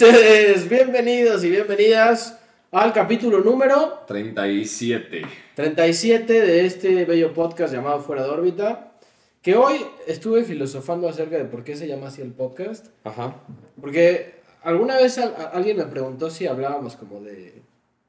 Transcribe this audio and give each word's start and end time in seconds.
Ustedes 0.00 0.68
bienvenidos 0.68 1.42
y 1.42 1.50
bienvenidas 1.50 2.38
al 2.70 2.92
capítulo 2.92 3.40
número 3.40 4.04
37. 4.06 5.22
37 5.56 6.32
de 6.40 6.64
este 6.66 7.04
bello 7.04 7.34
podcast 7.34 7.74
llamado 7.74 7.98
Fuera 7.98 8.22
de 8.22 8.28
órbita. 8.30 8.92
Que 9.42 9.56
hoy 9.56 9.84
estuve 10.06 10.44
filosofando 10.44 11.08
acerca 11.08 11.36
de 11.36 11.46
por 11.46 11.64
qué 11.64 11.74
se 11.74 11.88
llama 11.88 12.06
así 12.06 12.22
el 12.22 12.30
podcast. 12.30 12.86
Ajá. 13.02 13.38
Porque 13.80 14.34
alguna 14.62 14.98
vez 14.98 15.18
al- 15.18 15.34
alguien 15.52 15.78
me 15.78 15.86
preguntó 15.86 16.30
si 16.30 16.46
hablábamos 16.46 16.94
como 16.94 17.20
de 17.20 17.60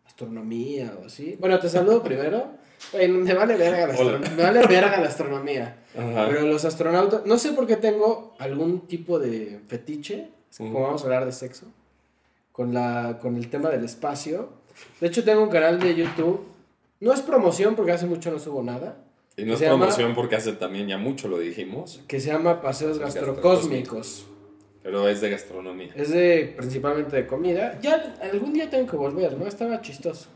astronomía 0.05 0.93
o 1.01 1.07
así. 1.07 1.37
Bueno, 1.39 1.57
te 1.57 1.69
saludo 1.69 2.03
primero. 2.03 2.51
Güey, 2.91 3.07
me 3.07 3.33
vale 3.33 3.57
verga 3.57 3.87
la, 3.87 3.97
Hola. 3.99 4.17
astro- 4.19 4.35
me 4.37 4.43
vale 4.43 4.67
verga 4.67 5.01
la 5.01 5.07
astronomía. 5.07 5.77
Ajá. 5.97 6.27
Pero 6.29 6.41
los 6.41 6.65
astronautas, 6.65 7.25
no 7.25 7.39
sé 7.39 7.53
por 7.53 7.65
qué 7.65 7.77
tengo 7.77 8.35
algún 8.37 8.81
tipo 8.85 9.17
de 9.17 9.59
fetiche, 9.67 10.29
como 10.55 10.69
Ujú. 10.73 10.81
vamos 10.83 11.01
a 11.01 11.05
hablar 11.05 11.25
de 11.25 11.31
sexo, 11.31 11.65
con, 12.59 12.73
la, 12.73 13.19
con 13.21 13.37
el 13.37 13.49
tema 13.49 13.69
del 13.69 13.85
espacio. 13.85 14.49
De 14.99 15.07
hecho, 15.07 15.23
tengo 15.23 15.41
un 15.43 15.47
canal 15.49 15.79
de 15.79 15.95
YouTube. 15.95 16.41
No 16.99 17.13
es 17.13 17.21
promoción 17.21 17.73
porque 17.73 17.93
hace 17.93 18.05
mucho 18.05 18.29
no 18.31 18.37
subo 18.37 18.61
nada. 18.61 18.97
Y 19.37 19.45
no 19.45 19.53
es 19.53 19.61
llama- 19.61 19.77
promoción 19.85 20.13
porque 20.13 20.35
hace 20.35 20.51
también 20.51 20.85
ya 20.89 20.97
mucho 20.97 21.29
lo 21.29 21.39
dijimos, 21.39 22.01
Que 22.09 22.19
se 22.19 22.27
llama 22.33 22.61
Paseos 22.61 22.99
Gastrocósmicos. 22.99 24.25
pero 24.83 25.07
es 25.07 25.21
de 25.21 25.29
gastronomía. 25.29 25.93
Es 25.95 26.09
de 26.09 26.53
principalmente 26.57 27.15
de 27.15 27.25
comida. 27.25 27.79
Ya 27.81 28.13
algún 28.29 28.51
día 28.51 28.69
tengo 28.69 28.91
que 28.91 28.97
volver, 28.97 29.37
¿no? 29.37 29.47
Estaba 29.47 29.79
chistoso. 29.79 30.27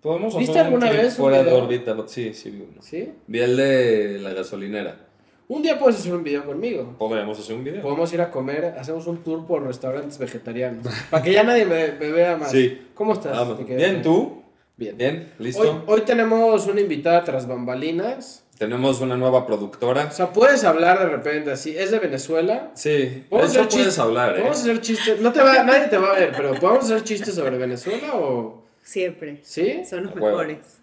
¿Podemos 0.00 0.38
¿Viste 0.38 0.60
alguna 0.60 0.92
vez 0.92 1.16
fuera 1.16 1.42
de 1.42 1.52
órbita? 1.52 1.96
Sí, 2.06 2.32
sí, 2.34 2.50
vi 2.50 2.60
uno. 2.70 2.82
¿Sí? 2.82 3.12
Vi 3.26 3.40
el 3.40 3.56
de 3.56 4.18
la 4.20 4.32
gasolinera. 4.32 5.08
Un 5.46 5.62
día 5.62 5.78
puedes 5.78 6.00
hacer 6.00 6.14
un 6.14 6.24
video 6.24 6.44
conmigo. 6.44 6.94
Podríamos 6.98 7.38
hacer 7.38 7.54
un 7.54 7.64
video. 7.64 7.82
Podemos 7.82 8.10
ir 8.14 8.20
a 8.22 8.30
comer, 8.30 8.74
hacemos 8.78 9.06
un 9.06 9.18
tour 9.18 9.46
por 9.46 9.62
restaurantes 9.62 10.16
vegetarianos. 10.18 10.86
Para 11.10 11.22
que 11.22 11.32
ya 11.32 11.42
nadie 11.42 11.66
me, 11.66 11.92
me 11.92 12.10
vea 12.10 12.36
más. 12.36 12.50
Sí. 12.50 12.88
¿Cómo 12.94 13.12
estás? 13.12 13.36
Bien, 13.66 14.02
¿tú? 14.02 14.42
Bien. 14.76 14.96
Bien, 14.96 15.32
¿listo? 15.38 15.84
hoy 15.86 16.00
tenemos 16.00 16.66
una 16.66 16.80
invitada 16.80 17.22
tras 17.22 17.46
bambalinas. 17.46 18.44
Tenemos 18.58 19.00
una 19.00 19.16
nueva 19.16 19.46
productora. 19.46 20.06
O 20.06 20.12
sea, 20.12 20.32
puedes 20.32 20.64
hablar 20.64 20.98
de 21.00 21.06
repente 21.06 21.50
así. 21.50 21.76
Es 21.76 21.90
de 21.90 21.98
Venezuela. 21.98 22.70
Sí, 22.74 23.24
Podemos 23.28 23.52
eso 23.52 23.60
hacer 23.62 23.78
puedes 23.78 23.98
hablar, 23.98 24.30
¿eh? 24.30 24.38
Podemos 24.38 24.60
hacer 24.60 24.80
chistes. 24.80 25.20
No 25.20 25.32
te 25.32 25.42
va, 25.42 25.62
nadie 25.64 25.88
te 25.88 25.98
va 25.98 26.12
a 26.12 26.18
ver, 26.18 26.32
pero 26.36 26.54
¿podemos 26.54 26.84
hacer 26.84 27.02
chistes 27.02 27.34
sobre 27.34 27.58
Venezuela 27.58 28.14
o...? 28.14 28.63
Siempre. 28.84 29.40
¿Sí? 29.42 29.82
Son 29.88 30.04
los 30.04 30.14
mejores. 30.14 30.80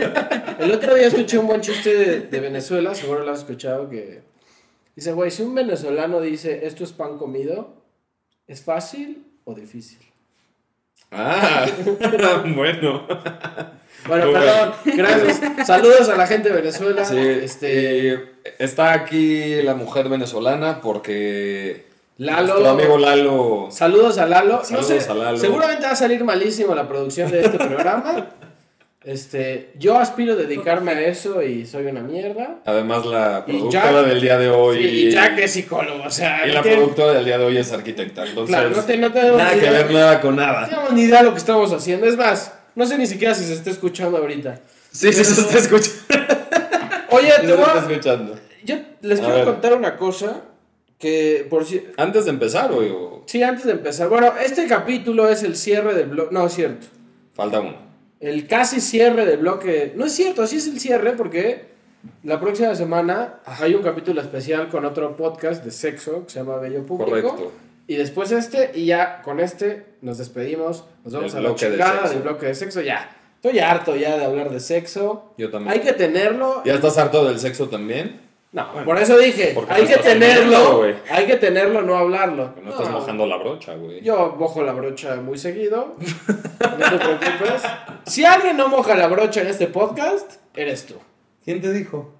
El 0.58 0.72
otro 0.72 0.96
día 0.96 1.06
escuché 1.06 1.38
un 1.38 1.46
buen 1.46 1.60
chiste 1.60 1.94
de, 1.94 2.20
de 2.22 2.40
Venezuela, 2.40 2.92
seguro 2.92 3.24
lo 3.24 3.30
has 3.30 3.38
escuchado, 3.38 3.88
que 3.88 4.22
dice, 4.96 5.12
güey, 5.12 5.30
si 5.30 5.44
un 5.44 5.54
venezolano 5.54 6.20
dice, 6.20 6.66
esto 6.66 6.82
es 6.82 6.92
pan 6.92 7.18
comido, 7.18 7.84
¿es 8.48 8.62
fácil 8.62 9.24
o 9.44 9.54
difícil? 9.54 10.00
Ah, 11.12 11.66
bueno. 12.54 13.06
Bueno, 14.08 14.26
Muy 14.26 14.34
perdón, 14.34 14.72
gracias. 14.84 15.66
Saludos 15.66 16.08
a 16.08 16.16
la 16.16 16.26
gente 16.26 16.48
de 16.48 16.56
Venezuela. 16.56 17.04
Sí, 17.04 17.16
este, 17.16 18.34
está 18.58 18.92
aquí 18.92 19.62
la 19.62 19.74
mujer 19.74 20.08
venezolana 20.08 20.80
porque 20.80 21.86
Lalo. 22.18 22.46
nuestro 22.54 22.68
amigo 22.70 22.98
Lalo 22.98 23.68
Saludos 23.70 24.18
a 24.18 24.26
Lalo. 24.26 24.58
No 24.58 24.64
Saludos 24.64 24.86
sé, 25.04 25.10
a 25.10 25.14
Lalo. 25.14 25.38
Seguramente 25.38 25.84
va 25.84 25.92
a 25.92 25.96
salir 25.96 26.24
malísimo 26.24 26.74
la 26.74 26.88
producción 26.88 27.30
de 27.30 27.42
este 27.42 27.58
programa. 27.58 28.26
Este, 29.06 29.70
yo 29.78 29.96
aspiro 30.00 30.32
a 30.32 30.36
dedicarme 30.36 30.90
a 30.90 31.00
eso 31.06 31.40
y 31.40 31.64
soy 31.64 31.86
una 31.86 32.00
mierda. 32.00 32.56
Además, 32.64 33.06
la 33.06 33.44
productora 33.46 33.92
Jack- 34.02 34.06
del 34.08 34.20
día 34.20 34.36
de 34.36 34.50
hoy. 34.50 34.78
Sí, 34.78 34.84
y 35.06 35.10
Jack 35.12 35.38
es 35.38 35.52
psicólogo, 35.52 36.02
o 36.02 36.10
sea, 36.10 36.44
y 36.44 36.48
no 36.48 36.54
la 36.54 36.62
tiene- 36.62 36.78
productora 36.78 37.12
del 37.12 37.24
día 37.24 37.38
de 37.38 37.44
hoy 37.44 37.56
es 37.56 37.70
arquitecta. 37.70 38.24
Entonces, 38.26 38.52
Claro, 38.56 38.70
no, 38.70 38.82
te- 38.82 38.96
no 38.96 39.12
tenemos 39.12 39.38
nada 39.38 39.54
ni 39.54 39.60
que 39.60 39.66
idea- 39.68 39.82
ver 39.84 39.92
nada 39.92 40.20
con 40.20 40.34
no 40.34 40.42
nada. 40.42 40.66
tenemos 40.68 40.92
ni 40.92 41.02
idea 41.02 41.18
de 41.18 41.24
lo 41.26 41.30
que 41.34 41.38
estamos 41.38 41.72
haciendo. 41.72 42.04
Es 42.04 42.16
más, 42.16 42.52
no 42.74 42.84
sé 42.84 42.98
ni 42.98 43.06
siquiera 43.06 43.32
si 43.32 43.44
se 43.44 43.52
está 43.54 43.70
escuchando 43.70 44.18
ahorita. 44.18 44.58
Sí, 44.90 45.12
sí, 45.12 45.24
se 45.24 45.40
está 45.40 45.56
escuchando. 45.58 46.02
Oye, 47.10 47.30
te 47.42 47.52
voy 47.52 47.62
a- 47.64 47.86
yo 48.64 48.76
les 49.02 49.20
A 49.20 49.22
quiero 49.22 49.36
ver. 49.36 49.44
contar 49.44 49.74
una 49.74 49.96
cosa 49.96 50.40
que 50.98 51.46
por 51.48 51.64
si... 51.64 51.86
Antes 51.96 52.24
de 52.24 52.30
empezar, 52.30 52.70
o, 52.72 53.22
Sí, 53.26 53.42
antes 53.42 53.64
de 53.64 53.72
empezar. 53.72 54.08
Bueno, 54.08 54.32
este 54.42 54.66
capítulo 54.66 55.28
es 55.28 55.42
el 55.42 55.56
cierre 55.56 55.94
del 55.94 56.08
blog. 56.08 56.32
No, 56.32 56.46
es 56.46 56.54
cierto. 56.54 56.86
falta 57.34 57.60
uno. 57.60 57.76
El 58.20 58.46
casi 58.46 58.80
cierre 58.80 59.26
del 59.26 59.38
bloque. 59.38 59.92
No 59.96 60.06
es 60.06 60.12
cierto, 60.12 60.46
sí 60.46 60.56
es 60.56 60.66
el 60.68 60.80
cierre 60.80 61.12
porque 61.12 61.66
la 62.22 62.40
próxima 62.40 62.74
semana 62.74 63.40
hay 63.44 63.74
un 63.74 63.82
capítulo 63.82 64.20
especial 64.20 64.68
con 64.68 64.84
otro 64.84 65.16
podcast 65.16 65.64
de 65.64 65.70
sexo 65.70 66.24
que 66.24 66.32
se 66.32 66.38
llama 66.38 66.56
Bello 66.56 66.86
Público. 66.86 67.10
Correcto. 67.10 67.52
Y 67.88 67.96
después 67.96 68.32
este, 68.32 68.70
y 68.74 68.86
ya 68.86 69.22
con 69.22 69.40
este 69.40 69.84
nos 70.02 70.18
despedimos. 70.18 70.84
Nos 71.04 71.12
vamos 71.12 71.32
El 71.32 71.38
a 71.38 71.42
la 71.42 71.48
bloque 71.48 71.66
de 71.66 71.72
chingada 71.72 72.08
del 72.08 72.22
bloque 72.22 72.46
de 72.46 72.54
sexo. 72.54 72.80
Ya. 72.80 73.10
Estoy 73.34 73.58
harto 73.58 73.94
ya 73.96 74.16
de 74.16 74.24
hablar 74.24 74.50
de 74.50 74.60
sexo. 74.60 75.34
Yo 75.36 75.50
también. 75.50 75.72
Hay 75.72 75.80
que 75.80 75.92
tenerlo. 75.92 76.62
¿Ya 76.64 76.74
estás 76.74 76.96
harto 76.96 77.24
del 77.24 77.38
sexo 77.38 77.68
también? 77.68 78.25
No, 78.56 78.66
Bueno. 78.72 78.86
por 78.86 78.98
eso 78.98 79.18
dije, 79.18 79.54
hay 79.68 79.82
no 79.82 79.88
que 79.88 79.96
tenerlo. 79.98 80.84
Hay 81.10 81.26
que 81.26 81.36
tenerlo, 81.36 81.82
no 81.82 81.94
hablarlo. 81.98 82.54
Que 82.54 82.62
no 82.62 82.70
estás 82.70 82.88
No. 82.88 83.00
mojando 83.00 83.26
la 83.26 83.36
brocha, 83.36 83.74
güey. 83.74 84.00
Yo 84.02 84.34
mojo 84.38 84.62
la 84.62 84.72
brocha 84.72 85.16
muy 85.16 85.36
seguido. 85.36 85.94
No 86.78 86.90
te 86.90 86.96
preocupes. 86.96 87.62
Si 88.06 88.24
alguien 88.24 88.56
no 88.56 88.68
moja 88.68 88.94
la 88.94 89.08
brocha 89.08 89.42
en 89.42 89.48
este 89.48 89.66
podcast, 89.66 90.36
eres 90.54 90.86
tú. 90.86 90.94
¿Quién 91.44 91.60
te 91.60 91.70
dijo? 91.72 92.12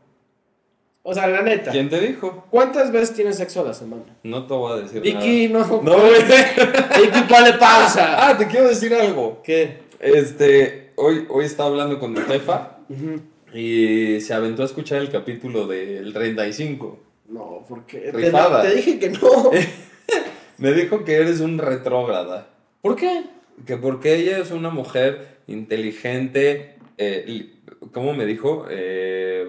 O 1.02 1.14
sea, 1.14 1.26
la 1.28 1.40
neta. 1.40 1.70
¿Quién 1.70 1.88
te 1.88 2.00
dijo? 2.00 2.44
¿Cuántas 2.50 2.92
veces 2.92 3.14
tienes 3.14 3.36
sexo 3.36 3.60
a 3.62 3.64
la 3.64 3.72
semana? 3.74 4.02
No 4.22 4.46
te 4.46 4.52
voy 4.54 4.72
a 4.72 4.82
decir 4.82 5.00
Vicky, 5.00 5.48
no. 5.48 5.60
nada. 5.60 5.70
No, 5.82 5.98
güey. 6.00 6.22
Vicky, 6.22 7.22
ponle 7.28 7.52
pausa. 7.54 8.28
Ah, 8.28 8.36
te 8.36 8.46
quiero 8.46 8.68
decir 8.68 8.92
algo. 8.94 9.40
¿Qué? 9.42 9.78
Este, 10.00 10.92
hoy, 10.96 11.26
hoy 11.30 11.44
estaba 11.46 11.70
hablando 11.70 11.98
con 11.98 12.12
mi 12.12 12.20
jefa 12.20 12.78
Ujú. 12.90 13.20
Y 13.56 14.20
se 14.20 14.34
aventó 14.34 14.62
a 14.62 14.66
escuchar 14.66 15.00
el 15.00 15.10
capítulo 15.10 15.66
del 15.66 16.12
35. 16.12 16.98
No, 17.28 17.64
porque 17.68 17.98
te, 17.98 18.30
te 18.30 18.74
dije 18.74 18.98
que 18.98 19.10
no. 19.10 19.50
Me 20.58 20.72
dijo 20.72 21.04
que 21.04 21.14
eres 21.16 21.40
un 21.40 21.58
retrógrada. 21.58 22.48
¿Por 22.80 22.96
qué? 22.96 23.24
Que 23.66 23.76
porque 23.76 24.14
ella 24.14 24.38
es 24.38 24.50
una 24.50 24.70
mujer 24.70 25.38
inteligente, 25.46 26.76
eh, 26.98 27.50
¿cómo 27.92 28.14
me 28.14 28.24
dijo? 28.26 28.66
Eh, 28.70 29.46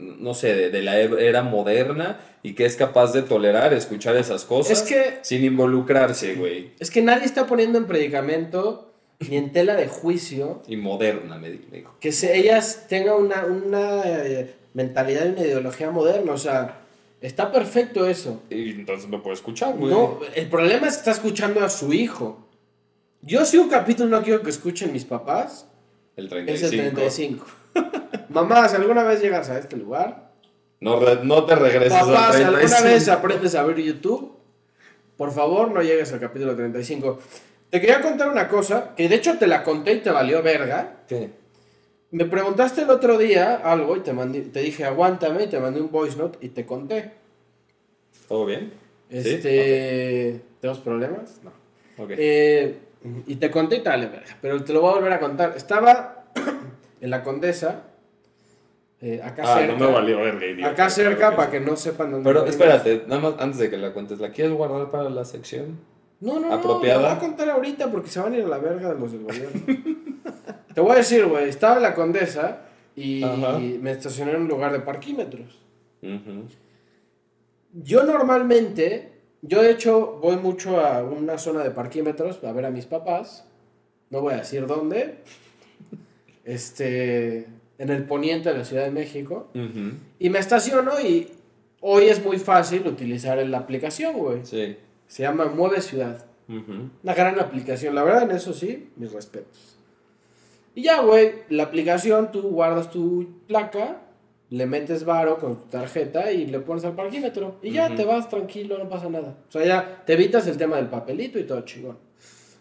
no 0.00 0.34
sé, 0.34 0.54
de, 0.54 0.70
de 0.70 0.82
la 0.82 1.00
e- 1.00 1.26
era 1.28 1.42
moderna 1.42 2.20
y 2.42 2.54
que 2.54 2.66
es 2.66 2.76
capaz 2.76 3.12
de 3.12 3.22
tolerar, 3.22 3.72
escuchar 3.72 4.16
esas 4.16 4.44
cosas 4.44 4.82
Es 4.82 4.88
que- 4.88 5.18
sin 5.22 5.44
involucrarse, 5.44 6.34
güey. 6.34 6.70
Es 6.78 6.90
que 6.90 7.00
nadie 7.02 7.24
está 7.24 7.46
poniendo 7.46 7.78
en 7.78 7.86
predicamento 7.86 8.87
ni 9.20 9.36
en 9.36 9.52
tela 9.52 9.74
de 9.74 9.88
juicio 9.88 10.62
Y 10.68 10.76
moderna, 10.76 11.38
me 11.38 11.50
di- 11.50 11.66
me 11.70 11.78
dijo. 11.78 11.94
que 12.00 12.12
se, 12.12 12.36
ellas 12.38 12.86
tengan 12.88 13.14
una, 13.16 13.44
una 13.46 14.02
eh, 14.06 14.54
mentalidad 14.74 15.26
y 15.26 15.28
una 15.30 15.40
ideología 15.40 15.90
moderna. 15.90 16.32
O 16.32 16.38
sea, 16.38 16.80
está 17.20 17.50
perfecto 17.50 18.06
eso. 18.06 18.42
Y 18.50 18.70
entonces 18.70 19.08
me 19.08 19.18
puede 19.18 19.34
escuchar, 19.34 19.74
güey. 19.76 19.92
No, 19.92 20.20
el 20.34 20.48
problema 20.48 20.86
es 20.86 20.94
que 20.94 20.98
está 21.00 21.10
escuchando 21.10 21.64
a 21.64 21.68
su 21.68 21.92
hijo. 21.92 22.46
Yo 23.22 23.44
si 23.44 23.58
un 23.58 23.68
capítulo 23.68 24.08
no 24.08 24.22
quiero 24.22 24.42
que 24.42 24.50
escuchen 24.50 24.92
mis 24.92 25.04
papás, 25.04 25.66
El 26.16 26.26
es 26.26 26.30
35. 26.30 26.74
el 26.74 26.92
35. 26.94 27.46
Mamá, 28.28 28.68
si 28.68 28.76
alguna 28.76 29.02
vez 29.02 29.20
llegas 29.20 29.50
a 29.50 29.58
este 29.58 29.76
lugar, 29.76 30.30
No, 30.80 31.00
no 31.24 31.44
te 31.44 31.56
regreses 31.56 31.92
papá, 31.98 32.28
al 32.28 32.34
si 32.34 32.42
alguna 32.44 32.60
35. 32.60 32.84
vez 32.94 33.08
aprendes 33.08 33.54
a 33.56 33.64
ver 33.64 33.78
YouTube, 33.80 34.36
por 35.16 35.32
favor 35.32 35.72
no 35.72 35.82
llegues 35.82 36.12
al 36.12 36.20
capítulo 36.20 36.54
35. 36.54 37.18
Te 37.70 37.80
quería 37.80 38.00
contar 38.00 38.30
una 38.30 38.48
cosa, 38.48 38.94
que 38.96 39.08
de 39.08 39.14
hecho 39.16 39.36
te 39.38 39.46
la 39.46 39.62
conté 39.62 39.92
y 39.94 39.98
te 40.00 40.10
valió 40.10 40.42
verga. 40.42 41.00
¿Qué? 41.06 41.30
Me 42.10 42.24
preguntaste 42.24 42.82
el 42.82 42.90
otro 42.90 43.18
día 43.18 43.56
algo 43.56 43.96
y 43.96 44.00
te, 44.00 44.14
mandé, 44.14 44.40
te 44.40 44.60
dije 44.60 44.84
aguántame 44.86 45.44
y 45.44 45.46
te 45.48 45.58
mandé 45.60 45.80
un 45.80 45.90
voice 45.90 46.16
note 46.16 46.38
y 46.40 46.48
te 46.48 46.64
conté. 46.64 47.12
¿Todo 48.26 48.46
bien? 48.46 48.72
¿Sí? 49.10 49.16
Este, 49.18 50.40
¿Tenemos 50.60 50.80
problemas? 50.80 51.40
No. 51.44 51.52
Ok. 52.02 52.12
Eh, 52.16 52.78
y 53.26 53.36
te 53.36 53.50
conté 53.50 53.76
y 53.76 53.82
tal, 53.82 54.22
pero 54.40 54.64
te 54.64 54.72
lo 54.72 54.80
voy 54.80 54.92
a 54.92 54.94
volver 54.94 55.12
a 55.12 55.20
contar. 55.20 55.52
Estaba 55.54 56.24
en 57.00 57.10
la 57.10 57.22
Condesa, 57.22 57.82
eh, 59.02 59.20
acá 59.22 59.42
ah, 59.44 59.58
cerca. 59.58 59.74
no 59.74 59.86
me 59.86 59.92
valió 59.92 60.18
verga, 60.20 60.46
idiota. 60.46 60.70
acá 60.70 60.90
cerca, 60.90 61.16
Claro 61.16 61.36
para 61.36 61.50
sí. 61.50 61.58
que 61.58 61.60
no 61.64 61.76
sepan 61.76 62.10
dónde. 62.10 62.28
Pero 62.28 62.46
espérate, 62.46 63.04
nada 63.06 63.20
más 63.20 63.34
antes 63.38 63.58
de 63.58 63.68
que 63.68 63.76
la 63.76 63.92
cuentes, 63.92 64.18
¿la 64.18 64.30
quieres 64.30 64.54
guardar 64.54 64.90
para 64.90 65.10
la 65.10 65.24
sección? 65.26 65.78
No, 66.20 66.40
no, 66.40 66.48
no, 66.48 66.54
apropiada. 66.54 67.00
lo 67.00 67.08
voy 67.08 67.16
a 67.16 67.18
contar 67.20 67.50
ahorita 67.50 67.90
porque 67.90 68.08
se 68.08 68.20
van 68.20 68.32
a 68.32 68.38
ir 68.38 68.44
a 68.44 68.48
la 68.48 68.58
verga 68.58 68.92
de 68.92 69.00
los 69.00 69.12
del 69.12 69.22
gobierno. 69.22 69.60
te 70.74 70.80
voy 70.80 70.92
a 70.92 70.96
decir, 70.96 71.26
güey, 71.26 71.48
estaba 71.48 71.76
en 71.76 71.82
la 71.82 71.94
Condesa 71.94 72.62
y 72.96 73.24
me 73.80 73.92
estacioné 73.92 74.32
en 74.32 74.42
un 74.42 74.48
lugar 74.48 74.72
de 74.72 74.80
parquímetros. 74.80 75.60
Yo 77.72 78.02
normalmente, 78.02 79.12
yo 79.42 79.62
de 79.62 79.70
hecho 79.70 80.18
voy 80.20 80.36
mucho 80.36 80.80
a 80.80 81.04
una 81.04 81.38
zona 81.38 81.62
de 81.62 81.70
parquímetros 81.70 82.42
a 82.42 82.52
ver 82.52 82.66
a 82.66 82.70
mis 82.70 82.86
papás. 82.86 83.44
No 84.10 84.20
voy 84.20 84.34
a 84.34 84.38
decir 84.38 84.66
dónde. 84.66 85.18
Este, 86.44 87.46
en 87.78 87.90
el 87.90 88.04
poniente 88.04 88.50
de 88.50 88.58
la 88.58 88.64
Ciudad 88.64 88.84
de 88.84 88.90
México. 88.90 89.48
Y 90.18 90.30
me 90.30 90.40
estaciono 90.40 91.00
y 91.00 91.28
hoy 91.80 92.06
es 92.06 92.24
muy 92.24 92.38
fácil 92.38 92.86
utilizar 92.86 93.38
la 93.46 93.58
aplicación, 93.58 94.14
güey. 94.14 94.44
Sí. 94.44 94.76
Se 95.08 95.24
llama 95.24 95.46
Mueve 95.46 95.80
Ciudad. 95.80 96.24
Ujú. 96.48 96.90
Una 97.02 97.14
gran 97.14 97.40
aplicación, 97.40 97.94
la 97.94 98.04
verdad, 98.04 98.22
en 98.22 98.30
eso 98.30 98.52
sí, 98.52 98.90
mis 98.96 99.12
respetos. 99.12 99.76
Y 100.74 100.82
ya, 100.82 101.02
güey, 101.02 101.32
la 101.48 101.64
aplicación, 101.64 102.30
tú 102.30 102.42
guardas 102.42 102.90
tu 102.90 103.40
placa, 103.48 104.02
le 104.50 104.66
metes 104.66 105.04
varo 105.04 105.38
con 105.38 105.58
tu 105.58 105.64
tarjeta 105.64 106.30
y 106.30 106.46
le 106.46 106.60
pones 106.60 106.84
al 106.84 106.94
parquímetro. 106.94 107.56
Y 107.62 107.72
ya 107.72 107.94
te 107.94 108.04
vas 108.04 108.28
tranquilo, 108.28 108.78
no 108.78 108.88
pasa 108.88 109.08
nada. 109.08 109.36
O 109.48 109.52
sea, 109.52 109.64
ya 109.64 110.04
te 110.06 110.12
evitas 110.12 110.46
el 110.46 110.56
tema 110.56 110.76
del 110.76 110.86
papelito 110.86 111.38
y 111.38 111.44
todo 111.44 111.62
chingón. 111.62 111.98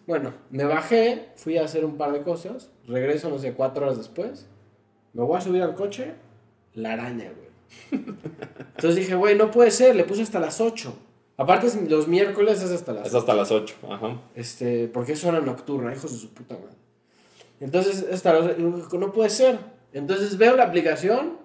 Bueno, 0.05 0.33
me 0.49 0.63
bajé, 0.63 1.29
fui 1.35 1.57
a 1.57 1.65
hacer 1.65 1.85
un 1.85 1.97
par 1.97 2.13
de 2.13 2.21
cosas, 2.21 2.71
regreso, 2.87 3.29
no 3.29 3.37
sé, 3.37 3.53
cuatro 3.53 3.85
horas 3.85 3.97
después, 3.97 4.47
me 5.13 5.23
voy 5.23 5.37
a 5.37 5.41
subir 5.41 5.61
al 5.61 5.75
coche, 5.75 6.13
la 6.73 6.93
araña, 6.93 7.31
güey. 7.31 8.03
Entonces 8.75 8.95
dije, 8.95 9.15
güey, 9.15 9.35
no 9.35 9.51
puede 9.51 9.71
ser, 9.71 9.95
le 9.95 10.05
puse 10.05 10.21
hasta 10.21 10.39
las 10.39 10.61
8. 10.61 10.93
Aparte, 11.37 11.67
los 11.87 12.07
miércoles 12.07 12.61
es 12.63 12.71
hasta 12.71 12.93
las 12.93 13.07
Es 13.07 13.13
hasta 13.13 13.35
las 13.35 13.51
8. 13.51 13.75
Ajá. 13.89 14.21
este, 14.35 14.87
porque 14.87 15.13
es 15.13 15.23
hora 15.23 15.39
nocturna, 15.39 15.93
hijos 15.93 16.11
de 16.11 16.17
su 16.17 16.29
puta 16.33 16.55
madre. 16.55 16.75
Entonces, 17.59 18.05
esta, 18.09 18.33
no 18.57 19.11
puede 19.13 19.29
ser. 19.29 19.59
Entonces 19.93 20.37
veo 20.37 20.55
la 20.55 20.63
aplicación, 20.63 21.37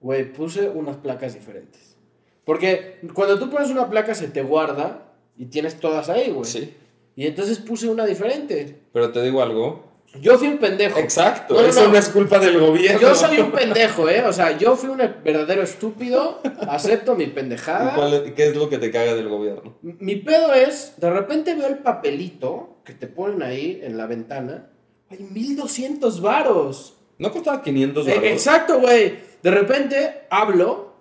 güey, 0.00 0.32
puse 0.32 0.68
unas 0.68 0.96
placas 0.96 1.34
diferentes. 1.34 1.96
Porque 2.44 3.00
cuando 3.12 3.38
tú 3.38 3.50
pones 3.50 3.70
una 3.70 3.90
placa 3.90 4.14
se 4.14 4.28
te 4.28 4.42
guarda 4.42 5.12
y 5.36 5.46
tienes 5.46 5.78
todas 5.78 6.08
ahí, 6.08 6.30
güey. 6.30 6.44
Sí. 6.44 6.74
Y 7.14 7.26
entonces 7.26 7.58
puse 7.58 7.88
una 7.88 8.06
diferente. 8.06 8.80
Pero 8.92 9.12
te 9.12 9.22
digo 9.22 9.42
algo. 9.42 9.87
Yo 10.20 10.38
fui 10.38 10.48
un 10.48 10.58
pendejo. 10.58 10.98
Exacto. 10.98 11.54
No, 11.54 11.62
no, 11.62 11.66
eso 11.68 11.82
no. 11.84 11.92
no. 11.92 11.98
es 11.98 12.08
culpa 12.08 12.38
del 12.38 12.58
gobierno. 12.58 13.00
Yo 13.00 13.14
soy 13.14 13.38
un 13.38 13.52
pendejo, 13.52 14.08
¿eh? 14.08 14.22
O 14.24 14.32
sea, 14.32 14.56
yo 14.56 14.74
fui 14.76 14.88
un 14.88 14.96
verdadero 14.98 15.62
estúpido, 15.62 16.40
acepto 16.68 17.14
mi 17.14 17.26
pendejada. 17.26 17.92
¿Y 17.92 17.94
cuál- 17.94 18.34
¿Qué 18.34 18.48
es 18.48 18.56
lo 18.56 18.68
que 18.68 18.78
te 18.78 18.90
caga 18.90 19.14
del 19.14 19.28
gobierno? 19.28 19.76
Mi 19.82 20.16
pedo 20.16 20.52
es, 20.54 20.94
de 20.96 21.10
repente 21.10 21.54
veo 21.54 21.68
el 21.68 21.78
papelito 21.78 22.78
que 22.84 22.94
te 22.94 23.06
ponen 23.06 23.42
ahí 23.42 23.80
en 23.82 23.96
la 23.98 24.06
ventana. 24.06 24.70
Hay 25.10 25.18
1200 25.18 26.20
varos. 26.20 26.94
¿No 27.18 27.30
costaba 27.30 27.62
500 27.62 28.06
Eh, 28.06 28.10
dólares? 28.10 28.32
exacto, 28.32 28.80
güey. 28.80 29.18
De 29.42 29.50
repente 29.50 30.22
hablo 30.30 30.94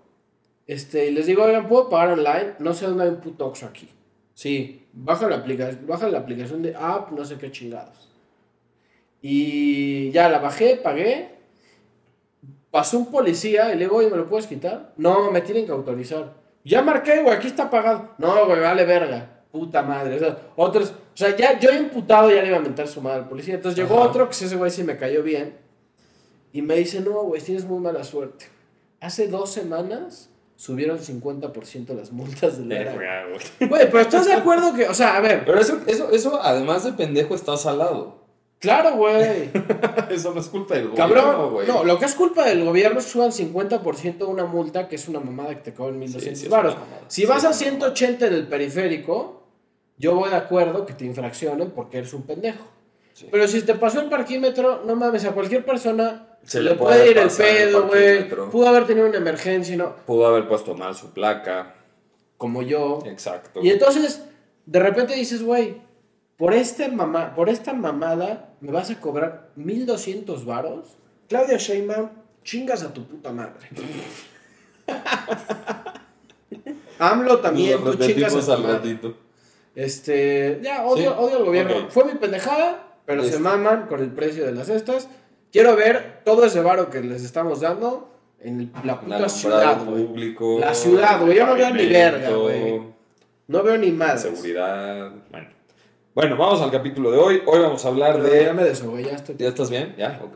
este, 0.67 1.07
y 1.07 1.11
les 1.11 1.25
digo, 1.25 1.43
oigan, 1.43 1.67
¿puedo 1.69 1.89
pagar 1.89 2.09
online? 2.19 2.55
No 2.59 2.73
sé 2.73 2.85
dónde 2.87 3.03
hay 3.05 3.09
un 3.09 3.21
puto 3.21 3.51
aquí. 3.65 3.87
Sí, 4.33 4.85
baja 4.91 5.27
la, 5.29 5.37
aplicación, 5.37 5.87
baja 5.87 6.09
la 6.09 6.19
aplicación 6.19 6.61
de 6.61 6.75
app, 6.75 7.11
no 7.11 7.23
sé 7.25 7.37
qué 7.37 7.49
chingados. 7.51 8.09
Y 9.21 10.11
ya 10.11 10.29
la 10.29 10.39
bajé, 10.39 10.77
pagué. 10.77 11.29
Pasó 12.71 12.97
un 12.97 13.11
policía 13.11 13.73
y 13.73 13.77
le 13.77 13.85
digo, 13.85 13.97
oye, 13.97 14.09
¿me 14.09 14.17
lo 14.17 14.27
puedes 14.29 14.45
quitar? 14.47 14.93
No, 14.97 15.31
me 15.31 15.41
tienen 15.41 15.65
que 15.65 15.71
autorizar. 15.71 16.33
Ya 16.63 16.81
marqué, 16.81 17.21
güey, 17.21 17.33
aquí 17.33 17.47
está 17.47 17.69
pagado. 17.69 18.09
No, 18.17 18.45
güey, 18.45 18.59
vale 18.59 18.85
verga. 18.85 19.41
Puta 19.51 19.81
madre. 19.81 20.17
O 20.17 20.19
sea, 20.19 20.37
otros, 20.55 20.89
o 20.89 21.17
sea, 21.17 21.35
ya 21.35 21.57
yo 21.59 21.71
imputado 21.71 22.29
ya 22.29 22.41
le 22.41 22.49
iba 22.49 22.57
a 22.57 22.61
mentar 22.61 22.87
su 22.87 23.01
madre 23.01 23.19
al 23.19 23.29
policía. 23.29 23.55
Entonces 23.55 23.77
llegó 23.77 23.95
Ajá. 23.95 24.09
otro 24.09 24.29
que 24.29 24.33
ese 24.33 24.55
güey 24.55 24.69
sí 24.69 24.83
me 24.83 24.97
cayó 24.97 25.23
bien. 25.23 25.55
Y 26.51 26.61
me 26.61 26.75
dice, 26.75 26.99
no, 26.99 27.23
güey, 27.23 27.41
tienes 27.41 27.65
muy 27.65 27.79
mala 27.79 28.03
suerte. 28.03 28.45
Hace 28.99 29.27
dos 29.27 29.51
semanas 29.51 30.29
subieron 30.55 30.99
50% 30.99 31.95
las 31.95 32.11
multas 32.11 32.57
del 32.57 32.89
güey. 32.93 33.69
Güey, 33.69 33.85
pero 33.89 33.99
¿estás 33.99 34.25
de 34.25 34.33
acuerdo 34.33 34.73
que, 34.73 34.87
o 34.87 34.93
sea, 34.93 35.15
a 35.15 35.21
ver, 35.21 35.45
Pero 35.45 35.59
eso, 35.59 35.79
eso, 35.87 36.11
eso, 36.11 36.41
además 36.41 36.83
de 36.83 36.93
pendejo, 36.93 37.35
está 37.35 37.55
salado. 37.57 38.16
Claro, 38.59 38.95
güey. 38.95 39.49
eso 40.09 40.33
no 40.33 40.39
es 40.39 40.47
culpa 40.47 40.75
del 40.75 40.89
gobierno, 40.89 41.15
Cabrón, 41.15 41.53
güey. 41.53 41.67
no, 41.67 41.83
lo 41.83 41.99
que 41.99 42.05
es 42.05 42.15
culpa 42.15 42.45
del 42.45 42.63
gobierno 42.63 42.99
es 42.99 43.05
que 43.05 43.11
suban 43.11 43.31
50% 43.31 44.17
de 44.17 44.25
una 44.25 44.45
multa 44.45 44.87
que 44.87 44.95
es 44.95 45.07
una 45.07 45.19
mamada 45.19 45.49
que 45.49 45.61
te 45.61 45.73
cobran 45.73 45.99
1200 45.99 46.39
Sí, 46.39 46.45
sí, 46.45 46.49
mamada. 46.49 46.77
Si 47.07 47.21
Sí, 47.21 47.27
vas 47.27 47.43
a 47.43 47.47
una 47.47 47.57
180 47.57 48.27
en 48.27 48.33
el 48.33 48.47
periférico, 48.47 49.43
yo 49.97 50.15
voy 50.15 50.29
de 50.29 50.35
acuerdo 50.35 50.85
que 50.85 50.93
te 50.93 51.05
infraccionen 51.05 51.71
porque 51.71 51.97
eres 51.97 52.13
un 52.13 52.23
pendejo. 52.23 52.63
Pero 53.31 53.47
si 53.47 53.61
te 53.63 53.73
pasó 53.75 53.99
el 53.99 54.09
parquímetro, 54.09 54.83
no 54.85 54.95
mames, 54.95 55.25
a 55.25 55.31
cualquier 55.31 55.65
persona 55.65 56.37
Se 56.43 56.61
le 56.61 56.71
le 56.71 56.75
puede, 56.75 56.97
puede 56.97 57.11
ir 57.11 57.17
el 57.17 57.29
pedo, 57.29 57.87
güey. 57.87 58.49
Pudo 58.51 58.67
haber 58.67 58.85
tenido 58.85 59.07
una 59.07 59.17
emergencia, 59.17 59.75
¿no? 59.75 59.95
Pudo 60.05 60.27
haber 60.27 60.47
puesto 60.47 60.75
mal 60.75 60.93
su 60.95 61.11
placa. 61.11 61.73
Como 62.37 62.61
yo. 62.61 62.99
Exacto. 63.05 63.59
Y 63.63 63.71
entonces, 63.71 64.23
de 64.67 64.79
repente 64.79 65.15
dices, 65.15 65.41
güey, 65.41 65.81
por, 66.37 66.53
este 66.53 66.89
mama, 66.89 67.33
por 67.33 67.49
esta 67.49 67.73
mamada 67.73 68.46
me 68.61 68.71
vas 68.71 68.89
a 68.89 68.99
cobrar 68.99 69.49
1200 69.55 70.45
varos. 70.45 70.97
Claudia 71.29 71.57
Sheinbaum, 71.57 72.09
chingas 72.43 72.83
a 72.83 72.93
tu 72.93 73.05
puta 73.05 73.31
madre. 73.31 73.67
AMLO 76.99 77.39
también, 77.39 77.83
tú 77.83 77.93
chingas 77.95 78.35
a 78.35 78.45
tu 78.45 78.51
al 78.51 78.61
madre. 78.61 78.73
ratito. 78.75 79.17
Este, 79.75 80.59
ya, 80.63 80.85
odio, 80.85 81.11
Sí. 81.11 81.15
odio 81.19 81.37
al 81.37 81.45
gobierno. 81.45 81.89
Fue 81.89 82.05
mi 82.05 82.13
pendejada, 82.15 82.95
pero 83.05 83.23
se 83.23 83.37
maman 83.39 83.87
con 83.87 83.99
el 84.01 84.09
precio 84.11 84.45
de 84.45 84.51
las 84.53 84.69
estas. 84.69 85.07
Quiero 85.51 85.75
ver 85.75 86.21
todo 86.25 86.45
ese 86.45 86.61
varo 86.61 86.89
que 86.89 87.01
les 87.01 87.23
estamos 87.23 87.61
dando 87.61 88.09
en 88.39 88.71
la 88.83 88.99
puta 88.99 89.29
ciudad, 89.29 89.83
güey. 89.85 90.05
público. 90.05 90.57
La 90.59 90.73
ciudad, 90.73 91.21
güey, 91.21 91.37
yo 91.37 91.45
no 91.45 91.53
veo 91.55 91.69
ni 91.73 91.85
verga, 91.85 92.29
güey. 92.31 92.81
No 93.47 93.63
veo 93.63 93.77
ni 93.77 93.91
más. 93.91 94.23
Seguridad. 94.23 95.11
Bueno. 95.29 95.49
Bueno, 96.17 96.35
vamos 96.35 96.59
al 96.61 96.71
capítulo 96.71 97.11
de 97.11 97.19
hoy. 97.19 97.43
Hoy 97.45 97.59
vamos 97.59 97.85
a 97.85 97.89
hablar 97.89 98.13
Pero 98.19 98.33
ya 98.33 98.47
de. 98.47 98.53
me 98.55 98.67
estoy. 98.67 99.03
¿Ya 99.37 99.49
estás 99.49 99.69
bien? 99.69 99.93
¿Ya? 99.99 100.19
Ok. 100.25 100.33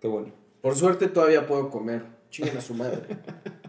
Qué 0.00 0.08
bueno. 0.08 0.32
Por 0.60 0.74
suerte 0.74 1.06
todavía 1.06 1.46
puedo 1.46 1.70
comer. 1.70 2.04
Chinguen 2.30 2.56
a 2.56 2.60
su 2.60 2.74
madre. 2.74 2.98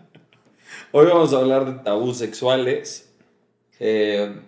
Hoy 0.91 1.05
vamos 1.05 1.33
a 1.33 1.37
hablar 1.37 1.65
de 1.67 1.83
tabús 1.83 2.17
sexuales. 2.17 3.13
eh, 3.79 4.41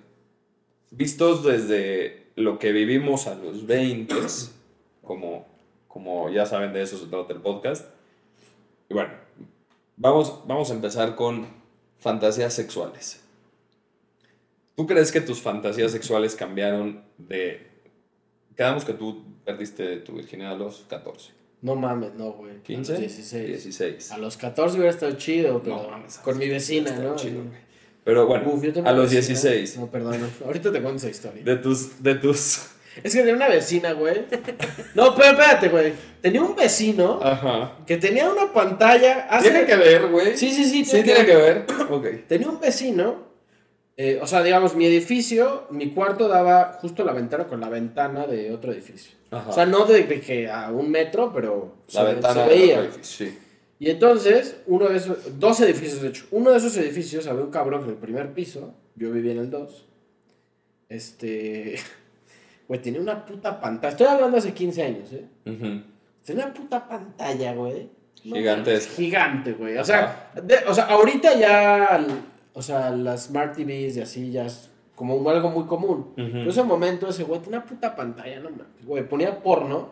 vistos 0.89 1.43
desde 1.43 2.31
lo 2.35 2.57
que 2.57 2.71
vivimos 2.71 3.27
a 3.27 3.35
los 3.35 3.67
20, 3.67 4.15
como, 5.03 5.45
como 5.87 6.31
ya 6.31 6.47
saben, 6.47 6.73
de 6.73 6.81
eso 6.81 6.97
se 6.97 7.05
trata 7.05 7.31
el 7.31 7.41
podcast. 7.41 7.91
Y 8.89 8.95
bueno, 8.95 9.11
vamos, 9.97 10.41
vamos 10.47 10.71
a 10.71 10.73
empezar 10.73 11.15
con 11.15 11.45
fantasías 11.99 12.55
sexuales. 12.55 13.23
¿Tú 14.77 14.85
crees 14.85 15.11
que 15.11 15.21
tus 15.21 15.41
fantasías 15.41 15.91
sexuales 15.91 16.35
cambiaron 16.35 17.03
de... 17.17 17.65
Quedamos 18.55 18.85
que 18.85 18.93
tú 18.93 19.25
perdiste 19.43 19.97
tu 19.97 20.13
virginidad 20.13 20.51
a 20.53 20.55
los 20.55 20.85
14. 20.87 21.31
No 21.63 21.75
mames, 21.75 22.13
no, 22.13 22.33
güey. 22.33 22.53
¿15? 22.63 22.75
A 22.75 22.77
los 22.91 22.99
16. 22.99 23.47
16. 23.47 24.11
A 24.11 24.17
los 24.19 24.37
14 24.37 24.75
hubiera 24.75 24.91
estado 24.91 25.13
chido, 25.13 25.63
pero 25.63 25.77
No 25.77 25.89
mames, 25.89 26.19
con 26.19 26.37
mi 26.37 26.47
vecina, 26.47 26.91
¿no? 26.91 27.15
chido. 27.15 27.41
Pero 28.03 28.27
bueno, 28.27 28.51
Uf, 28.53 28.63
a 28.85 28.91
los 28.91 29.11
vecina- 29.11 29.49
16. 29.49 29.77
No, 29.79 29.87
perdón. 29.89 30.21
no. 30.21 30.45
Ahorita 30.45 30.71
te 30.71 30.79
cuento 30.79 30.97
esa 30.97 31.09
historia. 31.09 31.43
De 31.43 31.55
tus, 31.55 32.03
de 32.03 32.13
tus... 32.15 32.67
Es 33.03 33.13
que 33.13 33.19
tenía 33.19 33.33
una 33.35 33.47
vecina, 33.49 33.93
güey. 33.93 34.25
No, 34.93 35.15
pero 35.15 35.29
espérate, 35.31 35.69
güey. 35.69 35.93
Tenía 36.21 36.41
un 36.43 36.55
vecino 36.55 37.19
Ajá. 37.23 37.79
que 37.87 37.97
tenía 37.97 38.29
una 38.29 38.53
pantalla. 38.53 39.27
hace- 39.29 39.49
¿Tiene 39.49 39.65
que 39.65 39.75
ver, 39.75 40.07
güey? 40.07 40.37
Sí, 40.37 40.51
sí, 40.51 40.65
sí. 40.65 40.85
Sí, 40.85 41.01
tiene 41.03 41.25
que 41.25 41.35
ver. 41.35 41.65
Ok. 41.89 42.05
Tenía 42.27 42.47
un 42.49 42.59
vecino. 42.59 43.26
Eh, 43.97 44.19
o 44.21 44.27
sea, 44.27 44.43
digamos, 44.43 44.75
mi 44.75 44.85
edificio, 44.85 45.67
mi 45.71 45.89
cuarto 45.91 46.27
daba 46.27 46.77
justo 46.79 47.03
la 47.03 47.13
ventana 47.13 47.45
con 47.47 47.59
la 47.59 47.67
ventana 47.69 48.25
de 48.27 48.53
otro 48.53 48.71
edificio. 48.71 49.17
Ajá. 49.31 49.49
O 49.49 49.53
sea, 49.53 49.65
no 49.65 49.85
de, 49.85 50.03
de 50.03 50.21
que 50.21 50.49
a 50.49 50.71
un 50.71 50.89
metro, 50.89 51.33
pero 51.33 51.75
La 51.93 52.01
se, 52.01 52.07
ventana 52.13 52.43
se 52.45 52.49
veía. 52.49 52.75
otro 52.79 52.83
edificio, 52.91 53.25
Sí. 53.27 53.37
Y 53.79 53.89
entonces, 53.91 54.57
uno 54.65 54.87
de 54.89 54.97
esos, 54.97 55.39
dos 55.39 55.59
edificios 55.61 56.01
de 56.01 56.07
hecho, 56.07 56.25
uno 56.31 56.49
de 56.51 56.57
esos 56.57 56.75
edificios 56.77 57.27
había 57.27 57.43
un 57.43 57.51
cabrón 57.51 57.83
en 57.83 57.89
el 57.91 57.95
primer 57.97 58.33
piso, 58.33 58.73
yo 58.95 59.11
vivía 59.11 59.33
en 59.33 59.37
el 59.39 59.49
2. 59.51 59.85
Este, 60.89 61.75
güey, 62.67 62.81
tenía 62.81 63.01
una 63.01 63.25
puta 63.25 63.59
pantalla. 63.59 63.91
Estoy 63.91 64.07
hablando 64.07 64.37
hace 64.37 64.53
15 64.53 64.83
años, 64.83 65.13
¿eh? 65.13 65.25
Ujú. 65.45 65.81
Tenía 66.25 66.45
una 66.45 66.53
puta 66.53 66.87
pantalla, 66.87 67.53
güey. 67.53 67.89
No 68.25 68.35
mames, 68.35 68.87
Gigante, 68.87 69.53
güey. 69.53 69.77
O 69.77 69.83
sea, 69.85 70.31
de- 70.43 70.63
o 70.67 70.73
sea, 70.73 70.85
ahorita 70.85 71.37
ya, 71.39 72.05
o 72.57 72.61
sea, 72.63 72.89
las 72.89 73.25
Smart 73.25 73.55
TVs 73.55 73.97
y 73.97 74.01
así 74.01 74.31
ya 74.31 74.47
es 74.47 74.71
como 74.95 75.29
algo 75.29 75.51
muy 75.51 75.65
común. 75.65 76.13
En 76.17 76.49
ese 76.49 76.63
momento 76.63 77.07
ese 77.07 77.23
güey 77.23 77.39
tenía 77.39 77.59
una 77.59 77.67
puta 77.67 77.95
pantalla, 77.95 78.39
no 78.39 78.49
mames. 78.49 78.83
Güey, 78.83 79.07
ponía 79.07 79.43
porno. 79.43 79.89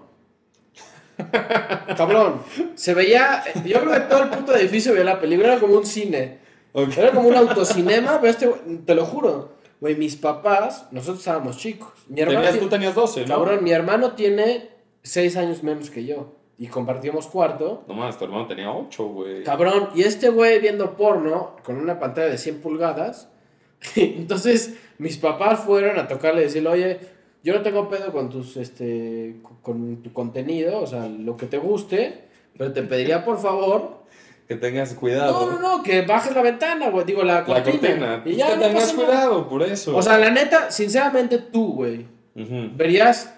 Cabrón, 1.96 2.42
se 2.74 2.96
veía, 2.96 3.44
yo 3.64 3.82
creo 3.82 3.94
que 3.94 4.00
todo 4.00 4.24
el 4.24 4.30
puto 4.30 4.56
edificio 4.56 4.94
veía 4.94 5.06
la 5.06 5.20
película, 5.20 5.50
era 5.50 5.60
como 5.60 5.76
un 5.76 5.86
cine. 5.86 6.40
Era 6.74 7.12
como 7.12 7.30
un 7.30 7.36
autocinema, 7.36 8.20
pero 8.20 8.32
este, 8.32 8.48
te 8.84 8.96
lo 8.96 9.06
juro. 9.06 9.54
Güey, 9.80 9.96
mis 9.96 10.16
papás, 10.16 10.88
nosotros 10.90 11.20
estábamos 11.20 11.58
chicos. 11.58 11.94
Mi 12.08 12.22
hermano, 12.22 12.42
Tenías, 12.42 12.60
tú 12.60 12.68
tenías 12.68 12.96
12, 12.96 13.22
¿no? 13.22 13.28
cabrón, 13.28 13.64
mi 13.64 13.74
hermano 13.74 14.14
tiene 14.14 14.70
6 15.04 15.38
años 15.38 15.62
menos 15.62 15.92
que 15.92 16.04
yo. 16.04 16.35
Y 16.58 16.68
compartimos 16.68 17.28
cuarto. 17.28 17.84
No 17.88 17.94
más, 17.94 18.18
tu 18.18 18.24
hermano 18.26 18.48
tenía 18.48 18.72
8, 18.72 19.06
güey. 19.08 19.44
Cabrón, 19.44 19.90
y 19.94 20.04
este 20.04 20.30
güey 20.30 20.60
viendo 20.60 20.96
porno 20.96 21.58
con 21.64 21.76
una 21.78 22.00
pantalla 22.00 22.30
de 22.30 22.38
100 22.38 22.62
pulgadas. 22.62 23.30
Entonces, 23.96 24.76
mis 24.98 25.18
papás 25.18 25.60
fueron 25.62 26.00
a 26.00 26.08
tocarle 26.08 26.42
y 26.42 26.46
decirle, 26.46 26.70
oye, 26.70 27.00
yo 27.44 27.54
no 27.54 27.62
tengo 27.62 27.90
pedo 27.90 28.12
con 28.12 28.30
tus, 28.30 28.56
este, 28.58 29.36
con 29.62 30.02
tu 30.02 30.14
contenido, 30.14 30.80
o 30.82 30.88
sea, 30.88 31.08
lo 31.08 31.36
que 31.38 31.46
te 31.46 31.58
guste, 31.58 32.24
pero 32.58 32.72
te 32.72 32.82
pediría 32.84 33.24
por 33.26 33.38
favor 33.38 34.06
que 34.48 34.56
tengas 34.56 34.94
cuidado. 34.94 35.48
No, 35.52 35.60
no, 35.60 35.78
no, 35.78 35.84
que 35.84 36.04
bajes 36.04 36.34
la 36.34 36.42
ventana, 36.42 36.90
güey. 36.90 37.06
Digo, 37.06 37.22
la 37.24 37.42
La 37.42 37.44
cortina. 37.46 37.72
cortina. 37.74 38.16
Y 38.18 38.22
Pues 38.22 38.38
ya 38.38 38.48
que 38.52 38.56
no 38.56 38.62
tengas 38.62 38.94
cuidado, 38.94 39.50
por 39.50 39.62
eso. 39.62 39.96
O 39.98 40.02
sea, 40.02 40.18
la 40.18 40.30
neta, 40.32 40.72
sinceramente 40.72 41.38
tú, 41.38 41.74
güey, 41.74 42.06
Ujú. 42.36 42.70
verías. 42.76 43.38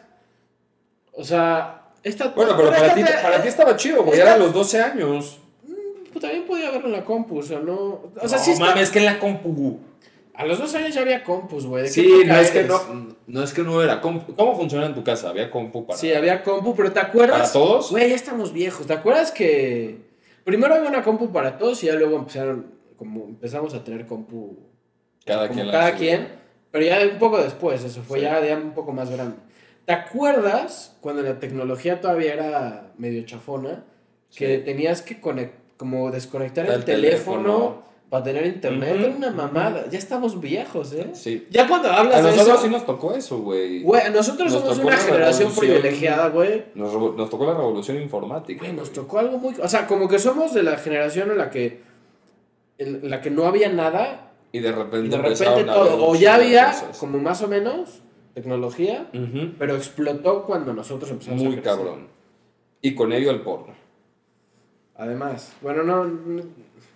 O 1.14 1.24
sea, 1.24 1.77
esta. 2.08 2.30
Bueno, 2.30 2.54
pero 2.58 2.70
para 2.70 2.94
ti, 2.94 3.02
esta- 3.02 3.22
para 3.22 3.42
ti 3.42 3.48
estaba 3.48 3.76
chido, 3.76 4.04
güey. 4.04 4.20
Era 4.20 4.34
a 4.34 4.38
los 4.38 4.54
12 4.54 4.82
años. 4.82 5.40
Pues 6.12 6.22
también 6.22 6.46
podía 6.46 6.72
verlo 6.72 6.88
en 6.88 6.94
la 6.94 7.06
compu, 7.06 7.40
o 7.40 7.44
sea, 7.44 7.60
no. 7.60 7.76
O 7.76 8.28
sea, 8.28 8.38
no 8.38 8.44
sí 8.44 8.52
está- 8.52 8.66
mames, 8.66 8.90
que 8.90 9.00
en 9.00 9.06
la 9.06 9.20
compu. 9.20 9.80
A 10.34 10.46
los 10.46 10.60
dos 10.60 10.74
años 10.76 10.94
ya 10.94 11.02
había 11.02 11.24
compus, 11.24 11.66
güey. 11.66 11.84
¿de 11.84 11.90
qué 11.90 11.94
Sí, 11.94 12.22
no 12.26 12.36
es 12.38 12.52
que 12.52 12.64
no, 12.64 12.80
no 13.26 13.44
es 13.44 13.54
que 13.54 13.64
no 13.64 13.82
era 13.82 14.00
compu. 14.02 14.36
¿Cómo 14.36 14.56
funciona 14.56 14.86
en 14.86 14.94
tu 14.94 15.04
casa? 15.04 15.30
¿Había 15.30 15.50
compu 15.50 15.86
para 15.88 15.98
Sí, 15.98 16.14
había 16.14 16.44
compu, 16.44 16.76
pero 16.76 16.92
¿te 16.92 17.00
acuerdas? 17.00 17.40
¿Para 17.40 17.52
todos? 17.52 17.90
Güey, 17.92 18.10
ya 18.10 18.16
estamos 18.16 18.54
viejos. 18.54 18.86
¿Te 18.86 18.94
acuerdas 18.94 19.32
que 19.32 19.98
primero 20.44 20.76
había 20.76 20.90
una 20.90 21.02
compu 21.04 21.32
para 21.32 21.58
todos 21.58 21.84
y 21.84 21.88
ya 21.88 21.96
luego 21.96 22.18
empezaron, 22.18 22.68
como 22.98 23.26
empezamos 23.26 23.74
a 23.74 23.84
tener 23.84 24.06
compu 24.06 24.58
cada 25.26 25.48
como 25.48 25.56
quien? 25.56 25.68
la 25.68 25.74
cada 25.74 25.96
quien, 25.96 26.28
pero 26.70 26.86
ya 26.86 27.00
un 27.12 27.18
poco 27.18 27.40
después, 27.40 27.84
eso 27.84 28.02
fue 28.04 28.20
Sí. 28.20 28.26
ya, 28.26 28.40
ya 28.46 28.58
un 28.58 28.72
poco 28.74 28.92
más 28.94 29.10
grande. 29.10 29.38
¿Te 29.88 29.94
acuerdas 29.94 30.98
cuando 31.00 31.22
la 31.22 31.40
tecnología 31.40 32.02
todavía 32.02 32.34
era 32.34 32.92
medio 32.98 33.24
chafona? 33.26 33.86
Que 34.36 34.58
Sí. 34.58 34.64
tenías 34.66 35.02
que 35.02 35.22
como 35.78 36.12
desconectar 36.12 36.66
El 36.66 36.74
el, 36.74 36.84
teléfono, 36.84 37.42
teléfono. 37.42 37.84
para 38.10 38.24
tener 38.26 38.46
internet. 38.48 38.98
Era 39.00 39.16
una 39.16 39.32
mamada. 39.32 39.86
Ya 39.90 39.98
estamos 39.98 40.42
viejos, 40.42 40.92
¿eh? 40.92 41.12
Sí. 41.14 41.48
Ya 41.52 41.70
cuando 41.70 41.88
A 41.90 42.02
hablas 42.02 42.18
de 42.22 42.32
nosotros 42.32 42.56
eso... 42.56 42.64
sí 42.66 42.70
nos 42.70 42.86
tocó 42.86 43.14
eso, 43.14 43.40
güey. 43.40 43.82
Güey, 43.82 44.12
nosotros 44.12 44.52
Nos 44.52 44.62
somos 44.62 44.78
una 44.80 44.98
generación 44.98 45.54
privilegiada, 45.56 46.28
güey. 46.32 46.66
Nos, 46.76 46.92
tocó 47.30 47.46
la 47.46 47.54
revolución 47.54 48.02
informática. 48.02 48.60
Güey, 48.60 48.74
nos 48.74 48.92
tocó 48.92 49.20
algo 49.20 49.38
muy... 49.38 49.56
O 49.64 49.70
sea, 49.70 49.88
como 49.88 50.10
que 50.10 50.20
somos 50.20 50.54
de 50.54 50.64
la 50.64 50.76
generación 50.76 51.32
en 51.32 51.38
la 51.38 51.50
que... 51.50 51.82
En 52.78 53.10
la 53.10 53.22
que 53.22 53.32
no 53.32 53.46
había 53.46 53.70
nada 53.70 54.34
Y 54.52 54.60
de 54.60 54.70
repente 54.74 55.08
y 55.08 55.10
de 55.12 55.18
repente 55.18 55.46
a 55.72 55.74
todo. 55.74 56.08
O 56.10 56.14
ya 56.16 56.36
había 56.36 56.74
cosas. 56.74 56.98
como 56.98 57.20
más 57.20 57.42
o 57.42 57.48
menos 57.48 58.02
tecnología, 58.42 59.10
pero 59.58 59.76
explotó 59.76 60.44
cuando 60.44 60.72
nosotros 60.74 61.10
empezamos 61.12 61.42
a 61.42 61.44
Muy 61.46 61.56
crecer. 61.56 61.64
cabrón. 61.78 62.08
Y 62.82 62.94
con 62.94 63.12
ello 63.12 63.32
el 63.32 63.42
porno. 63.42 63.74
Además, 64.96 65.56
bueno, 65.62 65.84
no, 65.84 66.06
no, 66.06 66.44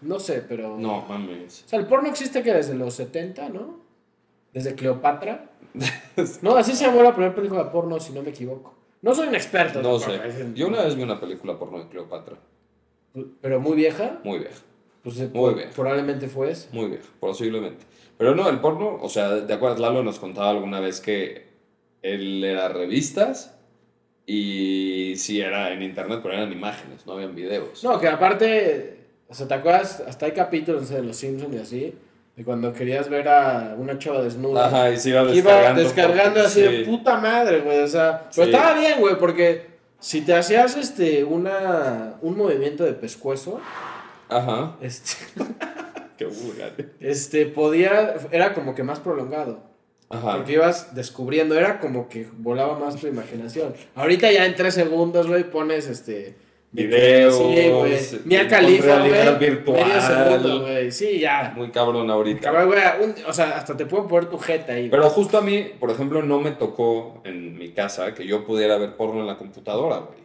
no 0.02 0.20
sé, 0.20 0.44
pero... 0.48 0.78
No, 0.78 1.06
mames. 1.08 1.64
O 1.66 1.70
sea, 1.70 1.80
el 1.80 1.86
porno 1.88 2.10
existe 2.10 2.42
que 2.44 2.54
desde 2.54 2.74
los 2.76 2.94
70, 2.96 3.50
¿no? 3.50 3.80
Desde 4.54 4.76
Cleopatra. 4.76 5.50
No, 6.42 6.56
así 6.58 6.74
se 6.76 6.86
llamó 6.86 7.02
la 7.02 7.14
primera 7.14 7.34
película 7.34 7.64
de 7.64 7.70
porno, 7.72 7.98
si 8.00 8.12
no 8.14 8.22
me 8.22 8.30
equivoco. 8.32 8.74
No 9.02 9.16
soy 9.16 9.30
un 9.30 9.36
experto. 9.36 9.82
No 9.82 9.98
sé. 9.98 10.20
Yo 10.54 10.68
una 10.68 10.84
vez 10.84 10.96
vi 10.96 11.02
una 11.04 11.20
película 11.20 11.58
porno 11.58 11.80
de 11.80 11.88
Cleopatra. 11.88 12.36
Pero 13.42 13.60
muy 13.62 13.76
vieja. 13.78 14.20
Muy 14.24 14.40
vieja. 14.40 14.60
Pues 15.04 15.18
eh, 15.20 15.30
Muy 15.34 15.40
por- 15.52 15.56
vieja. 15.56 15.72
probablemente 15.74 16.28
fue 16.28 16.52
eso. 16.52 16.68
Muy 16.74 16.88
vieja, 16.90 17.08
posiblemente. 17.20 17.86
Pero 18.22 18.36
no, 18.36 18.48
el 18.50 18.60
porno, 18.60 19.00
o 19.02 19.10
sea, 19.10 19.30
de 19.32 19.52
acuerdo, 19.54 19.78
Lalo 19.82 20.04
nos 20.04 20.20
contaba 20.20 20.52
alguna 20.52 20.80
vez 20.80 21.02
que 21.02 21.48
él 22.04 22.44
era 22.44 22.70
revistas 22.70 23.56
y 24.28 25.16
sí 25.18 25.42
era 25.42 25.74
en 25.74 25.82
internet, 25.82 26.20
pero 26.22 26.36
eran 26.36 26.52
imágenes, 26.52 27.06
no 27.08 27.14
habían 27.14 27.34
videos. 27.36 27.84
No, 27.84 28.00
que 28.00 28.08
aparte, 28.08 29.00
o 29.28 29.34
sea, 29.34 29.48
¿te 29.48 29.56
acuerdas? 29.56 30.04
Hasta 30.08 30.28
hay 30.28 30.34
capítulos 30.34 30.82
no 30.84 30.88
sé, 30.88 30.96
de 30.96 31.04
Los 31.04 31.18
Simpsons 31.18 31.56
y 31.56 31.58
así, 31.58 31.96
de 32.36 32.44
cuando 32.44 32.72
querías 32.74 33.10
ver 33.10 33.28
a 33.28 33.76
una 33.78 33.98
chava 33.98 34.22
desnuda. 34.22 34.68
Ajá, 34.68 34.92
y 34.92 34.98
se 34.98 35.10
iba 35.10 35.26
que 35.26 35.36
iba 35.36 35.52
descargando. 35.52 35.82
descargando 35.82 36.34
por- 36.36 36.46
así 36.46 36.62
de 36.62 36.78
sí. 36.78 36.84
puta 36.90 37.18
madre, 37.18 37.62
güey. 37.62 37.80
O 37.80 37.88
sea, 37.88 38.30
pero 38.36 38.48
Sí. 38.48 38.54
estaba 38.54 38.80
bien, 38.80 39.00
güey, 39.00 39.18
porque 39.18 39.66
si 40.00 40.22
te 40.22 40.36
hacías 40.36 40.78
este 40.78 41.24
una 41.24 42.16
un 42.22 42.38
movimiento 42.38 42.84
de 42.84 42.94
pescuezo, 42.94 43.60
Ajá. 44.30 44.76
este, 44.80 45.16
Qué 46.30 46.44
vulgar. 46.44 46.74
este 47.00 47.46
podía, 47.46 48.16
era 48.32 48.54
como 48.54 48.76
que 48.76 48.84
más 48.84 49.00
prolongado. 49.00 49.64
Ajá. 50.10 50.36
Porque 50.38 50.54
ibas 50.54 50.94
descubriendo, 50.94 51.58
era 51.58 51.80
como 51.80 52.10
que 52.10 52.28
volaba 52.38 52.78
más 52.78 52.98
tu 52.98 53.08
imaginación. 53.08 53.74
Ahorita 53.96 54.30
ya 54.32 54.46
en 54.46 54.56
tres 54.56 54.74
segundos, 54.74 55.28
güey, 55.28 55.50
pones 55.50 55.88
este. 55.88 56.36
Videos, 56.74 57.36
Sí, 57.38 57.70
güey. 57.70 58.00
Mia 58.24 58.42
con 58.42 58.50
Khalifa, 58.50 58.86
realidad 58.86 59.38
güey. 59.38 59.50
virtual. 59.50 60.62
Güey. 60.62 60.92
Sí, 60.92 61.20
ya. 61.20 61.52
Muy 61.56 61.70
cabrón 61.70 62.10
ahorita. 62.10 62.40
Cabrón, 62.42 62.68
güey, 62.68 62.80
un- 63.04 63.16
o 63.28 63.34
sea, 63.34 63.58
hasta 63.58 63.76
te 63.76 63.86
pueden 63.86 64.08
poner 64.08 64.30
tu 64.30 64.38
jeta 64.38 64.72
ahí. 64.74 64.90
Pero 64.90 65.10
justo 65.10 65.38
a 65.38 65.42
mí, 65.42 65.70
por 65.80 65.92
ejemplo, 65.92 66.22
no 66.22 66.40
me 66.40 66.52
tocó 66.52 67.22
en 67.26 67.58
mi 67.58 67.72
casa 67.72 68.14
que 68.14 68.26
yo 68.26 68.46
pudiera 68.46 68.78
ver 68.78 68.96
porno 68.96 69.20
en 69.20 69.28
la 69.28 69.38
computadora, 69.38 69.98
güey. 69.98 70.22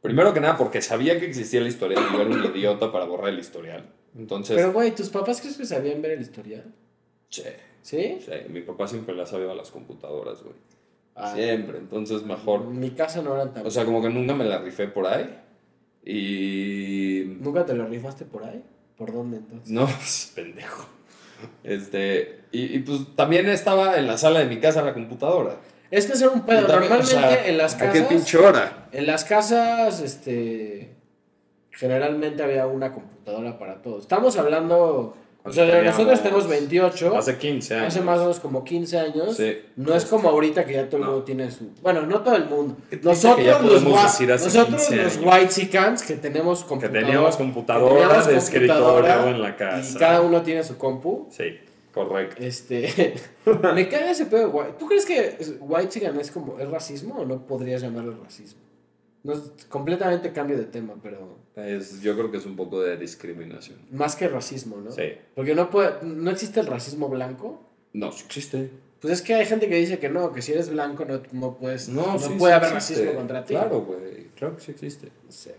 Primero 0.00 0.32
que 0.32 0.40
nada, 0.40 0.56
porque 0.56 0.80
sabía 0.80 1.18
que 1.18 1.26
existía 1.26 1.60
el 1.60 1.66
historial 1.66 2.02
y 2.10 2.12
yo 2.14 2.20
era 2.22 2.30
un 2.30 2.44
idiota 2.56 2.92
para 2.92 3.04
borrar 3.06 3.30
el 3.30 3.38
historial. 3.40 3.84
Entonces, 4.16 4.56
Pero, 4.56 4.72
güey, 4.72 4.94
¿tus 4.94 5.08
papás 5.10 5.40
crees 5.40 5.56
que 5.56 5.66
sabían 5.66 6.00
ver 6.02 6.12
el 6.12 6.20
historial? 6.20 6.64
sí, 7.28 7.42
¿Sí? 7.82 8.18
sí, 8.20 8.32
mi 8.48 8.62
papá 8.62 8.86
siempre 8.88 9.14
le 9.14 9.22
ha 9.22 9.26
sabido 9.26 9.52
a 9.52 9.54
las 9.54 9.70
computadoras, 9.70 10.42
güey. 10.42 10.54
Ah, 11.14 11.32
Siempre, 11.34 11.78
entonces 11.78 12.22
mejor. 12.24 12.62
En 12.62 12.78
mi 12.78 12.90
casa 12.90 13.22
no 13.22 13.34
eran 13.34 13.54
tan. 13.54 13.66
O 13.66 13.70
sea, 13.70 13.84
como 13.86 14.02
que 14.02 14.10
nunca 14.10 14.34
me 14.34 14.44
la 14.44 14.58
rifé 14.58 14.86
por 14.88 15.06
ahí. 15.06 15.38
Y. 16.04 17.24
¿Nunca 17.40 17.64
te 17.64 17.74
lo 17.74 17.86
rifaste 17.86 18.24
por 18.24 18.44
ahí? 18.44 18.62
¿Por 18.96 19.12
dónde 19.12 19.38
entonces? 19.38 19.70
No, 19.70 19.86
pues, 19.98 20.32
pendejo. 20.34 20.86
Este. 21.64 22.40
Y, 22.52 22.76
y, 22.76 22.78
pues 22.80 23.14
también 23.16 23.48
estaba 23.48 23.98
en 23.98 24.06
la 24.06 24.18
sala 24.18 24.40
de 24.40 24.46
mi 24.46 24.58
casa 24.60 24.82
la 24.82 24.94
computadora. 24.94 25.56
Es 25.90 26.06
que 26.06 26.16
ser 26.16 26.28
un 26.28 26.44
pedo. 26.44 26.66
También, 26.66 26.90
Normalmente 26.90 27.16
o 27.16 27.18
sea, 27.20 27.46
en 27.46 27.58
las 27.58 27.74
¿A 27.74 27.78
casas. 27.78 27.94
qué 27.94 28.02
pinche 28.02 28.38
hora? 28.38 28.88
En 28.92 29.06
las 29.06 29.24
casas, 29.24 30.00
este. 30.00 30.95
Generalmente 31.76 32.42
había 32.42 32.66
una 32.66 32.92
computadora 32.92 33.58
para 33.58 33.82
todos. 33.82 34.02
Estamos 34.02 34.36
hablando. 34.38 35.14
O 35.44 35.52
sea, 35.52 35.82
nosotros 35.84 36.20
tenemos 36.22 36.48
28. 36.48 37.16
Hace 37.16 37.36
15 37.38 37.74
años. 37.76 37.86
Hace 37.86 38.00
más 38.00 38.18
o 38.18 38.22
menos 38.22 38.40
como 38.40 38.64
15 38.64 38.98
años. 38.98 39.36
Sí. 39.36 39.58
No 39.76 39.94
es 39.94 40.04
como 40.06 40.28
ahorita 40.30 40.64
que 40.64 40.72
ya 40.72 40.86
todo 40.88 40.96
el 40.96 41.02
No. 41.04 41.10
mundo 41.12 41.24
tiene 41.24 41.50
su. 41.52 41.70
Bueno, 41.82 42.02
no 42.02 42.20
todo 42.22 42.34
el 42.34 42.46
mundo. 42.46 42.76
Nosotros 43.02 43.62
los, 43.62 43.84
decir 44.02 44.32
hace 44.32 44.46
nosotros 44.46 44.86
15 44.88 45.02
los 45.04 45.16
white 45.18 45.48
chicans 45.50 46.02
que 46.02 46.14
tenemos 46.14 46.62
Que 46.64 46.68
computadora. 46.68 47.00
teníamos 47.06 47.36
que 47.36 47.44
teníamos 47.44 48.26
de 48.26 48.34
computadora 48.34 48.36
escritorio 48.38 49.26
en 49.28 49.42
la 49.42 49.56
casa. 49.56 49.92
Y 49.96 49.98
cada 50.00 50.20
uno 50.22 50.42
tiene 50.42 50.64
su 50.64 50.76
compu. 50.78 51.28
Sí, 51.30 51.58
correcto. 51.94 52.42
Este. 52.42 53.14
me 53.74 53.88
caga 53.88 54.10
ese 54.10 54.26
pedo. 54.26 54.50
güey. 54.50 54.68
¿Tú 54.78 54.86
crees 54.86 55.06
que 55.06 55.36
white 55.60 55.90
chican 55.90 56.18
es 56.18 56.32
como. 56.32 56.58
¿Es 56.58 56.68
racismo 56.68 57.18
o 57.18 57.24
no 57.24 57.46
podrías 57.46 57.82
llamarlo 57.82 58.16
racismo? 58.24 58.65
No 59.26 59.32
es 59.32 59.40
completamente 59.68 60.32
cambio 60.32 60.56
de 60.56 60.64
tema, 60.64 60.94
pero. 61.02 61.36
Es, 61.56 62.00
yo 62.00 62.14
creo 62.16 62.30
que 62.30 62.36
es 62.36 62.46
un 62.46 62.54
poco 62.54 62.80
de 62.80 62.96
discriminación. 62.96 63.78
Más 63.90 64.14
que 64.14 64.28
racismo, 64.28 64.76
¿no? 64.76 64.92
Sí. 64.92 65.14
Porque 65.34 65.54
no 65.54 65.68
puede, 65.68 65.94
no 66.02 66.30
existe 66.30 66.60
el 66.60 66.66
racismo 66.66 67.08
blanco. 67.08 67.60
No, 67.92 68.12
sí 68.12 68.22
existe. 68.26 68.70
Pues 69.00 69.12
es 69.14 69.22
que 69.22 69.34
hay 69.34 69.44
gente 69.46 69.68
que 69.68 69.74
dice 69.76 69.98
que 69.98 70.08
no, 70.08 70.32
que 70.32 70.42
si 70.42 70.52
eres 70.52 70.70
blanco 70.70 71.04
no, 71.04 71.20
no 71.32 71.56
puedes. 71.56 71.88
No, 71.88 72.06
No, 72.12 72.18
sí, 72.18 72.34
puede 72.38 72.52
sí 72.54 72.56
haber 72.56 72.72
existe. 72.74 73.02
racismo 73.02 73.18
contra 73.18 73.44
ti. 73.44 73.54
Claro, 73.54 73.80
güey. 73.80 74.26
Claro 74.36 74.56
que 74.56 74.62
sí 74.62 74.70
existe. 74.70 75.08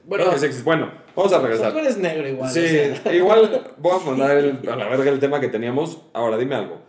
Bueno, 0.05 0.23
Bueno, 0.25 0.31
que 0.31 0.39
sí 0.39 0.45
existe. 0.45 0.63
bueno, 0.65 0.91
vamos 1.15 1.33
a 1.33 1.39
regresar. 1.41 1.71
tú 1.73 1.79
eres 1.79 1.97
negro 1.97 2.27
igual. 2.27 2.49
Sí, 2.51 2.59
o 2.65 2.95
sea. 2.95 3.13
igual 3.15 3.73
voy 3.77 3.99
a 3.99 4.05
mandar 4.05 4.37
el- 4.37 4.69
a 4.69 4.75
la 4.75 4.87
verga 4.87 5.11
el 5.11 5.19
tema 5.19 5.39
que 5.41 5.49
teníamos. 5.49 6.01
Ahora, 6.13 6.37
dime 6.37 6.55
algo. 6.55 6.79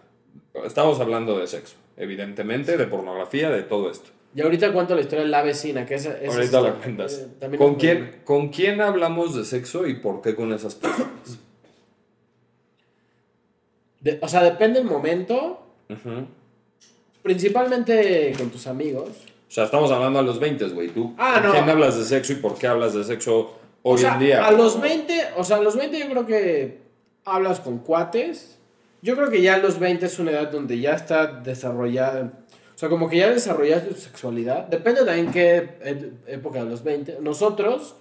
Estamos 0.65 1.01
hablando 1.01 1.39
de 1.39 1.47
sexo, 1.47 1.77
evidentemente, 1.97 2.77
de 2.77 2.87
pornografía, 2.87 3.51
de 3.51 3.63
todo 3.63 3.91
esto. 3.91 4.11
Y 4.35 4.41
ahorita 4.43 4.73
cuento 4.73 4.95
la 4.95 5.01
historia 5.01 5.25
de 5.25 5.31
la 5.31 5.43
vecina, 5.43 5.85
que 5.87 5.95
esa, 5.95 6.17
esa 6.19 6.35
Ahorita 6.37 6.59
es- 6.59 6.65
la 6.65 6.73
cuentas. 6.75 7.13
eh, 7.19 7.29
también 7.41 7.63
¿Con 7.63 7.75
quién. 7.77 8.21
¿Con 8.25 8.49
quién 8.51 8.81
hablamos 8.81 9.35
de 9.35 9.45
sexo 9.45 9.87
y 9.87 9.95
por 9.95 10.21
qué 10.21 10.35
con 10.37 10.53
esas 10.53 10.75
personas? 10.75 11.39
De- 14.01 14.19
o 14.23 14.29
sea, 14.29 14.43
depende 14.45 14.79
el 14.81 14.85
momento. 14.87 15.61
Ujú. 15.91 16.27
Principalmente 17.23 18.33
con 18.39 18.51
tus 18.51 18.67
amigos. 18.67 19.09
O 19.49 19.51
sea, 19.51 19.65
estamos 19.65 19.91
hablando 19.91 20.19
a 20.19 20.23
los 20.23 20.39
20, 20.39 20.69
güey. 20.69 20.89
¿Tú 20.89 21.15
Ah, 21.19 21.41
no. 21.43 21.51
quién 21.53 21.69
hablas 21.69 21.97
de 21.99 22.05
sexo 22.05 22.33
y 22.33 22.37
por 22.37 22.57
qué 22.59 22.67
hablas 22.67 22.95
de 22.95 23.03
sexo 23.05 23.57
hoy 23.83 23.95
o 23.95 23.99
sea, 23.99 24.15
en 24.15 24.21
día? 24.21 24.47
A 24.47 24.53
los 24.53 24.81
20, 24.81 25.15
o 25.37 25.43
sea, 25.45 25.57
a 25.57 25.61
los 25.63 25.77
20 25.77 25.99
yo 25.99 26.09
creo 26.09 26.27
que 26.27 26.79
hablas 27.25 27.61
con 27.61 27.79
cuates. 27.79 28.59
Yo 29.01 29.17
creo 29.17 29.31
que 29.31 29.41
ya 29.43 29.55
a 29.55 29.59
los 29.59 29.79
20 29.79 30.07
es 30.07 30.19
una 30.19 30.33
edad 30.33 30.51
donde 30.51 30.79
ya 30.81 30.93
está 30.93 31.27
desarrollada. 31.27 32.33
O 32.79 32.81
sea, 32.81 32.89
como 32.89 33.09
que 33.09 33.17
ya 33.17 33.29
desarrollaste 33.29 33.89
tu 33.93 34.01
sexualidad. 34.01 34.69
Depende 34.69 35.05
también 35.05 35.33
qué 35.33 35.69
e- 35.83 36.13
época 36.29 36.63
de 36.63 36.71
los 36.71 36.85
20. 36.85 37.19
Nosotros 37.21 37.97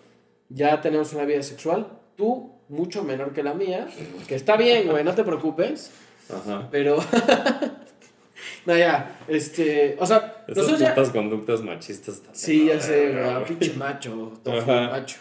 ya 0.50 0.80
tenemos 0.82 1.14
una 1.14 1.26
vida 1.26 1.42
sexual. 1.42 1.88
Tú, 2.16 2.52
mucho 2.70 3.04
menor 3.04 3.34
que 3.34 3.42
la 3.42 3.56
mía. 3.56 3.88
Que 4.28 4.36
está 4.36 4.56
bien, 4.56 4.88
güey, 4.88 5.04
no 5.04 5.16
te 5.16 5.24
preocupes. 5.24 5.90
Ajá. 6.32 6.68
Pero. 6.70 6.98
no, 8.68 8.78
ya. 8.78 9.18
Este. 9.28 9.98
O 10.00 10.06
sea, 10.06 10.44
Esas 10.48 10.58
nosotros 10.58 10.80
ya. 10.80 10.94
putas 10.94 11.10
conductas 11.10 11.64
machistas 11.64 12.18
también. 12.18 12.36
Sí, 12.36 12.68
ya 12.68 12.80
sé, 12.80 13.14
güey, 13.14 13.46
pinche 13.46 13.74
macho, 13.74 14.34
tofu, 14.44 14.70
macho. 14.72 15.18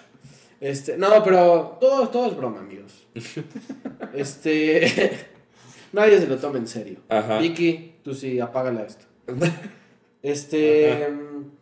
Este, 0.60 0.98
no, 0.98 1.24
pero 1.24 1.78
todo, 1.80 2.10
todo 2.10 2.26
es 2.26 2.36
broma, 2.36 2.58
amigos. 2.60 3.06
Este, 4.12 5.16
nadie 5.94 6.18
se 6.20 6.26
lo 6.26 6.36
toma 6.36 6.58
en 6.58 6.66
serio. 6.66 6.98
Ajá. 7.08 7.38
Vicky, 7.38 7.94
tú 8.04 8.12
sí, 8.12 8.38
apágala 8.38 8.82
esto. 8.82 9.05
Este, 10.22 11.06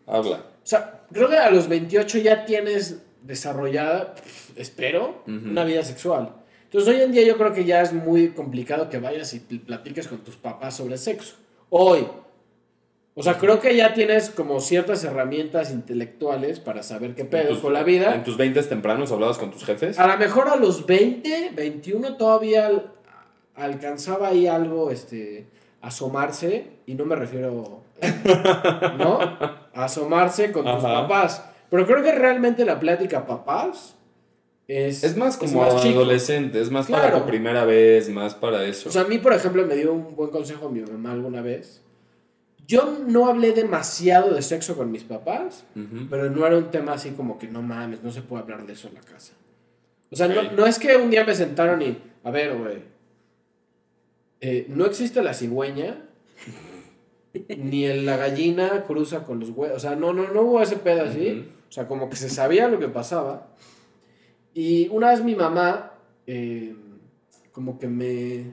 Habla. 0.07 0.37
o 0.37 0.43
sea, 0.67 1.03
creo 1.13 1.29
que 1.29 1.37
a 1.37 1.51
los 1.51 1.69
28 1.69 2.19
ya 2.19 2.47
tienes 2.47 3.03
desarrollada, 3.23 4.15
espero, 4.57 5.23
una 5.27 5.65
vida 5.65 5.83
sexual. 5.83 6.35
Entonces 6.65 6.95
hoy 6.95 7.03
en 7.03 7.13
día 7.13 7.25
yo 7.25 7.37
creo 7.37 7.53
que 7.53 7.65
ya 7.65 7.83
es 7.83 7.93
muy 7.93 8.29
complicado 8.31 8.89
que 8.89 8.99
vayas 8.99 9.35
y 9.35 9.41
pl- 9.41 9.61
platiques 9.61 10.09
con 10.09 10.19
tus 10.19 10.37
papás 10.37 10.77
sobre 10.77 10.97
sexo. 10.99 11.35
Hoy. 11.69 12.07
O 13.17 13.23
sea, 13.23 13.39
creo 13.39 13.61
que 13.61 13.77
ya 13.77 13.93
tienes 13.95 14.31
como 14.31 14.59
ciertas 14.61 15.05
herramientas 15.05 15.71
intelectuales 15.71 16.59
para 16.59 16.83
saber 16.83 17.15
qué 17.15 17.25
pedo 17.25 17.51
tus- 17.51 17.59
con 17.59 17.73
la 17.75 17.83
vida. 17.85 18.15
¿En 18.15 18.25
tus 18.25 18.37
20 18.37 18.61
tempranos 18.65 19.13
hablabas 19.13 19.39
con 19.39 19.51
tus 19.53 19.65
jefes? 19.65 19.99
A 19.99 20.07
lo 20.07 20.17
mejor 20.17 20.49
a 20.49 20.57
los 20.57 20.85
20, 20.87 21.51
21 21.55 22.17
todavía 22.17 22.67
al- 22.67 22.93
alcanzaba 23.55 24.29
ahí 24.29 24.47
algo, 24.49 24.91
este, 24.91 25.47
asomarse, 25.87 26.69
y 26.87 26.95
no 26.95 27.05
me 27.05 27.17
refiero, 27.17 27.83
¿no? 28.99 29.19
Asomarse 29.75 30.53
con 30.53 30.65
tus 30.65 30.85
Ajá. 30.85 31.03
papás. 31.03 31.45
Pero 31.71 31.87
creo 31.87 32.03
que 32.03 32.13
realmente 32.13 32.65
la 32.65 32.79
plática 32.79 33.27
papás 33.27 33.95
es... 34.69 35.03
Es 35.05 35.17
más 35.17 35.37
como 35.37 35.61
más 35.63 35.83
chico. 35.83 35.99
adolescente, 36.01 36.61
es 36.61 36.71
más 36.71 36.87
para 36.87 37.09
Claro. 37.09 37.23
tu 37.23 37.29
primera 37.29 37.65
vez, 37.65 38.09
más 38.11 38.35
para 38.35 38.65
eso. 38.65 38.89
O 38.89 38.93
sea, 38.93 39.03
a 39.03 39.07
mí, 39.07 39.19
por 39.19 39.33
ejemplo, 39.33 39.65
me 39.67 39.75
dio 39.75 39.93
un 39.93 40.15
buen 40.15 40.31
consejo 40.31 40.69
mi 40.69 40.81
mamá 40.81 41.13
alguna 41.13 41.43
vez. 41.43 41.81
Yo 42.67 42.97
no 43.07 43.27
hablé 43.27 43.53
demasiado 43.53 44.33
de 44.35 44.41
sexo 44.41 44.75
con 44.77 44.91
mis 44.91 45.05
papás, 45.05 45.65
Ujú. 45.77 46.07
Pero 46.09 46.31
no 46.31 46.47
era 46.47 46.57
un 46.57 46.71
tema 46.71 46.95
así 46.95 47.11
como 47.11 47.39
que 47.39 47.47
no 47.49 47.61
mames, 47.61 48.03
no 48.03 48.11
se 48.11 48.23
puede 48.23 48.43
hablar 48.43 48.65
de 48.67 48.73
eso 48.73 48.89
en 48.89 48.95
la 48.95 49.01
casa. 49.01 49.33
O 50.11 50.17
sea, 50.17 50.27
Ok. 50.29 50.33
no, 50.35 50.53
no 50.53 50.67
es 50.67 50.79
que 50.79 50.97
un 50.97 51.11
día 51.11 51.25
me 51.25 51.35
sentaron 51.35 51.83
y, 51.83 51.99
a 52.23 52.31
ver, 52.31 52.57
güey, 52.57 52.83
eh, 54.47 54.67
no 54.69 54.85
existe 54.85 55.23
la 55.23 55.33
cigüeña, 55.33 56.03
ni 57.57 57.85
el- 57.87 58.05
la 58.07 58.17
gallina 58.17 58.85
cruza 58.87 59.25
con 59.25 59.41
los 59.41 59.51
huevos. 59.51 59.77
O 59.77 59.81
sea, 59.81 59.97
no, 59.97 60.13
no, 60.13 60.29
no 60.33 60.43
hubo 60.43 60.61
ese 60.63 60.77
pedo 60.77 61.05
así. 61.05 61.49
O 61.69 61.73
sea, 61.73 61.89
como 61.89 62.09
que 62.09 62.17
se 62.17 62.29
sabía 62.29 62.69
lo 62.69 62.79
que 62.79 62.89
pasaba. 62.89 63.49
Y 64.55 64.89
una 64.89 65.11
vez 65.11 65.25
mi 65.25 65.35
mamá, 65.35 65.93
eh, 66.27 66.75
como 67.53 67.79
que 67.79 67.89
me... 67.89 68.53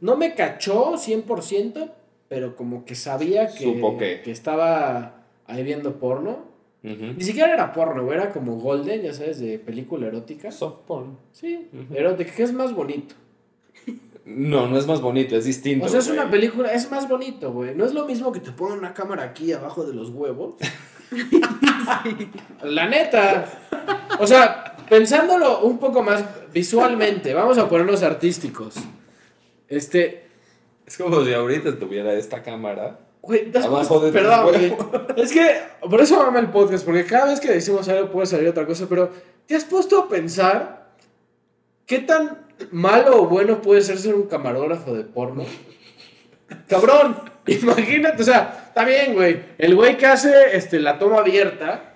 No 0.00 0.16
me 0.16 0.34
cachó 0.34 0.94
100%, 0.96 1.90
pero 2.28 2.56
como 2.56 2.84
que 2.84 2.94
sabía 2.94 3.46
que, 3.52 3.64
Supo 3.64 3.96
que. 3.98 4.20
que 4.22 4.30
estaba 4.30 5.24
ahí 5.46 5.62
viendo 5.62 5.98
porno. 5.98 6.48
Ni 6.82 7.22
siquiera 7.22 7.52
era 7.52 7.74
porno, 7.74 8.10
era 8.10 8.32
como 8.32 8.56
Golden, 8.58 9.02
ya 9.02 9.12
sabes, 9.12 9.38
de 9.38 9.58
película 9.58 10.06
erótica. 10.06 10.50
Soft 10.50 10.80
porn. 10.86 11.18
Sí, 11.32 11.68
erótica, 11.94 12.32
que 12.34 12.42
es 12.42 12.52
más 12.54 12.74
bonito. 12.74 13.14
No, 14.24 14.66
no 14.68 14.78
es 14.78 14.86
más 14.86 15.00
bonito, 15.00 15.36
es 15.36 15.44
distinto. 15.44 15.86
O 15.86 15.88
sea, 15.88 16.00
es 16.00 16.06
güey. 16.08 16.18
una 16.18 16.30
película, 16.30 16.72
es 16.72 16.90
más 16.90 17.08
bonito, 17.08 17.52
güey. 17.52 17.74
No 17.74 17.84
es 17.84 17.94
lo 17.94 18.04
mismo 18.06 18.30
que 18.32 18.40
te 18.40 18.52
pongan 18.52 18.78
una 18.78 18.94
cámara 18.94 19.24
aquí 19.24 19.52
abajo 19.52 19.84
de 19.84 19.94
los 19.94 20.10
huevos. 20.10 20.54
La 22.62 22.86
neta. 22.88 23.46
O 24.18 24.26
sea, 24.26 24.76
pensándolo 24.88 25.60
un 25.62 25.78
poco 25.78 26.02
más 26.02 26.24
visualmente, 26.52 27.34
vamos 27.34 27.58
a 27.58 27.68
ponernos 27.68 28.02
artísticos. 28.02 28.74
Este, 29.68 30.28
Es 30.86 30.96
como 30.98 31.24
si 31.24 31.32
ahorita 31.32 31.78
tuviera 31.78 32.12
esta 32.12 32.42
cámara. 32.42 32.98
güey, 33.22 33.50
Abajo 33.56 34.00
de 34.00 34.12
perdón, 34.12 34.48
güey. 34.48 34.76
Es 35.16 35.32
que 35.32 35.60
por 35.88 36.00
eso 36.00 36.20
amo 36.20 36.38
el 36.38 36.50
podcast, 36.50 36.84
porque 36.84 37.04
cada 37.04 37.26
vez 37.26 37.40
que 37.40 37.50
decimos 37.50 37.88
algo 37.88 38.10
puede 38.10 38.26
salir 38.26 38.48
otra 38.48 38.66
cosa, 38.66 38.86
pero 38.88 39.10
¿te 39.46 39.54
has 39.56 39.64
puesto 39.64 39.98
a 40.00 40.08
pensar 40.08 40.92
qué 41.86 42.00
tan 42.00 42.46
malo 42.70 43.22
o 43.22 43.26
bueno 43.26 43.60
puede 43.62 43.82
ser 43.82 43.98
ser 43.98 44.14
un 44.14 44.24
camarógrafo 44.28 44.94
de 44.94 45.04
porno? 45.04 45.44
Cabrón, 46.68 47.16
imagínate, 47.46 48.22
o 48.22 48.24
sea, 48.24 48.64
está 48.68 48.84
bien, 48.84 49.14
güey. 49.14 49.40
El 49.58 49.74
güey 49.74 49.96
que 49.96 50.06
hace 50.06 50.32
este, 50.56 50.80
la 50.80 50.98
toma 50.98 51.18
abierta, 51.18 51.94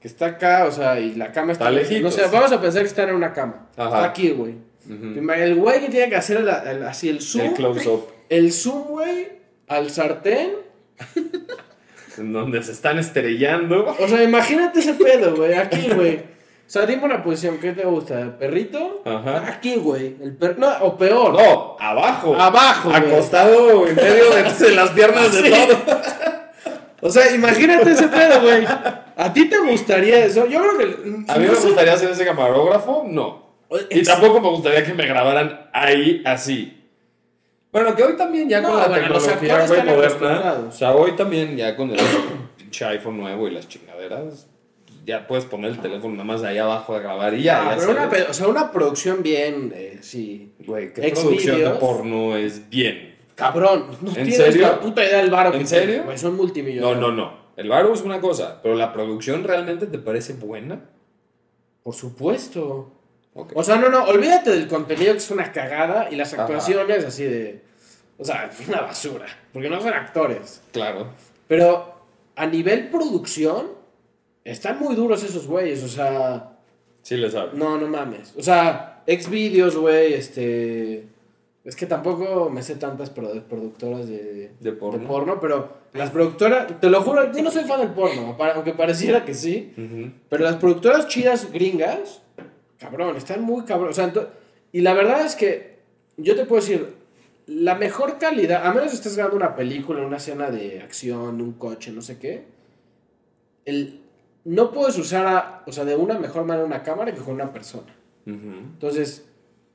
que 0.00 0.06
está 0.08 0.26
acá, 0.26 0.64
o 0.66 0.72
sea, 0.72 1.00
y 1.00 1.14
la 1.14 1.32
cama 1.32 1.52
está, 1.52 1.64
Está 1.68 1.78
lejitos. 1.80 2.02
No 2.02 2.10
sé, 2.24 2.30
vamos 2.32 2.52
a 2.52 2.60
pensar 2.60 2.82
que 2.82 2.88
está 2.88 3.02
en 3.04 3.14
una 3.14 3.32
cama. 3.32 3.68
Ajá. 3.76 3.86
Está 3.88 4.04
aquí, 4.04 4.30
güey. 4.30 4.54
El 4.88 5.54
güey 5.56 5.80
que 5.80 5.88
tiene 5.88 6.08
que 6.08 6.16
hacer 6.16 6.38
el- 6.38 6.48
el- 6.48 6.82
así 6.86 7.08
el 7.10 7.20
zoom, 7.20 7.46
El 7.48 7.52
close-up. 7.54 8.06
el 8.30 8.52
zoom, 8.52 8.84
güey, 8.88 9.28
al 9.68 9.90
sartén. 9.90 10.52
En 12.16 12.32
donde 12.32 12.60
se 12.64 12.72
están 12.72 12.98
estrellando. 12.98 13.94
O 13.96 14.08
sea, 14.08 14.24
imagínate 14.24 14.80
ese 14.80 14.94
pedo, 14.94 15.36
güey, 15.36 15.54
aquí, 15.54 15.88
güey. 15.94 16.20
O 16.68 16.70
sea, 16.70 16.84
dime 16.84 17.04
una 17.04 17.24
posición, 17.24 17.56
¿qué 17.56 17.72
te 17.72 17.82
gusta? 17.86 18.36
¿Perrito? 18.38 19.00
Ajá. 19.06 19.48
Aquí, 19.48 19.76
güey. 19.76 20.16
El 20.22 20.36
per... 20.36 20.58
No, 20.58 20.68
o 20.82 20.98
peor. 20.98 21.32
No, 21.32 21.78
abajo. 21.80 22.36
Abajo, 22.38 22.90
güey. 22.90 23.00
Acostado 23.00 23.86
en 23.86 23.96
medio 23.96 24.30
de, 24.34 24.42
de 24.66 24.74
las 24.74 24.90
piernas 24.90 25.32
de 25.32 25.50
todo. 25.50 25.78
O 27.00 27.08
sea, 27.08 27.32
imagínate 27.32 27.92
ese 27.92 28.08
pedo, 28.08 28.40
güey. 28.42 28.66
¿A 28.66 29.32
ti 29.32 29.48
te 29.48 29.56
gustaría 29.60 30.24
eso? 30.24 30.46
Yo 30.46 30.60
creo 30.60 30.78
que... 30.78 31.32
A 31.32 31.38
mí 31.38 31.46
me 31.46 31.54
gustaría 31.54 31.96
ser 31.96 32.10
ese 32.10 32.24
camarógrafo, 32.24 33.04
no. 33.06 33.62
Y 33.88 34.02
tampoco 34.02 34.40
me 34.40 34.48
gustaría 34.48 34.84
que 34.84 34.94
me 34.94 35.06
grabaran 35.06 35.70
ahí 35.72 36.22
así. 36.26 36.90
Bueno, 37.70 37.94
que 37.94 38.02
hoy 38.02 38.16
también 38.16 38.48
ya 38.48 38.60
No, 38.60 38.70
con 38.70 38.78
la 38.80 38.88
bueno, 38.88 39.18
tecnología 39.18 39.66
güey, 39.66 39.82
moderna. 39.84 40.54
O 40.68 40.72
sea, 40.72 40.92
hoy 40.92 41.12
también 41.12 41.56
ya 41.56 41.76
con 41.76 41.90
el 41.92 42.00
pinche 42.56 42.84
iPhone 42.86 43.18
nuevo 43.18 43.46
y 43.46 43.52
las 43.52 43.68
chingaderas, 43.68 44.48
ya 45.08 45.26
puedes 45.26 45.46
poner 45.46 45.70
el 45.70 45.78
teléfono 45.80 46.12
nada 46.12 46.24
más 46.24 46.42
ahí 46.42 46.58
abajo 46.58 46.94
a 46.94 47.00
grabar 47.00 47.32
y 47.32 47.42
ya. 47.42 47.70
Ah, 47.70 47.74
ya 47.74 47.78
pero 47.80 47.92
una, 47.92 48.30
o 48.30 48.34
sea, 48.34 48.46
una 48.46 48.70
producción 48.70 49.22
bien, 49.22 49.72
eh, 49.74 49.98
sí. 50.02 50.52
Güey, 50.66 50.92
qué 50.92 51.08
Ex 51.08 51.20
producción 51.20 51.58
de 51.58 51.70
porno 51.70 52.36
es 52.36 52.68
bien. 52.68 53.16
Cabrón, 53.34 53.86
no 54.02 54.08
¿En 54.08 54.14
tienes 54.14 54.36
serio? 54.36 54.62
la 54.62 54.80
puta 54.80 55.02
idea 55.02 55.18
del 55.18 55.30
varo. 55.30 55.54
¿En 55.54 55.60
que 55.60 55.66
serio? 55.66 56.04
Güey, 56.04 56.18
son 56.18 56.32
No, 56.32 56.36
multimillonarios. 56.36 57.00
no, 57.00 57.10
no. 57.10 57.48
El 57.56 57.68
varo 57.70 57.94
es 57.94 58.02
una 58.02 58.20
cosa, 58.20 58.60
pero 58.62 58.74
la 58.74 58.92
producción 58.92 59.44
realmente 59.44 59.86
te 59.86 59.98
parece 59.98 60.34
buena. 60.34 60.80
Por 61.82 61.94
supuesto. 61.94 62.92
O 63.54 63.62
sea, 63.62 63.76
no, 63.76 63.88
no, 63.88 64.04
olvídate 64.04 64.50
del 64.50 64.68
contenido 64.68 65.12
que 65.12 65.18
es 65.18 65.30
una 65.30 65.50
cagada 65.52 66.08
y 66.10 66.16
las 66.16 66.34
Ajá. 66.34 66.42
actuaciones 66.42 67.04
así 67.04 67.24
de... 67.24 67.62
O 68.18 68.24
sea, 68.24 68.50
una 68.68 68.82
basura. 68.82 69.26
Porque 69.52 69.70
no 69.70 69.80
son 69.80 69.94
actores. 69.94 70.60
Claro. 70.72 71.08
Pero 71.46 71.94
a 72.36 72.46
nivel 72.46 72.88
producción, 72.90 73.77
están 74.50 74.78
muy 74.78 74.94
duros 74.94 75.22
esos 75.22 75.46
güeyes. 75.46 75.82
O 75.82 75.88
sea, 75.88 76.56
Sí 77.02 77.16
le 77.16 77.30
sabes. 77.30 77.54
no, 77.54 77.78
no 77.78 77.86
mames. 77.88 78.34
O 78.36 78.42
sea, 78.42 79.02
Xvideos, 79.06 79.76
güey, 79.76 80.14
este... 80.14 81.06
Es 81.64 81.76
que 81.76 81.84
tampoco 81.86 82.48
me 82.48 82.62
sé 82.62 82.76
tantas 82.76 83.14
produ- 83.14 83.42
productoras 83.42 84.08
de, 84.08 84.52
De 84.58 84.72
porno. 84.72 84.98
de 85.00 85.06
porno, 85.06 85.38
pero 85.40 85.76
las 85.92 86.10
productoras, 86.10 86.80
te 86.80 86.88
lo 86.88 87.02
juro, 87.02 87.30
yo 87.30 87.42
no 87.42 87.50
soy 87.50 87.64
fan 87.64 87.80
del 87.80 87.90
porno, 87.90 88.36
aunque 88.54 88.72
pareciera 88.72 89.24
que 89.24 89.34
sí. 89.34 89.72
Pero 90.30 90.44
las 90.44 90.56
productoras 90.56 91.08
chidas 91.08 91.52
gringas, 91.52 92.22
cabrón, 92.78 93.16
están 93.16 93.42
muy 93.42 93.64
cabrón. 93.64 93.90
O 93.90 93.92
sea, 93.92 94.10
y 94.72 94.80
la 94.80 94.94
verdad 94.94 95.26
es 95.26 95.34
que 95.36 95.76
yo 96.16 96.34
te 96.36 96.46
puedo 96.46 96.62
decir, 96.62 96.94
la 97.46 97.74
mejor 97.74 98.16
calidad, 98.18 98.66
a 98.66 98.72
menos 98.72 98.90
que 98.90 98.96
estés 98.96 99.16
grabando 99.16 99.36
una 99.36 99.54
película, 99.54 100.06
una 100.06 100.16
escena 100.16 100.50
de 100.50 100.80
acción, 100.80 101.40
un 101.42 101.52
coche, 101.52 101.92
no 101.92 102.00
sé 102.00 102.18
qué, 102.18 102.44
el, 103.66 104.00
no 104.48 104.70
puedes 104.72 104.96
usar, 104.98 105.26
a- 105.26 105.62
o 105.66 105.72
sea, 105.72 105.84
de 105.84 105.94
una 105.94 106.18
mejor 106.18 106.44
manera 106.44 106.64
una 106.66 106.82
cámara 106.82 107.12
que 107.12 107.20
con 107.20 107.34
una 107.34 107.52
persona. 107.52 107.92
Entonces, 108.26 109.24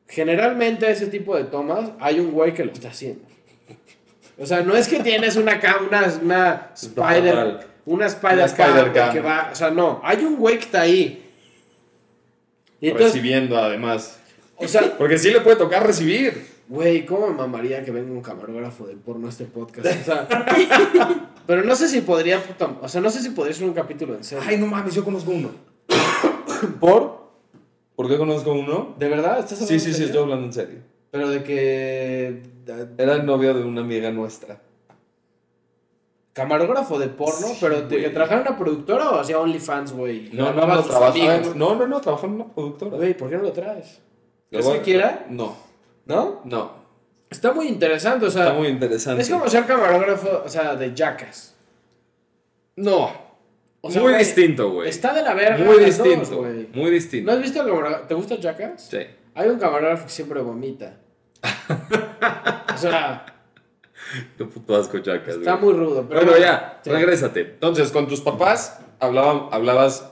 generalmente 0.08 0.90
ese 0.92 1.08
tipo 1.08 1.36
de 1.36 1.44
tomas 1.46 1.92
hay 2.00 2.20
un 2.20 2.32
güey 2.32 2.54
que 2.54 2.64
lo 2.66 2.72
está 2.72 2.90
haciendo. 2.90 3.24
O 4.38 4.46
sea, 4.46 4.62
no 4.62 4.76
es 4.76 4.88
que 4.88 5.00
tienes 5.00 5.36
una 5.36 5.60
una, 5.88 6.14
una 6.22 6.70
spider, 6.76 7.68
una 7.86 8.06
spider, 8.08 8.36
Una 8.36 8.46
spider 8.46 8.92
cam. 8.94 9.14
que 9.14 9.22
va, 9.22 9.50
o 9.52 9.56
sea, 9.56 9.70
no, 9.72 10.02
hay 10.04 10.24
un 10.26 10.38
güey 10.38 10.58
que 10.58 10.66
está 10.66 10.82
ahí. 10.82 11.20
Y 12.82 12.88
entonces, 12.90 13.14
Recibiendo 13.14 13.58
además. 13.58 14.20
o 14.58 14.68
sea, 14.68 14.98
Porque 14.98 15.18
sí 15.18 15.32
le 15.32 15.42
puede 15.42 15.56
tocar 15.58 15.86
recibir. 15.86 16.53
Güey, 16.67 17.06
¿cómo 17.06 17.28
me 17.28 17.34
mamaría 17.36 17.84
que 17.84 17.91
venga 17.91 18.12
un 18.12 18.21
camarógrafo 18.21 18.86
de 18.88 18.95
porno 18.95 19.28
a 19.28 19.30
este 19.30 19.45
podcast? 19.45 19.86
O 19.88 20.04
sea, 20.04 20.28
pero 21.47 21.63
no 21.63 21.76
sé 21.76 21.88
si 21.88 22.02
podría, 22.02 22.41
o 22.82 22.88
sea, 22.88 23.02
no 23.02 23.10
sé 23.10 23.21
si 23.21 23.30
podría 23.30 23.54
ser 23.54 23.67
un 23.67 23.73
capítulo 23.73 24.15
en 24.15 24.23
serio. 24.23 24.43
Ay, 24.47 24.58
no 24.58 24.65
mames, 24.67 24.93
yo 24.95 25.04
conozco 25.04 25.32
uno. 25.32 25.49
¿Por? 26.80 27.23
¿Por 27.95 28.08
qué 28.10 28.17
conozco 28.17 28.52
uno? 28.54 28.95
¿De 28.97 29.08
verdad? 29.10 29.39
¿Estás 29.39 29.60
Sí, 29.60 29.63
hablando 29.65 29.67
sí, 29.67 29.73
en 29.76 29.80
sí, 29.82 29.91
serio? 29.93 30.06
estoy 30.08 30.21
hablando 30.23 30.45
en 30.47 30.54
serio. 30.54 30.80
Pero 31.12 31.30
de 31.30 31.43
que... 31.43 32.41
Era 32.97 33.13
el 33.15 33.26
novio 33.26 33.54
de 33.54 33.63
una 33.63 33.82
amiga 33.82 34.10
nuestra. 34.12 34.60
Camarógrafo 36.34 36.97
de 36.97 37.10
porno, 37.10 37.47
Sí, 37.47 37.58
pero 37.62 37.84
de 37.84 38.02
que 38.02 38.10
trabajaba 38.10 38.41
en 38.41 38.47
una 38.47 38.58
productora 38.58 39.12
o 39.12 39.19
hacía 39.19 39.38
OnlyFans, 39.38 39.93
güey. 39.93 40.30
No, 40.34 40.52
no, 40.52 40.65
no, 40.65 40.82
trabajaba 40.82 41.36
en, 41.36 41.60
no, 41.60 41.76
no, 41.76 41.86
no, 41.86 42.02
trabajaba 42.02 42.30
en 42.34 42.41
una 42.41 42.52
productora. 42.52 42.97
Güey, 42.97 43.15
¿por 43.15 43.30
qué 43.30 43.38
no 43.38 43.43
lo 43.43 43.52
traes? 43.52 43.99
¿Es 44.49 44.65
que 44.67 44.82
quiera? 44.82 45.28
No, 45.30 45.56
¿No? 46.06 46.42
no. 46.46 46.84
Está 47.30 47.52
muy 47.52 47.68
interesante, 47.68 48.26
o 48.28 48.30
sea, 48.32 48.44
Está 48.44 48.54
muy 48.56 48.68
interesante. 48.68 49.22
es 49.22 49.30
como 49.30 49.48
ser 49.48 49.66
camarógrafo, 49.66 50.44
o 50.46 50.50
sea, 50.50 50.76
de 50.76 50.94
Jackass. 50.96 51.56
No. 52.76 53.12
O 53.82 53.92
sea, 53.92 54.02
muy 54.02 54.12
güey, 54.12 54.24
distinto, 54.24 54.72
güey. 54.72 54.89
Está 54.89 55.13
de 55.13 55.24
la 55.24 55.34
verga. 55.34 55.58
Muy 55.66 55.78
dos, 55.78 55.86
distinto. 55.86 56.38
güey. 56.38 56.68
muy 56.74 56.92
distinto. 56.92 57.32
¿No 57.32 57.38
has 57.38 57.44
visto 57.44 57.62
el 57.62 57.68
camarógrafo? 57.68 58.08
¿Te 58.08 58.13
gusta 58.13 58.36
Jackass? 58.38 58.88
Sí. 58.89 59.00
Hay 59.36 59.50
un 59.50 59.58
camarógrafo 59.60 60.04
que 60.06 60.12
siempre 60.12 60.42
vomita. 60.42 60.98
o 62.74 62.78
sea, 62.78 63.26
Qué 64.38 64.46
puto 64.46 64.76
asco, 64.76 65.00
chacas, 65.00 65.36
está 65.38 65.56
güey. 65.56 65.74
muy 65.76 65.86
rudo. 65.86 66.06
Pero 66.08 66.22
Bueno, 66.22 66.38
ya, 66.38 66.80
Sí. 66.84 66.89
regrésate. 66.92 67.42
Entonces, 67.42 67.92
con 67.92 68.08
tus 68.08 68.22
papás 68.22 68.80
hablaban, 69.00 69.48
hablabas 69.52 70.12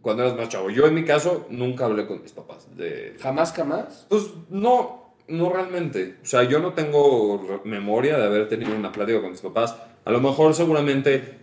cuando 0.00 0.22
eras 0.24 0.36
más 0.36 0.48
chavo. 0.48 0.70
Yo 0.70 0.86
en 0.86 0.94
mi 0.94 1.04
caso 1.04 1.46
nunca 1.50 1.84
hablé 1.84 2.06
con 2.06 2.22
mis 2.22 2.32
papás. 2.32 2.66
De, 2.76 3.16
¿Jamás, 3.20 3.52
jamás? 3.52 4.06
pues 4.08 4.28
no, 4.48 5.07
no 5.28 5.50
realmente. 5.50 6.16
O 6.22 6.26
sea, 6.26 6.42
yo 6.44 6.58
no 6.58 6.72
tengo 6.72 7.60
memoria 7.64 8.18
de 8.18 8.24
haber 8.26 8.48
tenido 8.48 8.74
una 8.74 8.92
plática 8.92 9.20
con 9.20 9.30
mis 9.30 9.40
papás. 9.40 9.76
A 10.04 10.10
lo 10.10 10.20
mejor 10.20 10.54
seguramente 10.54 11.38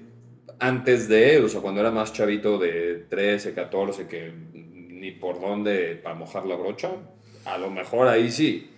antes 0.60 1.08
de, 1.08 1.40
o 1.40 1.50
sea, 1.50 1.62
cuando 1.62 1.82
era 1.82 1.92
más 1.92 2.14
chavito 2.14 2.58
de 2.58 3.06
13, 3.10 3.54
14, 3.54 4.08
que 4.08 4.32
ni 4.54 5.12
por 5.12 5.40
dónde 5.40 6.00
para 6.02 6.16
mojar 6.16 6.46
la 6.46 6.56
brocha, 6.56 6.92
a 7.46 7.58
lo 7.58 7.70
mejor 7.70 8.08
ahí 8.08 8.32
sí. 8.32 8.72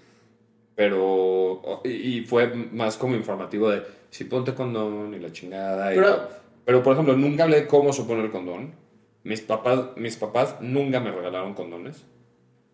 Pero, 0.76 1.82
y, 1.86 2.22
fue 2.22 2.48
más 2.54 2.98
como 2.98 3.16
informativo 3.16 3.70
de 3.70 3.82
si 4.12 4.26
ponte 4.26 4.54
condón 4.54 5.14
y 5.14 5.20
la 5.20 5.32
chingada. 5.32 5.92
y 5.92 5.96
Pero- 5.96 6.30
pero, 6.66 6.84
por 6.84 6.94
ejemplo, 6.94 7.16
nunca 7.16 7.46
hablé 7.46 7.66
cómo 7.66 7.94
se 7.94 8.04
pone 8.04 8.24
el 8.24 8.30
condón. 8.30 8.74
Mis 9.24 9.42
papás, 9.42 9.92
mis 9.96 10.18
papás 10.18 10.58
nunca 10.62 11.00
me 11.00 11.12
regalaron 11.12 11.54
condones. 11.54 12.06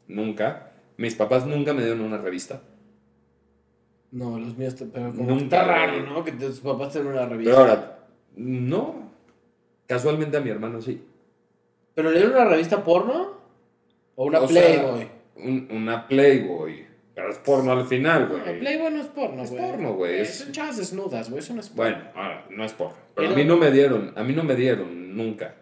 Nunca. 0.08 0.73
Mis 0.98 1.16
papás 1.16 1.46
nunca 1.46 1.74
me 1.74 1.82
dieron 1.84 2.02
una 2.02 2.18
revista. 2.18 2.62
No, 4.12 4.38
los 4.38 4.56
míos, 4.58 4.76
te- 4.76 4.86
pero 4.86 5.12
como 5.12 5.24
Nunca, 5.32 5.44
está 5.44 5.64
raro. 5.64 6.00
¿no? 6.06 6.24
Que 6.24 6.34
tus 6.34 6.60
papás 6.60 6.94
tengan 6.94 7.14
una 7.14 7.26
revista. 7.26 7.52
Pero 7.52 7.62
ahora, 7.62 8.00
no. 8.36 9.12
Casualmente 9.88 10.38
a 10.38 10.42
mi 10.42 10.50
hermano 10.50 10.82
sí. 10.82 11.04
¿Pero 11.96 12.12
le 12.12 12.18
dieron 12.20 12.36
una 12.36 12.46
revista 12.46 12.84
porno? 12.84 13.38
¿O 14.16 14.26
una 14.26 14.40
O 14.42 14.48
sea, 14.48 14.62
Playboy? 14.62 15.08
un- 15.38 15.68
una 15.72 16.08
Playboy. 16.08 16.86
Pero 17.16 17.30
es 17.30 17.38
porno 17.40 17.72
al 17.72 17.86
final, 17.86 18.30
No, 18.30 18.40
güey. 18.44 18.60
Playboy 18.60 18.92
no 18.94 19.02
es 19.02 19.08
porno, 19.08 19.44
Es 19.44 19.52
porno, 19.52 19.94
güey, 19.94 20.20
es- 20.22 20.36
Son 20.40 20.52
chavas 20.52 20.78
desnudas, 20.78 21.30
güey. 21.30 21.40
Eso 21.40 21.54
no 21.54 21.60
es 21.62 21.70
porno. 21.70 21.84
Bueno, 21.96 22.10
ahora, 22.16 22.46
no 22.50 22.64
es 22.64 22.74
porno. 22.74 22.96
Pero 23.16 23.30
a 23.30 23.36
mí 23.36 23.46
no 23.46 23.58
me 23.58 23.72
dieron, 23.72 24.14
a 24.16 24.24
mí 24.24 24.34
no 24.34 24.44
me 24.44 24.56
dieron 24.56 25.16
nunca. 25.16 25.56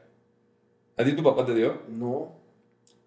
¿A 0.98 1.04
ti 1.04 1.14
tu 1.14 1.24
papá 1.24 1.46
te 1.46 1.54
dio? 1.56 1.82
No. 1.90 2.36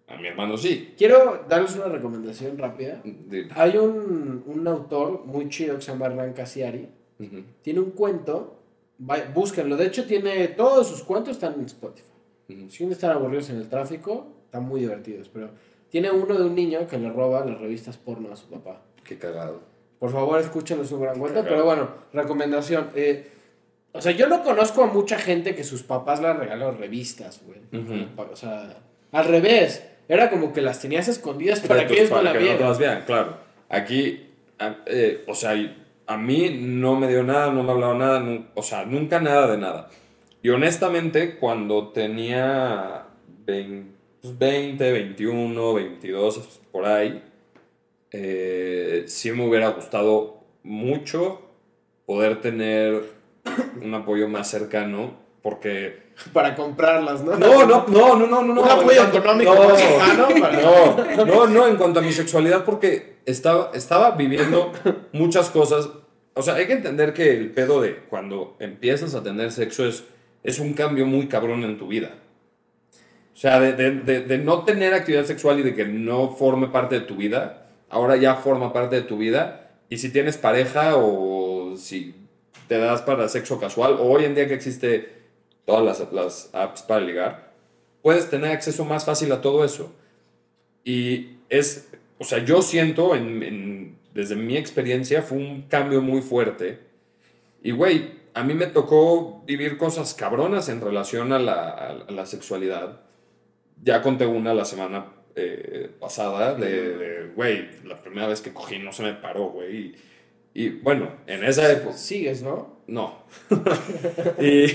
A 0.07 0.17
mi 0.17 0.27
hermano 0.27 0.55
sí. 0.57 0.93
Quiero 0.97 1.45
darles 1.49 1.75
una 1.75 1.85
recomendación 1.87 2.57
rápida. 2.57 3.01
De- 3.03 3.47
Hay 3.55 3.75
un, 3.77 4.43
un 4.45 4.67
autor 4.67 5.25
muy 5.25 5.49
chido 5.49 5.75
que 5.75 5.81
se 5.81 5.91
llama 5.91 6.05
Hernán 6.07 6.33
Casiari. 6.33 6.87
Ujú. 7.19 7.43
Tiene 7.61 7.79
un 7.79 7.91
cuento. 7.91 8.59
vaya- 8.99 9.29
búsquenlo. 9.33 9.75
De 9.77 9.85
hecho, 9.87 10.05
tiene 10.05 10.47
todos 10.49 10.87
sus 10.87 11.03
cuentos 11.03 11.31
están 11.35 11.55
en 11.55 11.65
Spotify. 11.65 12.07
Ujú. 12.49 12.69
Si 12.69 12.77
quieren 12.77 12.91
estar 12.93 13.11
aburridos 13.11 13.49
en 13.49 13.57
el 13.57 13.67
tráfico, 13.67 14.27
están 14.45 14.63
muy 14.65 14.81
divertidos. 14.81 15.27
Pero 15.29 15.49
tiene 15.89 16.11
uno 16.11 16.35
de 16.37 16.45
un 16.45 16.53
niño 16.55 16.87
que 16.87 16.97
le 16.99 17.09
roba 17.11 17.43
las 17.45 17.59
revistas 17.59 17.97
porno 17.97 18.31
a 18.31 18.35
su 18.35 18.47
papá. 18.47 18.81
Qué 19.03 19.17
cagado. 19.17 19.61
Por 19.99 20.11
favor, 20.11 20.39
escúchenlo, 20.39 20.83
es 20.83 20.91
un 20.91 21.01
gran 21.01 21.17
cuento. 21.19 21.43
Pero 21.43 21.65
bueno, 21.65 21.89
recomendación. 22.13 22.89
eh, 22.95 23.31
o 23.91 24.01
sea, 24.01 24.11
yo 24.11 24.27
no 24.27 24.43
conozco 24.43 24.83
a 24.83 24.87
mucha 24.87 25.17
gente 25.17 25.55
que 25.55 25.63
sus 25.63 25.81
papás 25.83 26.21
le 26.21 26.31
regalaron 26.33 26.77
revistas, 26.77 27.41
güey. 27.45 27.59
Ujú. 27.81 28.21
O 28.31 28.35
sea, 28.35 28.77
al 29.11 29.25
revés. 29.25 29.83
Era 30.07 30.29
como 30.29 30.53
que 30.53 30.61
las 30.61 30.79
tenías 30.81 31.07
escondidas 31.07 31.61
para 31.61 31.87
que 31.87 31.93
ellos 31.95 32.11
no 32.11 32.21
la 32.21 32.33
que 32.33 32.39
no 32.39 32.43
vieran. 32.45 32.61
las 32.69 32.77
vean, 32.79 33.03
claro. 33.05 33.37
Aquí, 33.69 34.27
eh, 34.85 35.23
o 35.27 35.33
sea, 35.33 35.53
a 36.07 36.17
mí 36.17 36.57
no 36.61 36.95
me 36.95 37.07
dio 37.07 37.23
nada, 37.23 37.51
no 37.51 37.63
me 37.63 37.71
hablaba 37.71 37.95
nada, 37.95 38.19
nu- 38.19 38.45
o 38.53 38.61
sea, 38.63 38.85
nunca 38.85 39.19
nada 39.19 39.47
de 39.51 39.57
nada. 39.57 39.89
Y 40.43 40.49
honestamente, 40.49 41.37
cuando 41.37 41.89
tenía 41.89 43.05
20, 43.45 43.91
pues, 44.21 44.37
20 44.37 44.91
21, 44.91 45.73
22, 45.73 46.59
por 46.71 46.85
ahí, 46.85 47.23
eh, 48.11 49.03
sí 49.07 49.31
me 49.31 49.47
hubiera 49.47 49.69
gustado 49.69 50.43
mucho 50.63 51.41
poder 52.05 52.41
tener 52.41 53.01
un 53.81 53.93
apoyo 53.93 54.27
más 54.27 54.47
cercano, 54.49 55.13
porque 55.41 56.04
Para 56.33 56.55
comprarlas, 56.55 57.23
¿no? 57.23 57.37
no, 57.37 57.65
no, 57.65 57.85
no, 57.87 58.15
no, 58.15 58.27
no, 58.27 58.41
no. 58.41 58.61
Un 58.61 58.69
apoyo 58.69 59.03
económico 59.07 59.53
no, 59.53 61.25
no, 61.25 61.47
no, 61.47 61.67
en 61.67 61.75
cuanto 61.75 61.99
a 61.99 62.03
mi 62.03 62.11
sexualidad, 62.11 62.63
porque 62.63 63.17
estaba, 63.25 63.71
estaba 63.73 64.11
viviendo 64.11 64.71
muchas 65.11 65.49
cosas. 65.49 65.89
O 66.33 66.41
sea, 66.41 66.55
hay 66.55 66.67
que 66.67 66.73
entender 66.73 67.13
que 67.13 67.31
el 67.31 67.51
pedo 67.51 67.81
de 67.81 67.97
cuando 68.09 68.55
empiezas 68.59 69.15
a 69.15 69.23
tener 69.23 69.51
sexo 69.51 69.85
es, 69.85 70.03
es 70.43 70.59
un 70.59 70.73
cambio 70.73 71.05
muy 71.05 71.27
cabrón 71.27 71.63
en 71.63 71.77
tu 71.77 71.87
vida. 71.87 72.11
O 73.33 73.37
sea, 73.37 73.59
de, 73.59 73.73
de, 73.73 73.91
de, 73.91 74.21
de 74.21 74.37
no 74.37 74.63
tener 74.63 74.93
actividad 74.93 75.25
sexual 75.25 75.59
y 75.59 75.63
de 75.63 75.75
que 75.75 75.85
no 75.85 76.29
forme 76.29 76.67
parte 76.67 76.95
de 76.95 77.01
tu 77.01 77.15
vida, 77.15 77.67
ahora 77.89 78.15
ya 78.15 78.35
forma 78.35 78.71
parte 78.71 78.95
de 78.95 79.01
tu 79.01 79.17
vida. 79.17 79.71
Y 79.89 79.97
si 79.97 80.09
tienes 80.09 80.37
pareja 80.37 80.95
o 80.95 81.75
si 81.77 82.15
te 82.67 82.77
das 82.77 83.01
para 83.01 83.27
sexo 83.27 83.59
casual, 83.59 83.93
o 83.99 84.03
hoy 84.03 84.25
en 84.25 84.35
día 84.35 84.47
que 84.47 84.53
existe 84.53 85.24
todas 85.65 85.83
las, 85.83 86.11
las 86.13 86.49
apps 86.53 86.81
para 86.83 87.01
ligar, 87.01 87.51
puedes 88.01 88.29
tener 88.29 88.51
acceso 88.51 88.85
más 88.85 89.05
fácil 89.05 89.31
a 89.31 89.41
todo 89.41 89.65
eso. 89.65 89.91
Y 90.83 91.37
es, 91.49 91.89
o 92.19 92.23
sea, 92.23 92.43
yo 92.43 92.61
siento, 92.61 93.15
en, 93.15 93.41
en- 93.43 93.97
desde 94.13 94.35
mi 94.35 94.55
experiencia, 94.55 95.21
fue 95.21 95.37
un 95.39 95.63
cambio 95.63 96.01
muy 96.01 96.21
fuerte. 96.21 96.79
Y, 97.63 97.71
güey, 97.71 98.11
a 98.33 98.43
mí 98.43 98.53
me 98.53 98.67
tocó 98.67 99.43
vivir 99.45 99.77
cosas 99.77 100.13
cabronas 100.13 100.69
en 100.69 100.79
relación 100.81 101.33
a 101.33 101.39
la, 101.39 101.69
a 102.07 102.11
la- 102.11 102.25
sexualidad. 102.25 103.01
Ya 103.83 104.01
conté 104.01 104.25
una 104.25 104.53
la 104.53 104.63
semana 104.65 105.07
eh, 105.35 105.89
pasada 105.99 106.53
de, 106.53 107.31
güey, 107.35 107.67
la 107.83 108.01
primera 108.01 108.27
vez 108.27 108.39
que 108.41 108.53
cogí 108.53 108.79
no 108.79 108.93
se 108.93 109.03
me 109.03 109.13
paró, 109.13 109.49
güey. 109.49 109.77
Y, 109.77 109.95
y, 110.53 110.69
bueno, 110.69 111.09
en 111.27 111.43
esa 111.43 111.69
época... 111.71 111.97
Sigues, 111.97 112.41
¿no? 112.41 112.77
No. 112.87 113.23
y, 114.39 114.67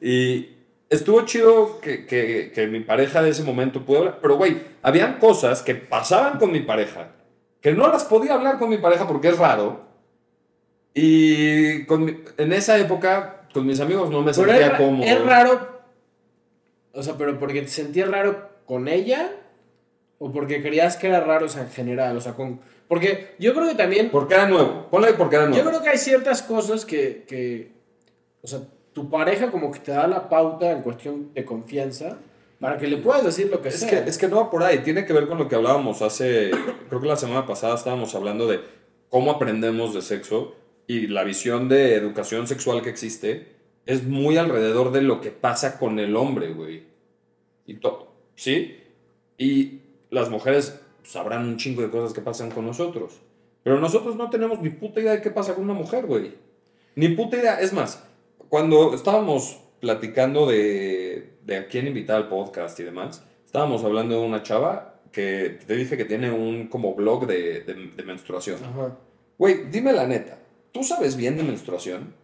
y 0.00 0.50
estuvo 0.90 1.22
chido 1.24 1.80
que, 1.80 2.06
que, 2.06 2.52
que 2.54 2.66
mi 2.66 2.80
pareja 2.80 3.22
de 3.22 3.30
ese 3.30 3.42
momento 3.44 3.84
pudo 3.84 3.98
hablar. 3.98 4.18
Pero, 4.22 4.36
güey, 4.36 4.56
habían 4.82 5.18
cosas 5.18 5.62
que 5.62 5.74
pasaban 5.74 6.38
con 6.38 6.50
mi 6.52 6.60
pareja 6.60 7.12
que 7.60 7.72
no 7.72 7.88
las 7.88 8.04
podía 8.04 8.34
hablar 8.34 8.58
con 8.58 8.68
mi 8.70 8.78
pareja 8.78 9.06
porque 9.08 9.28
es 9.28 9.38
raro. 9.38 9.80
Y 10.94 11.84
con 11.86 12.04
mi- 12.04 12.18
en 12.36 12.52
esa 12.52 12.78
época, 12.78 13.48
con 13.52 13.66
mis 13.66 13.80
amigos 13.80 14.10
no 14.10 14.20
me 14.22 14.32
Pero 14.32 14.46
sentía 14.48 14.66
es, 14.68 14.72
cómodo. 14.78 15.04
es 15.06 15.24
raro. 15.24 15.78
O 16.92 17.02
sea, 17.02 17.14
pero 17.16 17.38
porque 17.38 17.62
te 17.62 17.68
sentías 17.68 18.08
raro 18.10 18.48
con 18.64 18.88
ella 18.88 19.30
o 20.18 20.32
porque 20.32 20.62
creías 20.62 20.96
que 20.96 21.08
era 21.08 21.20
raro 21.20 21.46
o 21.46 21.48
sea, 21.48 21.62
en 21.62 21.70
general. 21.70 22.16
O 22.16 22.20
sea, 22.20 22.32
con. 22.34 22.60
Porque 22.88 23.34
yo 23.38 23.54
creo 23.54 23.68
que 23.68 23.74
también. 23.74 24.10
Porque 24.10 24.34
era 24.34 24.48
nuevo. 24.48 24.88
Ponle 24.90 25.12
porque 25.14 25.36
era 25.36 25.46
nuevo. 25.46 25.62
Yo 25.62 25.68
creo 25.68 25.82
que 25.82 25.90
hay 25.90 25.98
ciertas 25.98 26.42
cosas 26.42 26.84
que, 26.84 27.24
que. 27.28 27.72
O 28.42 28.46
sea, 28.46 28.60
tu 28.98 29.08
pareja 29.08 29.50
como 29.52 29.70
que 29.70 29.78
te 29.78 29.92
da 29.92 30.08
la 30.08 30.28
pauta 30.28 30.72
en 30.72 30.82
cuestión 30.82 31.32
de 31.32 31.44
confianza 31.44 32.18
para 32.58 32.78
que 32.78 32.88
le 32.88 32.96
puedas 32.96 33.22
decir 33.22 33.48
lo 33.48 33.62
que 33.62 33.68
Es 33.68 33.76
sea. 33.78 34.02
que, 34.04 34.10
es 34.10 34.18
que 34.18 34.26
no 34.26 34.36
va 34.36 34.50
por 34.50 34.64
ahí, 34.64 34.78
tiene 34.80 35.04
que 35.06 35.12
ver 35.12 35.28
con 35.28 35.38
lo 35.38 35.46
que 35.48 35.54
hablábamos 35.54 36.02
hace, 36.02 36.50
creo 36.88 37.00
que 37.00 37.06
la 37.06 37.14
semana 37.14 37.46
pasada 37.46 37.76
estábamos 37.76 38.16
hablando 38.16 38.48
de 38.48 38.58
cómo 39.08 39.30
aprendemos 39.30 39.94
de 39.94 40.02
sexo 40.02 40.56
y 40.88 41.06
la 41.06 41.22
visión 41.22 41.68
de 41.68 41.94
educación 41.94 42.48
sexual 42.48 42.82
que 42.82 42.90
existe 42.90 43.54
es 43.86 44.02
muy 44.04 44.36
alrededor 44.36 44.90
de 44.90 45.02
lo 45.02 45.20
que 45.20 45.30
pasa 45.30 45.78
con 45.78 46.00
el 46.00 46.16
hombre, 46.16 46.52
güey. 46.52 46.82
Y 47.66 47.74
to- 47.74 48.12
¿Sí? 48.34 48.82
Y 49.38 49.80
las 50.10 50.28
mujeres 50.28 50.80
sabrán 51.04 51.46
un 51.46 51.56
chingo 51.56 51.82
de 51.82 51.90
cosas 51.90 52.12
que 52.12 52.20
pasan 52.20 52.50
con 52.50 52.66
nosotros. 52.66 53.20
Pero 53.62 53.78
nosotros 53.80 54.16
no 54.16 54.28
tenemos 54.30 54.60
ni 54.60 54.70
puta 54.70 55.00
idea 55.00 55.12
de 55.12 55.22
qué 55.22 55.30
pasa 55.30 55.54
con 55.54 55.64
una 55.64 55.74
mujer, 55.74 56.06
güey. 56.06 56.34
Ni 56.96 57.08
puta 57.10 57.36
idea. 57.36 57.60
Es 57.60 57.72
más, 57.72 58.04
cuando 58.48 58.94
estábamos 58.94 59.58
platicando 59.80 60.46
de, 60.46 61.34
de 61.44 61.56
a 61.56 61.66
quién 61.68 61.86
invitar 61.86 62.16
al 62.16 62.28
podcast 62.28 62.78
y 62.80 62.84
demás, 62.84 63.24
estábamos 63.46 63.84
hablando 63.84 64.20
de 64.20 64.26
una 64.26 64.42
chava 64.42 64.94
que 65.12 65.58
te 65.66 65.74
dije 65.76 65.96
que 65.96 66.04
tiene 66.04 66.30
un 66.30 66.68
como 66.68 66.94
blog 66.94 67.26
de, 67.26 67.60
de- 67.60 67.90
de 67.96 68.02
menstruación. 68.02 68.58
Ajá. 68.64 68.96
Güey, 69.38 69.64
dime 69.70 69.92
la 69.92 70.06
neta, 70.06 70.38
¿tú 70.72 70.82
sabes 70.82 71.16
bien 71.16 71.36
de 71.36 71.42
menstruación? 71.44 72.14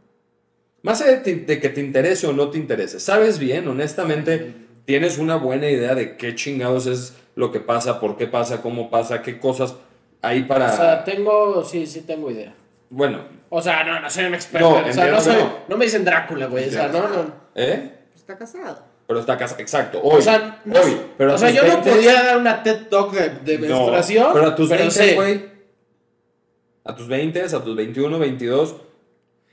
Más 0.83 1.01
allá 1.01 1.21
de, 1.21 1.35
de 1.37 1.61
que 1.61 1.69
te 1.71 1.81
interese 1.81 2.27
o 2.27 2.33
no 2.33 2.51
te 2.51 2.59
interese, 2.59 3.01
¿sabes 3.01 3.39
bien? 3.39 3.67
Honestamente, 3.69 4.53
¿tienes 4.85 5.17
una 5.19 5.37
buena 5.37 5.71
idea 5.71 5.95
de 5.95 6.17
qué 6.17 6.35
chingados 6.35 6.87
es 6.87 7.17
lo 7.37 7.51
que 7.53 7.61
pasa, 7.61 8.01
por 8.01 8.17
qué 8.17 8.27
pasa, 8.27 8.61
cómo 8.61 8.91
pasa, 8.91 9.23
qué 9.23 9.39
cosas 9.39 9.77
hay 10.21 10.43
para... 10.45 10.73
O 10.73 10.77
sea, 10.77 11.05
tengo. 11.05 11.65
Sí, 11.65 11.87
sí, 11.87 12.03
tengo 12.03 12.31
idea. 12.31 12.55
Bueno, 12.91 13.21
O 13.57 13.63
sea, 13.63 13.85
no, 13.85 14.01
no 14.01 14.11
soy 14.11 14.25
un 14.25 14.35
experto. 14.35 14.69
No, 14.81 14.89
o 14.89 14.93
sea, 14.93 15.07
no, 15.13 15.21
soy, 15.21 15.37
no. 15.37 15.59
no. 15.69 15.77
me 15.77 15.85
dicen 15.85 16.05
Drácula, 16.05 16.47
güey. 16.47 16.69
O 16.69 16.73
sea, 16.73 16.89
no, 16.89 17.07
no. 17.09 17.33
¿eh? 17.55 17.93
Está 18.15 18.37
casado. 18.37 18.83
Pero 19.07 19.21
está 19.21 19.37
casa, 19.39 19.55
exacto, 19.59 20.01
hoy. 20.03 20.19
O 20.19 20.23
sea, 20.23 20.61
no- 20.65 20.81
hoy. 20.81 20.97
Pero 21.17 21.35
o 21.35 21.39
sea 21.39 21.51
yo 21.51 21.63
no 21.63 21.69
20, 21.75 21.91
podía 21.91 22.23
dar 22.23 22.39
una 22.39 22.63
TED 22.63 22.89
Talk 22.89 23.13
de, 23.13 23.29
de 23.59 23.59
no, 23.69 23.77
menstruación. 23.77 24.31
pero 24.33 24.47
a 24.47 24.57
tus 24.57 24.69
20, 24.69 24.91
sé. 24.91 25.15
güey. 25.15 25.45
A 26.85 26.97
tus 26.97 27.07
20, 27.07 27.43
a 27.43 27.49
tus 27.63 27.77
21, 27.77 28.19
22. 28.19 28.77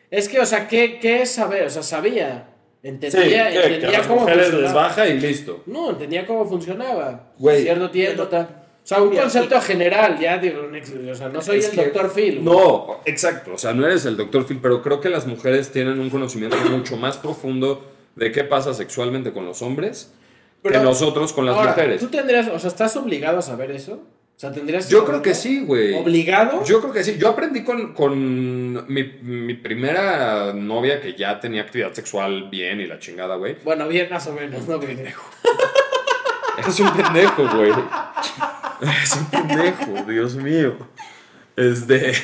Es 0.09 0.27
que, 0.27 0.39
o 0.39 0.45
sea, 0.45 0.67
¿qué, 0.67 0.97
qué 0.99 1.21
es 1.21 1.31
saber? 1.31 1.65
O 1.65 1.69
sea, 1.69 1.83
sabía. 1.83 2.47
Sí, 2.81 2.87
Entendía, 2.87 3.47
que, 3.49 3.53
que 3.53 3.59
a 3.59 3.65
entendía 3.67 3.97
las 3.99 4.07
cómo 4.07 4.21
mujeres 4.21 4.39
les 4.47 4.49
funcionaba. 4.51 4.81
baja 4.87 5.07
y 5.07 5.19
listo. 5.19 5.63
No, 5.67 5.91
entendía 5.91 6.25
cómo 6.25 6.45
funcionaba. 6.47 7.31
Güey. 7.37 7.61
Cierto 7.61 7.91
tiempo, 7.91 8.23
tal. 8.27 8.60
O 8.83 8.87
sea, 8.87 9.01
un 9.01 9.15
concepto 9.15 9.61
general, 9.61 10.17
ya 10.19 10.37
digo, 10.39 10.61
o 11.11 11.15
sea, 11.15 11.29
no 11.29 11.41
soy 11.41 11.59
Es 11.59 11.69
el 11.69 11.75
que- 11.75 11.83
doctor 11.85 12.11
Phil. 12.13 12.43
No, 12.43 12.99
exacto. 13.05 13.53
O 13.53 13.57
sea, 13.57 13.73
no 13.73 13.85
eres 13.85 14.05
el 14.05 14.17
doctor 14.17 14.45
Phil, 14.45 14.59
pero 14.61 14.81
creo 14.81 14.99
que 14.99 15.09
las 15.09 15.27
mujeres 15.27 15.71
tienen 15.71 15.99
un 15.99 16.09
conocimiento 16.09 16.57
mucho 16.69 16.97
más 16.97 17.17
profundo 17.17 17.87
de 18.15 18.31
qué 18.31 18.43
pasa 18.43 18.73
sexualmente 18.73 19.31
con 19.31 19.45
los 19.45 19.61
hombres. 19.61 20.13
que 20.63 20.77
nosotros 20.79 21.31
con 21.33 21.45
las 21.45 21.55
ahora, 21.55 21.71
mujeres. 21.71 21.99
¿Tú 22.01 22.07
tendrías, 22.07 22.47
o 22.47 22.59
sea, 22.59 22.67
estás 22.69 22.95
obligado 22.97 23.39
a 23.39 23.41
saber 23.41 23.71
eso? 23.71 23.93
O 23.93 24.39
sea, 24.41 24.51
tendrías 24.51 24.89
Yo 24.89 25.05
creo 25.05 25.21
que 25.21 25.35
sí, 25.35 25.63
güey. 25.63 25.93
¿Obligado? 25.95 26.63
Yo 26.65 26.81
creo 26.81 26.91
que 26.93 27.03
sí. 27.03 27.17
Yo 27.19 27.29
aprendí 27.29 27.63
con, 27.63 27.93
con 27.93 28.91
mi, 28.91 29.03
mi 29.21 29.53
primera 29.55 30.51
novia 30.53 30.99
que 30.99 31.13
ya 31.15 31.39
tenía 31.39 31.61
actividad 31.61 31.93
sexual 31.93 32.49
bien 32.49 32.79
y 32.81 32.87
la 32.87 32.97
chingada, 32.99 33.35
güey. 33.35 33.57
Bueno, 33.63 33.87
bien 33.87 34.07
más 34.09 34.25
o 34.27 34.33
menos, 34.33 34.67
no 34.67 34.79
pendejo. 34.79 35.23
Es 36.67 36.79
un 36.79 36.91
pendejo, 36.93 37.47
güey. 37.55 37.71
Es 39.03 39.15
un 39.15 39.25
pendejo, 39.29 40.03
Dios 40.09 40.35
mío. 40.35 40.75
Este. 41.55 42.13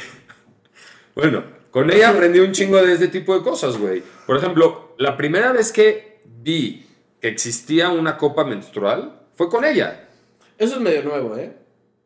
Bueno, 1.16 1.44
con 1.72 1.90
ella 1.90 2.10
aprendí 2.10 2.38
un 2.40 2.52
chingo 2.52 2.78
de 2.78 2.94
este 2.94 3.08
tipo 3.08 3.34
de 3.36 3.42
cosas, 3.44 3.76
güey. 3.78 4.04
Por 4.28 4.38
ejemplo, 4.38 4.94
la 5.00 5.18
primera 5.18 5.52
vez 5.52 5.72
que 5.72 6.22
vi 6.26 6.86
que 7.20 7.28
existía 7.28 7.90
una 7.90 8.18
copa 8.18 8.44
menstrual 8.44 9.20
fue 9.34 9.50
con 9.50 9.66
ella. 9.66 10.08
Eso 10.60 10.76
es 10.76 10.80
medio 10.82 11.02
nuevo, 11.02 11.36
¿eh? 11.36 11.54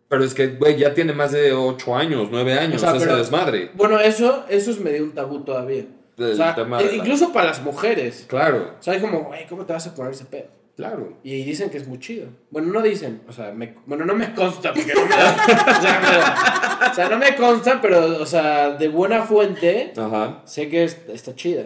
Pero 0.07 0.23
es 0.23 0.33
que, 0.33 0.47
güey, 0.47 0.77
ya 0.77 0.93
tiene 0.93 1.11
más 1.11 1.33
de 1.33 1.51
8 1.51 1.93
años, 1.95 2.29
9 2.31 2.53
años, 2.57 2.77
O 2.77 2.79
sea, 2.85 2.95
ese 2.95 3.05
pero- 3.05 3.17
desmadre. 3.17 3.71
Bueno, 3.73 3.99
eso, 3.99 4.45
eso 4.47 4.71
es 4.71 4.79
medio 4.79 5.03
un 5.03 5.11
tabú 5.11 5.43
todavía. 5.43 5.83
O 6.17 6.33
sea, 6.35 6.55
e- 6.79 6.95
incluso 6.95 7.33
para 7.33 7.47
las 7.47 7.61
mujeres. 7.61 8.25
Claro, 8.29 8.75
O 8.79 8.83
sea, 8.83 8.93
es 8.95 9.01
como, 9.01 9.23
güey, 9.25 9.45
¿cómo 9.47 9.65
te 9.65 9.73
vas 9.73 9.87
a 9.87 9.93
poner 9.95 10.13
ese 10.13 10.23
pedo? 10.25 10.47
Claro. 10.87 11.13
Y 11.23 11.43
dicen 11.43 11.69
que 11.69 11.77
es 11.77 11.87
muy 11.87 11.99
chido. 11.99 12.27
Bueno, 12.49 12.71
no 12.73 12.81
dicen, 12.81 13.21
o 13.27 13.31
sea, 13.31 13.51
me- 13.51 13.75
bueno, 13.85 14.03
no 14.05 14.13
me 14.15 14.33
consta 14.33 14.73
porque 14.73 14.93
no 14.93 15.05
me 15.05 15.15
da- 15.15 15.35
o, 15.77 15.81
sea, 15.81 15.99
me- 16.01 16.91
o 16.91 16.93
sea, 16.95 17.09
no 17.09 17.17
me 17.17 17.35
consta, 17.35 17.79
pero, 17.81 18.21
o 18.21 18.25
sea, 18.25 18.71
de 18.71 18.87
buena 18.87 19.21
fuente, 19.23 19.93
Ajá. 19.95 20.41
sé 20.45 20.69
que 20.69 20.83
es- 20.85 20.97
está 21.09 21.35
chida. 21.35 21.65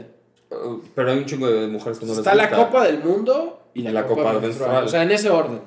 Uh, 0.51 0.79
Pero 0.93 1.11
hay 1.11 1.17
un 1.17 1.25
chingo 1.25 1.47
de 1.49 1.67
mujeres 1.67 1.97
que 1.99 2.05
no 2.05 2.13
está 2.13 2.35
les 2.35 2.43
la 2.43 2.49
gusta. 2.57 2.65
Copa 2.71 2.83
del 2.85 2.99
Mundo 2.99 3.69
y 3.73 3.81
la, 3.81 3.91
la 3.91 4.03
Copa, 4.05 4.23
Copa 4.23 4.33
menstrual. 4.39 4.41
menstrual. 4.71 4.83
O 4.85 4.87
sea, 4.87 5.03
en 5.03 5.11
ese 5.11 5.29
orden. 5.29 5.61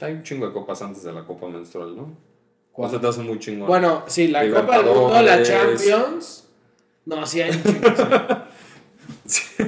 Hay 0.00 0.12
un 0.12 0.22
chingo 0.22 0.46
de 0.46 0.52
copas 0.52 0.80
antes 0.82 1.02
de 1.02 1.12
la 1.12 1.24
copa 1.24 1.48
menstrual, 1.48 1.96
¿no? 1.96 2.12
¿Cuál? 2.72 2.86
O 2.86 2.90
sea, 2.90 3.00
te 3.00 3.06
hace 3.08 3.20
muy 3.22 3.38
chingón. 3.40 3.66
Bueno, 3.66 4.04
sí, 4.06 4.28
la 4.28 4.48
Copa 4.48 4.76
del 4.78 4.86
Mundo, 4.86 5.22
la. 5.22 5.42
Champions. 5.42 6.44
No, 7.04 7.26
sí 7.26 7.40
hay 7.40 7.50
un 7.50 7.62
chingo, 7.64 7.88
sí. 9.28 9.42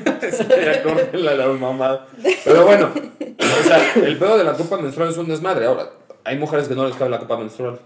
Ya 0.65 0.83
córtenla 0.83 1.35
la 1.35 1.47
mamada. 1.49 2.07
Pero 2.45 2.65
bueno, 2.67 2.93
o 2.95 3.63
sea, 3.63 3.95
el 3.95 4.19
pedo 4.19 4.37
de 4.39 4.45
la 4.45 4.53
copa 4.55 4.77
menstrual 4.79 5.11
es 5.11 5.17
un 5.17 5.29
desmadre. 5.29 5.67
Ahora, 5.67 5.91
hay 6.25 6.39
mujeres 6.39 6.69
que 6.69 6.75
no 6.75 6.87
les 6.87 6.97
cabe 6.97 7.11
la 7.11 7.19
copa 7.19 7.37
menstrual. 7.39 7.81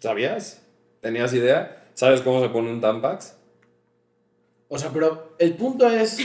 ¿Sabías? 0.00 0.62
¿Tenías 1.00 1.32
idea? 1.32 1.88
¿Sabes 1.94 2.20
cómo 2.20 2.42
se 2.42 2.48
pone 2.48 2.70
un 2.70 2.80
Tampax? 2.80 3.36
O 4.68 4.78
sea, 4.78 4.90
pero 4.90 5.34
el 5.38 5.54
punto 5.54 5.88
es, 5.88 6.18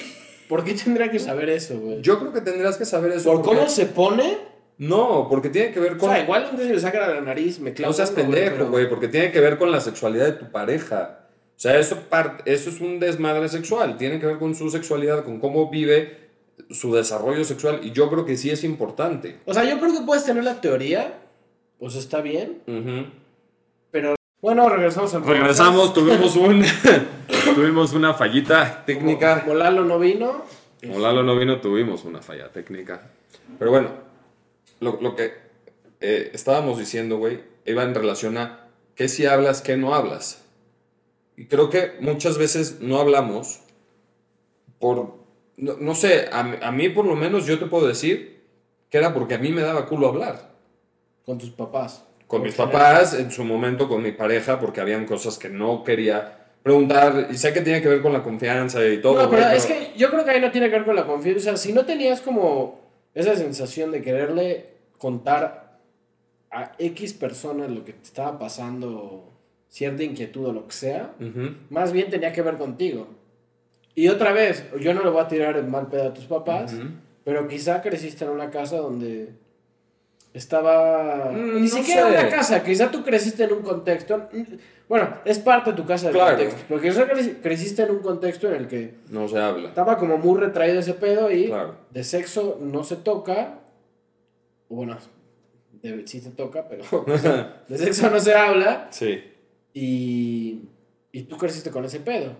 ¿por 0.49 0.63
qué 0.63 0.73
tendría 0.73 1.09
que 1.11 1.19
saber 1.19 1.49
eso, 1.49 1.77
güey? 1.79 2.01
Yo 2.01 2.19
creo 2.19 2.33
que 2.33 2.41
tendrías 2.41 2.77
que 2.77 2.85
saber 2.85 3.11
eso. 3.13 3.31
¿Por 3.31 3.41
porque- 3.41 3.57
cómo 3.57 3.69
se 3.69 3.85
pone? 3.85 4.37
No, 4.77 5.27
porque 5.29 5.49
tiene 5.49 5.71
que 5.73 5.79
ver 5.81 5.93
O 5.93 5.97
con... 5.97 6.09
sea, 6.09 6.23
igual 6.23 6.55
día 6.55 6.65
se 6.67 6.73
le 6.73 6.79
saca 6.79 7.05
la 7.07 7.19
nariz, 7.21 7.59
me 7.59 7.73
clavo. 7.73 7.89
No 7.91 7.93
seas 7.93 8.13
güey, 8.13 8.23
pendejo, 8.25 8.51
pero- 8.55 8.69
güey, 8.69 8.89
porque 8.89 9.09
tiene 9.09 9.31
que 9.31 9.41
ver 9.41 9.57
con 9.57 9.71
la 9.71 9.81
sexualidad 9.81 10.25
de 10.25 10.31
tu 10.33 10.51
pareja. 10.51 11.18
O 11.59 11.61
sea, 11.61 11.77
eso, 11.77 11.97
par- 12.09 12.41
eso 12.45 12.69
es 12.69 12.79
un 12.79 13.01
desmadre 13.01 13.49
sexual. 13.49 13.97
Tiene 13.97 14.17
que 14.21 14.25
ver 14.25 14.37
con 14.39 14.55
su 14.55 14.69
sexualidad, 14.71 15.25
con 15.25 15.41
cómo 15.41 15.69
vive 15.69 16.29
su 16.69 16.93
desarrollo 16.95 17.43
sexual. 17.43 17.81
Y 17.83 17.91
yo 17.91 18.09
creo 18.09 18.23
que 18.25 18.37
sí 18.37 18.49
es 18.49 18.63
importante. 18.63 19.39
O 19.45 19.53
sea, 19.53 19.65
yo 19.65 19.77
creo 19.77 19.91
que 19.91 20.05
puedes 20.05 20.23
tener 20.23 20.45
la 20.45 20.61
teoría, 20.61 21.19
pues 21.77 21.95
está 21.95 22.21
bien, 22.21 22.61
Ujú. 22.65 23.07
pero... 23.91 24.15
Bueno, 24.41 24.69
regresamos 24.69 25.13
al 25.13 25.25
Regresamos, 25.25 25.93
tuvimos 25.93 26.33
un 26.37 26.63
tuvimos 27.55 27.91
una 27.91 28.13
fallita 28.13 28.71
Como, 28.71 28.85
técnica. 28.85 29.41
como 29.41 29.55
Lalo 29.55 29.83
no 29.83 29.99
vino. 29.99 30.45
Como 30.81 30.97
Lalo 30.99 31.23
no 31.23 31.37
vino, 31.37 31.59
tuvimos 31.59 32.05
una 32.05 32.21
falla 32.21 32.47
técnica. 32.53 33.01
Pero 33.57 33.69
bueno, 33.71 33.89
lo, 34.79 34.97
lo 35.01 35.13
que 35.17 35.33
eh, 35.99 36.31
estábamos 36.33 36.79
diciendo, 36.79 37.17
güey, 37.17 37.41
iba 37.65 37.83
en 37.83 37.93
relación 37.93 38.37
a 38.37 38.67
qué 38.95 39.09
si 39.09 39.25
hablas, 39.25 39.61
qué 39.61 39.75
no 39.75 39.93
hablas. 39.93 40.45
Y 41.39 41.45
creo 41.45 41.69
que 41.69 41.93
muchas 42.01 42.37
veces 42.37 42.81
no 42.81 42.99
hablamos 42.99 43.61
por, 44.77 45.15
no, 45.55 45.77
no 45.79 45.95
sé, 45.95 46.25
a, 46.33 46.67
a 46.67 46.71
mí 46.73 46.89
por 46.89 47.05
lo 47.05 47.15
menos 47.15 47.45
yo 47.45 47.57
te 47.57 47.65
puedo 47.65 47.87
decir 47.87 48.43
que 48.89 48.97
era 48.97 49.13
porque 49.13 49.35
a 49.35 49.37
mí 49.37 49.49
me 49.53 49.61
daba 49.61 49.85
culo 49.85 50.09
hablar. 50.09 50.51
Con 51.25 51.37
tus 51.37 51.51
papás. 51.51 52.03
Con 52.27 52.41
mis 52.41 52.55
papás, 52.55 53.13
en 53.13 53.31
su 53.31 53.45
momento 53.45 53.87
con 53.87 54.03
mi 54.03 54.11
pareja, 54.11 54.59
porque 54.59 54.81
habían 54.81 55.05
cosas 55.05 55.37
que 55.37 55.47
no 55.47 55.85
quería 55.85 56.47
preguntar. 56.61 57.29
Y 57.31 57.37
sé 57.37 57.53
que 57.53 57.61
tiene 57.61 57.81
que 57.81 57.87
ver 57.87 58.01
con 58.01 58.11
la 58.11 58.21
confianza 58.21 58.85
y 58.85 58.99
todo. 58.99 59.23
No, 59.23 59.29
pero 59.29 59.43
güey, 59.43 59.55
es 59.55 59.65
que 59.65 59.93
yo 59.95 60.09
creo 60.09 60.25
que 60.25 60.31
ahí 60.31 60.41
no 60.41 60.51
tiene 60.51 60.69
que 60.69 60.75
ver 60.75 60.85
con 60.85 60.97
la 60.97 61.07
confianza. 61.07 61.39
O 61.39 61.43
sea, 61.43 61.55
si 61.55 61.71
no 61.71 61.85
tenías 61.85 62.19
como 62.19 62.81
esa 63.13 63.33
sensación 63.37 63.93
de 63.93 64.01
quererle 64.01 64.73
contar 64.97 65.79
a 66.51 66.73
X 66.77 67.13
personas 67.13 67.71
lo 67.71 67.85
que 67.85 67.93
te 67.93 68.03
estaba 68.03 68.37
pasando, 68.37 69.38
cierta 69.69 70.03
inquietud 70.03 70.47
o 70.47 70.53
lo 70.53 70.65
que 70.67 70.73
sea, 70.73 71.13
más 71.69 71.91
bien 71.93 72.09
tenía 72.09 72.33
que 72.33 72.41
ver 72.41 72.57
contigo. 72.57 73.07
Y 73.95 74.07
otra 74.07 74.31
vez, 74.33 74.65
yo 74.79 74.93
no 74.93 75.03
le 75.03 75.09
voy 75.09 75.21
a 75.21 75.27
tirar 75.27 75.55
el 75.57 75.65
mal 75.67 75.87
pedo 75.87 76.07
a 76.09 76.13
tus 76.13 76.25
papás, 76.25 76.73
pero 77.23 77.47
quizá 77.47 77.81
creciste 77.81 78.25
en 78.25 78.31
una 78.31 78.49
casa 78.49 78.77
donde 78.77 79.29
estaba... 80.33 81.31
Mm, 81.31 81.55
Ni 81.55 81.61
no 81.61 81.67
siquiera 81.67 82.03
sé. 82.03 82.09
una 82.19 82.29
casa, 82.29 82.63
quizá 82.63 82.91
tú 82.91 83.03
creciste 83.03 83.43
en 83.43 83.53
un 83.53 83.61
contexto... 83.61 84.29
Bueno, 84.87 85.07
es 85.25 85.37
parte 85.37 85.71
de 85.71 85.75
tu 85.77 85.85
casa 85.85 86.07
del 86.07 86.15
Claro. 86.15 86.35
contexto, 86.37 86.61
pero 86.67 86.81
quizá 86.81 87.07
creci- 87.07 87.41
creciste 87.41 87.83
en 87.83 87.91
un 87.91 87.99
contexto 87.99 88.47
en 88.47 88.55
el 88.55 88.67
que 88.67 88.95
No 89.09 89.27
se 89.27 89.37
habla. 89.37 89.69
estaba 89.69 89.97
como 89.97 90.17
muy 90.17 90.39
retraído 90.39 90.79
ese 90.79 90.93
pedo 90.95 91.29
y 91.31 91.47
Claro. 91.47 91.75
de 91.91 92.03
sexo 92.03 92.57
no 92.61 92.83
se 92.83 92.95
toca. 92.95 93.59
Bueno, 94.67 94.97
de- 95.83 96.07
sí 96.07 96.19
se 96.21 96.31
toca, 96.31 96.67
pero 96.67 96.83
de 97.67 97.77
sexo 97.77 98.09
no 98.09 98.19
se 98.19 98.33
habla 98.33 98.87
Sí. 98.91 99.19
Y, 99.81 100.61
y 101.11 101.21
tú 101.23 101.37
creciste 101.37 101.71
con 101.71 101.85
ese 101.85 101.99
pedo. 101.99 102.33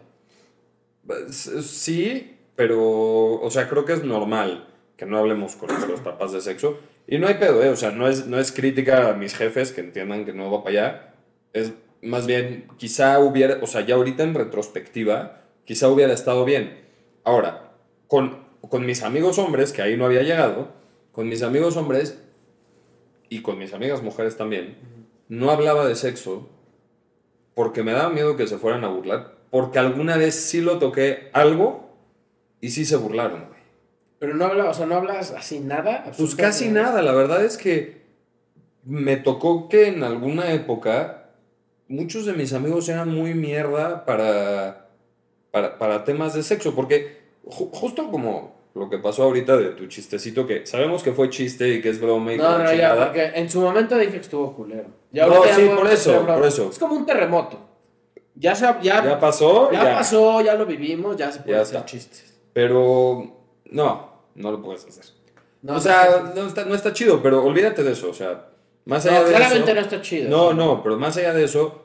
S- 1.29 1.61
Sí, 1.63 2.35
pero, 2.55 3.39
o 3.41 3.49
sea, 3.51 3.69
creo 3.69 3.85
que 3.85 3.93
es 3.93 4.03
normal 4.03 4.67
que 4.97 5.05
no 5.05 5.17
hablemos 5.17 5.55
con 5.55 5.69
nuestros 5.69 6.01
papás 6.01 6.33
de 6.33 6.41
sexo. 6.41 6.77
Y 7.07 7.17
no 7.17 7.27
hay 7.27 7.35
pedo, 7.35 7.63
¿eh? 7.63 7.69
O 7.69 7.75
sea, 7.75 7.91
no 7.91 8.07
es, 8.07 8.27
no 8.27 8.37
es 8.39 8.51
crítica 8.51 9.09
a 9.09 9.13
mis 9.13 9.33
jefes 9.35 9.71
que 9.71 9.81
entiendan 9.81 10.25
que 10.25 10.33
no 10.33 10.51
va 10.51 10.63
para 10.63 10.69
allá. 10.69 11.13
Es 11.53 11.73
más 12.01 12.27
bien, 12.27 12.67
quizá 12.77 13.19
hubiera, 13.19 13.59
o 13.63 13.67
sea, 13.67 13.81
ya 13.81 13.95
ahorita 13.95 14.23
en 14.23 14.33
retrospectiva, 14.35 15.41
quizá 15.65 15.87
hubiera 15.87 16.13
estado 16.13 16.43
bien. 16.45 16.81
Ahora, 17.23 17.71
con, 18.07 18.43
con 18.69 18.85
mis 18.85 19.01
amigos 19.03 19.39
hombres, 19.39 19.71
que 19.71 19.81
ahí 19.81 19.95
no 19.97 20.05
había 20.05 20.21
llegado, 20.23 20.73
con 21.13 21.27
mis 21.29 21.41
amigos 21.43 21.77
hombres 21.77 22.21
y 23.29 23.41
con 23.41 23.57
mis 23.57 23.73
amigas 23.73 24.03
mujeres 24.03 24.35
también, 24.37 24.77
no 25.29 25.49
hablaba 25.51 25.87
de 25.87 25.95
sexo 25.95 26.49
porque 27.59 27.83
me 27.83 27.91
daba 27.91 28.07
miedo 28.09 28.37
que 28.37 28.47
se 28.47 28.57
fueran 28.57 28.85
a 28.85 28.87
burlar, 28.87 29.33
porque 29.51 29.79
alguna 29.79 30.15
vez 30.15 30.33
sí 30.33 30.61
lo 30.61 30.79
toqué 30.79 31.29
algo 31.33 31.89
y 32.61 32.69
sí 32.69 32.85
se 32.85 32.95
burlaron, 32.95 33.47
güey. 33.49 33.59
Pero 34.17 34.33
no 34.33 34.45
hablas, 34.45 34.67
o 34.69 34.73
sea, 34.73 34.85
no 34.85 34.95
hablas 34.95 35.31
así 35.31 35.59
nada. 35.59 36.05
Pues 36.17 36.35
casi 36.35 36.69
nada, 36.69 37.01
la 37.01 37.11
verdad 37.11 37.43
es 37.43 37.57
que 37.57 38.03
me 38.85 39.17
tocó 39.17 39.67
que 39.67 39.89
en 39.89 40.03
alguna 40.05 40.53
época 40.53 41.31
muchos 41.89 42.25
de 42.25 42.31
mis 42.31 42.53
amigos 42.53 42.87
eran 42.87 43.09
muy 43.13 43.33
mierda 43.33 44.05
para, 44.05 44.87
para, 45.51 45.77
para 45.77 46.05
temas 46.05 46.33
de 46.35 46.43
sexo, 46.43 46.73
porque 46.75 47.17
ju- 47.43 47.69
justo 47.73 48.09
como 48.09 48.55
lo 48.75 48.89
que 48.89 48.97
pasó 48.99 49.23
ahorita 49.23 49.57
de 49.57 49.69
tu 49.69 49.87
chistecito, 49.87 50.45
que 50.45 50.65
sabemos 50.65 51.03
que 51.03 51.11
fue 51.11 51.29
chiste 51.29 51.67
y 51.69 51.81
que 51.81 51.89
es 51.89 51.99
broma 51.99 52.33
y 52.33 52.37
No, 52.37 52.59
no, 52.59 52.73
ya, 52.73 52.95
porque 52.95 53.31
en 53.35 53.49
su 53.49 53.59
momento 53.61 53.97
dije 53.97 54.11
que 54.11 54.17
estuvo 54.17 54.53
culero. 54.55 54.87
Ya 55.11 55.25
No, 55.27 55.43
ya 55.45 55.55
sí, 55.55 55.69
por 55.75 55.87
eso, 55.87 56.25
ya, 56.25 56.35
por 56.35 56.45
eso. 56.45 56.69
Es 56.69 56.79
como 56.79 56.95
un 56.95 57.05
terremoto. 57.05 57.59
Ya, 58.35 58.55
se, 58.55 58.63
ya, 58.65 58.81
Ya 58.81 59.03
ya, 59.03 59.19
pasó, 59.19 59.71
ya. 59.71 59.95
pasó, 59.95 60.39
ya 60.41 60.53
lo 60.55 60.65
vivimos, 60.65 61.17
ya 61.17 61.31
se 61.31 61.39
pueden 61.39 61.55
Ya 61.57 61.61
hacer 61.61 61.75
está. 61.77 61.85
chistes. 61.87 62.39
Pero 62.53 63.35
no, 63.65 64.09
no 64.35 64.51
lo 64.51 64.61
puedes 64.61 64.85
hacer. 64.85 65.05
No, 65.61 65.75
o 65.75 65.79
sea, 65.79 66.31
no 66.35 66.47
está, 66.47 66.63
no 66.63 66.73
está 66.75 66.93
chido, 66.93 67.21
pero 67.21 67.43
olvídate 67.43 67.83
de 67.83 67.91
eso, 67.91 68.09
o 68.09 68.13
sea, 68.13 68.47
más 68.85 69.05
allá 69.05 69.19
no, 69.19 69.25
de 69.25 69.33
claramente 69.33 69.71
eso... 69.71 69.75
no 69.75 69.81
está 69.81 70.01
chido. 70.01 70.29
No, 70.29 70.53
no, 70.53 70.81
pero 70.81 70.95
más 70.97 71.17
allá 71.17 71.33
de 71.33 71.43
eso, 71.43 71.83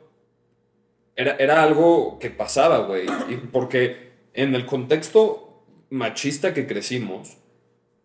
era, 1.17 1.35
era 1.41 1.63
algo 1.63 2.19
que 2.21 2.31
pasaba, 2.31 2.79
güey. 2.81 3.07
Y 3.29 3.37
porque 3.37 4.13
en 4.33 4.55
el 4.55 4.65
contexto 4.65 5.44
machista 5.95 6.53
que 6.55 6.67
crecimos, 6.67 7.37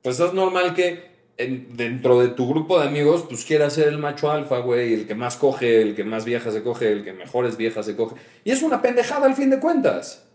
pues 0.02 0.20
es 0.20 0.34
normal 0.34 0.74
que 0.74 1.10
en- 1.38 1.76
dentro 1.78 2.20
de 2.20 2.28
tu 2.30 2.50
grupo 2.50 2.80
de 2.80 2.88
amigos, 2.88 3.26
pues 3.30 3.46
quieras 3.46 3.74
ser 3.74 3.88
el 3.88 3.98
macho 3.98 4.30
alfa, 4.30 4.60
güey, 4.60 4.94
el 4.94 5.08
que 5.08 5.16
más 5.16 5.38
coge, 5.38 5.82
el 5.82 5.96
que 5.96 6.04
más 6.04 6.26
viejas 6.26 6.54
se 6.54 6.64
coge, 6.64 6.92
el 6.92 7.04
que 7.04 7.14
mejores 7.14 7.56
viejas 7.58 7.86
se 7.86 7.96
coge. 7.96 8.16
Y 8.44 8.52
es 8.52 8.62
una 8.62 8.82
pendejada 8.82 9.26
al 9.26 9.36
fin 9.36 9.50
de 9.50 9.60
cuentas. 9.60 10.26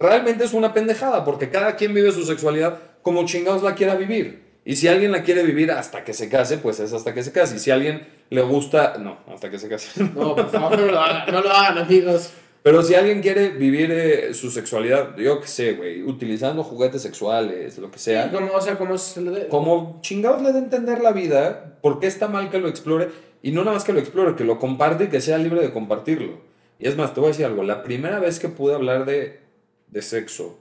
Realmente 0.00 0.44
es 0.44 0.52
una 0.54 0.72
pendejada, 0.72 1.24
porque 1.24 1.50
cada 1.50 1.76
quien 1.76 1.92
vive 1.92 2.12
su 2.12 2.24
sexualidad 2.24 2.78
como 3.02 3.24
chingados 3.26 3.62
la 3.62 3.74
quiera 3.74 3.94
vivir. 3.94 4.46
Y 4.64 4.76
si 4.76 4.86
alguien 4.88 5.12
la 5.12 5.22
quiere 5.22 5.42
vivir 5.42 5.70
hasta 5.70 6.04
que 6.04 6.12
se 6.12 6.28
case, 6.28 6.58
pues 6.58 6.78
es 6.80 6.92
hasta 6.92 7.14
que 7.14 7.22
se 7.22 7.32
case. 7.32 7.56
Y 7.56 7.58
si 7.58 7.70
alguien 7.70 8.06
le 8.30 8.42
gusta, 8.42 8.96
no, 8.98 9.18
hasta 9.32 9.50
que 9.50 9.58
se 9.58 9.68
case. 9.68 10.02
No, 10.14 10.34
por 10.36 10.50
favor, 10.50 10.78
no 10.78 10.86
lo 10.86 11.00
hagan, 11.00 11.32
no 11.32 11.40
lo 11.40 11.50
hagan, 11.50 11.78
amigos. 11.78 12.30
Pero 12.70 12.82
si 12.82 12.94
alguien 12.94 13.22
quiere 13.22 13.48
vivir 13.50 13.90
eh, 13.90 14.34
su 14.34 14.50
sexualidad, 14.50 15.16
yo 15.16 15.40
qué 15.40 15.46
sé, 15.48 15.72
güey, 15.72 16.02
utilizando 16.02 16.62
juguetes 16.62 17.00
sexuales, 17.00 17.78
lo 17.78 17.90
que 17.90 17.98
sea, 17.98 18.24
Sí, 18.28 18.34
como, 18.34 18.52
o 18.52 18.60
sea, 18.60 18.76
como 18.76 18.98
se 18.98 19.22
le 19.22 19.30
dé- 19.30 19.48
como 19.48 19.98
chingados 20.02 20.42
le 20.42 20.52
de 20.52 20.58
entender 20.58 21.00
la 21.00 21.12
vida, 21.12 21.78
¿por 21.80 21.98
qué 21.98 22.06
está 22.06 22.28
mal 22.28 22.50
que 22.50 22.58
lo 22.58 22.68
explore? 22.68 23.08
Y 23.42 23.52
no 23.52 23.60
nada 23.62 23.72
más 23.74 23.84
que 23.84 23.92
lo 23.94 24.00
explore, 24.00 24.34
que 24.36 24.44
lo 24.44 24.58
comparte 24.58 25.04
y 25.04 25.08
que 25.08 25.20
sea 25.22 25.38
libre 25.38 25.60
de 25.62 25.72
compartirlo. 25.72 26.40
Y 26.78 26.88
es 26.88 26.96
más, 26.96 27.14
te 27.14 27.20
voy 27.20 27.28
a 27.28 27.32
decir 27.32 27.46
algo, 27.46 27.62
la 27.62 27.82
primera 27.82 28.18
vez 28.20 28.38
que 28.38 28.48
pude 28.48 28.74
hablar 28.74 29.04
de, 29.06 29.40
de 29.86 30.02
sexo 30.02 30.58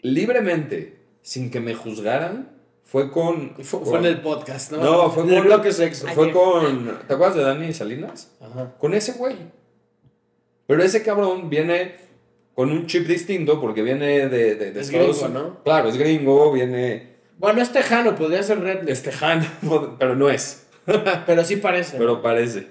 libremente, 0.00 0.98
sin 1.22 1.50
que 1.50 1.60
me 1.60 1.74
juzgaran, 1.74 2.50
fue 2.84 3.10
con... 3.10 3.54
Fue, 3.62 3.80
con- 3.80 3.88
fue 3.88 3.98
en 3.98 4.04
el 4.06 4.20
podcast, 4.20 4.72
¿no? 4.72 4.78
No, 4.78 5.10
fue 5.10 5.24
en 5.24 5.30
el 5.30 5.36
con- 5.38 5.46
bloque 5.46 5.72
sexo. 5.72 6.06
Fue 6.08 6.30
con... 6.32 6.98
¿Te 7.06 7.14
acuerdas 7.14 7.36
de 7.36 7.42
Dani 7.42 7.72
Salinas? 7.72 8.30
Ajá. 8.40 8.74
Con 8.78 8.94
ese 8.94 9.12
güey. 9.12 9.36
Pero 10.68 10.82
ese 10.82 11.02
cabrón 11.02 11.48
viene 11.48 11.94
con 12.54 12.70
un 12.70 12.86
chip 12.86 13.06
distinto 13.06 13.58
porque 13.60 13.82
viene 13.82 14.28
de, 14.28 14.54
de, 14.54 14.70
de 14.72 14.80
Es 14.80 14.90
Estados 14.90 15.22
gringo. 15.22 15.38
¿no? 15.38 15.64
Claro, 15.64 15.88
es 15.88 15.96
gringo, 15.96 16.52
viene... 16.52 17.16
Bueno, 17.38 17.62
es 17.62 17.72
tejano, 17.72 18.14
podría 18.14 18.42
ser 18.42 18.60
redneck, 18.60 18.88
Es 18.90 19.02
tejano, 19.02 19.46
pero 19.98 20.14
no 20.14 20.28
es. 20.28 20.66
pero 21.26 21.42
sí 21.44 21.56
parece. 21.56 21.96
Pero 21.96 22.20
parece. 22.20 22.66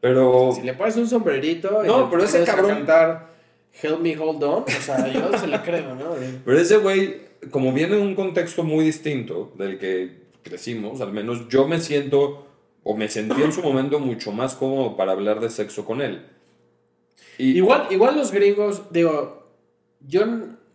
Pero... 0.00 0.52
Si 0.54 0.60
le 0.62 0.74
pones 0.74 0.96
un 0.96 1.08
sombrerito 1.08 1.82
y 1.82 1.86
No, 1.86 2.02
le 2.04 2.06
pero 2.10 2.24
ese 2.24 2.44
cabrón- 2.44 2.68
cantar 2.68 3.28
Help 3.82 4.00
Me 4.00 4.18
Hold 4.18 4.42
On, 4.44 4.64
o 4.64 4.66
sea, 4.68 5.08
yo 5.08 5.38
se 5.38 5.46
la 5.46 5.62
creo, 5.62 5.94
¿no? 5.94 6.10
Pero 6.44 6.58
ese 6.58 6.76
güey, 6.76 7.20
como 7.50 7.72
viene 7.72 7.96
de 7.96 8.02
un 8.02 8.14
contexto 8.14 8.62
muy 8.62 8.84
distinto 8.84 9.52
del 9.56 9.78
que 9.78 10.18
crecimos, 10.42 11.00
al 11.00 11.12
menos 11.12 11.48
yo 11.48 11.66
me 11.66 11.80
siento, 11.80 12.46
o 12.82 12.96
me 12.96 13.08
sentí 13.08 13.40
en 13.42 13.52
su 13.52 13.62
momento 13.62 14.00
mucho 14.00 14.32
más 14.32 14.54
cómodo 14.54 14.96
para 14.96 15.12
hablar 15.12 15.40
de 15.40 15.48
sexo 15.48 15.84
con 15.84 16.02
él. 16.02 16.26
Y, 17.38 17.56
Igual, 17.56 17.86
igual 17.90 18.16
los 18.16 18.32
gringos, 18.32 18.82
digo, 18.90 19.46
yo 20.00 20.24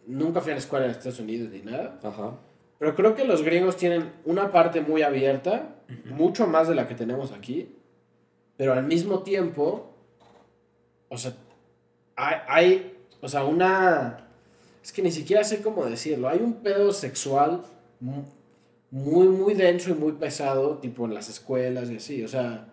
nunca 0.07 0.41
fui 0.41 0.51
a 0.51 0.55
la 0.55 0.59
escuela 0.59 0.85
en 0.85 0.91
Estados 0.91 1.19
Unidos 1.19 1.49
ni 1.51 1.59
nada, 1.61 1.99
Ajá. 2.03 2.37
pero 2.79 2.95
creo 2.95 3.15
que 3.15 3.25
los 3.25 3.41
gringos 3.43 3.77
tienen 3.77 4.11
una 4.25 4.51
parte 4.51 4.81
muy 4.81 5.01
abierta, 5.01 5.75
mucho 6.05 6.47
más 6.47 6.67
de 6.67 6.75
la 6.75 6.87
que 6.87 6.95
tenemos 6.95 7.31
aquí, 7.31 7.75
pero 8.57 8.73
al 8.73 8.83
mismo 8.83 9.23
tiempo, 9.23 9.93
o 11.09 11.17
sea, 11.17 11.33
hay, 12.15 12.35
hay, 12.47 12.97
o 13.21 13.27
sea, 13.27 13.43
una, 13.43 14.27
es 14.83 14.91
que 14.91 15.01
ni 15.01 15.11
siquiera 15.11 15.43
sé 15.43 15.61
cómo 15.61 15.85
decirlo, 15.85 16.29
hay 16.29 16.39
un 16.39 16.53
pedo 16.55 16.91
sexual 16.93 17.61
mu- 17.99 18.23
muy, 18.91 19.27
muy 19.27 19.53
denso 19.53 19.89
y 19.89 19.93
muy 19.95 20.13
pesado, 20.13 20.77
tipo 20.77 21.05
en 21.05 21.13
las 21.13 21.29
escuelas 21.29 21.89
y 21.89 21.97
así, 21.97 22.23
o 22.23 22.27
sea, 22.27 22.72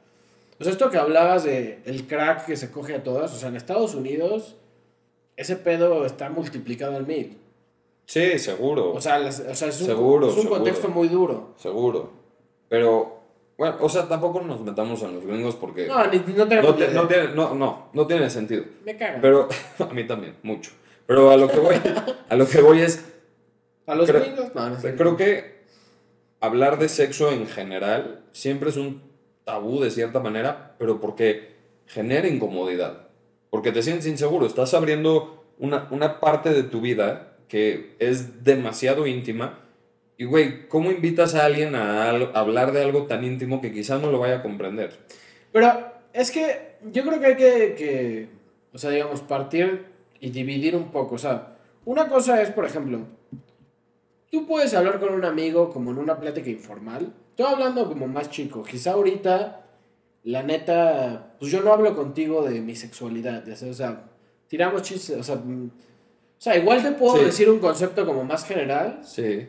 o 0.60 0.64
sea, 0.64 0.72
esto 0.72 0.90
que 0.90 0.98
hablabas 0.98 1.44
de 1.44 1.80
el 1.86 2.06
crack 2.06 2.46
que 2.46 2.56
se 2.56 2.70
coge 2.70 2.94
a 2.94 3.02
todas, 3.02 3.32
o 3.34 3.36
sea, 3.38 3.48
en 3.48 3.56
Estados 3.56 3.94
Unidos, 3.94 4.56
ese 5.36 5.56
pedo 5.56 6.04
está 6.04 6.28
multiplicado 6.30 6.96
al 6.96 7.06
mil. 7.06 7.38
Sí, 8.06 8.38
seguro. 8.38 8.92
O 8.92 9.00
sea, 9.00 9.18
las- 9.18 9.40
o 9.40 9.54
sea, 9.54 9.68
es 9.68 9.80
un, 9.80 9.86
Seguro, 9.86 10.26
es 10.28 10.34
un 10.34 10.42
seguro. 10.42 10.56
contexto 10.60 10.88
muy 10.88 11.08
duro. 11.08 11.54
seguro. 11.56 12.10
Pero, 12.68 13.20
bueno, 13.56 13.76
o 13.80 13.88
sea, 13.88 14.06
tampoco 14.08 14.40
nos 14.42 14.60
metamos 14.60 15.02
en 15.02 15.14
los 15.14 15.24
gringos 15.24 15.54
porque 15.56 15.86
No, 15.86 16.06
ni, 16.08 16.18
no 16.18 16.44
no, 16.44 16.74
te- 16.74 16.88
no 16.92 17.06
tiene, 17.08 17.28
no, 17.34 17.54
no, 17.54 17.88
no 17.92 18.06
tiene 18.06 18.28
sentido. 18.28 18.64
Me 18.84 18.96
cagan. 18.96 19.20
Pero, 19.20 19.48
a 19.78 19.86
mí 19.94 20.04
también, 20.06 20.36
mucho. 20.42 20.72
Pero 21.06 21.30
a 21.30 21.36
lo 21.36 21.48
que 21.48 21.58
voy, 21.58 21.74
a 22.28 22.36
lo 22.36 22.46
que 22.46 22.60
voy 22.60 22.80
es, 22.80 23.04
¿A 23.86 23.94
los 23.94 24.08
creo- 24.10 24.20
gringos? 24.22 24.54
No, 24.54 24.70
no 24.70 24.80
sé. 24.80 24.94
creo 24.94 25.16
que 25.16 25.60
hablar 26.40 26.78
de 26.78 26.88
sexo 26.88 27.30
en 27.32 27.46
general 27.46 28.24
siempre 28.32 28.70
es 28.70 28.76
un 28.76 29.02
tabú 29.50 29.80
de 29.80 29.90
cierta 29.90 30.20
manera, 30.20 30.76
pero 30.78 31.00
porque 31.00 31.56
genera 31.86 32.28
incomodidad. 32.28 33.08
Porque 33.50 33.72
te 33.72 33.82
sientes 33.82 34.06
inseguro, 34.06 34.46
estás 34.46 34.74
abriendo 34.74 35.44
una, 35.58 35.88
una 35.90 36.20
parte 36.20 36.50
de 36.50 36.62
tu 36.62 36.80
vida 36.80 37.36
que 37.48 37.96
es 37.98 38.44
demasiado 38.44 39.08
íntima. 39.08 39.58
Y, 40.16 40.24
güey, 40.24 40.68
¿cómo 40.68 40.92
invitas 40.92 41.34
a 41.34 41.46
alguien 41.46 41.74
a, 41.74 42.10
hablar 42.10 42.70
de 42.72 42.84
algo 42.84 43.06
tan 43.06 43.24
íntimo 43.24 43.60
que 43.60 43.72
quizás 43.72 44.00
no 44.00 44.12
lo 44.12 44.20
vaya 44.20 44.36
a 44.36 44.42
comprender? 44.42 44.96
Pero 45.50 45.68
es 46.12 46.30
que 46.30 46.76
yo 46.92 47.02
creo 47.02 47.18
que 47.18 47.26
hay 47.26 47.36
que, 47.36 47.74
que, 47.74 48.28
o 48.72 48.78
sea, 48.78 48.90
digamos, 48.90 49.20
partir 49.22 49.86
y 50.20 50.30
dividir 50.30 50.76
un 50.76 50.92
poco. 50.92 51.16
O 51.16 51.18
sea, 51.18 51.56
una 51.84 52.08
cosa 52.08 52.40
es, 52.40 52.50
por 52.50 52.66
ejemplo, 52.66 53.00
tú 54.30 54.46
puedes 54.46 54.72
hablar 54.74 55.00
con 55.00 55.12
un 55.12 55.24
amigo 55.24 55.70
como 55.70 55.90
en 55.90 55.98
una 55.98 56.20
plática 56.20 56.50
informal. 56.50 57.12
Estoy 57.40 57.54
hablando 57.54 57.88
como 57.88 58.06
más 58.06 58.28
chico. 58.28 58.62
Quizá 58.62 58.92
ahorita, 58.92 59.62
la 60.24 60.42
neta, 60.42 61.34
pues 61.38 61.50
yo 61.50 61.62
no 61.62 61.72
hablo 61.72 61.96
contigo 61.96 62.42
de 62.46 62.60
mi 62.60 62.76
sexualidad. 62.76 63.46
ya 63.46 63.56
sabes, 63.56 63.76
O 63.76 63.78
sea, 63.78 64.04
tiramos 64.46 64.82
chistes. 64.82 65.16
O 65.16 65.22
sea, 65.22 65.36
mm, 65.36 65.68
o 65.68 65.70
sea 66.36 66.58
igual 66.58 66.82
te 66.82 66.92
puedo 66.92 67.16
Sí. 67.16 67.24
decir 67.24 67.48
un 67.48 67.58
concepto 67.58 68.04
como 68.04 68.24
más 68.24 68.44
general. 68.44 69.00
Sí. 69.04 69.48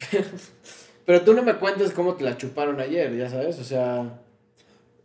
Pero 1.04 1.20
tú 1.20 1.34
no 1.34 1.42
me 1.42 1.56
cuentes 1.56 1.90
cómo 1.90 2.14
te 2.14 2.24
la 2.24 2.38
chuparon 2.38 2.80
ayer, 2.80 3.14
ya 3.14 3.28
sabes, 3.28 3.58
o 3.58 3.64
sea... 3.64 4.18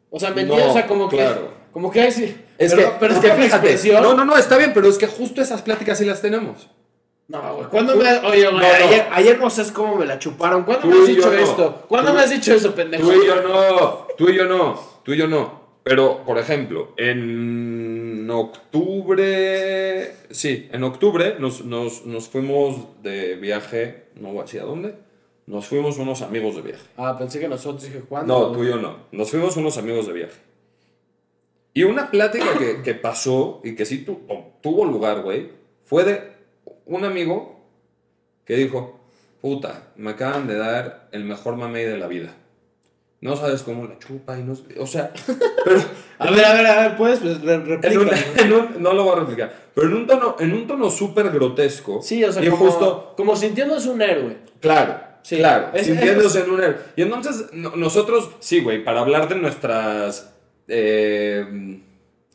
O 0.10 0.18
sea, 0.18 0.32
me 0.32 0.46
No, 0.46 0.56
o 0.56 0.74
sea, 0.74 0.88
como 0.88 1.10
que... 1.10 1.30
Como 1.74 1.92
que 1.92 2.00
hay... 2.00 2.08
Es 2.08 2.74
pero, 2.74 2.76
que, 2.78 2.98
pero 2.98 3.14
es 3.14 3.20
que 3.20 3.32
fíjate, 3.32 3.92
no, 4.02 4.14
no, 4.14 4.24
no, 4.24 4.38
está 4.38 4.58
bien, 4.58 4.72
pero 4.74 4.88
es 4.88 4.98
que 4.98 5.08
justo 5.08 5.42
esas 5.42 5.62
pláticas 5.62 5.98
sí 5.98 6.06
las 6.06 6.22
tenemos. 6.22 6.70
No, 7.32 7.56
güey, 7.56 7.68
¿cuándo 7.70 7.96
me... 7.96 8.04
Oye, 8.28 8.42
güey, 8.48 8.52
No, 8.52 8.60
no. 8.60 8.66
ayer, 8.66 9.08
ayer 9.12 9.40
no 9.40 9.50
sabes 9.50 9.72
cómo 9.72 9.96
me 9.96 10.06
la 10.06 10.20
chuparon. 10.20 10.64
¿Cuándo 10.64 10.82
Tú 10.84 10.94
me 10.94 11.00
has 11.02 11.08
dicho 11.08 11.32
esto? 11.34 11.86
¿Cuándo 11.88 12.12
Tú- 12.12 12.18
me 12.18 12.24
has 12.24 12.30
dicho 12.30 12.54
eso, 12.54 12.76
pendejo? 12.76 13.04
Tú 13.10 13.14
y 13.24 13.26
yo 13.26 13.36
no, 13.42 14.08
tú 14.18 14.30
y 14.30 14.36
yo 14.36 14.46
no, 14.46 14.80
tú 15.04 15.14
y 15.14 15.18
yo 15.18 15.28
no. 15.28 15.62
Pero, 15.84 16.24
por 16.26 16.38
ejemplo, 16.38 16.94
en 16.98 18.30
octubre, 18.30 20.14
sí, 20.30 20.70
en 20.72 20.84
octubre 20.84 21.36
nos, 21.40 21.66
nos, 21.66 22.06
nos 22.06 22.28
fuimos 22.30 23.02
de 23.02 23.36
viaje, 23.36 24.06
no 24.16 24.30
voy 24.30 24.40
a 24.40 24.42
decir 24.44 24.62
a 24.62 24.66
dónde, 24.66 24.96
nos 25.48 25.66
fuimos 25.68 25.98
unos 25.98 26.22
amigos 26.22 26.56
de 26.56 26.62
viaje. 26.62 26.84
Ah, 26.98 27.18
pensé 27.18 27.40
que 27.40 27.48
nosotros, 27.48 27.84
dije, 27.84 28.00
¿cuándo? 28.08 28.38
No, 28.40 28.52
tú 28.52 28.64
y 28.64 28.68
yo 28.68 28.78
no. 28.78 28.98
Nos 29.12 29.32
fuimos 29.32 29.58
unos 29.58 29.78
amigos 29.78 30.08
de 30.08 30.14
viaje. 30.14 30.40
Y 31.74 31.84
una 31.84 32.12
plática 32.12 32.58
que, 32.58 32.82
que 32.84 32.94
pasó 32.94 33.62
y 33.64 33.76
que 33.76 33.86
sí 33.86 34.00
tu- 34.06 34.20
tuvo 34.62 34.86
lugar, 34.86 35.22
güey, 35.22 35.50
fue 35.84 36.04
de 36.04 36.31
un 36.98 37.06
amigo 37.06 37.60
que 38.46 38.56
dijo, 38.56 39.00
puta, 39.42 39.88
me 39.96 40.12
acaban 40.12 40.48
de 40.48 40.56
dar 40.58 41.08
el 41.12 41.24
mejor 41.24 41.56
mamey 41.58 41.84
de 41.86 41.98
la 41.98 42.08
vida. 42.08 42.34
No 43.22 43.36
sabes 43.36 43.62
cómo 43.62 43.86
la 43.86 44.00
chupa 44.00 44.40
y 44.40 44.44
no... 44.44 44.58
O 44.80 44.88
sea, 44.88 45.14
pero... 45.66 45.80
A 46.18 46.32
ver, 46.32 46.44
a 46.46 46.54
ver, 46.54 46.66
a 46.68 46.82
ver, 46.88 46.98
¿puedes? 46.98 47.22
Re- 47.22 47.54
en 47.54 47.62
un- 47.62 47.66
replícalo. 47.68 48.12
en 48.38 48.54
un- 48.54 48.82
no 48.84 48.94
lo 48.94 49.04
voy 49.04 49.14
a 49.16 49.20
replicar. 49.20 49.54
Pero 49.76 49.88
en 49.88 49.94
un 49.94 50.08
tono, 50.08 50.36
en 50.40 50.54
un 50.54 50.66
tono 50.68 50.90
súper 50.90 51.30
grotesco. 51.30 52.02
Sí, 52.02 52.24
o 52.24 52.32
sea, 52.32 52.44
y 52.44 52.50
como, 52.50 52.66
justo 52.66 53.14
como 53.16 53.36
sintiéndose 53.36 53.90
un 53.90 54.02
héroe. 54.02 54.38
Claro, 54.60 55.00
Sí. 55.22 55.38
claro, 55.38 55.70
Es- 55.74 55.86
sintiéndose 55.86 56.40
en 56.42 56.50
un 56.50 56.64
héroe. 56.64 56.78
Y 56.96 57.04
entonces, 57.04 57.46
no- 57.54 57.76
nosotros, 57.76 58.32
sí, 58.40 58.62
güey, 58.62 58.84
para 58.84 59.02
hablar 59.02 59.30
de 59.30 59.36
nuestras. 59.36 60.34
eh, 60.68 61.80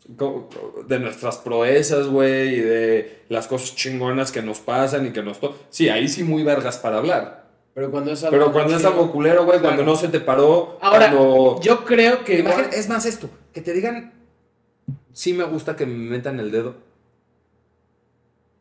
de 0.09 0.99
nuestras 1.01 1.39
proezas, 1.39 2.07
güey, 2.07 2.55
y 2.57 2.61
de 2.61 3.23
las 3.29 3.47
cosas 3.49 3.75
chingonas 3.75 4.31
que 4.33 4.43
nos 4.43 4.61
pasan 4.61 5.07
y 5.07 5.11
que 5.11 5.23
nos. 5.23 5.41
to- 5.41 5.57
Sí, 5.71 5.89
ahí 5.89 6.09
sí 6.09 6.23
muy 6.25 6.43
vergas 6.45 6.79
para 6.79 6.99
hablar. 6.99 7.47
Pero 7.75 7.91
cuando 7.91 8.13
es 8.13 8.23
algo... 8.25 8.37
Pero 8.39 8.53
cuando 8.53 8.77
es 8.77 8.85
algo 8.85 9.13
culero, 9.13 9.45
güey, 9.45 9.59
cuando 9.61 9.83
Claro. 9.83 9.93
no 9.93 9.97
se 9.99 10.09
te 10.09 10.21
paró. 10.21 10.79
Ahora, 10.81 11.11
cuando... 11.11 11.61
yo 11.61 11.85
creo 11.85 12.25
que... 12.25 12.39
Imagina- 12.39 12.69
es 12.73 12.89
más 12.89 13.05
esto, 13.05 13.29
que 13.53 13.61
te 13.61 13.73
digan. 13.75 14.15
Sí, 15.13 15.33
me 15.35 15.45
gusta 15.45 15.77
que 15.77 15.85
me 15.85 15.93
metan 16.11 16.41
el 16.41 16.51
dedo. 16.51 16.77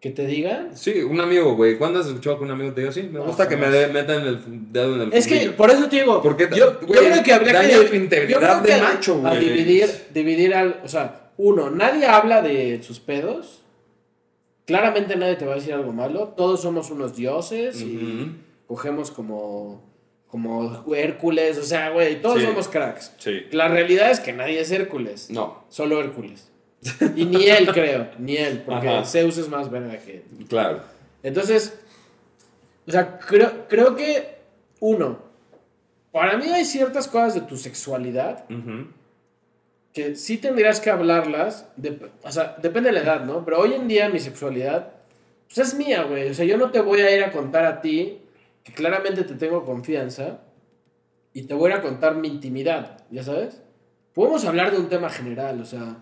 Que 0.02 0.12
te 0.12 0.26
digan... 0.28 0.76
Sí, 0.76 1.02
un 1.02 1.20
amigo, 1.22 1.56
güey. 1.56 1.78
¿Cuándo 1.78 2.00
has 2.00 2.08
escuchado 2.08 2.38
que 2.39 2.43
un 2.43 2.52
amigo 2.52 2.74
te 2.74 2.82
diga, 2.82 2.91
sí, 2.93 3.04
me 3.04 3.20
No, 3.20 3.26
gusta 3.26 3.48
que 3.48 3.56
me 3.56 3.70
de- 3.70 3.88
metan 3.88 4.22
el 4.28 4.39
dedo 4.74 4.96
en 4.96 5.02
el 5.04 5.14
Es 5.14 5.26
que 5.28 5.36
fundillo"? 5.36 5.56
por 5.56 5.72
eso 5.72 5.88
te 5.88 5.96
digo, 5.96 6.22
Porque, 6.22 6.50
yo, 6.52 6.80
yo 6.82 6.88
creo 6.88 7.24
que 7.24 7.34
habría 7.34 7.62
que 7.62 7.96
integridad 7.96 8.30
yo 8.41 8.46
creo 8.46 8.62
de 8.62 8.68
que 8.68 8.74
a- 8.74 8.84
macho, 8.84 9.16
A 9.26 9.30
güey. 9.30 9.39
dividir, 9.50 9.89
dividir 10.14 10.54
al, 10.54 10.82
o 10.84 10.88
sea, 10.89 11.24
uno, 11.38 11.70
nadie 11.70 12.06
habla 12.06 12.42
de 12.42 12.82
sus 12.84 13.00
pedos. 13.00 13.62
Claramente 14.66 15.16
nadie 15.16 15.36
te 15.36 15.46
va 15.46 15.54
a 15.54 15.56
decir 15.56 15.74
algo 15.74 15.92
malo. 15.94 16.30
Todos 16.30 16.62
somos 16.62 16.90
unos 16.90 17.16
dioses 17.16 17.82
y 17.82 18.32
cogemos 18.68 19.12
como 19.12 19.84
como 20.28 20.84
Hércules, 20.94 21.58
o 21.58 21.64
sea, 21.64 21.92
güey, 21.92 22.22
todos 22.22 22.40
Sí. 22.42 22.46
somos 22.46 22.68
cracks. 22.68 23.14
Sí. 23.20 23.44
La 23.52 23.70
realidad 23.70 24.12
es 24.12 24.20
que 24.20 24.34
nadie 24.34 24.60
es 24.60 24.70
Hércules. 24.70 25.30
No, 25.30 25.64
Solo 25.70 26.00
Hércules. 26.02 26.52
Y 27.16 27.24
ni 27.26 27.46
él, 27.46 27.68
creo, 27.72 28.10
ni 28.20 28.36
él, 28.36 28.62
porque 28.66 28.90
Ajá. 28.90 29.06
Zeus 29.06 29.38
es 29.38 29.48
más 29.48 29.72
verga 29.72 29.98
que 29.98 30.18
él. 30.18 30.46
claro. 30.50 30.82
Entonces, 31.24 31.80
o 32.86 32.92
sea, 32.92 33.18
creo, 33.18 33.66
creo 33.70 33.96
que, 33.96 34.36
uno, 34.82 35.20
para 36.12 36.38
mí 36.38 36.48
hay 36.48 36.66
ciertas 36.66 37.08
cosas 37.08 37.36
de 37.36 37.42
tu 37.42 37.56
sexualidad. 37.56 38.44
Que 39.96 40.16
sí 40.16 40.38
tendrías 40.38 40.80
que 40.80 40.91
hablarlas, 40.91 41.68
de- 41.78 41.98
o 42.22 42.32
sea, 42.32 42.56
depende 42.62 42.89
de 42.89 42.93
la 42.98 43.02
edad, 43.02 43.26
¿no? 43.26 43.43
Pero 43.46 43.60
hoy 43.62 43.74
en 43.74 43.88
día 43.88 44.10
mi 44.10 44.20
sexualidad, 44.20 44.91
pues 45.48 45.68
es 45.70 45.74
mía, 45.74 46.04
güey. 46.04 46.30
O 46.30 46.34
sea, 46.36 46.46
yo 46.46 46.58
no 46.58 46.70
te 46.70 46.82
voy 46.82 47.00
a 47.02 47.16
ir 47.16 47.24
a 47.24 47.32
contar 47.32 47.66
a 47.66 47.82
ti, 47.82 48.20
que 48.64 48.74
claramente 48.74 49.24
te 49.24 49.34
tengo 49.36 49.66
confianza, 49.66 50.41
y 51.34 51.43
te 51.43 51.54
voy 51.54 51.72
a 51.72 51.82
contar 51.82 52.16
mi 52.16 52.28
intimidad, 52.28 52.98
¿ya 53.10 53.24
sabes? 53.24 53.62
Podemos 54.14 54.46
hablar 54.46 54.72
de 54.72 54.78
un 54.78 54.89
tema 54.89 55.10
general, 55.10 55.62
o 55.62 55.66
sea, 55.66 55.98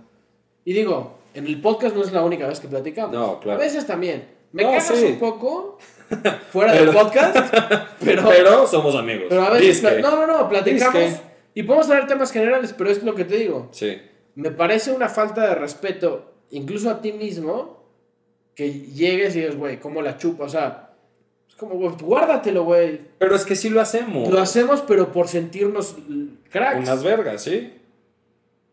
Y 0.66 0.74
digo, 0.74 1.20
en 1.34 1.46
el 1.46 1.60
podcast 1.62 1.96
no 1.96 2.02
es 2.04 2.12
la 2.14 2.24
única 2.24 2.48
vez 2.48 2.60
que 2.60 2.68
platicamos. 2.70 3.12
No, 3.14 3.40
claro. 3.40 3.60
A 3.60 3.64
veces 3.64 3.86
también. 3.86 4.28
Me 4.54 4.64
No, 4.64 4.70
cagas 4.70 4.88
sí. 4.88 5.06
un 5.06 5.20
poco 5.20 5.78
fuera 6.52 6.72
del 6.74 6.88
Pero- 6.90 7.00
podcast, 7.00 7.36
pero, 8.04 8.30
Pero 8.30 8.66
somos 8.68 8.96
amigos. 8.96 9.26
pero 9.30 9.44
a 9.44 9.50
veces... 9.50 10.02
No, 10.02 10.16
no, 10.16 10.26
no, 10.26 10.48
platicamos. 10.50 10.94
Disque. 11.02 11.33
Y 11.54 11.64
podemos 11.64 11.90
hablar 11.90 12.08
temas 12.08 12.32
generales, 12.32 12.74
pero 12.78 12.90
es 12.90 13.04
lo 13.04 13.16
que 13.16 13.26
te 13.26 13.38
digo. 13.38 13.70
Sí. 13.72 14.02
Me 14.36 14.52
parece 14.52 14.92
una 14.92 15.10
falta 15.10 15.48
de 15.48 15.56
respeto, 15.56 16.34
incluso 16.50 16.90
a 16.90 17.02
ti 17.02 17.14
mismo, 17.14 17.84
que 18.56 18.72
llegues 18.72 19.36
y 19.36 19.42
digas, 19.42 19.56
güey, 19.56 19.80
¿cómo 19.80 20.02
la 20.02 20.18
chupa? 20.18 20.46
O 20.46 20.50
sea, 20.50 20.92
es 21.48 21.56
como, 21.56 21.76
güey, 21.76 21.96
guárdatelo, 22.02 22.64
güey. 22.64 23.00
Pero 23.20 23.36
es 23.36 23.46
que 23.46 23.56
sí 23.56 23.70
lo 23.70 23.82
hacemos. 23.82 24.30
Lo 24.30 24.40
hacemos, 24.40 24.82
pero 24.82 25.12
por 25.12 25.28
sentirnos 25.28 25.96
cracks. 26.50 26.80
Unas 26.80 27.04
vergas, 27.04 27.44
sí. 27.44 27.74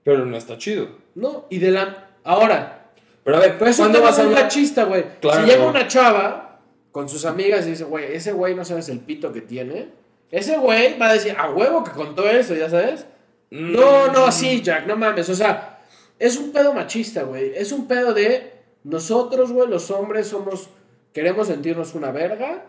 Pero 0.03 0.25
no 0.25 0.37
está 0.37 0.57
chido. 0.57 0.89
No, 1.15 1.47
y 1.51 1.59
de 1.59 1.71
la... 1.73 2.09
Ahora, 2.25 2.93
Pero 3.25 3.37
a 3.37 3.41
ver, 3.41 3.59
pues 3.59 3.77
¿cuándo 3.77 4.01
vas 4.01 4.19
a 4.19 4.23
hablar? 4.23 4.45
machista, 4.45 4.85
güey. 4.85 5.05
Claro. 5.21 5.45
Si 5.45 5.51
llega 5.51 5.67
una 5.67 5.87
chava 5.87 6.61
con 6.91 7.09
sus 7.09 7.25
amigas 7.25 7.67
y 7.67 7.71
dice, 7.71 7.85
güey, 7.85 8.13
ese 8.15 8.33
güey 8.33 8.55
no 8.55 8.65
sabes 8.65 8.89
el 8.89 9.01
pito 9.01 9.33
que 9.33 9.43
tiene, 9.43 9.89
ese 10.31 10.57
güey 10.59 10.99
va 10.99 11.09
a 11.11 11.13
decir, 11.15 11.35
a 11.37 11.51
huevo 11.51 11.83
que 11.85 11.91
contó 11.93 12.29
eso, 12.29 12.55
¿ya 12.55 12.69
sabes? 12.71 13.07
Mm. 13.51 13.73
No, 13.73 14.13
no, 14.13 14.31
sí, 14.33 14.61
Jack, 14.63 14.87
no 14.87 14.97
mames. 14.97 15.29
O 15.29 15.35
sea, 15.35 15.81
es 16.19 16.37
un 16.37 16.53
pedo 16.53 16.73
machista, 16.73 17.23
güey. 17.25 17.53
Es 17.55 17.73
un 17.73 17.87
pedo 17.89 18.15
de 18.15 18.53
nosotros, 18.85 19.53
güey, 19.53 19.69
los 19.69 19.91
hombres 19.91 20.29
somos, 20.29 20.71
queremos 21.13 21.49
sentirnos 21.49 21.95
una 21.95 22.13
verga. 22.13 22.65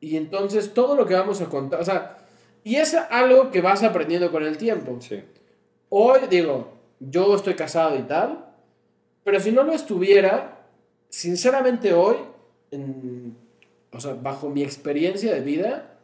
Y 0.00 0.16
entonces 0.16 0.74
todo 0.74 0.94
lo 0.94 1.06
que 1.06 1.14
vamos 1.14 1.40
a 1.40 1.46
contar, 1.46 1.80
o 1.80 1.84
sea, 1.84 2.18
y 2.64 2.76
es 2.76 2.94
algo 2.94 3.50
que 3.50 3.60
vas 3.60 3.82
aprendiendo 3.82 4.30
con 4.30 4.44
el 4.44 4.58
tiempo. 4.58 4.96
Sí. 5.00 5.22
Hoy, 5.88 6.20
digo, 6.28 6.72
yo 7.00 7.34
estoy 7.34 7.54
casado 7.54 7.96
y 7.98 8.02
tal, 8.02 8.44
pero 9.24 9.40
si 9.40 9.52
no 9.52 9.62
lo 9.62 9.72
estuviera, 9.72 10.58
sinceramente 11.08 11.94
hoy, 11.94 12.16
en- 12.70 13.36
o 13.92 14.00
sea, 14.00 14.14
bajo 14.14 14.50
mi 14.50 14.62
experiencia 14.62 15.32
de 15.32 15.40
vida, 15.40 15.95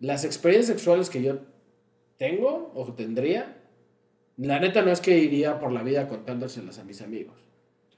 las 0.00 0.24
experiencias 0.24 0.76
sexuales 0.76 1.10
que 1.10 1.22
yo 1.22 1.38
tengo 2.18 2.72
o 2.74 2.92
tendría, 2.94 3.56
la 4.36 4.58
neta 4.60 4.82
no 4.82 4.90
es 4.90 5.00
que 5.00 5.16
iría 5.18 5.58
por 5.58 5.72
la 5.72 5.82
vida 5.82 6.08
contándoselas 6.08 6.78
a 6.78 6.84
mis 6.84 7.00
amigos. 7.02 7.34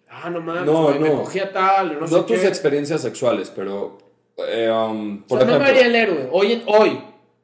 Ah, 0.08 0.30
no 0.30 0.40
mames, 0.40 0.64
No, 0.64 0.84
güey, 0.84 0.98
me 0.98 1.08
no. 1.10 1.18
cogía 1.20 1.52
tal, 1.52 1.94
no, 1.94 2.00
No, 2.00 2.06
sé 2.06 2.22
tus 2.22 2.40
qué. 2.40 2.46
experiencias 2.48 3.02
sexuales, 3.02 3.52
pero. 3.54 3.98
eh, 4.38 4.70
um, 4.70 5.22
O 5.24 5.26
por 5.26 5.38
sea, 5.38 5.46
no 5.48 5.58
me 5.58 5.64
ejemplo, 5.64 5.66
haría 5.66 5.86
el 5.86 5.94
héroe. 5.96 6.28
Hoy, 6.32 6.52
en- 6.52 6.62
hoy, 6.66 6.98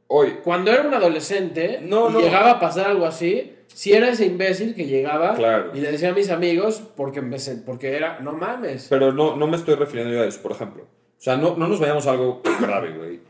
hoy. 0.07 0.38
cuando 0.42 0.70
era 0.72 0.86
un 0.86 0.94
adolescente 0.94 1.80
No, 1.82 2.09
y 2.09 2.12
no. 2.14 2.20
llegaba 2.20 2.52
a 2.52 2.61
pasar 2.61 2.86
algo 2.86 3.05
así, 3.05 3.52
si 3.66 3.92
era 3.92 4.09
ese 4.09 4.24
imbécil 4.26 4.74
que 4.74 4.86
llegaba 4.86 5.34
Claro. 5.34 5.72
y 5.74 5.80
le 5.80 5.90
decía 5.92 6.11
a 6.11 6.14
mis 6.14 6.30
amigos 6.30 6.82
porque, 6.96 7.20
me 7.20 7.36
porque 7.66 7.96
era, 7.96 8.20
no 8.20 8.32
mames. 8.32 8.86
Pero 8.88 9.12
no, 9.12 9.36
no 9.36 9.46
me 9.46 9.57
estoy 9.57 9.74
refiriendo 9.74 10.14
yo 10.14 10.22
a 10.22 10.26
eso, 10.26 10.40
por 10.40 10.52
ejemplo. 10.52 10.84
O 10.84 11.20
sea, 11.24 11.36
no, 11.36 11.57
no 11.57 11.66
nos 11.68 11.80
vayamos 11.80 12.07
a 12.07 12.12
algo 12.12 12.40
grave, 12.61 12.92
güey. 12.96 13.20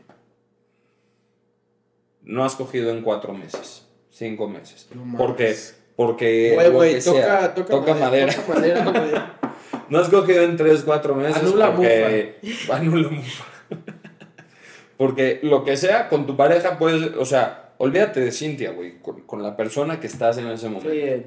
No 2.25 2.43
has 2.43 2.55
cogido 2.55 2.91
en 2.91 3.01
cuatro 3.01 3.33
meses, 3.33 3.87
cinco 4.09 4.49
meses. 4.49 4.87
No 4.93 5.17
porque, 5.17 5.55
porque 5.95 6.51
Güey, 6.55 6.67
lo 6.67 6.73
güey, 6.73 6.93
que 6.95 7.01
sea, 7.01 7.53
toca, 7.53 7.69
toca, 7.71 7.93
madera. 7.93 8.33
Toca 8.33 8.59
madera. 8.59 9.39
No 9.87 9.99
has 9.99 10.09
cogido 10.09 10.41
en 10.41 10.57
tres, 10.57 10.81
cuatro 10.83 11.13
meses. 11.13 11.37
Anula 11.37 11.75
porque, 11.75 12.37
Anula 12.71 13.09
mufa. 13.09 13.45
porque 14.97 15.39
lo 15.43 15.63
que 15.63 15.77
sea 15.77 16.09
con 16.09 16.25
tu 16.25 16.35
pareja, 16.35 16.79
puedes, 16.79 17.15
o 17.17 17.25
sea, 17.25 17.73
olvídate 17.77 18.19
de 18.19 18.31
Cintia, 18.31 18.71
güey, 18.71 18.99
con, 18.99 19.21
con 19.21 19.43
la 19.43 19.55
persona 19.55 19.99
que 19.99 20.07
estás 20.07 20.39
en 20.39 20.47
ese 20.47 20.69
momento. 20.69 20.89
Sí. 20.89 21.25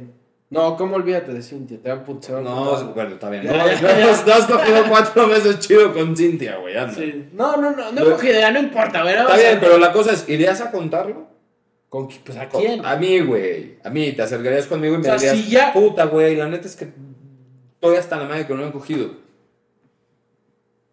No, 0.50 0.76
¿cómo 0.78 0.96
olvídate 0.96 1.32
de 1.34 1.42
Cintia? 1.42 1.78
Te 1.82 1.90
va 1.90 1.96
a 1.96 2.04
put- 2.04 2.22
se 2.22 2.32
va 2.32 2.38
a 2.38 2.42
No, 2.42 2.94
bueno, 2.94 3.10
está 3.14 3.28
bien. 3.28 3.42
Ya, 3.44 3.52
No, 3.52 3.66
ya, 3.66 3.80
ya. 3.80 4.10
has- 4.34 4.46
cogido 4.46 4.84
cuatro 4.88 5.26
meses 5.26 5.58
chido 5.60 5.92
con 5.92 6.16
Cintia, 6.16 6.56
güey. 6.56 6.74
anda. 6.76 6.94
Sí. 6.94 7.28
No, 7.32 7.56
no, 7.58 7.72
no, 7.72 7.92
no 7.92 8.00
he 8.00 8.10
cogido 8.12 8.32
idea, 8.34 8.50
no 8.50 8.58
importa, 8.60 9.02
güey. 9.02 9.14
Está 9.14 9.36
bien, 9.36 9.58
pero 9.60 9.76
la 9.78 9.92
cosa 9.92 10.12
es, 10.12 10.26
¿irías 10.28 10.60
a 10.62 10.70
contarlo? 10.70 11.26
¿Con 11.90 12.08
pues, 12.08 12.38
¿A 12.38 12.48
quién? 12.48 12.84
A 12.84 12.96
mí, 12.96 13.20
güey. 13.20 13.78
A 13.84 13.90
mí, 13.90 14.12
te 14.12 14.22
acercarías 14.22 14.66
conmigo 14.66 14.94
y 14.94 14.98
me 14.98 15.10
O 15.10 15.18
sea, 15.18 15.32
dirías, 15.32 15.36
si 15.36 15.50
ya- 15.50 15.72
puta, 15.74 16.04
güey, 16.06 16.34
la 16.36 16.48
neta 16.48 16.66
es 16.66 16.76
que 16.76 16.88
estoy 17.74 17.96
hasta 17.96 18.16
la 18.16 18.24
madre 18.24 18.46
que 18.46 18.52
no 18.54 18.60
me 18.60 18.66
han 18.66 18.72
cogido. 18.72 19.10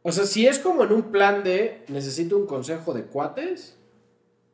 O 0.01 0.11
sea, 0.11 0.25
si 0.25 0.45
es 0.47 0.59
como 0.59 0.83
en 0.83 0.91
un 0.91 1.03
plan 1.11 1.43
de 1.43 1.83
necesito 1.87 2.37
un 2.37 2.45
consejo 2.45 2.93
de 2.93 3.03
cuates, 3.03 3.74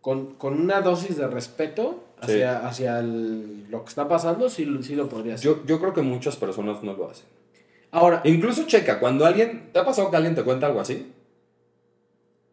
con, 0.02 0.34
con 0.36 0.60
una 0.60 0.82
dosis 0.82 1.18
de 1.18 1.28
respeto 1.28 2.04
hacia, 2.20 2.68
hacia 2.68 3.00
el- 3.00 3.70
lo 3.70 3.84
que 3.84 3.90
está 3.90 4.08
pasando, 4.08 4.50
sí, 4.50 4.68
sí 4.82 4.96
lo 4.96 5.08
podría 5.08 5.36
hacer. 5.36 5.46
Yo, 5.46 5.66
yo 5.66 5.80
creo 5.80 5.94
que 5.94 6.02
muchas 6.02 6.36
personas 6.36 6.84
no 6.84 6.94
lo 6.94 7.10
hacen. 7.10 7.26
Ahora, 7.92 8.22
Incluso 8.26 8.66
checa, 8.68 9.00
cuando 9.00 9.26
alguien, 9.26 9.70
¿te 9.74 9.80
ha 9.80 9.86
pasado 9.86 10.10
que 10.10 10.16
alguien 10.18 10.34
te 10.36 10.44
cuenta 10.44 10.66
algo 10.68 10.80
así? 10.82 11.12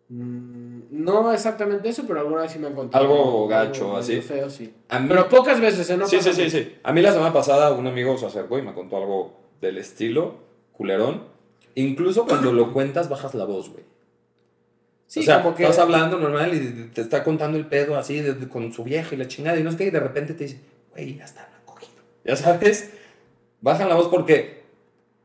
mm, 0.08 0.78
no 0.90 1.32
exactamente 1.32 1.88
eso, 1.88 2.04
pero 2.06 2.20
alguna 2.20 2.42
vez 2.42 2.52
sí 2.52 2.58
me 2.58 2.66
han 2.68 2.74
contado. 2.74 3.04
Algo 3.04 3.46
gacho, 3.48 3.96
así. 3.96 4.12
medio 4.12 4.22
feo, 4.22 4.50
sí. 4.50 4.64
Mí- 4.64 5.06
Pero 5.08 5.28
pocas 5.28 5.60
veces, 5.60 5.88
¿eh? 5.90 5.96
No 5.96 6.06
sí, 6.06 6.18
sí, 6.20 6.32
sí, 6.32 6.50
sí. 6.50 6.76
A 6.82 6.92
mí 6.92 7.02
la 7.02 7.12
semana 7.12 7.32
pasada 7.32 7.72
un 7.72 7.86
amigo 7.86 8.16
se 8.18 8.26
acercó 8.26 8.58
y 8.58 8.62
me 8.62 8.72
contó 8.74 8.96
algo 8.96 9.34
del 9.60 9.78
estilo, 9.78 10.34
culerón. 10.72 11.22
Incluso 11.74 12.26
cuando 12.26 12.52
lo 12.52 12.72
cuentas 12.72 13.08
bajas 13.08 13.34
la 13.34 13.44
voz, 13.44 13.70
güey. 13.70 13.84
Sí, 15.08 15.20
o 15.20 15.22
sea, 15.24 15.42
como 15.42 15.56
que... 15.56 15.62
estás 15.64 15.78
hablando 15.80 16.18
normal 16.18 16.54
y 16.54 16.90
te 16.94 17.00
está 17.00 17.24
contando 17.24 17.56
el 17.58 17.66
pedo 17.66 17.96
así 17.96 18.20
de- 18.20 18.34
de- 18.34 18.48
con 18.48 18.72
su 18.72 18.84
vieja 18.84 19.14
y 19.14 19.18
la 19.18 19.26
chingada 19.26 19.58
y 19.58 19.62
no 19.64 19.70
es 19.70 19.76
que 19.76 19.90
de 19.90 19.98
repente 20.00 20.34
te 20.34 20.44
dice, 20.44 20.60
güey, 20.92 21.16
ya 21.16 21.24
está, 21.24 21.42
han 21.44 21.64
cogido. 21.64 22.02
Ya 22.24 22.36
sabes, 22.36 22.90
bajan 23.60 23.88
la 23.88 23.94
voz 23.96 24.08
porque 24.08 24.62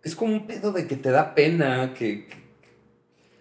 es 0.02 0.16
como 0.16 0.34
un 0.34 0.48
pedo 0.48 0.72
de 0.72 0.88
que 0.88 0.96
te 0.96 1.12
da 1.12 1.36
pena 1.36 1.94
que, 1.94 2.28
que 2.28 2.36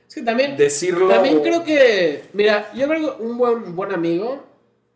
Es 0.09 0.15
que 0.17 0.23
también... 0.23 0.57
decirlo. 0.57 1.09
También 1.09 1.41
creo 1.43 1.63
que, 1.65 2.25
mira, 2.33 2.71
yo 2.75 2.87
creo 2.89 3.17
que 3.17 3.23
un 3.23 3.39
buen, 3.39 3.75
buen 3.77 3.93
amigo 3.93 4.45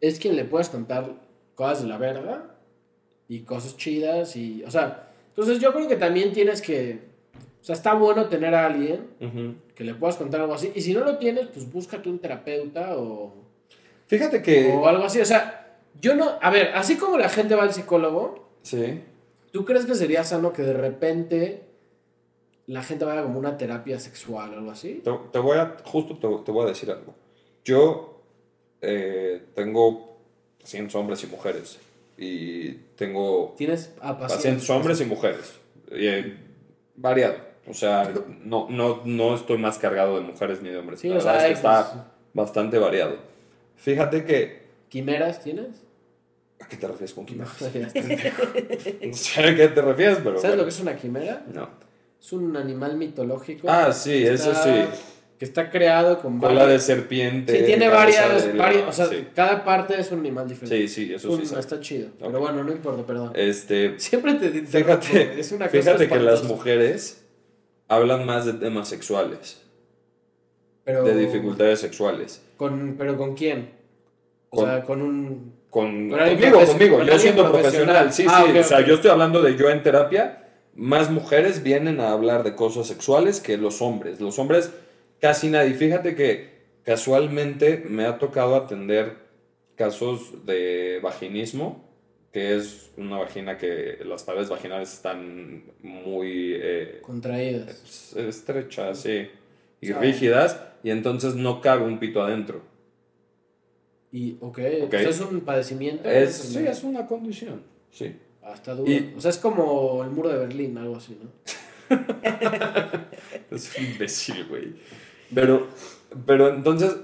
es 0.01 0.19
quien 0.19 0.35
le 0.37 0.45
puedes 0.45 0.69
contar 0.69 1.11
cosas 1.55 1.83
de 1.83 1.89
la 1.89 1.97
verga 1.97 2.45
y 3.29 3.41
cosas 3.41 3.77
chidas 3.77 4.35
y, 4.37 4.63
o 4.65 4.71
sea, 4.71 5.11
entonces 5.29 5.61
yo 5.61 5.73
creo 5.73 5.87
que 5.89 5.97
también 5.97 6.33
tienes 6.33 6.61
que, 6.61 7.01
sea, 7.67 7.75
está 7.75 7.95
bueno 7.95 8.27
tener 8.27 8.55
a 8.55 8.67
alguien 8.67 9.09
que 9.75 9.85
le 9.85 9.95
puedas 9.95 10.17
contar 10.17 10.41
algo 10.41 10.55
así 10.55 10.71
y 10.75 10.81
si 10.81 10.95
no 10.95 11.01
lo 11.01 11.19
tienes, 11.19 11.49
pues 11.49 11.71
búscate 11.71 12.09
un 12.09 12.19
terapeuta 12.21 12.97
o, 12.97 13.35
Fíjate 14.07 14.41
que. 14.43 14.73
o 14.73 14.87
algo 14.87 15.05
así, 15.05 15.21
o 15.21 15.25
sea, 15.25 15.79
yo 16.01 16.15
no, 16.15 16.39
a 16.41 16.51
ver, 16.51 16.73
así 16.75 16.97
como 16.97 17.19
la 17.19 17.29
gente 17.29 17.55
va 17.55 17.65
al 17.65 17.73
psicólogo, 17.73 18.47
Sí. 18.63 19.03
¿tú 19.53 19.65
crees 19.65 19.85
que 19.87 19.95
sería 19.95 20.23
sano 20.25 20.53
que 20.53 20.63
de 20.63 20.73
repente 20.75 21.63
la 22.67 22.83
gente 22.83 23.05
vaya 23.05 23.23
como 23.23 23.39
una 23.39 23.57
terapia 23.57 23.99
sexual 23.99 24.55
o 24.55 24.59
algo 24.59 24.71
así? 24.71 25.01
Te, 25.05 25.11
te 25.33 25.39
voy 25.39 25.59
a. 25.59 25.77
Justo 25.85 26.17
te, 26.17 26.45
te 26.45 26.53
voy 26.53 26.65
a 26.65 26.69
decir 26.69 26.91
algo. 26.91 27.15
Yo 27.65 28.23
eh, 28.81 29.43
tengo 29.55 30.19
pacientes 30.61 30.95
hombres 30.95 31.23
y 31.25 31.27
mujeres. 31.27 31.79
Y 32.19 32.73
tengo 32.97 33.55
¿Tienes 33.59 33.93
a 34.01 34.19
pacientes 34.19 34.69
hombres 34.71 35.01
y 35.01 35.05
mujeres. 35.05 35.55
Y, 35.91 36.07
eh, 36.07 36.37
variado. 36.97 37.46
O 37.69 37.75
sea, 37.75 38.13
no, 38.45 38.69
no, 38.71 39.03
no 39.05 39.35
estoy 39.35 39.59
más 39.59 39.79
cargado 39.79 40.17
de 40.17 40.23
mujeres 40.23 40.63
ni 40.63 40.69
de 40.69 40.79
hombres. 40.79 41.01
Sí, 41.01 41.09
La 41.09 41.15
o 41.15 41.19
verdad 41.19 41.33
sea, 41.33 41.43
es 41.43 41.47
que 41.49 41.53
está 41.55 42.13
bastante 42.33 42.79
variado. 42.79 43.17
Fíjate 43.77 44.25
que. 44.25 44.67
¿Quimeras 44.89 45.43
tienes? 45.43 45.83
¿A 46.61 46.69
qué 46.69 46.77
te 46.77 46.87
refieres 46.87 47.13
con 47.13 47.27
quimeras? 47.27 47.53
No 49.03 49.15
sé 49.15 49.45
a 49.45 49.55
qué 49.55 49.69
te 49.69 49.83
refieres, 49.83 50.19
pero. 50.19 50.37
¿Sabes 50.39 50.43
bueno. 50.43 50.57
lo 50.57 50.63
que 50.65 50.71
es 50.71 50.81
una 50.81 50.97
quimera? 50.97 51.45
No. 51.53 51.69
Es 52.21 52.33
un 52.33 52.57
animal 52.57 52.97
mitológico. 52.97 53.69
Ah, 53.71 53.93
sí, 53.93 54.25
eso 54.27 54.55
sí. 54.55 54.71
Que 55.39 55.45
está 55.45 55.71
creado 55.71 56.19
con 56.23 56.39
Cola 56.41 56.67
de 56.67 56.79
serpiente. 56.79 57.59
Sí, 57.59 57.65
tiene 57.67 57.89
varias, 57.89 58.25
o 58.89 58.93
sea, 58.93 59.07
sí. 59.07 59.27
cada 59.35 59.65
parte 59.65 60.01
es 60.01 60.11
un 60.11 60.21
animal 60.21 60.49
diferente. 60.49 60.89
Sí, 60.89 61.07
sí, 61.07 61.13
eso 61.13 61.31
Un- 61.31 61.41
sí. 61.41 61.47
sabe. 61.47 61.61
está 61.61 61.79
chido. 61.79 62.09
Pero 62.19 62.41
bueno, 62.41 62.65
no 62.65 62.73
importa, 62.73 63.05
perdón. 63.05 63.33
Este, 63.35 64.01
Siempre 64.01 64.35
te 64.35 64.49
fíjate, 64.63 65.39
es 65.39 65.53
una 65.53 65.67
cosa 65.67 65.79
fíjate 65.79 66.09
que 66.09 66.19
las 66.21 66.43
mujeres 66.45 67.26
hablan 67.89 68.27
más 68.27 68.47
de 68.47 68.55
temas 68.55 68.89
sexuales, 68.89 69.63
Pero, 70.85 71.05
de 71.05 71.17
dificultades 71.17 71.81
sexuales. 71.81 72.43
Con, 72.57 72.97
¿Pero 72.99 73.17
con 73.17 73.35
quién? 73.35 73.71
O 74.51 74.65
sea, 74.65 74.83
con 74.83 75.03
un... 75.03 75.57
Con, 75.71 76.09
conmigo, 76.09 76.65
conmigo, 76.65 76.99
con 76.99 77.07
yo 77.07 77.19
siendo 77.19 77.51
profesional. 77.51 78.07
profesional, 78.07 78.13
sí, 78.13 78.25
Ah, 78.29 78.45
sí, 78.51 78.59
o 78.59 78.63
sea, 78.65 78.81
yo 78.81 78.95
estoy 78.95 79.11
hablando 79.11 79.43
de 79.43 79.57
yo 79.57 79.69
en 79.69 79.83
terapia, 79.83 80.45
más 80.75 81.11
mujeres 81.11 81.63
vienen 81.63 82.01
a 82.01 82.13
hablar 82.13 82.45
de 82.45 82.55
cosas 82.55 82.87
sexuales 82.87 83.41
que 83.41 83.57
los 83.57 83.83
hombres. 83.83 84.21
Los 84.21 84.39
hombres 84.39 84.73
casi 85.21 85.49
nadie. 85.49 85.75
Fíjate 85.75 86.15
que 86.15 86.57
casualmente 86.85 87.85
me 87.89 88.07
ha 88.07 88.19
tocado 88.19 88.55
atender 88.55 89.17
casos 89.75 90.47
de 90.47 91.01
vaginismo, 91.03 91.86
que 92.37 92.55
es 92.55 92.91
una 92.99 93.17
vagina 93.17 93.57
que 93.57 93.97
las 94.05 94.23
paredes 94.25 94.51
vaginales 94.51 94.93
están 94.93 95.63
muy 95.83 96.53
eh, 96.55 96.99
Contraídas. 97.01 98.13
estrechas, 98.15 99.01
sí, 99.01 99.29
y 99.81 99.93
Ah. 99.93 99.99
rígidas, 99.99 100.61
y 100.83 100.91
entonces 100.91 101.35
no 101.35 101.63
cabe 101.63 101.85
un 101.85 101.99
pito 101.99 102.23
adentro. 102.23 102.61
Y, 104.13 104.37
ok, 104.43 104.59
Ok. 104.83 104.93
¿eso 104.93 105.09
es 105.09 105.21
un 105.23 105.41
padecimiento? 105.41 106.11
Es, 106.11 106.35
sí, 106.37 106.59
es 106.59 106.85
una 106.85 107.07
condición, 107.07 107.63
sí. 107.91 108.15
Hasta 108.43 108.75
duro. 108.75 108.93
Y- 108.93 109.15
O 109.17 109.21
sea, 109.23 109.31
es 109.31 109.39
como 109.39 110.05
el 110.05 110.11
muro 110.11 110.29
de 110.29 110.37
Berlín, 110.37 110.77
algo 110.77 110.97
así, 110.97 111.19
¿no? 111.19 111.31
Es 113.51 113.79
un 113.79 113.85
imbécil, 113.87 114.45
güey. 114.45 114.75
Pero, 115.35 115.69
pero 116.27 116.51
entonces, 116.55 116.97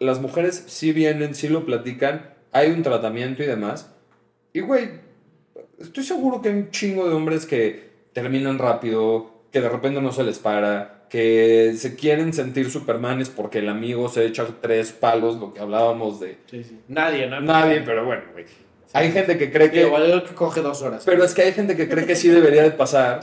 las 0.00 0.20
mujeres 0.20 0.64
sí 0.66 0.90
vienen, 0.90 1.36
sí 1.36 1.48
lo 1.48 1.64
platican, 1.64 2.34
hay 2.50 2.72
un 2.72 2.82
tratamiento 2.82 3.44
y 3.44 3.46
demás. 3.46 3.91
Y, 4.52 4.60
güey, 4.60 4.90
estoy 5.78 6.04
seguro 6.04 6.42
que 6.42 6.48
hay 6.50 6.54
un 6.56 6.70
chingo 6.70 7.08
de 7.08 7.14
hombres 7.14 7.46
que 7.46 7.90
terminan 8.12 8.58
rápido, 8.58 9.30
que 9.50 9.60
de 9.60 9.68
repente 9.68 10.00
no 10.00 10.12
se 10.12 10.24
les 10.24 10.38
para, 10.38 11.06
que 11.08 11.74
se 11.76 11.94
quieren 11.96 12.32
sentir 12.32 12.70
supermanes 12.70 13.28
porque 13.30 13.58
el 13.60 13.68
amigo 13.68 14.08
se 14.08 14.24
echa 14.26 14.46
tres 14.60 14.92
palos, 14.92 15.36
lo 15.36 15.52
que 15.54 15.60
hablábamos 15.60 16.20
de 16.20 16.38
Sí, 16.50 16.64
sí. 16.64 16.80
Nadie, 16.88 17.26
¿no? 17.28 17.40
nadie, 17.40 17.82
pero 17.84 18.04
bueno, 18.04 18.22
güey. 18.32 18.44
Hay 18.94 19.10
gente 19.10 19.38
que 19.38 19.50
cree 19.50 19.70
Que 19.70 19.86
igual 19.86 20.22
que 20.28 20.34
coge 20.34 20.60
dos 20.60 20.82
horas. 20.82 21.02
Pero 21.06 21.24
es 21.24 21.32
que 21.32 21.42
hay 21.42 21.52
gente 21.52 21.76
que 21.76 21.88
cree 21.88 22.04
que 22.06 22.14
sí 22.14 22.28
debería 22.28 22.62
de 22.62 22.72
pasar. 22.72 23.20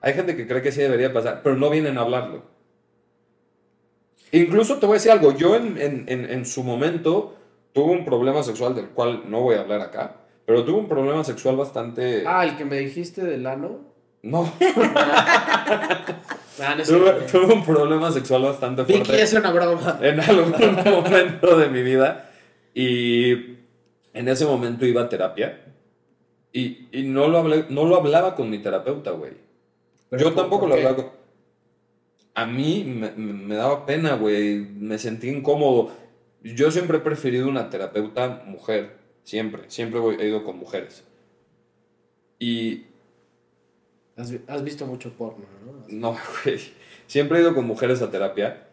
Hay 0.00 0.14
gente 0.14 0.36
que 0.36 0.46
cree 0.46 0.62
que 0.62 0.70
sí 0.70 0.80
debería 0.80 1.08
de 1.08 1.14
pasar, 1.14 1.40
pero 1.42 1.56
no 1.56 1.70
vienen 1.70 1.98
a 1.98 2.02
hablarlo. 2.02 2.44
Incluso 4.30 4.76
te 4.78 4.86
voy 4.86 4.94
a 4.94 4.98
decir 4.98 5.10
algo. 5.10 5.36
Yo 5.36 5.56
en, 5.56 5.76
en- 5.80 6.04
en- 6.06 6.30
en 6.30 6.46
su 6.46 6.62
momento 6.62 7.34
tuve 7.72 7.92
un 7.92 8.04
problema 8.04 8.42
sexual 8.44 8.74
del 8.76 8.88
cual 8.90 9.24
no 9.28 9.40
voy 9.40 9.56
a 9.56 9.60
hablar 9.62 9.80
acá, 9.80 10.16
pero 10.48 10.64
tuve 10.64 10.78
un 10.78 10.88
problema 10.88 11.22
sexual 11.24 11.56
bastante... 11.56 12.24
Ah, 12.26 12.42
el 12.42 12.56
que 12.56 12.64
me 12.64 12.78
dijiste 12.78 13.22
del 13.22 13.46
ano. 13.46 13.80
No, 14.22 14.50
Ah, 16.60 16.74
no 16.76 16.82
tuve, 16.82 17.54
un 17.54 17.64
problema 17.64 18.10
sexual 18.10 18.42
bastante 18.42 18.82
Vicky 18.82 19.04
fuerte 19.04 19.22
es 19.22 19.32
una 19.34 19.52
broma. 19.52 19.98
en 20.02 20.18
algún 20.18 20.52
momento 20.92 21.56
de 21.56 21.68
mi 21.68 21.82
vida 21.82 22.30
y 22.74 23.32
en 24.12 24.26
ese 24.28 24.44
momento 24.44 24.84
iba 24.84 25.02
a 25.02 25.08
terapia 25.08 25.60
y, 26.52 26.88
y 26.90 27.02
no, 27.04 27.28
lo 27.28 27.38
hablé, 27.38 27.66
no 27.68 27.84
lo 27.84 27.96
hablaba 27.96 28.34
con 28.34 28.50
mi 28.50 28.58
terapeuta, 28.58 29.12
güey. 29.12 29.32
Yo 30.10 30.24
¿por- 30.32 30.34
tampoco 30.34 30.66
lo 30.66 30.74
hablaba 30.74 30.96
con... 30.96 31.10
A 32.34 32.46
mí 32.46 32.84
me, 32.84 33.12
me- 33.12 33.32
me 33.34 33.54
daba 33.54 33.84
pena, 33.86 34.14
güey. 34.14 34.58
Me 34.58 34.98
sentí 34.98 35.28
incómodo. 35.28 35.92
Yo 36.42 36.70
siempre 36.70 36.96
he 36.96 37.00
preferido 37.00 37.48
una 37.48 37.68
terapeuta 37.70 38.42
mujer. 38.46 38.96
Siempre. 39.28 39.64
Siempre 39.68 40.00
he 40.20 40.26
ido 40.26 40.42
con 40.42 40.58
mujeres. 40.58 41.04
Y 42.38 42.86
Has, 44.16 44.32
has 44.46 44.64
visto 44.64 44.86
mucho 44.86 45.12
porno, 45.12 45.44
¿no? 45.66 45.84
no, 45.88 46.16
güey. 46.44 46.58
Siempre 47.06 47.36
he 47.36 47.42
ido 47.42 47.54
con 47.54 47.66
mujeres 47.66 48.00
a 48.00 48.10
terapia. 48.10 48.68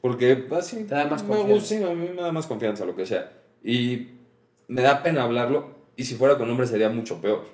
Porque 0.00 0.48
así... 0.50 0.82
Te 0.82 0.96
da 0.96 1.06
más 1.06 1.22
me 1.22 1.36
gusta, 1.36 1.60
sí, 1.60 1.76
a 1.84 1.94
mí 1.94 2.08
me 2.12 2.22
da 2.22 2.32
más 2.32 2.48
confianza, 2.48 2.84
lo 2.84 2.96
que 2.96 3.06
sea. 3.06 3.30
Y 3.62 4.08
me 4.66 4.82
da 4.82 5.00
pena 5.04 5.22
hablarlo. 5.22 5.76
Y 5.94 6.02
si 6.02 6.16
fuera 6.16 6.36
con 6.36 6.50
hombres 6.50 6.70
sería 6.70 6.88
mucho 6.88 7.20
peor. 7.20 7.44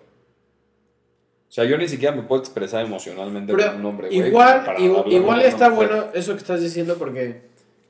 O 1.49 1.53
sea, 1.53 1.65
yo 1.65 1.77
ni 1.77 1.89
siquiera 1.89 2.17
me 2.17 2.23
puedo 2.23 2.41
expresar 2.41 2.87
emocionalmente 2.87 3.53
Pero 3.55 3.73
con 3.73 3.81
un 3.81 3.87
hombre, 3.87 4.09
güey. 4.09 4.29
igual, 4.29 4.65
igual, 4.79 5.13
igual 5.13 5.43
está 5.43 5.69
bueno 5.69 6.07
eso 6.15 6.33
que 6.33 6.39
estás 6.39 6.63
diciendo 6.63 6.97
porque 6.99 7.43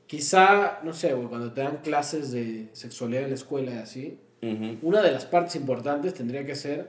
quizá, 0.07 0.81
no 0.83 0.91
sé, 0.91 1.13
cuando 1.13 1.53
te 1.53 1.61
dan 1.61 1.77
clases 1.77 2.33
de 2.33 2.67
sexualidad 2.73 3.23
en 3.23 3.29
la 3.29 3.35
escuela 3.35 3.71
y 3.71 3.77
así, 3.77 4.19
Ujú. 4.41 4.77
una 4.83 5.01
de 5.01 5.11
las 5.11 5.25
partes 5.25 5.55
importantes 5.55 6.13
tendría 6.13 6.45
que 6.45 6.55
ser 6.55 6.87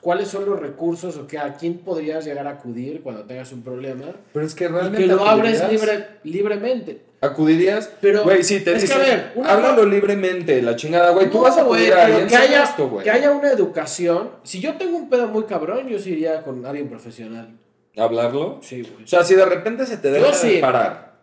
cuáles 0.00 0.28
son 0.28 0.46
los 0.46 0.58
recursos 0.58 1.16
o 1.16 1.26
que 1.26 1.36
a 1.38 1.54
quién 1.54 1.78
podrías 1.78 2.24
llegar 2.24 2.46
a 2.46 2.50
acudir 2.50 3.02
cuando 3.02 3.24
tengas 3.24 3.52
un 3.52 3.62
problema 3.62 4.04
Pero 4.32 4.46
es 4.46 4.54
que 4.54 4.64
y 4.64 4.68
realmente. 4.68 4.98
que 4.98 5.06
lo 5.08 5.24
abres 5.26 5.60
acudirías- 5.60 5.70
libre, 5.72 6.08
libremente. 6.24 7.02
Acudirías. 7.22 7.90
Pero, 8.00 8.22
Güey, 8.24 8.42
sí, 8.42 8.60
te 8.60 8.72
es 8.76 8.84
que, 8.90 8.98
dicen, 8.98 8.98
a 8.98 9.04
ver, 9.04 9.32
háblalo 9.44 9.84
libremente, 9.84 10.62
la 10.62 10.74
chingada, 10.76 11.10
güey. 11.10 11.28
Tú 11.28 11.38
No, 11.38 11.42
vas 11.44 11.58
a 11.58 11.62
acudir 11.62 11.92
a 11.92 12.06
alguien 12.06 12.26
que 12.28 12.36
haya, 12.36 12.62
esto, 12.62 12.88
güey. 12.88 13.04
que 13.04 13.10
haya 13.10 13.30
una 13.32 13.50
educación. 13.50 14.30
Si 14.42 14.58
yo 14.60 14.76
tengo 14.78 14.96
un 14.96 15.10
pedo 15.10 15.26
muy 15.28 15.44
cabrón, 15.44 15.86
yo 15.88 15.98
sí 15.98 16.12
iría 16.12 16.42
con 16.42 16.64
alguien 16.64 16.88
profesional. 16.88 17.58
¿Hablarlo? 17.96 18.60
Sí, 18.62 18.80
güey. 18.82 19.04
O 19.04 19.06
sea, 19.06 19.22
si 19.24 19.34
de 19.34 19.44
repente 19.44 19.84
se 19.84 19.98
te 19.98 20.08
Yo 20.08 20.14
deja 20.14 20.32
sí. 20.32 20.54
de 20.54 20.60
parar. 20.60 21.18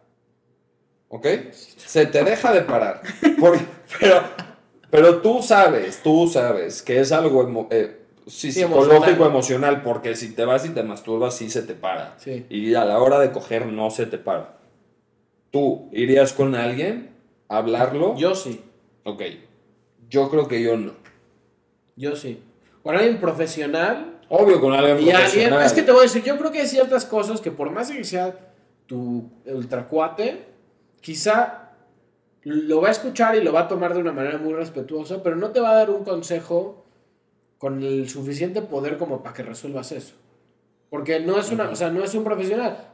¿Ok? 1.07 1.25
Se 1.51 2.05
te 2.05 2.23
deja 2.23 2.53
de 2.53 2.61
parar. 2.61 3.01
Por- 3.39 3.57
pero, 3.99 4.21
pero 4.97 5.21
tú 5.21 5.43
sabes, 5.43 6.01
tú 6.01 6.27
sabes 6.27 6.81
que 6.81 6.99
es 6.99 7.11
algo 7.11 7.43
emo- 7.47 7.67
eh, 7.69 8.01
sí, 8.25 8.51
Sí, 8.51 8.61
psicológico, 8.63 8.95
emocional. 9.25 9.27
emocional. 9.29 9.81
porque 9.83 10.15
si 10.15 10.33
te 10.33 10.43
vas 10.43 10.65
y 10.65 10.69
te 10.69 10.81
masturbas, 10.81 11.35
sí 11.35 11.49
se 11.51 11.61
te 11.61 11.75
para. 11.75 12.15
Sí. 12.19 12.45
Y 12.49 12.73
a 12.73 12.83
la 12.83 12.97
hora 12.99 13.19
de 13.19 13.31
coger, 13.31 13.67
no 13.67 13.91
se 13.91 14.07
te 14.07 14.17
para. 14.17 14.57
¿Tú 15.51 15.89
irías 15.91 16.33
con 16.33 16.55
alguien 16.55 17.11
a 17.47 17.57
hablarlo? 17.57 18.15
Yo 18.17 18.33
sí. 18.35 18.63
Ok. 19.03 19.21
Yo 20.09 20.29
creo 20.31 20.47
que 20.47 20.61
yo 20.63 20.75
no. 20.77 20.93
Yo 21.95 22.15
sí. 22.15 22.41
Con 22.83 22.95
alguien 22.95 23.19
profesional 23.19 24.19
Obvio, 24.29 24.59
con 24.59 24.73
alguien 24.73 24.95
y 24.97 24.99
alguien. 25.11 25.15
profesional. 25.21 25.65
Es 25.65 25.73
que 25.73 25.83
te 25.83 25.91
voy 25.91 25.99
a 26.01 26.03
decir, 26.03 26.23
yo 26.23 26.37
creo 26.37 26.51
que 26.51 26.61
hay 26.61 26.67
ciertas 26.67 27.05
cosas 27.05 27.39
que 27.39 27.51
por 27.51 27.69
más 27.71 27.91
que 27.91 28.03
sea 28.03 28.35
tu 28.87 29.29
ultracuate, 29.45 30.45
quizá 31.01 31.66
lo 32.47 32.79
va 32.79 32.87
a 32.87 32.91
escuchar 32.91 33.35
y 33.35 33.43
lo 33.43 33.51
va 33.51 33.61
a 33.61 33.67
tomar 33.67 33.93
de 33.93 33.99
una 33.99 34.13
manera 34.13 34.37
muy 34.37 34.53
respetuosa, 34.53 35.21
pero 35.21 35.35
no 35.35 35.49
te 35.49 35.59
va 35.59 35.71
a 35.71 35.75
dar 35.75 35.89
un 35.89 36.05
consejo 36.05 36.85
con 37.57 37.83
el 37.83 38.07
suficiente 38.07 38.61
poder 38.61 38.97
como 38.97 39.21
para 39.21 39.35
que 39.35 39.43
resuelvas 39.43 39.91
eso. 39.91 40.13
Porque 40.89 41.19
no 41.19 41.37
es 41.37 41.51
una, 41.51 41.69
o 41.69 41.75
sea, 41.75 41.89
no 41.89 42.03
es 42.05 42.13
un 42.15 42.23
profesional. 42.23 42.87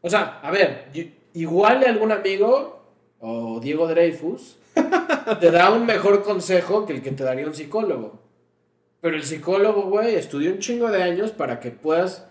O 0.00 0.08
sea, 0.08 0.38
a 0.40 0.52
ver, 0.52 0.90
igual 1.34 1.82
algún 1.84 2.12
amigo 2.12 2.84
o 3.18 3.58
Diego 3.58 3.88
Dreyfus 3.88 4.58
te 5.40 5.50
da 5.50 5.72
un 5.72 5.86
mejor 5.86 6.22
consejo 6.22 6.86
que 6.86 6.92
el 6.92 7.02
que 7.02 7.10
te 7.10 7.24
daría 7.24 7.46
un 7.46 7.54
psicólogo. 7.54 8.20
Pero 9.00 9.16
el 9.16 9.24
psicólogo, 9.24 9.90
güey, 9.90 10.14
estudió 10.14 10.52
un 10.52 10.60
chingo 10.60 10.88
de 10.88 11.02
años 11.02 11.32
para 11.32 11.58
que 11.58 11.72
puedas 11.72 12.26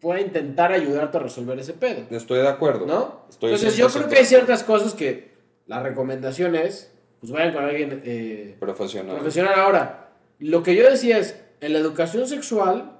pueda 0.00 0.20
intentar 0.20 0.72
ayudarte 0.72 1.16
a 1.16 1.20
resolver 1.20 1.58
ese 1.58 1.72
pedo, 1.72 2.02
Estoy 2.10 2.40
de 2.40 2.48
acuerdo. 2.48 2.84
¿no? 2.84 3.20
Estoy 3.30 3.52
Entonces 3.52 3.76
yo 3.76 3.88
100% 3.88 3.92
creo 3.92 4.08
que 4.08 4.18
hay 4.18 4.24
ciertas 4.26 4.62
cosas 4.64 4.92
que 4.92 5.33
la 5.66 5.82
recomendación 5.82 6.54
es, 6.56 6.92
pues 7.20 7.32
vayan 7.32 7.52
con 7.54 7.64
alguien 7.64 8.02
eh, 8.04 8.56
Profesional. 8.60 9.16
profesional. 9.16 9.54
Ahora, 9.58 10.10
lo 10.38 10.62
que 10.62 10.74
yo 10.74 10.88
decía 10.90 11.18
es, 11.18 11.40
en 11.60 11.72
la 11.72 11.78
educación 11.78 12.26
sexual 12.26 12.92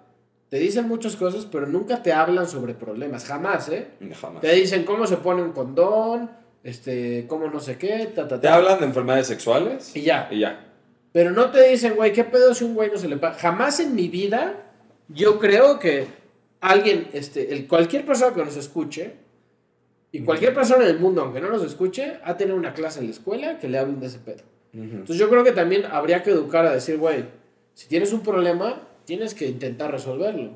te 0.49 0.59
dicen 0.59 0.87
muchas 0.89 1.17
cosas, 1.17 1.47
pero 1.51 1.67
nunca 1.67 2.03
te 2.03 2.13
hablan 2.13 2.49
sobre 2.49 2.75
problemas, 2.75 3.25
jamás, 3.25 3.69
¿eh? 3.69 3.89
Jamás. 4.21 4.41
Te 4.41 4.53
dicen 4.55 4.85
cómo 4.85 5.07
se 5.07 5.17
pone 5.17 5.43
un 5.43 5.53
condón, 5.53 6.31
este, 6.63 7.27
cómo 7.29 7.49
no 7.49 7.61
sé 7.61 7.77
qué, 7.77 8.07
ta, 8.15 8.27
ta, 8.29 8.41
¿Te 8.41 8.47
ta. 8.49 8.55
hablan 8.55 8.79
de 8.81 8.87
enfermedades 8.87 9.27
sexuales? 9.27 9.95
Y 9.97 10.03
ya. 10.03 10.29
Y 10.31 10.41
ya. 10.41 10.65
Pero 11.13 11.31
no 11.33 11.51
te 11.51 11.69
dicen, 11.69 11.95
güey, 11.97 12.13
¿qué 12.13 12.25
pedo 12.25 12.55
si 12.55 12.65
un 12.65 12.75
güey 12.75 12.91
no 12.91 12.97
se 12.99 13.09
le 13.09 13.17
paga? 13.17 13.35
Jamás 13.35 13.81
en 13.81 13.95
mi 13.95 14.09
vida 14.09 14.55
yo 15.09 15.39
creo 15.39 15.79
que 15.79 16.07
alguien, 16.61 17.09
este, 17.13 17.53
el, 17.53 17.67
cualquier 17.69 18.07
persona 18.07 18.35
que 18.35 18.45
nos 18.45 18.57
escuche, 18.57 19.13
y 20.19 20.23
cualquier 20.25 20.55
persona 20.55 20.85
en 20.85 20.91
el 20.91 20.99
mundo, 21.01 21.23
aunque 21.23 21.41
no 21.41 21.49
nos 21.51 21.63
escuche, 21.65 22.19
ha 22.25 22.37
tenido 22.37 22.57
una 22.57 22.73
clase 22.75 23.01
en 23.01 23.07
la 23.07 23.11
escuela 23.13 23.59
que 23.59 23.69
le 23.69 23.79
hablen 23.79 24.01
de 24.01 24.07
ese 24.07 24.19
pedo. 24.19 24.43
Entonces 24.73 25.17
yo 25.19 25.29
creo 25.31 25.45
que 25.45 25.53
también 25.53 25.85
habría 25.87 26.23
que 26.23 26.31
educar 26.31 26.67
a 26.67 26.73
decir, 26.73 26.99
güey, 26.99 27.25
si 27.75 27.87
tienes 27.89 28.13
un 28.13 28.21
problema, 28.23 28.83
tienes 29.05 29.35
que 29.35 29.47
intentar 29.47 29.91
resolverlo. 29.93 30.51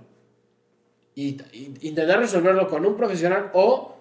Y, 1.14 1.40
y- 1.52 1.74
intentar 1.82 2.18
resolverlo 2.20 2.68
con 2.68 2.84
un 2.86 2.96
profesional 2.96 3.50
o 3.52 3.96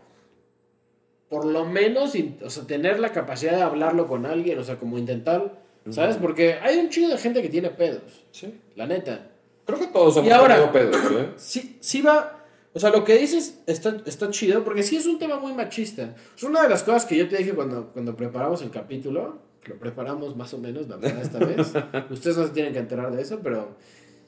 por 1.29 1.45
lo 1.45 1.65
menos 1.65 2.13
o 2.45 2.49
sea, 2.49 2.63
tener 2.65 2.99
la 2.99 3.11
capacidad 3.11 3.55
de 3.55 3.61
hablarlo 3.61 4.07
con 4.07 4.25
alguien, 4.25 4.57
o 4.59 4.63
sea, 4.63 4.77
como 4.77 4.97
intentar, 4.97 5.53
¿sabes? 5.89 6.15
Porque 6.17 6.53
hay 6.61 6.77
un 6.77 6.89
chingo 6.89 7.09
de 7.09 7.17
gente 7.17 7.41
que 7.41 7.49
tiene 7.49 7.69
pedos, 7.69 8.25
Sí. 8.31 8.53
la 8.75 8.87
neta. 8.87 9.27
Creo 9.65 9.77
que 9.79 9.87
todos 9.87 10.15
hemos 10.17 10.29
Y 10.29 10.31
ahora- 10.31 10.71
pedos, 10.71 10.95
¿eh? 11.11 11.29
Sí, 11.35 11.77
sí 11.81 12.01
va, 12.01 12.36
o 12.77 12.79
sea, 12.79 12.91
lo 12.91 13.03
que 13.03 13.17
dices 13.17 13.59
está, 13.65 13.97
está 14.05 14.29
chido 14.29 14.63
porque 14.63 14.83
sí 14.83 14.95
es 14.97 15.07
un 15.07 15.17
tema 15.17 15.39
muy 15.39 15.51
machista. 15.53 16.15
Es 16.35 16.43
una 16.43 16.61
de 16.61 16.69
las 16.69 16.83
cosas 16.83 17.05
que 17.05 17.17
yo 17.17 17.27
te 17.27 17.35
dije 17.37 17.53
cuando, 17.53 17.87
cuando 17.91 18.15
preparamos 18.15 18.61
el 18.61 18.69
capítulo, 18.69 19.39
que 19.63 19.69
lo 19.69 19.79
preparamos 19.79 20.35
más 20.35 20.53
o 20.53 20.59
menos, 20.59 20.87
la 20.87 20.97
verdad, 20.97 21.23
esta 21.23 21.39
vez. 21.39 21.73
Ustedes 22.11 22.37
no 22.37 22.45
se 22.45 22.51
tienen 22.53 22.73
que 22.73 22.77
enterar 22.79 23.11
de 23.15 23.19
eso, 23.23 23.39
pero 23.41 23.75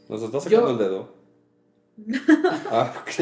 ¿Nos 0.07 0.23
está 0.23 0.39
sacando 0.39 0.65
Yo- 0.65 0.71
el 0.71 0.77
dedo? 0.79 1.13
ah, 2.71 2.91
ok. 3.03 3.19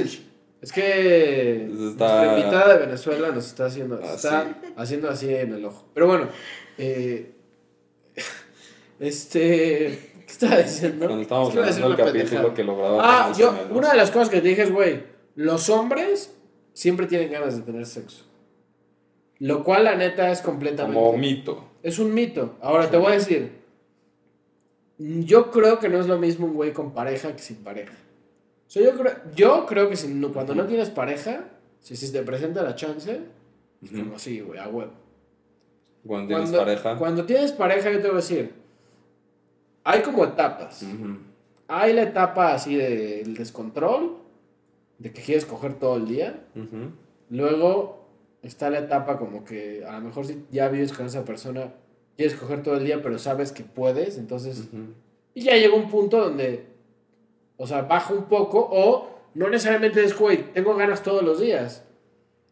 es 0.61 0.71
que 0.71 1.65
Está- 1.65 1.73
nuestra 1.75 2.39
invitada 2.39 2.73
de 2.75 2.85
Venezuela 2.85 3.31
nos 3.31 3.47
está 3.47 3.65
haciendo, 3.65 3.99
Ah, 4.01 4.13
está 4.15 4.57
haciendo 4.77 5.09
así 5.09 5.27
en 5.27 5.51
el 5.55 5.65
ojo. 5.65 5.89
Pero 5.93 6.07
bueno, 6.07 6.29
eh, 6.77 7.33
este, 9.01 10.11
¿qué 10.25 10.31
estaba 10.31 10.57
diciendo? 10.57 11.05
Cuando 11.05 11.21
estábamos 11.23 11.53
Es 11.55 11.75
que 11.77 11.83
el 11.85 11.95
capítulo 11.97 12.53
que 12.53 12.63
lo. 12.63 13.01
Ah, 13.01 13.33
yo, 13.37 13.53
una 13.71 13.91
de 13.91 13.97
las 13.97 14.09
cosas 14.11 14.29
que 14.29 14.39
te 14.41 14.47
dije 14.47 14.63
es, 14.63 14.71
güey, 14.71 15.16
los 15.37 15.69
hombres 15.69 16.35
siempre 16.73 17.05
tienen 17.05 17.31
ganas 17.31 17.55
de 17.55 17.61
tener 17.61 17.85
sexo. 17.85 18.25
Lo 19.37 19.63
cual, 19.63 19.83
la 19.83 19.95
neta, 19.95 20.31
es 20.31 20.41
completamente... 20.41 20.99
Como 20.99 21.15
mito. 21.15 21.63
Es 21.83 21.99
un 21.99 22.11
mito. 22.11 22.55
Ahora, 22.59 22.89
te 22.89 22.97
voy 22.97 23.11
a 23.11 23.15
decir, 23.15 23.51
yo 24.97 25.51
creo 25.51 25.77
que 25.79 25.89
no 25.89 25.99
es 25.99 26.07
lo 26.07 26.17
mismo 26.17 26.47
un 26.47 26.53
güey 26.55 26.73
con 26.73 26.91
pareja 26.91 27.35
que 27.35 27.41
sin 27.43 27.57
pareja. 27.57 27.93
O 27.93 28.69
sea, 28.69 28.81
yo 28.83 28.97
creo, 28.97 29.13
yo 29.35 29.65
creo 29.67 29.89
que 29.89 29.95
si 29.95 30.07
no- 30.07 30.33
cuando 30.33 30.55
no 30.55 30.65
tienes 30.65 30.89
pareja, 30.89 31.45
si, 31.81 31.95
si 31.95 32.11
te 32.11 32.23
presenta 32.23 32.63
la 32.63 32.73
chance, 32.75 33.21
es 33.83 33.91
como 33.91 34.15
así, 34.15 34.41
güey, 34.41 34.59
a 34.59 34.67
huevo. 34.67 34.91
Cuando 36.05 36.27
tienes 36.35 36.51
pareja. 36.51 36.97
Cuando 36.97 37.25
tienes 37.25 37.51
pareja, 37.51 37.91
yo 37.91 37.97
te 38.01 38.07
voy 38.07 38.13
a 38.13 38.21
decir, 38.21 38.53
hay 39.83 40.01
como 40.01 40.23
etapas. 40.25 40.83
Hay 41.67 41.93
la 41.93 42.01
etapa 42.01 42.53
así 42.53 42.75
del 42.75 43.35
descontrol, 43.35 44.17
de 44.99 45.11
que 45.11 45.21
quieres 45.21 45.45
coger 45.45 45.75
todo 45.75 45.97
el 45.97 46.07
día. 46.07 46.45
Luego 47.29 48.07
está 48.41 48.69
la 48.69 48.79
etapa 48.79 49.17
como 49.17 49.43
que 49.43 49.83
a 49.85 49.93
lo 49.93 50.01
mejor 50.01 50.25
si 50.25 50.45
ya 50.51 50.69
vives 50.69 50.93
con 50.93 51.05
esa 51.05 51.25
persona, 51.25 51.73
quieres 52.15 52.35
coger 52.35 52.63
todo 52.63 52.77
el 52.77 52.85
día, 52.85 53.01
pero 53.01 53.19
sabes 53.19 53.51
que 53.51 53.63
puedes, 53.63 54.17
entonces... 54.17 54.69
Y 55.33 55.41
ya 55.41 55.55
llega 55.55 55.75
un 55.75 55.89
punto 55.89 56.17
donde, 56.19 56.65
o 57.57 57.67
sea, 57.67 57.83
baja 57.83 58.13
un 58.13 58.25
poco 58.25 58.67
o 58.71 59.09
no 59.35 59.49
necesariamente 59.49 60.03
es, 60.03 60.17
güey, 60.17 60.51
tengo 60.53 60.75
ganas 60.75 61.03
todos 61.03 61.21
los 61.21 61.39
días. 61.39 61.83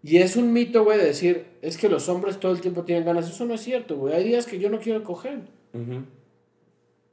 Y 0.03 0.17
es 0.17 0.35
un 0.35 0.53
mito, 0.53 0.83
güey, 0.83 0.99
de 0.99 1.05
decir, 1.05 1.47
es 1.63 1.77
que 1.77 1.89
los 1.89 2.07
hombres 2.09 2.39
todo 2.39 2.51
el 2.51 2.61
tiempo 2.61 2.83
tienen 2.83 3.05
ganas. 3.05 3.27
Eso 3.27 3.43
no 3.45 3.55
es 3.55 3.61
cierto, 3.61 3.97
güey. 3.97 4.13
Hay 4.13 4.23
días 4.23 4.45
que 4.45 4.59
yo 4.59 4.69
no 4.69 4.79
quiero 4.79 5.03
coger. 5.03 5.39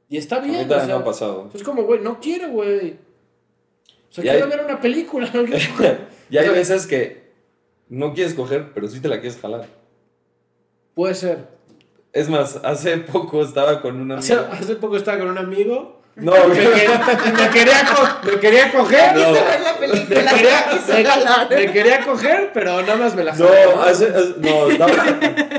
Y 0.09 0.17
está 0.17 0.35
A 0.35 0.41
mí 0.41 0.49
bien, 0.49 0.71
o 0.71 0.75
sea, 0.75 0.85
me 0.85 0.93
ha 0.93 1.03
pasado. 1.03 1.49
Es 1.55 1.63
como, 1.63 1.85
güey, 1.85 2.01
no 2.01 2.19
quiero, 2.19 2.51
güey. 2.51 2.97
O 4.13 4.15
sea, 4.15 4.23
Y 4.23 4.29
quiero 4.29 4.45
hay- 4.45 4.51
ver 4.51 4.65
una 4.65 4.79
película. 4.79 5.27
Y 6.29 6.37
hay 6.37 6.49
veces 6.49 6.85
que 6.85 7.23
no 7.89 8.13
quieres 8.13 8.35
coger, 8.35 8.71
pero 8.75 8.87
sí 8.87 8.99
te 9.01 9.07
la 9.07 9.19
quieres 9.19 9.39
jalar. 9.41 9.65
Puede 10.93 11.15
ser. 11.15 11.47
Es 12.11 12.29
más, 12.29 12.59
hace 12.63 12.97
poco 12.97 13.41
estaba 13.43 13.81
con 13.81 13.99
una 13.99 14.17
Hace, 14.19 14.33
amiga. 14.33 14.49
hace 14.53 14.75
poco 14.75 14.97
estaba 14.97 15.17
con 15.17 15.29
un 15.29 15.37
amigo. 15.39 15.99
No, 16.15 16.31
Me, 16.47 16.53
quería- 16.55 17.01
me 17.35 17.49
quería, 17.49 17.85
co- 17.95 18.31
me 18.31 18.39
quería 18.39 18.71
coger. 18.71 19.15
No. 19.15 19.19
Quise 19.31 19.43
ver 19.43 19.61
la 19.61 19.73
Me 19.79 19.87
quería, 20.35 21.47
me- 21.49 21.71
quería 21.73 22.05
coger, 22.05 22.51
pero 22.53 22.81
nada 22.83 22.95
más 22.97 23.15
me 23.15 23.23
la 23.23 23.33
jalé, 23.33 23.65
¿no? 23.75 23.81
hace- 23.81 24.09
hace- 24.09 24.35
no, 24.37 24.69
estaba, 24.69 24.93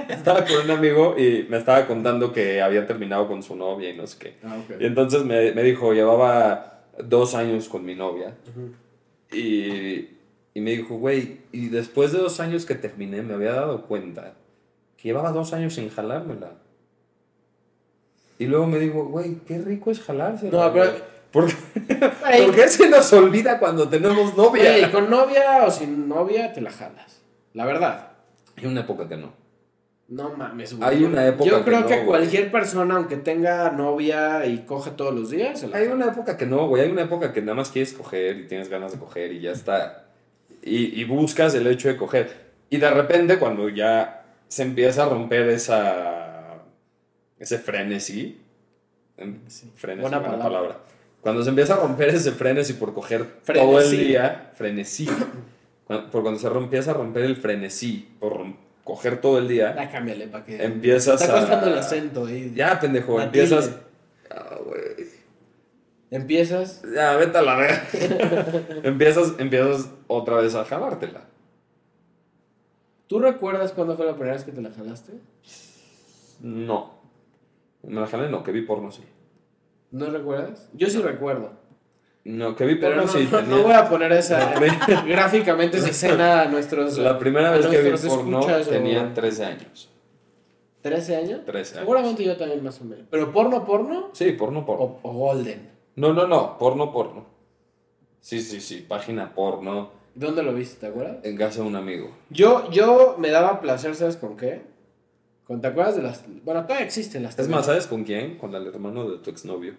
estaba 0.08 0.44
con 0.44 0.56
un 0.64 0.70
amigo 0.70 1.16
y 1.18 1.46
me 1.48 1.56
estaba 1.58 1.86
contando 1.88 2.32
que 2.32 2.62
había 2.62 2.86
terminado 2.86 3.26
con 3.26 3.42
su 3.42 3.56
novia 3.56 3.90
y 3.90 3.96
no 3.96 4.06
sé 4.06 4.16
qué. 4.18 4.34
Ah, 4.44 4.54
ok. 4.64 4.76
Y 4.80 4.86
entonces 4.86 5.24
me, 5.24 5.50
me 5.52 5.62
dijo, 5.64 5.92
llevaba 5.92 6.73
dos 6.98 7.34
años 7.34 7.68
con 7.68 7.84
mi 7.84 7.94
novia. 7.94 8.34
Y, 9.32 10.10
y 10.54 10.60
me 10.60 10.72
dijo, 10.72 10.96
güey, 10.96 11.40
y 11.52 11.68
después 11.68 12.12
de 12.12 12.18
dos 12.18 12.40
años 12.40 12.66
que 12.66 12.74
terminé 12.74 13.22
me 13.22 13.34
había 13.34 13.52
dado 13.52 13.82
cuenta 13.82 14.34
que 14.96 15.08
llevaba 15.08 15.32
dos 15.32 15.52
años 15.52 15.74
sin 15.74 15.90
jalármela. 15.90 16.52
Y 18.38 18.46
luego 18.46 18.66
me 18.66 18.78
dijo, 18.78 19.04
güey, 19.06 19.36
qué 19.46 19.58
rico 19.58 19.90
es 19.90 20.00
jalarse. 20.00 20.50
No, 20.50 20.72
pero- 20.72 20.92
¿Por, 21.30 21.46
qué- 21.48 21.54
Güey, 22.20 22.46
¿Por 22.46 22.54
qué 22.54 22.68
se 22.68 22.88
nos 22.88 23.12
olvida 23.12 23.58
cuando 23.58 23.88
tenemos 23.88 24.36
novia? 24.36 24.70
Güey, 24.78 24.92
con 24.92 25.10
novia 25.10 25.64
o 25.66 25.70
sin 25.70 26.08
novia 26.08 26.52
te 26.52 26.60
la 26.60 26.70
jalas. 26.70 27.20
La 27.54 27.64
verdad. 27.66 28.12
Hay 28.56 28.66
una 28.66 28.80
época 28.82 29.08
que 29.08 29.16
no. 29.16 29.32
No 30.14 30.30
mames, 30.30 30.76
güey. 30.76 30.88
Hay 30.88 31.02
una 31.04 31.26
época 31.26 31.50
Yo 31.50 31.58
que 31.58 31.64
creo 31.64 31.80
no, 31.80 31.86
que 31.88 32.04
cualquier 32.04 32.50
persona, 32.52 32.94
aunque 32.96 33.16
tenga 33.16 33.70
novia 33.72 34.46
y 34.46 34.58
coge 34.64 34.90
todos 34.92 35.12
los 35.14 35.30
días, 35.30 35.58
se 35.60 35.68
la 35.68 35.76
Hay 35.78 35.88
una 35.88 36.06
época 36.06 36.36
que 36.36 36.46
no, 36.46 36.68
güey. 36.68 36.84
Hay 36.84 36.90
una 36.90 37.02
época 37.02 37.32
que 37.32 37.40
nada 37.42 37.54
más 37.56 37.70
quieres 37.70 37.92
coger 37.94 38.36
y 38.38 38.46
tienes 38.46 38.68
ganas 38.68 38.92
de 38.92 38.98
coger 38.98 39.32
y 39.32 39.40
ya 39.40 39.50
está. 39.52 40.04
Y, 40.62 41.00
y 41.00 41.04
buscas 41.04 41.54
el 41.54 41.66
hecho 41.66 41.88
de 41.88 41.96
coger. 41.96 42.44
Y 42.70 42.76
de 42.76 42.90
repente, 42.90 43.38
cuando 43.38 43.68
ya 43.68 44.24
se 44.48 44.62
empieza 44.62 45.02
a 45.04 45.08
romper 45.08 45.48
esa. 45.48 46.58
ese 47.38 47.58
frenesí. 47.58 48.40
em, 49.16 49.40
Sí. 49.48 49.70
Frenesí, 49.74 50.02
Buena 50.02 50.18
buena, 50.18 50.38
palabra. 50.38 50.58
palabra. 50.60 50.80
Cuando 51.22 51.42
se 51.42 51.48
empieza 51.50 51.74
a 51.74 51.78
romper 51.78 52.10
ese 52.10 52.30
frenesí 52.32 52.74
por 52.74 52.94
coger 52.94 53.24
Frenesí. 53.42 53.66
todo 53.66 53.80
el 53.80 53.90
día. 53.90 54.50
Frenesí. 54.54 55.08
Cuando- 55.86 56.10
por 56.10 56.22
cuando 56.22 56.40
se 56.40 56.46
empieza 56.46 56.92
a 56.92 56.94
romper 56.94 57.24
el 57.24 57.36
frenesí 57.36 58.08
por 58.18 58.38
rom- 58.38 58.56
coger 58.84 59.20
todo 59.20 59.38
el 59.38 59.48
día. 59.48 59.74
Ya 59.74 59.90
cámbiale 59.90 60.28
para 60.28 60.44
que. 60.44 60.62
Empiezas 60.62 61.20
Está 61.20 61.36
a- 61.36 61.40
costando 61.40 61.66
el 61.68 61.78
acento 61.78 62.26
ahí. 62.26 62.52
Ya, 62.54 62.78
pendejo. 62.78 63.16
Matilde. 63.16 63.42
Empiezas. 63.42 63.76
Ah, 64.30 64.56
güey. 64.64 65.08
Empiezas. 66.10 66.82
Ya, 66.94 67.16
vete 67.16 67.38
a 67.38 67.42
la 67.42 67.56
verga. 67.56 67.82
empiezas, 68.84 69.32
empiezas 69.38 69.90
otra 70.06 70.36
vez 70.36 70.54
a 70.54 70.64
jalártela. 70.64 71.22
¿Tú 73.06 73.18
recuerdas 73.18 73.72
cuándo 73.72 73.96
fue 73.96 74.06
la 74.06 74.12
primera 74.14 74.34
vez 74.34 74.44
que 74.44 74.52
te 74.52 74.62
la 74.62 74.70
jalaste? 74.70 75.12
No. 76.40 76.94
Me 77.82 78.00
la 78.00 78.06
jalé, 78.06 78.28
no, 78.30 78.42
que 78.42 78.52
vi 78.52 78.62
porno 78.62 78.90
sí. 78.90 79.02
¿No 79.90 80.06
recuerdas? 80.06 80.68
Yo 80.72 80.88
sí 80.88 80.98
recuerdo. 81.00 81.52
No, 82.24 82.56
que 82.56 82.64
vi 82.64 82.76
Pero 82.76 82.96
porno 82.96 83.02
no, 83.02 83.08
sí. 83.12 83.28
no- 83.30 83.38
tenía- 83.40 83.56
no 83.56 83.62
voy 83.62 83.72
a 83.72 83.88
poner 83.88 84.12
esa. 84.12 84.54
Gráficamente 85.06 85.76
esa 85.78 85.90
escena 85.90 86.42
a 86.42 86.44
nuestros. 86.46 86.96
La 86.98 87.18
primera 87.18 87.50
vez 87.50 87.66
que 87.66 87.82
vi 87.82 88.08
porno 88.08 88.40
tenía 88.68 89.12
13 89.12 89.44
años. 89.44 89.90
¿13 90.82 91.16
años? 91.16 91.44
13 91.44 91.74
años. 91.74 91.80
Seguramente 91.86 92.24
yo 92.24 92.36
también 92.36 92.62
más 92.62 92.80
o 92.80 92.84
menos. 92.84 93.06
¿Pero 93.10 93.32
porno, 93.32 93.64
porno? 93.64 94.10
Sí, 94.12 94.32
porno, 94.32 94.64
porno. 94.66 94.98
O, 95.02 95.10
o 95.10 95.12
golden. 95.12 95.70
No, 95.96 96.12
no, 96.12 96.26
no, 96.26 96.58
porno, 96.58 96.92
porno. 96.92 97.26
Sí, 98.20 98.40
sí, 98.40 98.60
sí, 98.60 98.84
página 98.88 99.34
porno 99.34 99.90
¿Dónde 100.14 100.42
lo 100.42 100.54
viste, 100.54 100.80
te 100.80 100.86
acuerdas? 100.86 101.18
en 101.24 101.36
casa 101.36 101.60
de 101.60 101.68
un 101.68 101.76
amigo. 101.76 102.10
Yo, 102.30 102.70
yo 102.70 103.16
me 103.18 103.30
daba 103.30 103.60
placer, 103.60 103.94
¿sabes 103.96 104.16
con 104.16 104.36
qué? 104.36 104.62
¿Con, 105.46 105.60
¿Te 105.60 105.66
acuerdas 105.66 105.96
de 105.96 106.02
las...? 106.02 106.24
Bueno, 106.44 106.62
todavía 106.62 106.86
existen 106.86 107.22
las 107.22 107.38
Es 107.38 107.48
más, 107.48 107.66
¿sabes 107.66 107.86
con 107.86 108.04
quién? 108.04 108.38
Con 108.38 108.54
el 108.54 108.66
hermano 108.66 109.10
de 109.10 109.18
tu 109.18 109.28
exnovio. 109.30 109.74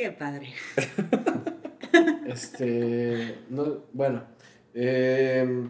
Qué 0.00 0.10
padre. 0.12 0.54
Este... 2.26 3.34
No, 3.50 3.84
bueno. 3.92 4.22
eh, 4.72 5.66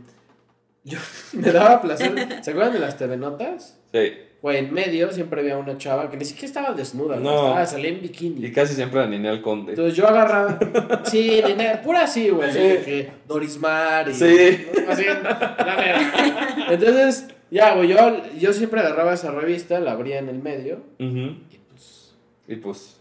yo 0.84 0.98
me 1.32 1.50
daba 1.50 1.80
placer... 1.82 2.14
¿Se 2.40 2.50
acuerdan 2.50 2.74
de 2.74 2.78
las 2.78 2.96
TV 2.96 3.16
Notas? 3.16 3.80
Sí. 3.92 4.12
Güey, 4.40 4.58
en 4.58 4.72
medio 4.72 5.10
siempre 5.10 5.40
había 5.40 5.56
una 5.58 5.76
chava 5.78 6.08
que 6.10 6.16
ni 6.16 6.24
siquiera 6.24 6.46
estaba 6.46 6.74
desnuda. 6.74 7.16
No. 7.16 7.22
No. 7.22 7.48
Estaba, 7.48 7.66
salía 7.66 7.88
en 7.88 8.02
bikini. 8.02 8.46
Y 8.46 8.52
casi 8.52 8.74
siempre 8.74 9.00
a 9.00 9.06
Ninel 9.06 9.42
Conde. 9.42 9.72
Entonces 9.72 9.96
yo 9.96 10.06
agarraba. 10.06 10.60
Sí, 11.06 11.42
ni 11.44 11.54
nada, 11.54 11.82
pura 11.82 12.04
así, 12.04 12.28
güey. 12.28 12.50
así 12.50 12.58
de 12.60 12.82
que 12.82 13.10
Dorismar 13.26 14.08
y. 14.10 14.14
Sí. 14.14 14.66
Así, 14.88 15.04
la 15.06 15.76
verga. 15.76 16.66
Entonces, 16.70 17.28
ya, 17.50 17.74
güey, 17.74 17.88
yo, 17.88 18.22
yo 18.38 18.52
siempre 18.52 18.80
agarraba 18.80 19.14
esa 19.14 19.32
revista, 19.32 19.80
la 19.80 19.92
abría 19.92 20.18
en 20.18 20.28
el 20.28 20.38
medio. 20.38 20.84
Ujú. 21.00 21.36
Y 21.50 21.58
pues. 21.68 22.14
Y 22.46 22.56
pues, 22.56 22.99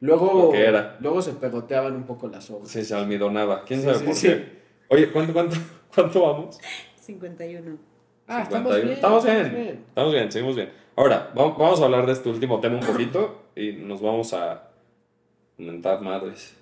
Luego. 0.00 0.54
Era. 0.54 0.96
Luego 1.00 1.20
se 1.22 1.32
pegoteaban 1.32 1.94
un 1.94 2.04
poco 2.04 2.28
las 2.28 2.50
hojas. 2.50 2.68
sí, 2.70 2.84
se 2.84 2.94
almidonaba. 2.94 3.64
¿Quién 3.64 3.80
Sí, 3.80 3.86
sabe 3.86 3.98
sí, 3.98 4.04
por 4.04 4.14
sí. 4.14 4.26
qué? 4.28 4.60
Oye, 4.88 5.10
¿cuánto, 5.12 5.32
cuánto, 5.32 5.56
cuánto 5.94 6.22
vamos? 6.22 6.58
51. 6.96 7.76
Ah, 8.26 8.44
51. 8.44 8.44
estamos 8.44 8.74
bien. 8.76 8.88
Estamos 8.94 9.24
bien. 9.24 9.84
Estamos 9.88 10.12
bien, 10.12 10.32
seguimos 10.32 10.56
bien. 10.56 10.70
Ahora, 10.96 11.32
va- 11.36 11.48
vamos 11.50 11.80
a 11.80 11.84
hablar 11.84 12.06
de 12.06 12.12
este 12.12 12.28
último 12.28 12.60
tema 12.60 12.76
un 12.76 12.86
poquito 12.86 13.42
y 13.56 13.72
nos 13.72 14.00
vamos 14.00 14.32
a 14.34 14.68
mentar 15.58 16.00
madres. 16.00 16.56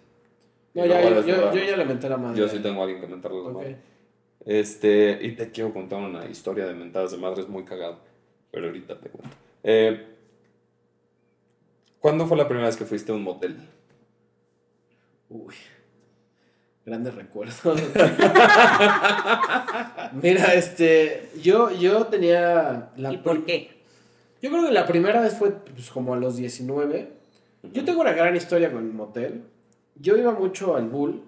No, 0.75 0.85
ya, 0.87 1.03
yo, 1.03 1.23
yo, 1.27 1.53
yo 1.53 1.63
ya 1.65 1.77
le 1.77 1.85
menté 1.85 2.09
la 2.09 2.17
madre. 2.17 2.39
Yo 2.39 2.49
sí 2.49 2.59
tengo 2.59 2.81
a 2.81 2.85
alguien 2.85 3.01
que 3.01 3.07
mentarle 3.07 3.39
las 3.39 3.47
Ok. 3.49 3.55
madres. 3.55 3.77
Este, 4.45 5.19
y 5.23 5.33
te 5.33 5.51
quiero 5.51 5.73
contar 5.73 5.99
una 6.01 6.27
historia 6.27 6.67
de 6.67 6.75
mentadas 6.75 7.11
de 7.13 7.19
madres 7.19 7.49
muy 7.49 7.65
cagada. 7.65 7.99
Pero 8.51 8.67
ahorita 8.67 8.99
te 8.99 9.09
cuento. 9.11 9.37
Eh, 9.63 10.07
¿Cuándo 12.01 12.27
fue 12.27 12.37
la 12.37 12.47
primera 12.47 12.69
vez 12.69 12.77
que 12.77 12.85
fuiste 12.85 13.13
a 13.13 13.15
un 13.15 13.23
motel? 13.23 13.57
Uy. 15.29 15.55
Grandes 16.87 17.15
recuerdos. 17.15 17.61
Mira, 20.23 20.55
este. 20.55 21.29
Yo, 21.43 21.71
yo 21.71 22.07
tenía. 22.07 22.91
La 22.97 23.13
¿Y 23.13 23.19
por 23.19 23.45
qué? 23.45 23.79
Yo 24.41 24.51
creo 24.51 24.65
que 24.65 24.73
la 24.73 24.87
primera 24.87 25.21
vez 25.21 25.35
fue 25.37 25.51
pues, 25.51 25.91
como 25.91 26.15
a 26.15 26.17
los 26.17 26.37
19. 26.37 27.13
Yo 27.73 27.85
tengo 27.85 28.01
una 28.01 28.13
gran 28.13 28.35
historia 28.37 28.73
con 28.73 28.87
el 28.87 28.93
motel. 28.93 29.43
Yo 29.97 30.17
iba 30.17 30.33
mucho 30.33 30.77
al 30.77 30.89
Bull, 30.89 31.25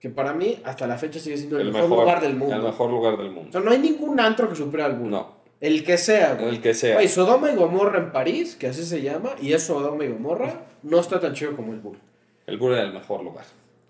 que 0.00 0.08
para 0.08 0.32
mí 0.32 0.58
hasta 0.64 0.86
la 0.86 0.96
fecha 0.96 1.20
sigue 1.20 1.36
siendo 1.36 1.60
el, 1.60 1.70
mejor, 1.70 1.90
lugar 1.90 2.20
del 2.20 2.34
mundo. 2.34 2.56
El 2.56 2.62
mejor 2.62 2.90
lugar 2.90 3.18
del 3.18 3.28
O 3.28 3.32
mundo. 3.32 3.52
sea, 3.52 3.60
no 3.60 3.70
hay 3.70 3.78
ningún 3.78 4.18
antro 4.18 4.48
que 4.48 4.56
supere 4.56 4.82
al 4.82 4.98
Bull. 4.98 5.10
No, 5.10 5.35
El 5.60 5.84
que 5.84 5.96
sea, 5.98 6.34
güey. 6.34 6.48
el 6.50 6.60
que 6.60 6.74
sea. 6.74 6.94
Güey, 6.94 7.08
Sodoma 7.08 7.50
y 7.50 7.56
Gomorra 7.56 7.98
en 7.98 8.12
París, 8.12 8.56
que 8.56 8.66
así 8.66 8.84
se 8.84 9.00
llama, 9.02 9.34
y 9.40 9.52
es 9.52 9.62
Sodoma 9.62 10.04
y 10.04 10.08
Gomorra, 10.08 10.66
no 10.82 11.00
está 11.00 11.18
tan 11.20 11.32
chido 11.34 11.56
como 11.56 11.72
el 11.72 11.80
Bull. 11.80 11.98
El 12.46 12.58
Bull 12.58 12.72
era 12.74 12.82
el 12.82 12.92
mejor 12.92 13.24
lugar. 13.24 13.44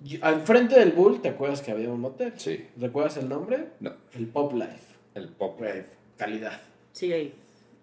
Y 0.04 0.20
Al 0.22 0.42
frente 0.42 0.78
del 0.78 0.92
Bull, 0.92 1.20
¿te 1.20 1.28
acuerdas 1.30 1.62
que 1.62 1.72
había 1.72 1.88
un 1.90 2.00
motel? 2.00 2.32
Sí. 2.36 2.66
¿Recuerdas 2.78 3.16
el 3.16 3.28
nombre? 3.28 3.66
No, 3.80 3.92
El 4.14 4.26
Pop 4.28 4.52
Life. 4.54 4.94
el 5.14 5.28
pop. 5.28 5.58
Güey, 5.58 5.82
calidad. 6.16 6.60
Sí, 6.92 7.12
ahí. 7.12 7.34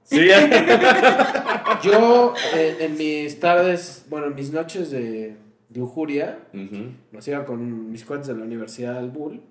Sí, 0.04 0.28
Yo, 1.84 2.34
en 2.56 2.98
mis 2.98 3.40
tardes, 3.40 4.06
bueno, 4.10 4.28
en 4.28 4.36
mis 4.36 4.52
noches 4.52 4.92
de 4.92 5.36
lujuria, 5.74 6.40
Ujú. 6.54 6.92
nos 7.12 7.28
iba 7.28 7.46
con 7.46 7.92
mis 7.92 8.06
cuates 8.06 8.28
de 8.28 8.36
la 8.36 8.44
universidad 8.44 8.98
al 8.98 9.10
Bull. 9.10 9.42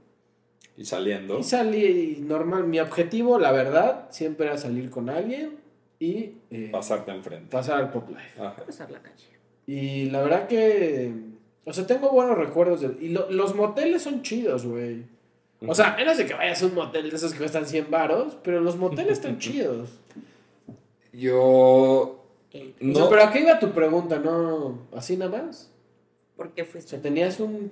Y 0.76 0.84
saliendo. 0.84 1.38
Y 1.38 1.42
salí, 1.42 2.16
y 2.18 2.20
normal, 2.22 2.64
mi 2.64 2.80
objetivo, 2.80 3.38
la 3.38 3.52
verdad, 3.52 4.06
siempre 4.10 4.46
era 4.46 4.56
salir 4.56 4.88
con 4.90 5.08
alguien 5.10 5.56
y 5.98 6.32
eh, 6.50 6.68
Pasarte 6.72 7.10
enfrente. 7.12 7.48
pasar 7.50 7.78
al 7.80 7.90
Pop 7.90 8.08
Life. 8.08 8.40
Ajá. 8.40 8.56
Pasar 8.64 8.90
la 8.90 9.00
calle. 9.02 9.26
Y 9.66 10.10
la 10.10 10.22
verdad 10.22 10.48
que, 10.48 11.12
o 11.64 11.72
sea, 11.72 11.86
tengo 11.86 12.10
buenos 12.10 12.36
recuerdos. 12.38 12.80
De, 12.80 12.96
y 13.04 13.10
lo- 13.10 13.30
los 13.30 13.54
moteles 13.54 14.02
son 14.02 14.22
chidos, 14.22 14.66
güey. 14.66 15.04
O 15.64 15.74
sea, 15.76 15.94
menos 15.96 16.16
de 16.16 16.26
que 16.26 16.34
vayas 16.34 16.60
a 16.62 16.66
un 16.66 16.74
motel 16.74 17.08
de 17.08 17.14
esos 17.16 17.32
que 17.32 17.38
cuestan 17.38 17.66
100 17.66 17.88
varos, 17.90 18.36
pero 18.42 18.60
los 18.60 18.76
moteles 18.76 19.12
están 19.12 19.38
chidos. 19.38 19.90
Yo 21.12 22.18
Ey, 22.52 22.74
O 22.80 22.94
sea, 22.94 23.04
No. 23.04 23.08
pero 23.08 23.22
¿a 23.22 23.30
qué 23.30 23.40
iba 23.40 23.58
tu 23.58 23.70
pregunta? 23.72 24.18
¿No? 24.18 24.78
¿Así 24.94 25.16
nada 25.16 25.42
más? 25.42 25.70
¿Por 26.36 26.50
qué 26.50 26.62
O 26.62 26.66
fuiste? 26.66 26.90
sea, 26.90 27.00
tenías 27.00 27.38
un... 27.40 27.70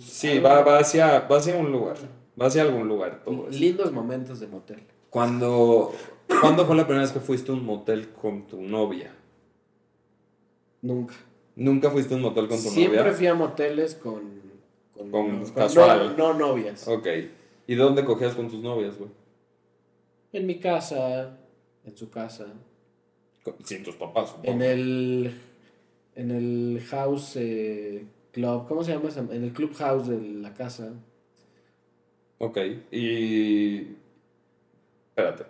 Sí, 0.00 0.38
va, 0.38 0.62
va, 0.62 0.78
hacia, 0.78 1.20
va 1.20 1.36
hacia 1.38 1.56
un 1.56 1.70
lugar. 1.70 1.96
Va 2.40 2.46
hacia 2.46 2.62
algún 2.62 2.86
lugar 2.88 3.22
todo 3.24 3.48
eso. 3.48 3.58
Lindos 3.58 3.92
momentos 3.92 4.40
de 4.40 4.46
motel. 4.48 4.82
Cuando, 5.10 5.92
¿Cuándo 6.40 6.66
fue 6.66 6.76
la 6.76 6.84
primera 6.84 7.02
vez 7.02 7.12
que 7.12 7.20
fuiste 7.20 7.50
a 7.50 7.54
un 7.54 7.64
motel 7.64 8.10
con 8.10 8.46
tu 8.46 8.60
novia? 8.60 9.14
Nunca. 10.82 11.14
¿Nunca 11.54 11.90
fuiste 11.90 12.14
a 12.14 12.16
un 12.18 12.22
motel 12.22 12.48
con 12.48 12.56
tu 12.62 12.68
Siempre 12.68 12.98
novia? 13.00 13.12
fui 13.14 13.26
a 13.26 13.34
moteles 13.34 13.94
con... 13.94 14.36
Con, 14.92 15.10
Con 15.10 15.40
con- 15.44 15.50
casual. 15.52 16.14
No, 16.16 16.32
no 16.34 16.38
novias. 16.48 16.86
Ok. 16.88 17.06
¿Y 17.66 17.74
dónde 17.74 18.04
cogías 18.04 18.34
con 18.34 18.48
tus 18.48 18.62
novias, 18.62 18.98
güey? 18.98 19.10
En 20.32 20.46
mi 20.46 20.58
casa, 20.58 21.38
en 21.84 21.96
su 21.96 22.10
casa, 22.10 22.46
Sin 23.64 23.82
tus 23.82 23.96
papás, 23.96 24.30
supongo. 24.30 24.50
en 24.52 24.62
el... 24.62 25.40
En 26.14 26.30
el 26.30 26.82
house 26.88 27.36
eh, 27.36 28.06
club, 28.32 28.66
¿cómo 28.66 28.82
se 28.82 28.92
llama? 28.92 29.10
En 29.32 29.44
el 29.44 29.52
club 29.52 29.74
house 29.74 30.08
de 30.08 30.18
la 30.18 30.54
casa. 30.54 30.94
Ok. 32.38 32.58
Y... 32.90 33.96
Espérate. 35.10 35.44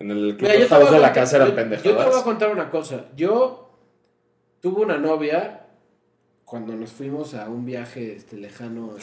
En 0.00 0.10
el 0.10 0.36
club 0.36 0.42
Mira, 0.42 0.52
de 0.52 0.68
la 0.68 0.78
contar- 0.78 1.12
casa 1.12 1.36
eran 1.36 1.48
yo- 1.48 1.76
Yo 1.82 1.96
te 1.96 2.04
voy 2.04 2.20
a 2.20 2.22
contar 2.22 2.50
una 2.50 2.70
cosa. 2.70 3.06
Yo 3.16 3.70
tuve 4.60 4.82
una 4.82 4.98
novia 4.98 5.62
cuando 6.44 6.74
nos 6.74 6.90
fuimos 6.92 7.34
a 7.34 7.48
un 7.48 7.64
viaje 7.64 8.14
este, 8.14 8.36
lejano. 8.36 8.94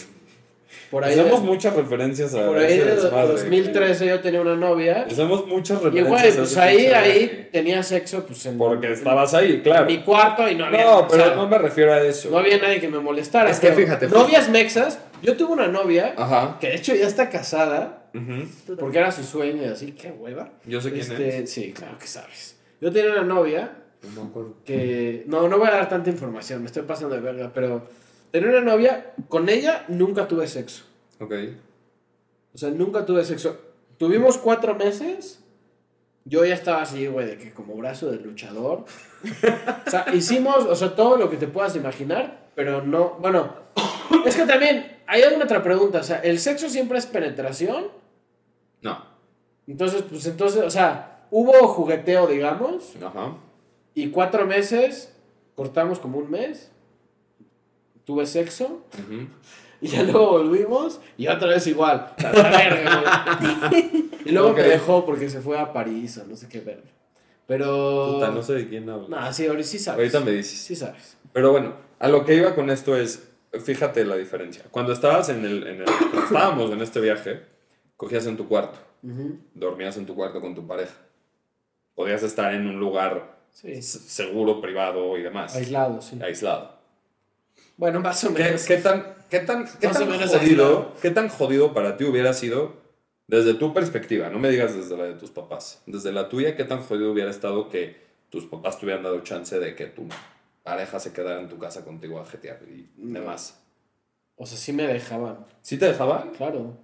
por 0.90 1.04
ahí, 1.04 1.14
Hacemos 1.20 1.42
de, 1.42 1.48
muchas 1.48 1.76
referencias 1.76 2.34
a 2.34 2.48
por 2.48 2.58
ahí 2.58 2.78
de 2.78 2.86
desmadre, 2.86 3.28
2013 3.34 4.08
yo 4.08 4.20
tenía 4.22 4.42
una 4.42 4.56
novia. 4.56 5.02
güey. 5.04 5.12
Hacemos 5.14 5.46
muchas 5.48 5.82
Y 5.82 5.86
referencias 5.86 6.08
güey, 6.10 6.32
a 6.32 6.36
pues 6.38 6.58
ahí, 6.58 6.86
ahí 6.88 7.50
tenía 7.52 7.84
sexo 7.84 8.26
pues 8.26 8.46
en, 8.46 8.58
Porque 8.58 8.92
estabas 8.94 9.34
ahí, 9.34 9.62
claro. 9.62 9.82
en 9.90 9.98
mi 9.98 10.04
cuarto 10.04 10.48
y 10.50 10.56
no 10.56 10.66
había, 10.66 10.86
No, 10.86 11.00
o 11.00 11.08
pero 11.08 11.26
sea, 11.26 11.36
no 11.36 11.48
me 11.48 11.58
refiero 11.58 11.94
a 11.94 12.02
eso. 12.02 12.30
no 12.30 12.38
había 12.40 12.58
nadie 12.58 12.80
que 12.80 12.88
me 12.88 13.00
molestara. 13.00 13.50
Es 13.50 13.60
que 13.60 13.72
fíjate, 13.74 14.08
Novias 14.08 14.50
mexas. 14.50 15.00
Yo 15.26 15.36
tuve 15.36 15.54
una 15.54 15.68
novia 15.68 16.14
Ajá. 16.18 16.58
que 16.60 16.68
de 16.68 16.76
hecho 16.76 16.94
ya 16.96 17.08
está 17.08 17.30
casada. 17.30 18.04
Porque 18.80 18.98
era 18.98 19.12
su 19.12 19.24
sueño 19.24 19.64
y 19.64 19.66
así, 19.66 19.92
qué 19.92 20.12
hueva. 20.12 20.52
Yo 20.66 20.80
sé 20.80 20.90
quién 20.92 21.02
Este, 21.02 21.44
es. 21.44 21.50
Sí, 21.52 21.74
claro 21.74 21.98
que 21.98 22.08
sabes. 22.08 22.58
Yo 22.80 22.92
tenía 22.92 23.12
una 23.12 23.24
novia 23.24 23.78
No 24.14 24.32
que 24.64 25.24
no, 25.28 25.48
no 25.50 25.58
voy 25.58 25.68
a 25.68 25.72
dar 25.72 25.90
tanta 25.90 26.10
información, 26.10 26.62
me 26.62 26.68
estoy 26.68 26.84
pasando 26.84 27.16
de 27.16 27.22
verga, 27.22 27.52
pero 27.54 27.88
tenía 28.32 28.50
una 28.50 28.62
novia, 28.62 29.14
con 29.28 29.50
ella 29.50 29.86
nunca 29.88 30.28
tuve 30.28 30.48
sexo. 30.48 30.86
Ok. 31.20 31.34
O 32.54 32.58
sea, 32.58 32.70
nunca 32.70 33.06
tuve 33.06 33.26
sexo. 33.26 33.58
Tuvimos 33.98 34.38
cuatro 34.38 34.76
meses, 34.76 35.40
yo 36.26 36.46
ya 36.46 36.54
estaba 36.54 36.82
así, 36.84 37.08
güey, 37.08 37.26
de 37.28 37.38
que 37.38 37.52
como 37.54 37.76
brazo 37.76 38.12
de 38.12 38.18
luchador. 38.18 38.86
o 39.88 39.90
sea, 39.90 40.06
hicimos, 40.14 40.66
o 40.66 40.76
sea, 40.76 40.96
todo 40.96 41.18
lo 41.18 41.30
que 41.30 41.38
te 41.38 41.48
puedas 41.48 41.76
imaginar, 41.76 42.45
pero 42.56 42.82
no, 42.82 43.18
bueno, 43.20 43.54
es 44.26 44.36
que 44.36 44.46
también 44.46 44.98
hay 45.08 45.22
alguna 45.22 45.46
otra 45.46 45.62
pregunta, 45.62 46.00
o 46.00 46.04
sea, 46.04 46.20
¿el 46.20 46.40
sexo 46.40 46.70
siempre 46.70 46.98
es 46.98 47.06
penetración? 47.06 47.88
No. 48.82 49.06
Entonces, 49.68 50.04
pues 50.10 50.26
entonces, 50.26 50.64
o 50.64 50.70
sea, 50.70 51.26
hubo 51.32 51.54
jugueteo, 51.68 52.28
digamos, 52.28 52.94
Ajá. 53.04 53.34
y 53.94 54.10
cuatro 54.10 54.46
meses, 54.46 55.14
cortamos 55.56 56.00
como 56.00 56.18
un 56.20 56.30
mes, 56.32 56.72
tuve 58.06 58.26
sexo, 58.26 58.84
Ujú. 58.94 59.28
y 59.82 59.88
ya 59.88 60.04
luego 60.04 60.32
volvimos, 60.32 61.00
y 61.18 61.28
otra 61.28 61.50
vez 61.50 61.68
igual. 61.68 62.14
La 62.22 62.32
verga, 62.32 63.70
güey. 63.70 64.10
y 64.26 64.32
luego 64.32 64.50
Ok. 64.50 64.58
me 64.58 64.64
dejó 64.64 65.06
porque 65.06 65.30
se 65.30 65.42
fue 65.42 65.58
a 65.60 65.74
París 65.74 66.18
o 66.18 66.26
no 66.26 66.36
sé 66.36 66.48
qué 66.48 66.60
verga. 66.62 66.90
Pero... 67.48 68.14
Puta, 68.16 68.32
no 68.32 68.42
sé 68.42 68.54
de 68.54 68.68
quién 68.68 68.90
hablo. 68.90 69.08
No, 69.08 69.34
sí, 69.34 69.46
ahorita 69.46 69.68
sí 69.68 69.78
sabes. 69.78 70.00
Ahorita 70.00 70.20
me 70.32 70.36
dices. 70.36 70.58
Sí 70.60 70.76
sabes. 70.76 71.16
Pero 71.32 71.52
bueno, 71.52 71.76
a 72.00 72.08
lo 72.08 72.26
que 72.26 72.36
iba 72.36 72.56
con 72.56 72.70
esto 72.70 72.96
es, 72.98 73.28
fíjate 73.64 74.06
la 74.06 74.16
diferencia. 74.16 74.64
Cuando 74.72 74.92
estabas 74.94 75.30
en 75.30 75.46
el, 75.46 75.66
en 75.68 75.82
el- 75.82 76.20
estábamos 76.24 76.72
en 76.72 76.82
este 76.82 77.00
viaje, 77.00 77.42
cogías 77.98 78.26
en 78.28 78.38
tu 78.38 78.48
cuarto, 78.48 78.78
Ujú. 79.04 79.38
dormías 79.54 79.98
en 79.98 80.06
tu 80.06 80.16
cuarto 80.16 80.42
con 80.42 80.54
tu 80.56 80.66
pareja. 80.68 80.94
Podías 81.96 82.24
estar 82.24 82.54
en 82.54 82.68
un 82.68 82.80
lugar 82.80 83.36
Sí. 83.52 83.82
seguro, 83.82 84.60
privado 84.60 85.18
y 85.18 85.22
demás. 85.22 85.56
Aislado, 85.56 86.02
sí. 86.02 86.20
Aislado. 86.22 86.76
Bueno, 87.78 88.02
más 88.02 88.22
o 88.26 88.34
¿Qué, 88.34 88.44
menos. 88.44 88.66
qué 88.66 88.78
tan, 88.78 89.16
qué 89.30 89.40
tan, 89.40 89.66
qué 89.80 89.88
Más 89.88 89.96
o 89.98 90.00
tan 90.02 90.10
jodido, 90.20 90.40
aislado. 90.40 90.94
qué 91.02 91.10
tan 91.12 91.30
jodido 91.30 91.74
para 91.74 91.96
ti 91.98 92.04
hubiera 92.04 92.34
sido 92.34 92.74
desde 93.28 93.54
tu 93.54 93.74
perspectiva? 93.74 94.30
No 94.30 94.40
me 94.40 94.50
digas 94.50 94.76
desde 94.76 94.98
la 94.98 95.06
de 95.06 95.14
tus 95.14 95.32
papás. 95.32 95.82
Desde 95.86 96.12
la 96.12 96.28
tuya, 96.28 96.58
¿qué 96.58 96.66
tan 96.66 96.82
jodido 96.82 97.12
hubiera 97.12 97.30
estado 97.32 97.70
que 97.70 97.96
tus 98.30 98.46
papás 98.46 98.78
te 98.78 98.86
hubieran 98.86 99.04
dado 99.04 99.22
chance 99.22 99.58
de 99.60 99.76
que 99.76 99.86
tu 99.86 100.06
pareja 100.66 101.00
se 101.00 101.14
quedara 101.14 101.40
en 101.40 101.48
tu 101.48 101.58
casa 101.60 101.86
contigo 101.86 102.20
a 102.20 102.26
jetear 102.26 102.60
y 102.68 102.90
No. 102.98 103.20
demás? 103.22 103.62
O 104.36 104.46
sea, 104.46 104.58
sí 104.58 104.74
me 104.74 104.86
dejaban. 104.86 105.46
¿Sí 105.62 105.78
te 105.78 105.86
dejaban? 105.86 106.32
Claro. 106.32 106.76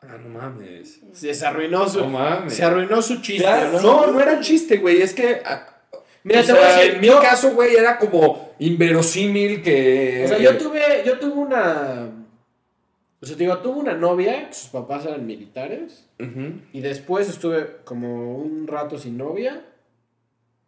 Ah, 0.00 0.16
no 0.18 0.28
mames. 0.30 1.00
Se, 1.12 1.34
se 1.34 1.46
arruinó 1.46 1.86
su... 1.88 1.98
No 2.00 2.08
mames. 2.08 2.54
Se 2.54 2.64
arruinó 2.64 3.02
su 3.02 3.20
chiste, 3.20 3.46
¿no? 3.72 3.80
no, 3.82 4.06
no 4.06 4.20
era 4.20 4.40
chiste, 4.40 4.78
güey. 4.78 5.02
Es 5.02 5.12
que. 5.12 5.42
ah, 5.44 5.68
Mira, 6.24 6.40
o 6.40 6.44
te 6.44 6.52
voy 6.52 6.62
a 6.62 6.76
decir, 6.76 6.94
en 6.94 7.00
mi 7.00 7.08
caso, 7.08 7.50
güey, 7.54 7.74
era 7.74 7.98
como 7.98 8.54
inverosímil 8.60 9.62
que. 9.62 10.22
O 10.24 10.28
sea, 10.28 10.38
yo 10.38 10.56
tuve, 10.56 11.02
yo 11.04 11.18
tuve 11.18 11.32
una... 11.34 12.08
O 13.20 13.26
sea, 13.26 13.36
te 13.36 13.44
digo, 13.44 13.58
tuve 13.58 13.80
una 13.80 13.94
novia, 13.94 14.52
sus 14.52 14.68
papás 14.70 15.04
eran 15.06 15.26
militares, 15.26 16.08
y 16.72 16.80
después 16.80 17.28
estuve 17.28 17.78
como 17.84 18.36
un 18.36 18.66
rato 18.66 18.98
sin 18.98 19.16
novia, 19.16 19.64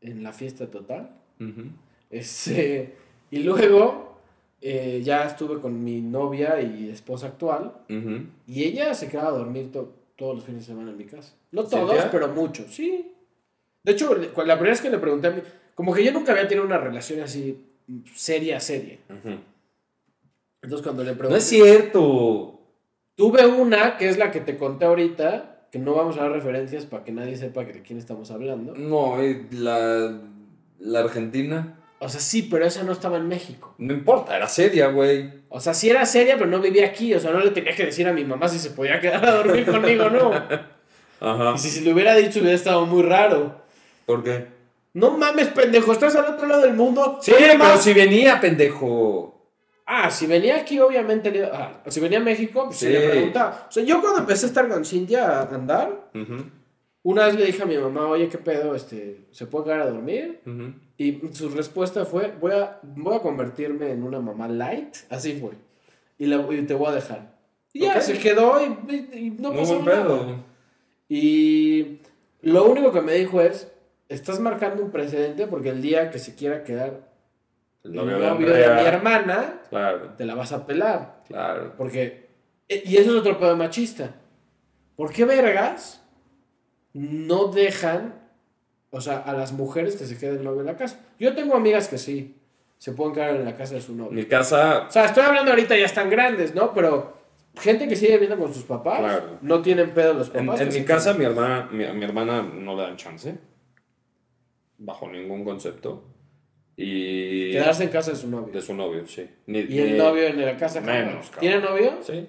en 0.01 0.23
la 0.23 0.33
fiesta 0.33 0.67
total. 0.71 1.11
Ujú. 1.41 1.71
Este, 2.11 2.95
y 3.31 3.39
luego 3.43 4.19
eh, 4.61 5.01
ya 5.05 5.25
estuve 5.27 5.61
con 5.61 5.83
mi 5.83 6.01
novia 6.01 6.61
y 6.61 6.89
esposa 6.91 7.29
actual, 7.29 7.73
y 8.47 8.65
ella 8.65 8.95
se 8.95 9.09
quedaba 9.09 9.29
a 9.29 9.39
dormir 9.39 9.73
to- 9.73 9.93
todos 10.17 10.37
los 10.37 10.45
fines 10.45 10.63
de 10.67 10.73
semana 10.73 10.91
en 10.93 10.97
mi 10.97 11.05
casa. 11.05 11.35
No 11.51 11.65
todos, 11.65 12.05
pero 12.11 12.29
muchos, 12.29 12.73
sí. 12.75 13.13
De 13.83 13.93
hecho, 13.93 14.15
la 14.15 14.33
primera 14.35 14.71
vez 14.71 14.81
que 14.81 14.91
le 14.91 14.99
pregunté 14.99 15.27
a 15.27 15.31
mí, 15.33 15.43
como 15.75 15.93
que 15.93 16.05
yo 16.05 16.13
nunca 16.13 16.33
había 16.33 16.47
tenido 16.49 16.65
una 16.67 16.79
relación 16.79 17.21
así 17.21 17.59
mm, 17.87 17.99
seria, 18.15 18.59
seria. 18.61 18.99
Ujú. 19.11 19.39
Entonces 20.63 20.83
cuando 20.85 21.03
le 21.05 21.13
No 21.13 21.19
pregunté... 21.19 21.39
es 21.39 21.45
cierto. 21.45 22.61
Tuve 23.17 23.47
una, 23.47 23.97
que 23.99 24.09
es 24.09 24.17
la 24.19 24.31
que 24.31 24.41
te 24.41 24.57
conté 24.57 24.87
ahorita, 24.87 25.69
que 25.71 25.79
no 25.79 25.95
vamos 25.95 26.17
a 26.17 26.23
dar 26.23 26.33
referencias 26.33 26.87
para 26.87 27.05
que 27.05 27.13
nadie 27.13 27.37
sepa 27.37 27.65
de 27.65 27.83
quién 27.83 27.99
estamos 27.99 28.31
hablando. 28.31 28.75
No, 28.75 29.23
y 29.23 29.47
la, 29.51 30.21
la 30.79 31.01
Argentina. 31.01 31.79
O 32.05 32.09
sea, 32.09 32.21
sí, 32.21 32.43
pero 32.51 32.67
esa 32.67 32.83
no 32.83 32.93
estaba 32.93 33.17
en 33.17 33.27
México. 33.29 33.75
No 33.79 33.93
importa, 33.95 34.37
era 34.37 34.47
seria, 34.49 34.89
güey. 34.89 35.43
O 35.49 35.59
sea, 35.61 35.73
sí 35.73 35.89
era 35.89 36.05
seria, 36.05 36.37
pero 36.37 36.51
no 36.51 36.61
vivía 36.61 36.87
aquí. 36.87 37.15
O 37.15 37.21
sea, 37.21 37.31
no 37.33 37.41
le 37.41 37.51
tenía 37.51 37.75
que 37.75 37.87
decir 37.87 38.07
a 38.07 38.13
mi 38.13 38.25
mamá 38.25 38.47
si 38.49 38.59
se 38.59 38.71
podía 38.71 39.01
quedar 39.01 39.25
a 39.25 39.33
dormir 39.37 39.65
conmigo 39.65 40.05
o 40.05 40.11
no. 40.11 40.33
Ajá. 41.21 41.53
Y 41.55 41.59
si, 41.59 41.71
si 41.71 41.81
le 41.81 41.93
hubiera 41.95 42.15
dicho, 42.15 42.41
hubiera 42.41 42.55
estado 42.57 42.85
muy 42.87 43.03
raro. 43.03 43.63
¿Por 44.05 44.23
qué? 44.23 44.49
No 44.93 45.13
mames, 45.17 45.49
pendejo, 45.49 45.93
estás 45.93 46.15
al 46.17 46.35
otro 46.35 46.47
lado 46.47 46.63
del 46.63 46.75
mundo. 46.75 47.19
Sí, 47.23 47.33
pero 47.39 47.59
más- 47.59 47.83
si 47.83 47.95
venía, 47.95 48.41
pendejo. 48.41 49.51
Ah, 49.87 50.11
si 50.11 50.27
venía 50.27 50.57
aquí, 50.57 50.79
obviamente. 50.81 51.31
le- 51.31 51.45
ah, 51.47 51.83
si 51.89 52.01
venía 52.01 52.19
a 52.19 52.23
México, 52.23 52.65
pues 52.67 52.77
sí. 52.79 52.87
Sí. 52.87 52.93
le 52.93 53.09
preguntaba. 53.09 53.67
O 53.69 53.73
sea, 53.73 53.83
yo 53.83 54.01
cuando 54.01 54.21
empecé 54.21 54.47
a 54.47 54.49
estar 54.51 54.69
con 54.69 54.85
Cintia 54.85 55.27
a 55.41 55.55
andar, 55.55 56.11
una 57.03 57.27
vez 57.27 57.35
le 57.37 57.45
dije 57.47 57.63
a 57.63 57.67
mi 57.67 57.77
mamá, 57.79 58.07
oye, 58.09 58.29
¿qué 58.29 58.39
pedo? 58.39 58.75
Este, 58.75 59.27
¿Se 59.31 59.47
puede 59.47 59.65
quedar 59.67 59.81
a 59.81 59.87
dormir? 59.91 60.41
ujú. 60.47 60.75
Y 60.97 61.21
su 61.33 61.49
respuesta 61.49 62.05
fue, 62.05 62.33
voy 62.41 62.53
a, 62.53 62.79
voy 62.83 63.17
a 63.17 63.21
convertirme 63.21 63.91
en 63.91 64.03
una 64.05 64.21
mamá 64.21 64.47
light. 64.49 64.95
Así 65.11 65.35
fue. 65.41 65.53
Y, 66.19 66.27
la- 66.27 66.47
y 66.53 66.63
te 66.63 66.75
voy 66.75 66.89
a 66.89 66.93
dejar. 66.93 67.35
Y 67.73 67.81
ya, 67.81 68.01
se 68.01 68.19
quedó 68.19 68.61
y, 68.65 68.93
y- 68.95 69.19
y 69.27 69.31
no 69.31 69.51
Muy 69.51 69.61
pasó 69.61 69.75
buen 69.75 69.87
nada. 69.87 70.05
pedo. 70.05 70.37
Y 71.09 71.99
lo 72.43 72.65
único 72.71 72.93
que 72.93 73.01
me 73.01 73.15
dijo 73.15 73.41
es, 73.41 73.71
estás 74.09 74.39
marcando 74.41 74.83
un 74.85 74.91
precedente 74.91 75.47
porque 75.49 75.71
el 75.71 75.83
día 75.83 76.11
que 76.11 76.19
se 76.19 76.35
quiera 76.37 76.63
quedar 76.63 77.11
El 77.83 77.95
novio 77.95 78.19
de 78.19 78.35
mi 78.37 78.45
hermana, 78.87 79.61
Claro, 79.71 80.11
te 80.17 80.25
la 80.25 80.35
vas 80.37 80.53
a 80.53 80.65
pelar. 80.67 81.23
claro. 81.27 81.75
Porque, 81.77 82.29
e- 82.69 82.83
y 82.87 82.97
eso 82.97 83.11
es 83.11 83.17
otro 83.19 83.39
pedo 83.39 83.57
machista. 83.57 84.15
¿Por 84.97 85.13
qué 85.13 85.25
vergas 85.25 86.01
no 86.93 87.49
dejan, 87.49 88.24
o 88.97 89.01
sea, 89.01 89.19
a 89.19 89.33
las 89.33 89.53
mujeres 89.53 89.97
que 89.97 90.07
se 90.07 90.17
queden 90.17 90.37
el 90.39 90.45
novio 90.45 90.61
en 90.61 90.67
la 90.67 90.77
casa? 90.77 91.01
Yo 91.19 91.35
tengo 91.35 91.55
amigas 91.57 91.89
que 91.89 91.99
sí, 91.99 92.37
se 92.79 92.93
pueden 92.93 93.13
quedar 93.15 93.35
en 93.37 93.45
la 93.45 93.57
casa 93.57 93.75
de 93.75 93.81
su 93.83 93.95
novio. 93.95 94.13
Mi 94.13 94.25
casa, 94.27 94.87
O 94.89 94.91
sea, 94.91 95.07
estoy 95.07 95.25
hablando 95.25 95.51
ahorita 95.51 95.77
ya 95.77 95.87
están 95.87 96.09
grandes, 96.11 96.55
¿no? 96.55 96.73
Pero 96.73 97.17
gente 97.57 97.89
que 97.89 97.97
sigue 97.97 98.13
viviendo 98.13 98.39
con 98.39 98.55
sus 98.55 98.63
papás, 98.65 98.99
Claro. 99.01 99.39
no 99.43 99.63
tienen 99.63 99.91
pedo 99.93 100.15
los 100.15 100.35
en, 100.35 100.47
papás. 100.47 100.61
en 100.61 100.69
que 100.69 100.79
mi 100.81 100.85
casa, 100.85 101.13
mi 101.15 101.25
hermana, 101.25 101.69
mi, 101.73 101.85
mi 101.87 102.05
hermana 102.05 102.43
no 102.43 102.77
le 102.77 102.83
dan 102.83 102.97
chance. 102.97 103.37
Bajo 104.79 105.09
ningún 105.09 105.45
concepto. 105.45 106.05
Y. 106.77 107.53
Quedarse 107.53 107.85
en 107.85 107.91
casa 107.91 108.11
de 108.11 108.17
su 108.17 108.29
novio. 108.29 108.53
De 108.53 108.61
su 108.61 108.75
novio, 108.75 109.07
sí. 109.07 109.29
Ni- 109.47 109.61
Y 109.61 109.79
el 109.79 109.93
ni- 109.93 109.99
novio 109.99 110.25
en 110.25 110.45
la 110.45 110.57
casa. 110.57 110.81
Menos. 110.81 111.31
¿Tiene 111.39 111.61
novio? 111.61 111.99
Sí. 112.03 112.29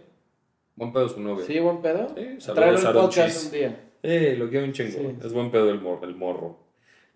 Buen 0.75 0.91
pedo 0.91 1.07
su 1.09 1.19
novio. 1.21 1.45
Sí, 1.45 1.59
buen 1.59 1.81
pedo. 1.81 2.07
Sí, 2.15 2.37
Tráelo 2.53 2.77
al 2.77 2.85
Aaron 2.87 3.01
podcast 3.03 3.45
un 3.45 3.51
día. 3.51 3.81
Eh, 4.03 4.35
lo 4.37 4.49
quiero 4.49 4.65
un 4.65 4.73
chingo. 4.73 4.91
Sí. 4.99 5.15
Es 5.25 5.33
buen 5.33 5.49
pedo 5.51 5.69
el, 5.69 5.79
mor- 5.81 5.99
el 6.03 6.15
morro. 6.15 6.59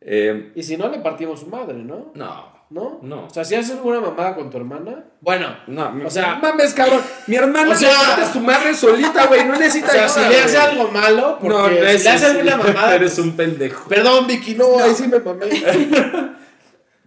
Eh, 0.01 0.53
Y 0.55 0.63
si 0.63 0.77
no, 0.77 0.87
le 0.89 0.99
partimos 0.99 1.41
su 1.41 1.47
madre, 1.47 1.75
¿no? 1.75 2.11
no, 2.15 2.59
¿No? 2.69 2.99
No. 3.01 3.25
O 3.25 3.29
sea, 3.31 3.43
si 3.43 3.55
haces 3.55 3.71
alguna 3.77 3.99
mamada 3.99 4.35
con 4.35 4.49
tu 4.51 4.57
hermana. 4.57 5.03
Bueno, 5.21 5.47
no, 5.67 5.91
O 6.05 6.09
sea- 6.09 6.35
mames, 6.35 6.73
cabrón. 6.75 7.01
Mi 7.27 7.35
hermana 7.35 7.71
O 7.71 7.75
sea- 7.75 7.89
le 7.89 7.95
parte 8.15 8.25
su 8.31 8.39
madre 8.41 8.73
solita, 8.75 9.25
güey. 9.25 9.43
No 9.45 9.53
necesita 9.57 9.87
o 9.87 9.91
sea, 9.91 10.07
si 10.07 10.19
le 10.29 10.39
hace 10.39 10.57
algo 10.57 10.87
malo, 10.89 11.37
porque 11.41 11.57
No, 11.57 11.63
no 11.63 11.69
si 11.69 12.03
le 12.03 12.09
hace 12.11 12.25
alguna 12.27 12.57
mamada. 12.57 12.95
Eres 12.95 13.17
un 13.19 13.35
pendejo. 13.35 13.89
Perdón, 13.89 14.27
Vicky, 14.27 14.53
no, 14.55 14.77
ahí 14.79 14.93
sí 14.93 15.07
me 15.07 15.19
mamé. 15.19 15.47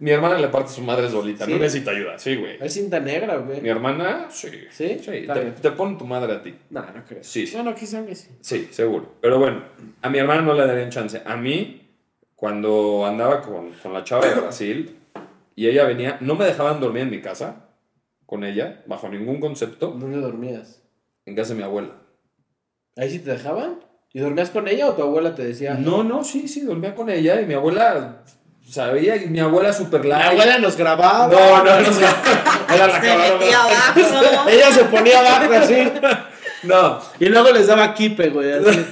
Mi 0.03 0.11
hermana 0.11 0.37
le 0.37 0.49
parte 0.49 0.69
su 0.69 0.81
madre 0.81 1.09
solita. 1.09 1.45
¿Sí? 1.45 1.53
No 1.53 1.59
necesita 1.59 1.91
ayuda. 1.91 2.19
Sí, 2.19 2.35
güey. 2.35 2.57
Es 2.59 2.73
cinta 2.73 2.99
negra, 2.99 3.37
güey. 3.37 3.61
Mi 3.61 3.69
hermana, 3.69 4.27
sí. 4.29 4.49
¿Sí? 4.69 4.99
Sí. 4.99 5.25
Te, 5.33 5.51
te 5.61 5.71
pone 5.71 5.95
tu 5.97 6.03
madre 6.05 6.33
a 6.33 6.43
ti. 6.43 6.53
No, 6.71 6.81
no 6.81 7.05
creo. 7.07 7.23
Sí, 7.23 7.47
sí. 7.47 7.55
Bueno, 7.55 7.73
quizá 7.73 8.05
que 8.05 8.13
sí. 8.13 8.27
Sí, 8.41 8.67
seguro. 8.69 9.13
Pero 9.21 9.39
bueno, 9.39 9.63
a 10.01 10.09
mi 10.09 10.17
hermana 10.17 10.41
no 10.41 10.53
le 10.55 10.67
darían 10.67 10.89
chance. 10.89 11.21
A 11.25 11.37
mí, 11.37 11.89
cuando 12.35 13.05
andaba 13.05 13.41
con, 13.41 13.71
con 13.71 13.93
la 13.93 14.03
chava 14.03 14.27
de 14.27 14.35
Brasil 14.41 14.99
y 15.55 15.67
ella 15.67 15.85
venía, 15.85 16.17
no 16.19 16.35
me 16.35 16.43
dejaban 16.47 16.81
dormir 16.81 17.03
en 17.03 17.09
mi 17.09 17.21
casa 17.21 17.69
con 18.25 18.43
ella, 18.43 18.83
bajo 18.87 19.07
ningún 19.07 19.39
concepto, 19.39 19.91
¿Dónde 19.91 20.17
dormías? 20.17 20.83
en 21.25 21.33
casa 21.33 21.53
de 21.53 21.59
mi 21.59 21.63
abuela. 21.63 21.93
¿Ahí 22.97 23.09
sí 23.09 23.19
te 23.19 23.31
dejaban? 23.31 23.79
¿Y 24.11 24.19
dormías 24.19 24.49
con 24.49 24.67
ella 24.67 24.89
o 24.89 24.95
tu 24.95 25.01
abuela 25.01 25.33
te 25.33 25.45
decía? 25.45 25.75
No, 25.75 26.03
no, 26.03 26.25
sí, 26.25 26.49
sí, 26.49 26.59
dormía 26.59 26.93
con 26.93 27.09
ella 27.09 27.39
y 27.39 27.45
mi 27.45 27.53
abuela 27.53 28.21
sabía 28.69 29.15
mi 29.27 29.39
abuela 29.39 29.71
super 29.73 30.03
light. 30.05 30.31
abuela 30.31 30.57
nos 30.59 30.75
grababa. 30.77 31.27
No, 31.27 31.63
no, 31.63 31.81
no. 31.81 31.97
Era 32.73 32.87
la 32.87 33.01
Se 33.01 33.17
metió 33.17 33.57
abajo. 33.59 34.49
Ella 34.49 34.71
se 34.71 34.83
ponía 34.85 35.19
abajo 35.19 35.53
así. 35.53 35.91
No, 36.63 36.99
Y 37.19 37.25
luego 37.25 37.51
les 37.51 37.67
daba 37.67 37.93
kipe, 37.93 38.29
güey. 38.29 38.51
Así. 38.53 38.85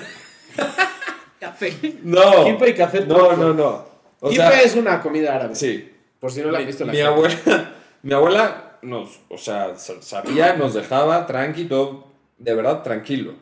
Café. 1.40 1.74
no. 2.04 2.46
Kipe 2.46 2.70
y 2.70 2.74
café. 2.76 3.02
No, 3.06 3.34
no, 3.36 3.54
no. 3.54 3.86
O 4.20 4.30
kipe 4.30 4.42
sea, 4.42 4.62
es 4.62 4.76
una 4.76 5.02
comida 5.02 5.36
árabe. 5.36 5.56
sí. 5.56 5.88
Por 6.20 6.32
si 6.32 6.42
no 6.42 6.52
la 6.52 6.60
han 6.60 6.66
mi, 6.66 6.68
visto 6.68 6.84
en 6.84 6.88
la 6.88 6.94
mi 6.94 7.00
cara. 7.00 7.10
abuela, 7.16 7.72
mi 8.04 8.14
abuela 8.14 8.78
nos, 8.84 9.22
o 9.28 9.40
sea, 9.40 9.76
sa- 9.76 10.00
sabía, 10.04 10.54
nos 10.54 10.76
dejaba 10.76 11.26
tranqui, 11.26 11.64
todo, 11.66 12.10
de 12.38 12.54
verdad 12.54 12.84
tranquilo. 12.84 13.34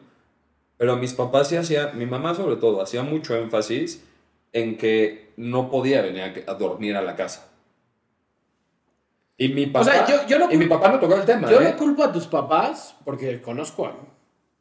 Pero 0.78 0.96
mis 0.96 1.12
papás 1.12 1.50
sí 1.50 1.58
hacían, 1.58 1.98
mi 1.98 2.06
mamá 2.06 2.36
sobre 2.36 2.56
todo, 2.56 2.82
hacía 2.82 3.04
mucho 3.04 3.36
énfasis 3.36 4.02
en 4.54 4.78
que 4.78 5.29
no 5.40 5.70
podía 5.72 6.02
venir 6.02 6.44
a, 6.48 6.52
a 6.52 6.56
dormir 6.56 6.96
a 6.98 7.02
la 7.02 7.16
casa. 7.16 7.48
Y 9.38 9.50
mi 9.50 9.68
papá, 9.68 9.86
sea, 9.86 10.06
yo- 10.08 10.28
yo 10.28 10.38
no 10.40 10.52
y 10.52 10.58
mi 10.58 10.66
papá 10.68 10.90
no 10.92 11.00
tocó 11.00 11.16
el 11.16 11.24
tema, 11.26 11.50
Yo 11.50 11.62
¿eh? 11.62 11.72
no 11.72 11.78
culpo 11.78 12.04
a 12.04 12.12
tus 12.12 12.28
papás, 12.28 12.96
porque 13.06 13.42
conozco 13.42 13.86
a 13.86 13.96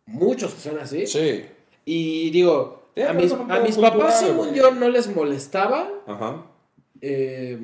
muchos 0.07 0.55
que 0.55 0.61
son 0.61 0.79
así. 0.79 1.07
Sí. 1.07 1.45
Y 1.85 2.31
digo, 2.31 2.85
a 3.09 3.13
mis, 3.13 3.33
a 3.33 3.37
mis 3.61 3.75
cultural, 3.77 3.93
papás, 3.99 4.21
según 4.21 4.49
güey. 4.49 4.55
yo, 4.55 4.71
no 4.71 4.89
les 4.89 5.13
molestaba. 5.15 5.89
Ajá. 6.07 6.43
eh, 7.01 7.59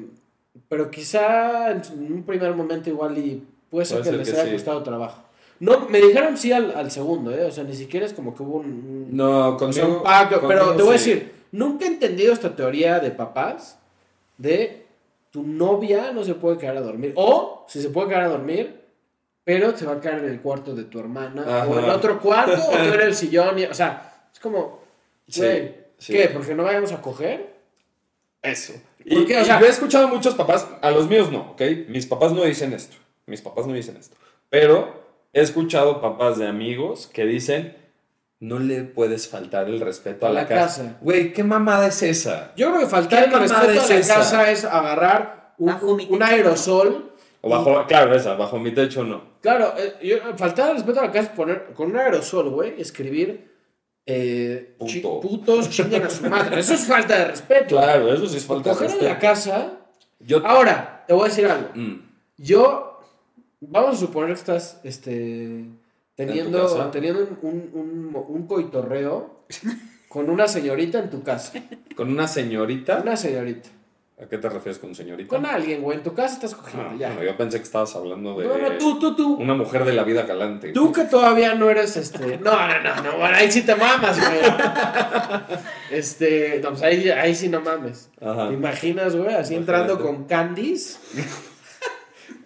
pero 0.69 0.91
quizá 0.91 1.71
en 1.73 1.83
un 2.13 2.23
primer 2.25 2.55
momento 2.55 2.89
igual 2.91 3.17
y 3.19 3.43
puede 3.71 3.85
ser 3.85 3.99
Puede 3.99 4.11
que 4.11 4.11
ser 4.11 4.19
les 4.19 4.29
que 4.35 4.41
haya 4.41 4.51
sí. 4.51 4.57
costado 4.57 4.83
trabajo. 4.83 5.23
No, 5.61 5.89
me 5.89 6.01
dijeron 6.01 6.37
sí 6.37 6.51
al, 6.53 6.73
al 6.77 6.91
segundo, 6.91 7.31
¿eh? 7.33 7.45
O 7.45 7.51
sea, 7.53 7.63
ni 7.65 7.75
siquiera 7.75 8.07
es 8.07 8.13
como 8.13 8.35
que 8.35 8.43
hubo 8.43 8.57
un... 8.59 8.67
un- 8.67 9.09
No, 9.17 9.51
o 9.57 9.73
sea, 9.73 9.83
conmigo. 9.85 9.99
un 9.99 10.03
pacto. 10.05 10.41
Pero 10.49 10.61
conmigo 10.61 10.77
te 10.77 10.83
voy 10.83 10.95
a 10.97 10.99
sí. 10.99 11.11
decir, 11.11 11.33
nunca 11.55 11.85
he 11.85 11.89
entendido 11.89 12.33
esta 12.33 12.55
teoría 12.57 12.99
de 13.01 13.11
papás 13.11 13.79
de 14.39 14.87
tu 15.31 15.43
novia 15.43 16.13
no 16.13 16.23
se 16.25 16.35
puede 16.35 16.59
quedar 16.59 16.77
a 16.77 16.81
dormir. 16.81 17.13
O, 17.17 17.65
si 17.69 17.81
se 17.83 17.91
puede 17.91 18.09
quedar 18.09 18.23
a 18.25 18.29
dormir, 18.29 18.81
pero 19.45 19.77
se 19.77 19.85
va 19.87 19.95
a 19.95 20.01
quedar 20.01 20.19
en 20.21 20.27
el 20.31 20.41
cuarto 20.41 20.75
de 20.75 20.85
tu 20.85 20.99
hermana. 21.01 21.43
Ajá. 21.43 21.67
O 21.69 21.79
en 21.79 21.91
otro 21.91 22.21
cuarto, 22.21 22.53
o 22.69 22.71
tú 22.71 22.95
en 22.95 23.01
el 23.01 23.15
sillón. 23.15 23.59
y- 23.59 23.65
o 23.65 23.75
sea, 23.75 24.29
es 24.33 24.39
como, 24.41 24.81
Sí, 25.29 25.41
güey, 25.41 25.75
sí. 25.99 26.13
¿qué? 26.13 26.29
¿Porque 26.29 26.55
no 26.55 26.65
vayamos 26.65 26.93
a 26.93 27.01
coger? 27.01 27.55
Eso. 28.43 28.75
¿Por 28.99 29.13
Y? 29.13 29.17
O 29.17 29.21
y 29.23 29.45
yo 29.45 29.59
he 29.67 29.69
escuchado 29.69 30.07
a 30.07 30.09
muchos 30.09 30.35
papás, 30.35 30.69
a 30.83 30.91
los 30.91 31.09
míos 31.09 31.31
no, 31.33 31.53
¿ok? 31.53 31.63
Mis 31.89 32.07
papás 32.07 32.33
no 32.33 32.43
dicen 32.45 32.73
esto. 32.73 32.97
Mis 33.27 33.41
papás 33.41 33.67
no 33.67 33.73
dicen 33.73 33.97
esto. 33.97 34.17
Pero 34.51 35.03
he 35.33 35.41
escuchado 35.41 36.01
papás 36.01 36.39
de 36.39 36.47
amigos 36.47 37.09
que 37.13 37.25
dicen, 37.25 37.77
no 38.41 38.59
le 38.59 38.83
puedes 38.83 39.29
faltar 39.29 39.69
el 39.69 39.81
respeto 39.81 40.27
a, 40.27 40.29
A 40.29 40.33
la, 40.33 40.43
la 40.43 40.49
casa. 40.49 40.99
Güey, 41.01 41.33
¿qué 41.33 41.43
mamada 41.45 41.87
es 41.89 42.03
esa? 42.03 42.53
Yo 42.57 42.69
creo 42.69 42.81
que 42.81 42.87
faltar 42.87 43.21
¿Qué 43.29 43.35
el 43.35 43.41
respeto 43.41 43.55
mamada 43.63 43.73
a 43.81 43.83
es 43.85 43.89
la 43.91 43.97
esa? 43.97 44.15
casa 44.15 44.51
es 44.51 44.65
agarrar 44.65 45.55
un, 45.59 46.07
un 46.11 46.23
aerosol. 46.23 47.13
O 47.41 47.49
bajo, 47.51 47.87
claro, 47.87 48.15
esa, 48.15 48.35
bajo 48.35 48.59
mi 48.59 48.73
techo 48.73 49.05
no. 49.05 49.23
Claro, 49.41 49.75
eh, 49.77 49.95
yo- 50.03 50.37
faltar 50.37 50.71
el 50.71 50.77
respeto 50.77 51.01
a 51.01 51.05
la 51.07 51.13
casa 51.13 51.29
es 51.31 51.37
poner 51.37 51.73
con 51.75 51.91
un 51.91 51.97
aerosol, 51.99 52.49
güey, 52.51 52.81
escribir 52.81 53.53
eh, 54.07 54.75
Puto. 54.79 54.91
chi- 54.93 55.01
putos 55.01 55.71
chinguen 55.71 56.03
a 56.05 56.11
su 56.11 56.25
madre. 56.29 56.61
Eso 56.61 56.75
es 56.75 56.87
falta 56.87 57.19
de 57.19 57.25
respeto. 57.27 57.77
Claro, 57.77 58.13
eso 58.13 58.27
sí 58.27 58.37
es 58.39 58.45
falta 58.45 58.71
de 58.71 58.75
Coger 58.75 58.87
en 58.91 58.93
respeto. 58.93 59.13
la 59.15 59.19
casa. 59.19 59.73
Yo... 60.21 60.47
Ahora, 60.47 61.05
te 61.07 61.13
voy 61.15 61.25
a 61.27 61.29
decir 61.29 61.47
algo. 61.47 61.69
Mm, 61.75 62.01
Yo, 62.39 63.01
vamos 63.61 63.97
a 63.97 63.99
suponer 64.01 64.29
que 64.31 64.35
estás 64.35 64.81
este, 64.85 65.65
teniendo, 66.15 66.91
teniendo 66.91 67.29
un, 67.43 67.71
un, 67.73 68.25
un 68.29 68.47
coitorreo 68.47 69.45
con 70.09 70.31
una 70.31 70.47
señorita 70.49 70.99
en 70.99 71.11
tu 71.11 71.23
casa. 71.23 71.53
con 71.97 72.11
una 72.11 72.29
señorita. 72.29 73.01
Una 73.03 73.17
señorita. 73.17 73.69
¿A 74.23 74.27
qué 74.27 74.39
te 74.39 74.49
refieres 74.49 74.79
con 74.79 74.95
señorita? 74.95 75.29
Con 75.29 75.45
alguien, 75.45 75.83
güey, 75.83 75.99
en 75.99 76.05
tu 76.05 76.15
casa 76.15 76.35
estás 76.35 76.55
cogiendo. 76.55 76.89
Ah, 76.89 76.95
ya. 76.97 77.09
bueno, 77.09 77.25
yo 77.25 77.37
pensé 77.37 77.57
que 77.59 77.65
estabas 77.65 77.97
hablando 77.97 78.39
de 78.39 78.47
No, 78.47 78.57
no, 78.59 78.79
tú, 78.79 78.97
tú, 79.01 79.17
tú. 79.17 79.35
una 79.35 79.55
mujer 79.55 79.85
de 79.85 79.93
la 79.93 80.05
vida 80.05 80.23
galante. 80.23 80.71
Tú 80.73 80.93
que 80.93 81.03
todavía 81.03 81.57
no 81.57 81.69
eres 81.69 81.97
este. 81.97 82.39
No, 82.39 82.53
no, 82.53 82.81
no, 82.81 83.03
no, 83.03 83.19
bueno, 83.19 83.35
ahí 83.37 83.51
sí 83.51 83.63
te 83.63 83.75
mamas, 83.75 84.17
güey. 84.21 85.59
Este. 85.91 86.61
No, 86.63 86.71
pues 86.71 86.83
ahí, 86.83 87.09
ahí 87.11 87.35
sí 87.35 87.49
no 87.49 87.61
mames. 87.61 88.09
Ajá. 88.21 88.49
¿Te 88.49 88.55
imaginas, 88.55 89.17
güey? 89.17 89.35
Así 89.35 89.55
Imagínate. 89.55 89.57
entrando 89.57 90.01
con 90.01 90.25
Candice. 90.27 90.99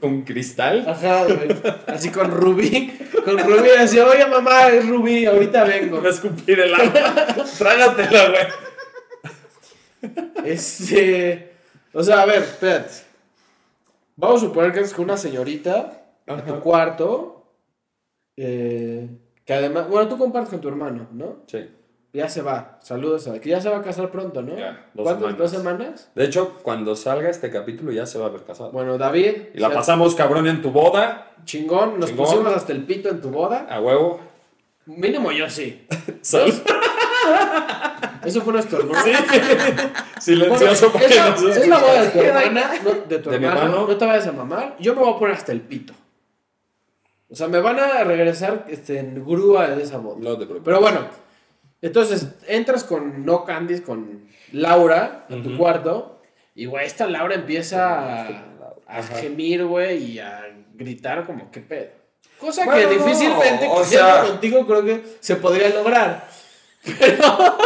Con 0.01 0.23
cristal. 0.23 0.85
Ajá, 0.89 1.25
güey. 1.25 1.49
Así 1.89 2.11
con 2.11 2.31
Rubí. 2.31 2.93
Con 3.29 3.39
Rubí, 3.39 3.70
así, 3.70 3.99
oye 4.01 4.26
mamá, 4.26 4.68
es 4.68 4.89
Rubí, 4.89 5.26
ahorita 5.26 5.64
vengo. 5.64 6.01
A 6.01 6.09
escupir 6.09 6.61
el 6.61 6.74
agua. 6.74 7.45
Trágatela, 7.59 8.29
güey. 8.31 8.47
Este. 10.45 11.53
O 11.93 12.03
sea, 12.03 12.22
a 12.22 12.26
ver, 12.26 12.43
espérate. 12.43 12.91
Vamos 14.16 14.43
a 14.43 14.47
suponer 14.47 14.72
que 14.72 14.81
es 14.81 14.93
con 14.95 15.05
una 15.05 15.16
señorita 15.16 16.03
en 16.26 16.45
tu 16.45 16.61
cuarto. 16.61 17.53
eh, 18.37 19.09
que 19.45 19.55
además. 19.55 19.89
Bueno, 19.89 20.09
tú 20.09 20.18
compartes 20.18 20.51
con 20.51 20.61
tu 20.61 20.68
hermano, 20.68 21.09
¿no? 21.12 21.45
Sí. 21.47 21.68
Ya 22.13 22.29
se 22.29 22.41
va. 22.43 22.79
Saludos 22.83 23.29
a 23.29 23.39
que 23.39 23.51
ya 23.51 23.61
se 23.61 23.69
va 23.69 23.79
a 23.79 23.83
casar 23.83 24.11
pronto, 24.11 24.41
¿no? 24.43 24.57
Ya, 24.57 24.87
dos 24.95 25.05
¿Cuántas? 25.05 25.21
semanas. 25.21 25.39
¿Dos 25.39 25.51
semanas? 25.51 26.11
De 26.15 26.25
hecho, 26.25 26.55
cuando 26.63 26.97
salga 26.97 27.29
este 27.29 27.51
capítulo 27.51 27.93
ya 27.93 28.07
se 28.07 28.19
va 28.19 28.25
a 28.25 28.29
haber 28.29 28.43
casado. 28.45 28.71
Bueno, 28.73 28.97
David. 28.97 29.35
y 29.55 29.59
la 29.59 29.71
pasamos 29.71 30.15
cabrón 30.15 30.47
en 30.47 30.63
tu 30.63 30.71
boda. 30.71 31.33
Chingón, 31.45 32.01
nos 32.01 32.11
Chingón. 32.11 32.25
pusimos 32.27 32.53
hasta 32.55 32.73
el 32.73 32.85
pito 32.85 33.09
en 33.11 33.21
tu 33.21 33.29
boda. 33.31 33.67
A 33.71 33.81
huevo. 33.81 34.21
Mínimo 34.87 35.31
yo 35.33 35.49
sí. 35.51 35.87
Sal- 36.23 36.51
Eso 38.25 38.41
fue 38.43 38.53
nuestro 38.55 38.79
hermano. 38.81 39.05
Silencioso 40.21 40.91
Bueno, 40.91 40.93
porque 40.93 41.07
esa- 41.15 41.31
no 41.31 41.37
se 41.37 41.61
es 41.61 41.69
la 41.69 41.79
boda 41.79 42.03
de 42.03 42.09
tu 42.11 42.19
hermana, 42.21 42.71
no, 42.83 42.91
de 43.07 43.19
tu 43.19 43.31
De 43.31 43.39
mi 43.39 43.45
hermano, 43.47 43.67
hermano. 43.67 43.87
no 43.89 43.97
te 43.97 44.07
vayas 44.07 44.27
a 44.27 44.33
mamar. 44.33 44.77
Yo 44.81 44.95
me 44.95 45.03
voy 45.03 45.15
a 45.15 45.19
poner 45.19 45.37
hasta 45.37 45.53
el 45.53 45.61
pito. 45.61 45.93
O 47.31 47.37
sea, 47.37 47.49
me 47.49 47.61
van 47.61 47.79
a 47.79 48.03
regresar 48.05 48.65
este, 48.69 48.99
en 48.99 49.25
grúa 49.25 49.69
de 49.69 49.83
esa 49.83 49.99
boda. 49.99 50.17
No 50.21 50.31
te 50.33 50.47
preocupes. 50.47 50.63
Pero 50.65 50.81
bueno, 50.81 51.01
entonces 51.81 52.29
entras 52.47 52.85
con 52.85 53.24
No 53.24 53.45
Candice, 53.45 53.83
con 53.83 54.29
Laura, 54.53 55.26
a 55.29 55.43
tu 55.43 55.57
cuarto. 55.57 56.20
Y, 56.55 56.66
güey, 56.66 56.87
esta 56.87 57.07
Laura 57.07 57.35
empieza 57.35 58.26
a, 58.87 59.03
gemir, 59.03 59.64
güey, 59.64 60.12
y 60.12 60.18
a 60.18 60.45
gritar 60.74 61.24
como, 61.24 61.51
¿qué 61.51 61.61
pedo? 61.61 61.91
Cosa 62.41 62.64
Bueno, 62.64 62.89
que 62.89 62.97
no, 62.97 63.05
difícilmente, 63.05 63.68
o 63.70 63.85
sea- 63.85 64.24
contigo, 64.24 64.66
creo 64.66 64.85
que 64.85 65.03
se 65.20 65.37
podría 65.37 65.68
lograr. 65.70 66.29
Pero, 66.99 67.57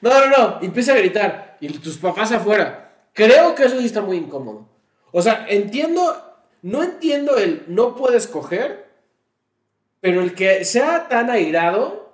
no, 0.00 0.26
no, 0.26 0.26
no, 0.26 0.58
empieza 0.62 0.92
a 0.92 0.96
gritar. 0.96 1.56
Y 1.60 1.68
tus 1.68 1.98
papás 1.98 2.32
afuera. 2.32 2.92
Creo 3.12 3.54
que 3.54 3.64
eso 3.64 3.78
sí 3.78 3.86
está 3.86 4.00
muy 4.00 4.16
incómodo. 4.16 4.68
O 5.12 5.20
sea, 5.22 5.46
entiendo, 5.48 6.16
no 6.62 6.82
entiendo 6.82 7.36
el 7.36 7.64
no 7.66 7.96
puedes 7.96 8.26
coger, 8.26 8.88
pero 10.00 10.22
el 10.22 10.34
que 10.34 10.64
sea 10.64 11.08
tan 11.08 11.30
airado, 11.30 12.09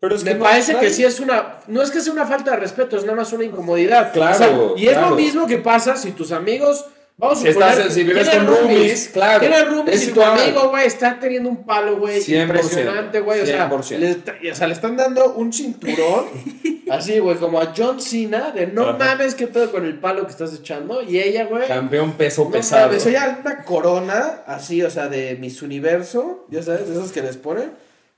Pero 0.00 0.14
es 0.16 0.24
me 0.24 0.34
no- 0.34 0.42
parece 0.44 0.76
que 0.76 0.88
sí 0.90 1.04
es 1.04 1.20
una. 1.20 1.58
No 1.66 1.82
es 1.82 1.90
que 1.90 2.00
sea 2.00 2.12
una 2.12 2.26
falta 2.26 2.52
de 2.52 2.56
respeto, 2.56 2.96
es 2.96 3.04
nada 3.04 3.16
más 3.16 3.32
una 3.34 3.44
incomodidad. 3.44 4.12
Claro, 4.12 4.34
O 4.34 4.38
sea, 4.38 4.82
y 4.82 4.86
es 4.88 4.92
claro. 4.94 5.10
lo 5.10 5.16
mismo 5.16 5.46
que 5.46 5.58
pasa 5.58 5.96
si 5.96 6.12
tus 6.12 6.32
amigos. 6.32 6.86
Vamos 7.18 7.36
a 7.36 7.42
Si 7.42 7.48
estás- 7.48 7.72
suponer, 7.74 7.92
si 7.92 8.02
vives 8.04 8.28
con 8.30 8.46
roomies, 8.46 9.08
claro, 9.12 9.40
Tienes 9.40 9.68
roomies 9.68 9.94
es 9.94 10.08
y 10.08 10.12
tu 10.12 10.22
amigo, 10.22 10.70
güey, 10.70 10.86
está 10.86 11.18
teniendo 11.20 11.50
un 11.50 11.66
palo, 11.66 11.98
güey. 11.98 12.18
100%, 12.22 12.44
Impresionante, 12.44 13.20
güey. 13.20 13.40
O 13.42 13.44
sea, 13.46 13.68
100%. 13.68 13.98
le, 14.00 14.10
está- 14.12 14.36
o 14.50 14.54
sea, 14.54 14.66
le 14.68 14.72
están 14.72 14.96
dando 14.96 15.34
un 15.34 15.52
cinturón. 15.52 16.24
así, 16.90 17.18
güey, 17.18 17.36
como 17.36 17.60
a 17.60 17.74
John 17.76 18.00
Cena, 18.00 18.52
de 18.52 18.68
no 18.68 18.88
Ajá. 18.88 18.96
mames, 18.98 19.34
qué 19.34 19.46
pedo 19.48 19.70
con 19.70 19.84
el 19.84 19.98
palo 19.98 20.24
que 20.24 20.30
estás 20.32 20.54
echando. 20.54 21.02
Y 21.02 21.18
ella, 21.20 21.44
güey. 21.44 21.68
Campeón 21.68 22.12
peso 22.12 22.44
No 22.44 22.50
pesado. 22.52 22.86
mames, 22.86 23.04
ella 23.04 23.38
una 23.44 23.64
corona, 23.64 24.40
así, 24.46 24.82
o 24.82 24.88
sea, 24.88 25.08
de 25.08 25.36
Miss 25.38 25.60
Universo, 25.60 26.46
ya 26.48 26.62
sabes, 26.62 26.88
de 26.88 26.94
esas 26.94 27.12
que 27.12 27.20
les 27.20 27.36
ponen. 27.36 27.70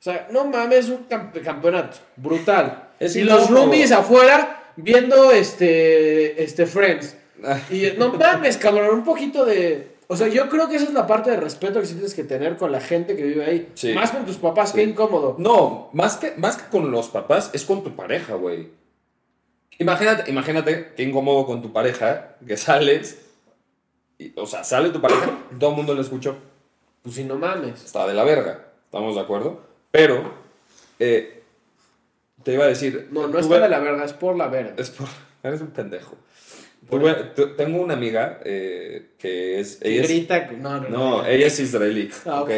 O 0.03 0.05
sea, 0.05 0.26
no 0.32 0.44
mames, 0.46 0.88
un 0.88 1.07
campe- 1.09 1.40
campeonato 1.42 1.98
brutal. 2.16 2.88
Es 2.98 3.14
y 3.14 3.22
los 3.22 3.48
roomies 3.48 3.92
afuera, 3.92 4.72
viendo 4.74 5.30
este, 5.30 6.42
este 6.42 6.66
Friends. 6.66 7.16
Ah. 7.44 7.61
Y 7.70 7.92
no 7.96 8.12
mames, 8.12 8.57
cabrón, 8.57 8.96
un 8.98 9.05
poquito 9.05 9.44
de... 9.44 9.92
O 10.09 10.16
sea, 10.16 10.26
yo 10.26 10.48
creo 10.48 10.68
que 10.68 10.74
esa 10.74 10.86
es 10.86 10.92
la 10.92 11.07
parte 11.07 11.30
de 11.30 11.36
respeto 11.36 11.78
que 11.80 11.86
sí 11.86 11.94
tienes 11.94 12.14
que 12.14 12.24
tener 12.24 12.57
con 12.57 12.72
la 12.72 12.80
gente 12.80 13.14
que 13.14 13.22
vive 13.22 13.44
ahí. 13.44 13.68
Sí. 13.74 13.92
Más 13.94 14.11
con 14.11 14.26
tus 14.26 14.38
papás, 14.38 14.70
Sí. 14.70 14.78
qué 14.78 14.82
incómodo. 14.82 15.36
No, 15.38 15.88
más 15.92 16.16
que, 16.16 16.32
más 16.36 16.57
que 16.57 16.68
con 16.68 16.90
los 16.90 17.09
papás, 17.09 17.50
es 17.53 17.64
con 17.64 17.84
tu 17.84 17.94
pareja, 17.94 18.34
güey. 18.34 18.70
Imagínate, 19.78 20.28
imagínate 20.28 20.94
qué 20.96 21.03
incómodo 21.05 21.46
con 21.46 21.62
tu 21.62 21.72
pareja, 21.72 22.34
que 22.44 22.57
sales, 22.57 23.22
y, 24.18 24.32
o 24.36 24.46
sea, 24.46 24.64
sale 24.64 24.90
tu 24.90 25.00
pareja, 25.00 25.30
todo 25.61 25.70
el 25.70 25.76
mundo 25.76 25.94
lo 25.94 26.03
escuchó. 26.03 26.36
Pues 27.03 27.14
si 27.14 27.22
no 27.22 27.36
mames. 27.36 27.84
Está 27.84 28.05
de 28.09 28.14
la 28.14 28.24
verga, 28.24 28.66
¿estamos 28.86 29.14
de 29.14 29.20
acuerdo? 29.20 29.70
Pero, 29.93 30.34
eh, 30.99 31.43
te 32.43 32.55
iba 32.55 32.64
a 32.64 32.68
decir... 32.68 33.09
No, 33.12 33.28
no 33.28 33.38
es 33.38 33.47
tuve- 33.47 33.61
por 33.61 33.70
la 33.70 33.78
verga, 33.78 34.05
es 34.05 34.12
por 34.14 34.36
la 34.36 34.49
verga. 34.49 34.74
Es 34.76 34.90
por... 34.90 35.07
Eres 35.45 35.61
un 35.61 35.68
pendejo. 35.70 36.16
Tuve- 36.90 37.34
tu- 37.34 37.55
tengo 37.55 37.80
una 37.80 37.95
amiga 37.95 38.40
eh, 38.45 39.12
que 39.18 39.61
es... 39.61 39.78
Ella 39.82 40.03
es 40.03 40.09
grita. 40.09 40.51
No, 40.59 40.80
no, 40.80 40.88
no, 40.88 41.26
ella 41.26 41.47
es 41.47 41.61
israelí. 41.61 42.11
Ah, 42.26 42.43
ok. 42.43 42.49
¿ok? 42.51 42.53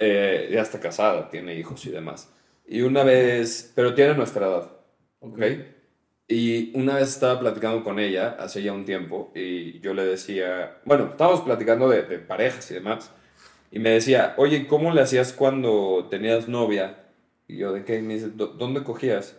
Eh, 0.00 0.50
ya 0.52 0.62
está 0.62 0.80
casada, 0.80 1.30
tiene 1.30 1.54
hijos 1.54 1.86
y 1.86 1.90
demás. 1.90 2.28
Y 2.66 2.80
una 2.82 3.04
vez, 3.04 3.70
pero 3.74 3.94
tiene 3.94 4.14
nuestra 4.14 4.46
edad, 4.46 4.70
¿ok? 5.20 5.38
Y 6.26 6.76
una 6.76 6.96
vez 6.96 7.08
estaba 7.10 7.38
platicando 7.38 7.84
con 7.84 7.98
ella, 8.00 8.36
hace 8.40 8.62
ya 8.62 8.72
un 8.72 8.84
tiempo, 8.86 9.30
y 9.34 9.78
yo 9.80 9.92
le 9.94 10.04
decía, 10.04 10.78
bueno, 10.84 11.10
estábamos 11.12 11.42
platicando 11.42 11.88
de, 11.88 12.02
de 12.02 12.18
parejas 12.18 12.68
y 12.70 12.74
demás, 12.74 13.10
y 13.74 13.78
me 13.80 13.90
decía, 13.90 14.34
oye, 14.36 14.66
¿cómo 14.66 14.92
le 14.92 15.00
hacías 15.00 15.32
cuando 15.32 16.06
tenías 16.08 16.48
novia? 16.48 17.04
Y 17.48 17.56
yo, 17.58 17.72
¿de 17.72 17.84
qué? 17.84 17.98
Y 17.98 18.02
me 18.02 18.14
dice, 18.14 18.28
"¿Dó- 18.30 18.54
¿dónde 18.56 18.84
cogías? 18.84 19.36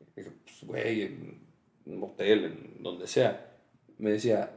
Y 0.00 0.20
dije, 0.20 0.32
pues, 0.44 0.62
güey, 0.64 1.02
en 1.02 1.42
un 1.86 1.98
motel, 1.98 2.44
en 2.44 2.82
donde 2.82 3.06
sea. 3.06 3.54
Me 3.98 4.10
decía, 4.12 4.50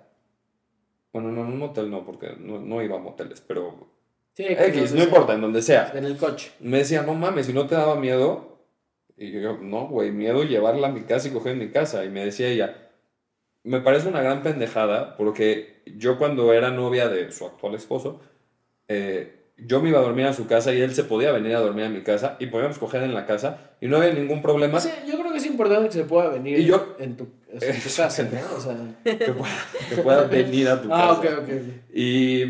bueno, 1.11 1.31
no, 1.31 1.41
en 1.41 1.47
un 1.47 1.59
motel 1.59 1.89
no, 1.89 2.05
porque 2.05 2.35
no, 2.39 2.59
no 2.59 2.81
iba 2.83 2.97
a 2.97 2.99
moteles, 2.99 3.41
pero 3.41 3.93
Sí, 4.33 4.43
X, 4.47 4.93
no 4.93 5.03
importa, 5.03 5.33
en 5.33 5.41
donde 5.41 5.61
sea. 5.61 5.91
En 5.95 6.03
el 6.05 6.17
coche. 6.17 6.51
Me 6.59 6.79
decía, 6.79 7.01
no 7.03 7.13
mames, 7.13 7.47
¿y 7.49 7.53
no 7.53 7.67
te 7.67 7.75
daba 7.75 7.95
miedo? 7.95 8.59
Y 9.17 9.31
yo, 9.31 9.57
no, 9.57 9.87
güey, 9.87 10.11
miedo 10.11 10.43
llevarla 10.43 10.89
a 10.89 10.91
mi 10.91 11.01
casa 11.03 11.29
y 11.29 11.31
coger 11.31 11.53
en 11.53 11.59
mi 11.59 11.69
casa. 11.69 12.03
Y 12.03 12.09
me 12.09 12.23
decía 12.25 12.49
ella, 12.49 12.91
me 13.63 13.79
parece 13.79 14.07
una 14.09 14.21
gran 14.21 14.43
pendejada 14.43 15.15
porque 15.15 15.81
yo 15.85 16.17
cuando 16.17 16.51
era 16.53 16.69
novia 16.69 17.07
de 17.07 17.31
su 17.31 17.45
actual 17.45 17.75
esposo, 17.75 18.19
eh, 18.87 19.31
yo 19.57 19.81
me 19.81 19.89
iba 19.89 19.99
a 19.99 20.03
dormir 20.03 20.25
a 20.25 20.33
su 20.33 20.47
casa 20.47 20.73
y 20.73 20.81
él 20.81 20.93
se 20.93 21.03
podía 21.05 21.31
venir 21.31 21.55
a 21.55 21.59
dormir 21.59 21.85
a 21.85 21.89
mi 21.89 22.01
casa 22.01 22.35
y 22.39 22.47
podíamos 22.47 22.77
coger 22.77 23.03
en 23.03 23.13
la 23.13 23.25
casa 23.25 23.71
y 23.79 23.87
no 23.87 23.97
había 23.97 24.11
ningún 24.13 24.41
problema. 24.41 24.79
Sí, 24.81 24.89
yo 25.07 25.17
creo 25.17 25.31
que 25.31 25.37
es 25.37 25.45
importante 25.45 25.87
que 25.87 25.93
se 25.93 26.03
pueda 26.03 26.29
venir 26.29 26.59
Y 26.59 26.65
yo- 26.65 26.95
en 26.99 27.15
tu, 27.15 27.27
en 27.51 27.59
tu 27.81 27.89
casa, 27.95 28.23
¿no? 28.23 28.57
O 28.57 28.59
sea... 28.59 28.75
Que, 29.03 29.31
pueda, 29.31 29.55
que 29.89 29.97
pueda 29.97 30.23
venir 30.23 30.67
a 30.67 30.81
tu 30.81 30.89
Ah, 30.91 31.17
casa. 31.17 31.39
ok, 31.39 31.43
ok. 31.43 31.49
Y, 31.93 32.41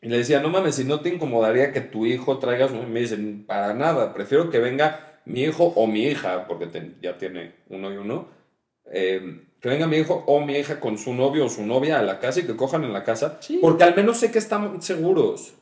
y 0.00 0.08
le 0.08 0.16
decía, 0.18 0.40
no 0.40 0.48
mames, 0.48 0.74
si 0.76 0.84
no 0.84 1.00
te 1.00 1.10
incomodaría 1.10 1.70
que 1.72 1.80
tu 1.82 2.06
hijo 2.06 2.38
traiga 2.38 2.66
su... 2.68 2.74
Me 2.76 3.00
dicen, 3.00 3.44
para 3.46 3.74
nada, 3.74 4.14
prefiero 4.14 4.48
que 4.50 4.58
venga 4.58 5.18
mi 5.26 5.42
hijo 5.42 5.64
o 5.76 5.86
mi 5.86 6.04
hija, 6.06 6.46
porque 6.48 6.66
te- 6.66 6.92
ya 7.02 7.18
tiene 7.18 7.52
uno 7.68 7.92
y 7.92 7.96
uno, 7.98 8.26
eh, 8.90 9.42
que 9.62 9.68
venga 9.68 9.86
mi 9.86 9.96
hijo 9.96 10.24
o 10.26 10.40
mi 10.44 10.54
hija 10.56 10.80
con 10.80 10.98
su 10.98 11.14
novio 11.14 11.46
o 11.46 11.48
su 11.48 11.64
novia 11.64 11.98
a 12.00 12.02
la 12.02 12.18
casa 12.18 12.40
y 12.40 12.42
que 12.42 12.56
cojan 12.56 12.82
en 12.84 12.92
la 12.92 13.04
casa, 13.04 13.38
Sí. 13.40 13.58
porque 13.62 13.84
al 13.84 13.94
menos 13.96 14.18
sé 14.18 14.30
que 14.32 14.38
están 14.38 14.82
seguros. 14.82 15.54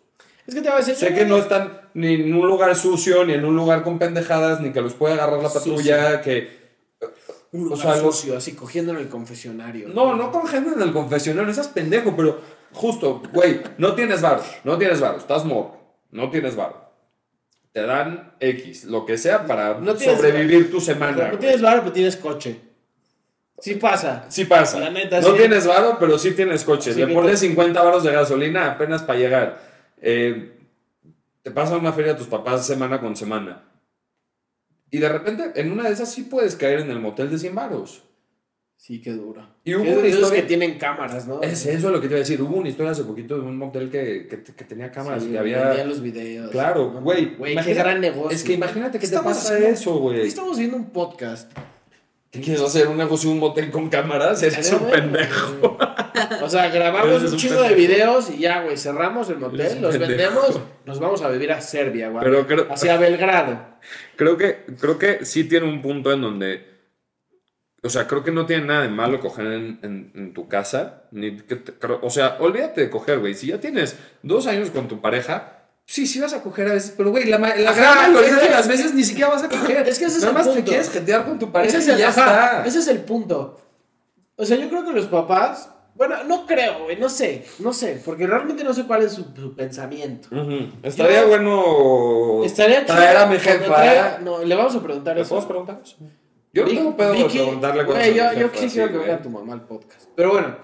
Es 0.46 0.54
que 0.54 0.62
te 0.62 0.68
voy 0.68 0.76
a 0.76 0.78
decir... 0.78 0.96
Sé 0.96 1.14
que 1.14 1.26
no 1.26 1.36
están 1.36 1.82
ni 1.94 2.14
en 2.14 2.34
un 2.34 2.48
lugar 2.48 2.74
sucio, 2.74 3.24
ni 3.24 3.34
en 3.34 3.44
un 3.44 3.54
lugar 3.54 3.82
con 3.84 3.98
pendejadas, 3.98 4.60
ni 4.60 4.72
que 4.72 4.80
los 4.80 4.94
puede 4.94 5.14
agarrar 5.14 5.40
la 5.42 5.50
patrulla, 5.50 6.22
que... 6.22 6.58
Un 7.52 7.66
o 7.66 7.74
lugar 7.76 7.78
sea, 7.94 7.96
sucio, 7.96 8.36
así 8.36 8.52
cogiendo 8.54 8.92
en 8.92 8.98
el 8.98 9.08
confesionario. 9.08 9.88
No, 9.88 10.16
no 10.16 10.32
con 10.32 10.46
gente 10.46 10.70
en 10.74 10.80
el 10.82 10.92
confesionario, 10.92 11.50
esas 11.50 11.68
pendejo, 11.68 12.14
pero 12.16 12.40
justo, 12.72 13.20
güey, 13.32 13.60
no 13.76 13.94
tienes 13.94 14.22
varo, 14.22 14.42
no 14.64 14.78
tienes 14.78 15.00
varo, 15.00 15.18
estás 15.18 15.44
morro, 15.44 15.76
no 16.10 16.30
tienes 16.30 16.56
varo. 16.56 16.88
Te 17.72 17.82
dan 17.82 18.32
X, 18.40 18.84
lo 18.84 19.04
que 19.04 19.18
sea 19.18 19.46
para 19.46 19.78
No 19.78 19.96
sobrevivir 19.96 20.70
tu 20.70 20.80
semana. 20.80 21.28
no 21.32 21.38
tienes 21.38 21.60
barro, 21.60 21.80
pero 21.82 21.92
tienes 21.92 22.16
coche. 22.16 22.69
Sí 23.60 23.74
pasa. 23.74 24.24
Sí 24.28 24.44
pasa. 24.46 24.80
La 24.80 24.90
neta, 24.90 25.20
no 25.20 25.32
sí. 25.32 25.38
tienes 25.38 25.66
varo, 25.66 25.96
pero 26.00 26.18
sí 26.18 26.32
tienes 26.32 26.64
coche. 26.64 26.92
Sí, 26.94 27.00
Le 27.04 27.12
pones 27.14 27.40
te- 27.40 27.46
50 27.48 27.82
varos 27.82 28.02
de 28.04 28.12
gasolina 28.12 28.72
apenas 28.72 29.02
para 29.02 29.18
llegar. 29.18 29.60
Eh, 30.00 30.52
te 31.42 31.50
pasa 31.50 31.76
una 31.76 31.92
feria 31.92 32.12
a 32.12 32.16
tus 32.16 32.26
papás 32.26 32.66
semana 32.66 33.00
con 33.00 33.16
semana. 33.16 33.64
Y 34.90 34.98
de 34.98 35.08
repente, 35.08 35.52
en 35.54 35.70
una 35.72 35.84
de 35.84 35.92
esas 35.92 36.10
sí 36.12 36.22
puedes 36.22 36.56
caer 36.56 36.80
en 36.80 36.90
el 36.90 36.98
motel 37.00 37.30
de 37.30 37.38
100 37.38 37.54
varos. 37.54 38.02
Sí, 38.76 39.02
qué 39.02 39.12
duro. 39.12 39.46
Y 39.62 39.74
hubo 39.74 39.84
Que 39.84 39.96
una 39.98 40.08
historia- 40.08 40.40
que 40.40 40.48
tienen 40.48 40.78
cámaras, 40.78 41.28
¿no? 41.28 41.42
Es 41.42 41.66
eso 41.66 41.90
lo 41.90 42.00
que 42.00 42.08
te 42.08 42.14
iba 42.14 42.16
a 42.16 42.20
decir. 42.20 42.40
Hubo 42.40 42.56
una 42.56 42.70
historia 42.70 42.92
hace 42.92 43.04
poquito 43.04 43.34
de 43.36 43.42
un 43.42 43.58
motel 43.58 43.90
que, 43.90 44.26
que, 44.26 44.42
que 44.42 44.64
tenía 44.64 44.90
cámaras 44.90 45.22
Sí, 45.22 45.28
y 45.28 45.32
que 45.32 45.38
había... 45.38 45.84
los 45.84 46.00
videos. 46.00 46.50
Claro, 46.50 46.90
No, 46.94 47.02
güey. 47.02 47.34
Güey, 47.36 47.50
qué 47.56 47.60
imagina- 47.60 47.82
gran 47.82 48.00
negocio. 48.00 48.30
Es 48.34 48.42
que 48.42 48.54
imagínate 48.54 48.98
que 48.98 49.06
te 49.06 49.18
pasa 49.18 49.52
haciendo- 49.54 49.66
eso, 49.68 49.98
güey. 49.98 50.22
Estamos 50.26 50.58
viendo 50.58 50.78
un 50.78 50.88
podcast. 50.90 51.52
¿Qué 52.30 52.40
quieres 52.40 52.62
hacer? 52.62 52.86
¿Un 52.86 52.96
negocio, 52.96 53.28
un 53.30 53.38
motel 53.40 53.70
con 53.72 53.88
cámaras? 53.88 54.40
Eres 54.42 54.72
un 54.72 54.88
pendejo. 54.90 55.76
O 56.42 56.48
sea, 56.48 56.68
grabamos 56.70 57.22
un 57.32 57.36
chingo 57.36 57.62
de 57.62 57.74
videos 57.74 58.30
y 58.30 58.38
ya, 58.38 58.62
güey, 58.62 58.76
cerramos 58.76 59.28
el 59.30 59.38
motel, 59.38 59.80
los 59.82 59.98
vendemos, 59.98 60.60
nos 60.86 61.00
vamos 61.00 61.22
a 61.22 61.28
vivir 61.30 61.50
a 61.50 61.60
Serbia, 61.60 62.08
güey. 62.08 62.22
Hacia 62.70 62.96
Belgrado. 62.98 63.58
Creo 64.16 64.36
que, 64.36 64.64
creo 64.80 64.98
que 64.98 65.24
sí 65.24 65.44
tiene 65.44 65.66
un 65.66 65.82
punto 65.82 66.12
en 66.12 66.20
donde... 66.22 66.70
O 67.82 67.88
sea, 67.88 68.06
creo 68.06 68.22
que 68.22 68.30
no 68.30 68.44
tiene 68.46 68.66
nada 68.66 68.82
de 68.82 68.90
malo 68.90 69.20
coger 69.20 69.46
en, 69.46 69.78
en- 69.82 70.12
en 70.14 70.34
tu 70.34 70.46
casa. 70.48 71.04
Ni 71.12 71.36
que 71.38 71.56
te- 71.56 71.72
o 72.02 72.10
sea, 72.10 72.36
olvídate 72.38 72.82
de 72.82 72.90
coger, 72.90 73.18
güey. 73.20 73.34
Si 73.34 73.46
ya 73.48 73.58
tienes 73.58 73.98
dos 74.22 74.46
años 74.46 74.70
con 74.70 74.86
tu 74.86 75.00
pareja, 75.00 75.59
sí, 75.92 76.06
sí 76.06 76.20
vas 76.20 76.32
a 76.32 76.42
coger 76.42 76.68
a 76.68 76.74
veces. 76.74 76.94
Pero, 76.96 77.10
güey, 77.10 77.24
la, 77.24 77.38
la 77.38 77.48
Ajá, 77.70 77.74
gran 77.74 78.12
mayoría 78.12 78.36
de 78.36 78.50
las 78.50 78.68
veces 78.68 78.94
ni 78.94 79.02
siquiera 79.04 79.30
vas 79.30 79.42
a 79.42 79.48
coger. 79.48 79.88
Es 79.88 79.98
que 79.98 80.04
ese 80.06 80.18
es 80.18 80.24
Nada 80.24 80.40
el 80.40 80.46
más 80.46 80.54
te 80.54 80.62
quieres 80.62 80.90
jetear 80.90 81.24
con 81.26 81.38
tu 81.38 81.50
pareja 81.50 81.78
Ese 81.78 81.82
es, 81.82 81.88
y 81.88 81.90
el, 81.92 81.98
ya 81.98 82.08
ajá, 82.10 82.44
está. 82.58 82.66
ese 82.66 82.78
es 82.78 82.88
el 82.88 82.98
punto. 83.00 83.60
O 84.36 84.44
sea, 84.44 84.56
yo 84.56 84.68
creo 84.68 84.84
que 84.84 84.92
los 84.92 85.06
papás. 85.06 85.70
Bueno, 85.96 86.22
no 86.24 86.46
creo, 86.46 86.84
güey, 86.84 86.96
no 86.98 87.10
sé, 87.10 87.44
no 87.58 87.74
sé, 87.74 88.00
porque 88.02 88.26
realmente 88.26 88.64
no 88.64 88.72
sé 88.72 88.84
cuál 88.84 89.02
es 89.02 89.12
su, 89.12 89.26
su 89.36 89.54
pensamiento. 89.54 90.28
Ujú. 90.34 90.70
Estaría 90.82 91.22
Yo- 91.22 91.28
bueno 91.28 92.44
Estaría 92.44 92.84
chido 92.86 92.94
traer 92.96 93.16
a 93.18 93.26
mi 93.26 93.36
cuando 93.36 93.64
jefa. 93.64 93.74
traiga- 93.76 94.18
No, 94.22 94.42
le 94.42 94.54
vamos 94.54 94.74
a 94.76 94.82
preguntar 94.82 95.16
¿Le 95.16 95.22
eso. 95.22 95.28
podemos 95.30 95.48
preguntar 95.48 95.80
eso? 95.84 95.96
Yo 96.54 96.62
no 96.62 96.68
Vic- 96.70 96.78
tengo 96.78 96.96
pedo 96.96 97.12
de 97.12 97.18
Vicky- 97.24 97.38
preguntarle 97.38 97.84
cosas 97.84 98.00
güey, 98.02 98.18
a 98.20 98.30
mi 98.30 98.34
yo, 98.36 98.40
yo 98.40 98.48
jefa, 98.50 98.68
sí, 98.68 98.74
que 98.78 98.86
güey. 98.86 98.98
venga 99.08 99.22
tu 99.22 99.28
mamá 99.30 99.52
al 99.52 99.66
podcast. 99.66 100.08
Pero 100.16 100.30
bueno, 100.30 100.56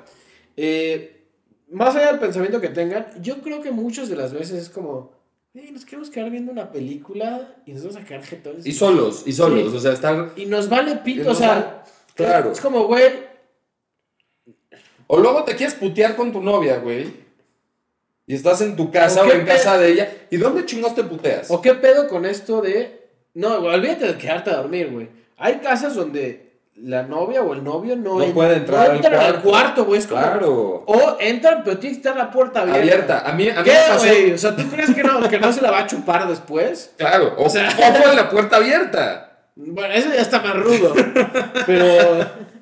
eh, 0.56 1.26
más 1.70 1.94
allá 1.96 2.06
del 2.12 2.18
pensamiento 2.20 2.60
que 2.60 2.68
tengan, 2.70 3.06
yo 3.20 3.42
creo 3.42 3.60
que 3.60 3.70
muchas 3.72 4.08
de 4.08 4.16
las 4.16 4.32
veces 4.32 4.62
es 4.62 4.70
como, 4.70 5.12
"Ey, 5.56 5.70
nos 5.72 5.84
queremos 5.84 6.10
quedar 6.10 6.30
viendo 6.30 6.52
una 6.52 6.70
película 6.70 7.56
y 7.66 7.72
nos 7.72 7.82
vamos 7.82 7.96
a 7.96 8.04
quedar 8.04 8.22
jetones. 8.24 8.66
Y 8.66 8.72
solos, 8.72 9.22
y 9.26 9.32
solos. 9.32 9.70
Sí. 9.70 9.76
O 9.76 9.80
sea, 9.80 9.92
estar... 9.92 10.32
Y 10.36 10.46
nos 10.46 10.68
vale 10.68 10.96
pito, 10.96 11.30
o 11.30 11.34
sea, 11.34 11.48
vale- 11.54 11.66
claro. 12.14 12.52
Es 12.52 12.60
como, 12.60 12.86
güey, 12.86 13.04
O 15.06 15.18
luego 15.18 15.44
te 15.44 15.54
quieres 15.54 15.74
putear 15.76 16.16
con 16.16 16.32
tu 16.32 16.42
novia, 16.42 16.78
güey. 16.78 17.12
Y 18.26 18.34
estás 18.34 18.60
en 18.60 18.74
tu 18.74 18.90
casa 18.90 19.22
¿O 19.22 19.30
en 19.30 19.46
casa 19.46 19.78
de 19.78 19.92
ella. 19.92 20.12
¿Y 20.30 20.36
dónde 20.36 20.66
chingados 20.66 20.96
te 20.96 21.04
puteas? 21.04 21.48
¿o 21.50 21.62
qué 21.62 21.74
pedo 21.74 22.08
con 22.08 22.24
esto 22.26 22.60
de... 22.60 23.08
No, 23.34 23.60
güey, 23.60 23.74
olvídate 23.74 24.06
de 24.08 24.18
quedarte 24.18 24.50
a 24.50 24.56
dormir, 24.56 24.90
güey. 24.90 25.08
Hay 25.36 25.56
casas 25.60 25.94
donde 25.94 26.45
la 26.82 27.02
novia 27.04 27.40
o 27.42 27.54
el 27.54 27.64
novio 27.64 27.96
no, 27.96 28.18
No 28.18 28.22
en- 28.24 28.32
puede 28.34 28.56
entrar 28.56 28.84
no 28.84 28.90
al 28.90 28.96
entran 28.96 29.14
al 29.14 29.20
cuarto. 29.40 29.48
cuarto, 29.48 29.84
güey. 29.86 29.98
Es 30.00 30.06
como, 30.06 30.20
Claro. 30.20 30.84
O 30.86 31.16
entran, 31.20 31.62
pero 31.64 31.78
tiene 31.78 31.94
que 31.96 32.00
estar 32.00 32.16
la 32.16 32.30
puerta 32.30 32.60
abierta. 32.62 32.80
Abierta. 32.82 33.18
A 33.30 33.32
mí, 33.32 33.48
a 33.48 33.54
mí 33.54 33.62
¿Qué, 33.64 33.70
me 33.72 33.88
pasó. 33.94 34.06
güey? 34.06 34.32
O 34.32 34.38
sea, 34.38 34.54
¿tú 34.56 34.62
crees 34.70 34.94
que 34.94 35.02
no, 35.02 35.28
que 35.28 35.38
no 35.40 35.52
se 35.52 35.62
la 35.62 35.70
va 35.70 35.78
a 35.80 35.86
chupar 35.86 36.28
después? 36.28 36.92
Claro. 36.98 37.34
O, 37.38 37.44
O 37.46 37.50
sea- 37.50 37.68
o 37.70 38.02
con 38.02 38.14
la 38.16 38.28
puerta 38.28 38.56
abierta. 38.56 39.22
Bueno, 39.54 39.94
eso 39.94 40.10
ya 40.14 40.20
está 40.20 40.40
más 40.42 40.54
rudo. 40.56 40.92
Pero 41.66 41.86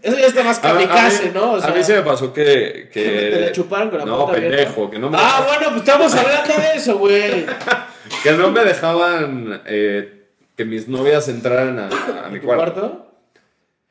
eso 0.01 0.17
ya 0.19 0.27
está 0.27 0.45
más 0.45 0.61
kamikaze, 0.61 1.33
¿no? 1.33 1.53
O 1.53 1.57
a 1.57 1.61
sea, 1.61 1.71
mí 1.75 1.83
sí 1.83 1.93
me 1.93 2.03
pasó 2.03 2.33
que. 2.33 2.89
que 2.93 3.03
te 3.33 3.41
la 3.41 3.53
chuparon 3.53 3.91
con 3.91 3.99
la 3.99 4.05
No, 4.05 4.27
puerta 4.27 4.37
abierta. 4.37 4.57
pendejo. 4.59 4.91
Que 4.91 4.99
no 5.01 5.11
me, 5.11 5.19
Ah, 5.21 5.45
bueno, 5.45 5.71
pues 5.71 5.81
estamos 5.89 6.15
hablando 6.15 6.55
de 6.55 6.77
eso, 6.77 6.99
güey. 6.99 7.47
que 8.23 8.33
no 8.33 8.53
me 8.53 8.65
dejaban 8.65 9.61
eh, 9.67 10.29
que 10.57 10.65
mis 10.65 10.87
novias 10.87 11.27
entraran 11.29 11.81
a, 11.81 11.89
a 12.27 12.29
mi 12.29 12.39
¿Tu 12.39 12.47
cuarto. 12.47 12.73
cuarto? 12.75 13.14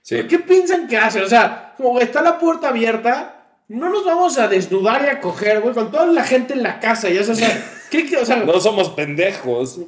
Sí. 0.03 0.21
¿Qué 0.27 0.37
piensan 0.37 0.87
que 0.87 0.97
hacen? 0.97 1.23
O 1.23 1.27
sea, 1.27 1.73
como 1.77 1.99
está 1.99 2.21
la 2.21 2.37
puerta 2.37 2.67
abierta, 2.69 3.45
no 3.69 3.89
nos 3.89 4.05
vamos 4.05 4.37
a 4.37 4.47
desnudar 4.49 5.03
y 5.05 5.07
a 5.09 5.19
coger, 5.21 5.61
güey, 5.61 5.73
con 5.73 5.89
toda 5.91 6.05
la 6.05 6.23
gente 6.23 6.53
en 6.53 6.61
la 6.61 6.79
casa. 6.79 7.09
Y 7.09 7.17
eso, 7.17 7.31
o 7.31 7.35
sea, 7.35 7.49
¿qué, 7.89 8.05
qué- 8.05 8.17
o 8.17 8.25
sea, 8.25 8.35
No 8.37 8.59
somos 8.59 8.89
pendejos. 8.89 9.79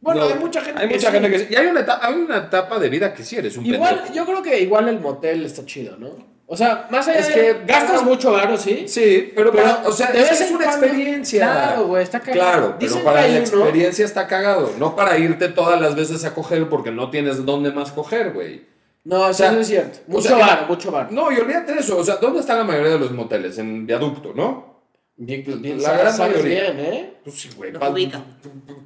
bueno, 0.00 0.20
No, 0.20 0.28
hay 0.28 0.38
mucha 0.38 0.60
gente 0.60 0.80
Hay 0.80 0.88
que 0.88 0.94
mucha 0.94 1.08
sí. 1.08 1.12
gente 1.12 1.30
que 1.30 1.38
sí. 1.40 1.46
Y 1.50 1.56
hay 1.56 1.66
una, 1.66 1.80
etapa, 1.80 2.06
hay 2.06 2.14
una 2.14 2.36
etapa 2.38 2.78
de 2.78 2.88
vida 2.88 3.12
que 3.12 3.24
sí 3.24 3.36
eres 3.36 3.56
un 3.56 3.66
Igual, 3.66 3.96
pendejo. 3.96 4.14
yo 4.14 4.24
creo 4.26 4.42
que 4.42 4.60
igual 4.60 4.88
el 4.88 5.00
motel 5.00 5.44
está 5.44 5.64
chido, 5.66 5.96
¿no? 5.96 6.32
O 6.46 6.56
sea, 6.58 6.86
más 6.90 7.08
allá 7.08 7.20
Es 7.20 7.28
de 7.28 7.34
que- 7.34 7.56
gastas 7.66 8.02
mucho 8.04 8.30
varo, 8.32 8.56
¿sí? 8.58 8.84
Sí, 8.86 9.32
pero, 9.34 9.50
Pero, 9.50 9.64
para- 9.64 9.88
o 9.88 9.92
sea, 9.92 10.08
es, 10.10 10.40
una 10.50 10.66
cuando- 10.66 10.86
experiencia. 10.86 11.50
Claro, 11.50 11.86
güey, 11.86 12.02
está 12.02 12.20
cagado. 12.20 12.40
Claro, 12.50 12.76
Dicen 12.78 12.98
pero 12.98 13.04
para 13.12 13.26
la 13.28 13.38
experiencia 13.38 14.04
está 14.04 14.26
cagado. 14.28 14.72
No 14.78 14.94
para 14.94 15.16
irte 15.18 15.48
todas 15.48 15.80
las 15.80 15.96
veces 15.96 16.22
a 16.26 16.34
coger 16.34 16.68
porque 16.68 16.90
no 16.90 17.10
tienes 17.10 17.44
dónde 17.46 17.72
más 17.72 17.90
coger, 17.92 18.32
güey. 18.32 18.72
No, 19.04 19.20
o 19.22 19.34
sea, 19.34 19.50
sea, 19.50 19.60
es 19.60 19.66
cierto. 19.68 19.98
o 20.08 20.12
Mucho 20.12 20.28
sea, 20.28 20.38
bar, 20.38 20.66
mucho 20.68 20.90
bar. 20.90 21.12
No, 21.12 21.30
y 21.30 21.36
olvídate 21.36 21.74
de 21.74 21.80
eso. 21.80 21.98
O 21.98 22.04
sea, 22.04 22.16
¿dónde 22.16 22.40
están 22.40 22.58
la 22.58 22.64
mayoría 22.64 22.92
de 22.92 22.98
los 22.98 23.12
moteles? 23.12 23.58
En 23.58 23.86
viaducto, 23.86 24.32
¿no? 24.34 24.72
Bien, 25.16 25.44
bien, 25.60 25.80
La 25.82 25.96
gran 25.96 26.16
mayoría. 26.18 26.72
bien, 26.72 26.80
¿eh? 26.80 27.14
Pues 27.22 27.38
sí, 27.40 27.50
güey. 27.56 27.70
Los 27.70 27.80
pa- 27.80 27.90
ubica. 27.90 28.24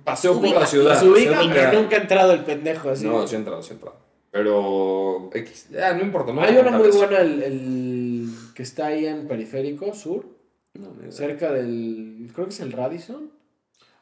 Paseo 0.04 0.40
por 0.40 0.50
la 0.50 0.66
ciudad. 0.66 0.98
Se 0.98 1.08
ubica, 1.08 1.40
nunca 1.72 1.96
ha 1.96 2.00
entrado 2.00 2.32
el 2.32 2.44
pendejo 2.44 2.90
así. 2.90 3.06
No, 3.06 3.26
sí 3.26 3.34
he 3.34 3.38
entrado, 3.38 3.62
sí 3.62 3.70
he 3.70 3.74
entrado. 3.74 3.96
Pero. 4.30 5.30
X. 5.32 5.68
Ya, 5.70 5.94
no 5.94 6.02
importa. 6.02 6.32
No 6.32 6.40
Hay 6.42 6.48
voy 6.48 6.58
a 6.58 6.60
uno 6.60 6.70
contar 6.70 6.80
muy 6.80 6.88
eso. 6.90 6.98
bueno, 6.98 7.16
el, 7.16 7.42
el 7.42 8.28
que 8.54 8.62
está 8.62 8.86
ahí 8.86 9.06
en 9.06 9.26
Periférico 9.26 9.94
Sur, 9.94 10.26
No, 10.74 10.88
cerca 11.10 11.50
del. 11.52 12.30
Creo 12.34 12.46
que 12.46 12.52
es 12.52 12.60
el 12.60 12.72
Radisson. 12.72 13.30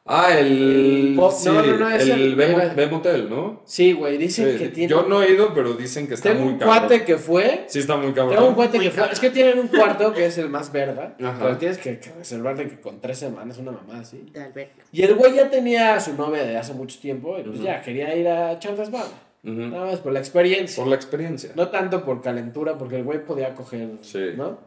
Ah, 0.07 0.37
el. 0.39 1.13
Pop- 1.17 1.33
sí, 1.33 1.49
no, 1.49 1.61
no, 1.61 1.77
no, 1.77 1.89
es 1.89 2.03
el 2.07 2.21
el- 2.21 2.35
B- 2.35 2.69
B 2.75 2.87
Motel, 2.87 3.29
¿no? 3.29 3.61
Sí, 3.65 3.91
güey, 3.91 4.17
dicen 4.17 4.51
Sí, 4.53 4.57
que 4.57 4.69
tiene. 4.69 4.89
Yo 4.89 5.03
no 5.03 5.21
he 5.21 5.31
ido, 5.33 5.53
pero 5.53 5.73
dicen 5.73 6.07
que 6.07 6.13
está 6.13 6.29
Tengo 6.29 6.45
muy 6.45 6.53
un 6.53 6.59
cabrón. 6.59 6.79
cuate 6.79 7.03
que 7.03 7.17
fue. 7.17 7.65
Sí, 7.67 7.79
está 7.79 7.97
muy 7.97 8.13
cabrón. 8.13 8.35
Tengo 8.35 8.47
un 8.49 8.55
cuate 8.55 8.77
Muy 8.77 8.85
que 8.85 8.91
fue. 8.91 8.95
cabrón. 8.97 9.13
Es 9.13 9.19
que 9.19 9.29
tienen 9.31 9.59
un 9.59 9.67
cuarto 9.67 10.13
que 10.13 10.25
es 10.25 10.37
el 10.37 10.49
más 10.49 10.71
verga. 10.71 11.15
Ajá. 11.21 11.37
Pero 11.39 11.57
tienes 11.57 11.77
que, 11.77 11.99
que 11.99 12.11
reservar 12.11 12.55
de 12.55 12.69
que 12.69 12.79
con 12.79 13.01
tres 13.01 13.17
semanas, 13.19 13.57
una 13.57 13.71
mamá 13.71 13.99
así. 13.99 14.25
De 14.31 14.41
alberca. 14.41 14.83
Y 14.91 15.01
el 15.01 15.13
güey 15.15 15.35
ya 15.35 15.49
tenía 15.49 15.95
a 15.95 15.99
su 15.99 16.13
novia 16.15 16.43
de 16.43 16.57
hace 16.57 16.73
mucho 16.73 16.99
tiempo. 16.99 17.37
Y 17.37 17.43
pues 17.43 17.55
Ujú. 17.57 17.65
ya 17.65 17.81
quería 17.81 18.15
ir 18.15 18.27
a 18.27 18.53
echar 18.53 18.75
desmadre. 18.77 19.11
Ujú. 19.43 19.53
Nada 19.55 19.85
más 19.87 19.99
por 19.99 20.13
la 20.13 20.19
experiencia. 20.19 20.81
Por 20.81 20.89
la 20.89 20.95
experiencia. 20.95 21.51
No 21.55 21.67
tanto 21.69 22.05
por 22.05 22.21
calentura, 22.21 22.77
porque 22.77 22.95
el 22.97 23.03
güey 23.03 23.23
podía 23.25 23.53
coger, 23.53 23.89
Sí. 24.01 24.19
¿no? 24.37 24.59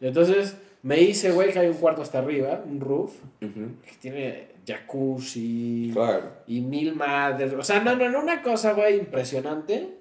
Y 0.00 0.06
entonces 0.08 0.56
me 0.82 1.00
hice, 1.00 1.30
güey, 1.30 1.52
que 1.52 1.60
hay 1.60 1.68
un 1.68 1.74
cuarto 1.74 2.02
hasta 2.02 2.18
arriba, 2.18 2.62
un 2.68 2.80
roof, 2.80 3.12
Ujú. 3.40 3.76
que 3.84 3.92
tiene 4.00 4.51
jacuzzi 4.66 5.90
Claro. 5.92 6.30
y 6.46 6.60
mil 6.60 6.94
madres. 6.94 7.52
O 7.54 7.62
sea, 7.62 7.80
no, 7.80 7.96
no, 7.96 8.08
no, 8.10 8.20
una 8.20 8.42
cosa, 8.42 8.72
güey, 8.72 8.98
impresionante. 8.98 9.98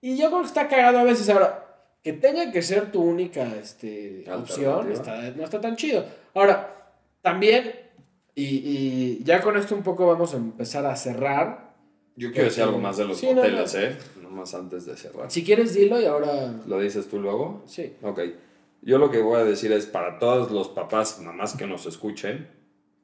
Y 0.00 0.16
yo 0.16 0.28
creo 0.28 0.40
que 0.40 0.46
está 0.46 0.68
cagado 0.68 0.98
a 0.98 1.04
veces. 1.04 1.28
Ahora, 1.28 1.64
que 2.02 2.12
tenga 2.12 2.52
que 2.52 2.62
ser 2.62 2.92
tu 2.92 3.02
única 3.02 3.44
este, 3.56 4.24
opción, 4.32 4.92
está, 4.92 5.20
no 5.32 5.44
está 5.44 5.60
tan 5.60 5.76
chido. 5.76 6.04
Ahora, 6.34 6.92
también, 7.22 7.72
y, 8.34 8.44
y 8.44 9.24
ya 9.24 9.40
con 9.40 9.56
esto 9.56 9.74
un 9.74 9.82
poco 9.82 10.06
vamos 10.06 10.32
a 10.34 10.36
empezar 10.36 10.86
a 10.86 10.94
cerrar. 10.96 11.74
Yo 12.16 12.30
quiero 12.32 12.44
decir 12.46 12.64
algo 12.64 12.78
más 12.78 12.96
de 12.96 13.04
los 13.04 13.18
Sí, 13.18 13.26
no, 13.28 13.34
moteles, 13.36 13.74
no. 13.74 13.80
¿eh? 13.80 13.96
Nomás 14.22 14.54
antes 14.54 14.86
de 14.86 14.96
cerrar. 14.96 15.30
Si 15.30 15.44
quieres, 15.44 15.74
dilo 15.74 16.00
y 16.00 16.04
ahora. 16.04 16.52
¿Lo 16.66 16.80
dices 16.80 17.08
tú 17.08 17.20
luego? 17.20 17.62
Sí. 17.66 17.94
Ok. 18.02 18.20
Yo 18.82 18.98
lo 18.98 19.10
que 19.10 19.20
voy 19.20 19.40
a 19.40 19.44
decir 19.44 19.72
es 19.72 19.86
para 19.86 20.18
todos 20.18 20.50
los 20.52 20.68
papás 20.68 21.20
mamás 21.20 21.56
que 21.56 21.66
nos 21.66 21.86
escuchen, 21.86 22.48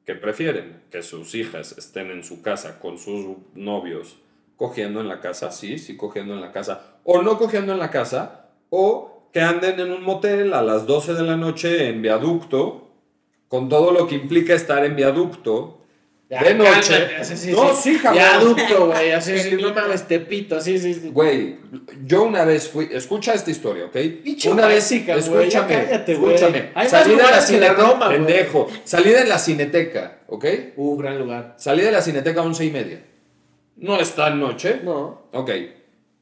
que 0.05 0.15
prefieren 0.15 0.83
que 0.91 1.03
sus 1.03 1.35
hijas 1.35 1.77
estén 1.79 2.11
en 2.11 2.25
su 2.25 2.43
casa 2.43 2.79
con 2.79 2.99
sus 2.99 3.37
novios 3.55 4.19
cogiendo 4.57 5.01
en 5.01 5.09
la 5.09 5.21
casa, 5.21 5.51
sí, 5.51 5.79
sí 5.79 5.97
cogiendo 5.97 6.35
en 6.35 6.41
la 6.41 6.53
casa, 6.53 6.99
o 7.05 7.23
no 7.23 7.39
cogiendo 7.39 7.73
en 7.73 7.79
la 7.79 7.91
casa, 7.91 8.51
o 8.71 9.29
que 9.33 9.41
anden 9.41 9.81
en 9.81 9.93
un 9.93 10.03
motel 10.03 10.55
a 10.55 10.63
las 10.63 10.87
12 10.87 11.15
de 11.15 11.23
la 11.23 11.37
noche 11.37 11.89
en 11.89 12.03
viaducto, 12.03 12.91
con 13.49 13.69
todo 13.69 13.91
lo 13.91 14.07
que 14.07 14.15
implica 14.15 14.55
estar 14.55 14.85
en 14.85 14.97
viaducto, 14.97 15.81
Ya, 16.35 16.43
de 16.43 16.55
noche. 16.55 16.71
cálmate, 16.93 17.17
así, 17.17 17.37
sí, 17.37 17.53
no, 17.53 17.75
sí. 17.75 17.95
sí, 17.95 17.99
cabrón. 18.01 18.23
Viaducto, 18.23 18.87
güey, 18.87 19.11
así, 19.13 19.39
sí, 19.39 19.57
no 19.61 19.73
mames, 19.75 20.07
tepito, 20.09 20.61
sí, 20.61 20.79
sí, 20.79 20.95
sí. 20.95 21.11
Güey, 21.11 21.57
yo 22.05 22.25
una 22.25 22.45
vez 22.45 22.69
fui, 22.69 22.89
escucha 22.93 23.35
esta 23.35 23.51
historia, 23.51 23.87
¿ok? 23.87 23.97
Una 24.51 24.67
vez, 24.67 24.89
ya 24.91 25.15
escúchame, 25.15 25.75
cállate, 25.75 26.13
escúchame. 26.13 26.71
Hay 26.75 26.89
Salí 26.89 27.15
de 27.15 27.23
la 27.23 27.41
cineteca, 27.41 28.09
pendejo. 28.09 28.69
Salí 28.85 29.11
de 29.11 29.25
la 29.25 29.39
cineteca, 29.39 30.19
¿ok? 30.29 30.45
Uh, 30.77 30.97
gran 30.97 31.19
lugar. 31.19 31.55
Salí 31.57 31.83
de 31.83 31.93
la 31.93 32.03
cineteca 32.03 32.41
a 32.41 32.45
once 32.45 32.65
y 32.65 32.71
media. 32.71 33.05
No 33.77 33.99
es 33.99 34.13
tan 34.15 34.39
noche. 34.41 34.81
No. 34.85 35.29
Ok. 35.33 35.51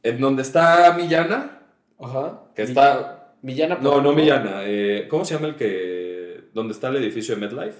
En 0.02 0.20
donde 0.20 0.42
está 0.42 0.92
Millana, 0.94 1.60
Ajá. 2.00 2.44
que 2.54 2.62
está... 2.62 3.34
Millana. 3.42 3.78
No, 3.80 4.00
no. 4.00 4.12
Millana. 4.12 4.62
eh, 4.64 5.06
¿Cómo 5.08 5.24
se 5.24 5.34
llama 5.34 5.48
el 5.48 5.56
que... 5.56 6.44
donde 6.54 6.72
está 6.74 6.88
el 6.88 6.96
edificio 6.96 7.34
de 7.34 7.40
MetLife? 7.40 7.78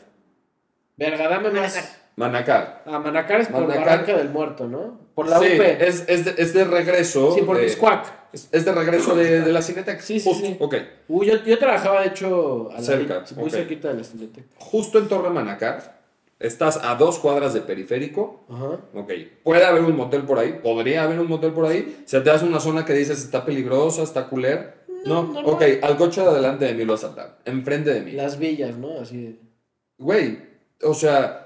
Verga, 0.96 1.28
dame 1.28 1.50
más. 1.50 2.00
Manacar. 2.16 2.82
Manacar. 2.84 2.84
Ah, 2.86 2.98
Manacar 2.98 3.40
es 3.40 3.48
por 3.48 3.62
Manacar. 3.62 3.84
Barranca 3.86 4.16
del 4.18 4.28
Muerto, 4.30 4.68
¿no? 4.68 5.00
Por 5.14 5.28
la 5.28 5.38
sí, 5.38 5.46
UP. 5.56 5.60
Es, 5.60 6.04
es, 6.08 6.24
de, 6.24 6.34
es 6.42 6.52
de 6.54 6.64
regreso. 6.64 7.34
Sí, 7.34 7.42
por 7.42 7.56
de-. 7.56 7.66
Es, 7.66 8.48
es 8.50 8.64
de 8.64 8.72
regreso 8.72 9.14
de, 9.14 9.40
de 9.42 9.52
la 9.52 9.60
cineteca. 9.62 10.00
Sí, 10.00 10.18
sí, 10.20 10.28
Justo, 10.28 10.46
sí. 10.46 10.56
Ok. 10.58 10.74
Uh, 11.08 11.24
yo, 11.24 11.42
yo 11.44 11.58
trabajaba, 11.58 12.00
de 12.02 12.08
hecho, 12.08 12.70
a 12.70 12.74
la- 12.74 12.82
Cerca, 12.82 13.24
muy 13.36 13.50
cerquita 13.50 13.88
de 13.88 13.94
la 13.98 14.04
cineteca. 14.04 14.46
justo 14.56 14.98
en 14.98 15.08
Torre 15.08 15.28
Manacar, 15.30 16.00
estás 16.38 16.80
a 16.82 16.94
dos 16.94 17.18
cuadras 17.18 17.52
de 17.54 17.60
periférico. 17.60 18.44
Ajá. 18.50 18.78
Ok, 18.94 19.12
puede 19.42 19.64
haber 19.64 19.82
un 19.82 19.96
motel 19.96 20.22
por 20.22 20.38
ahí, 20.38 20.58
podría 20.62 21.04
haber 21.04 21.20
un 21.20 21.28
motel 21.28 21.52
por 21.52 21.66
ahí. 21.66 22.02
Se 22.06 22.20
te 22.20 22.30
hace 22.30 22.44
una 22.46 22.60
zona 22.60 22.84
que 22.86 22.94
dices 22.94 23.22
está 23.22 23.44
peligrosa, 23.44 24.02
está 24.02 24.28
culera. 24.28 24.76
No, 25.04 25.24
no, 25.24 25.40
ok, 25.40 25.62
al 25.82 25.96
coche 25.96 26.20
de 26.20 26.28
adelante 26.28 26.64
de 26.64 26.74
mí 26.74 26.84
lo 26.84 26.94
asaltaron, 26.94 27.32
enfrente 27.44 27.92
de 27.92 28.00
mí. 28.02 28.12
Las 28.12 28.38
villas, 28.38 28.76
¿no? 28.76 29.00
Así 29.00 29.20
de... 29.20 29.36
Güey, 29.98 30.38
o 30.84 30.94
sea, 30.94 31.41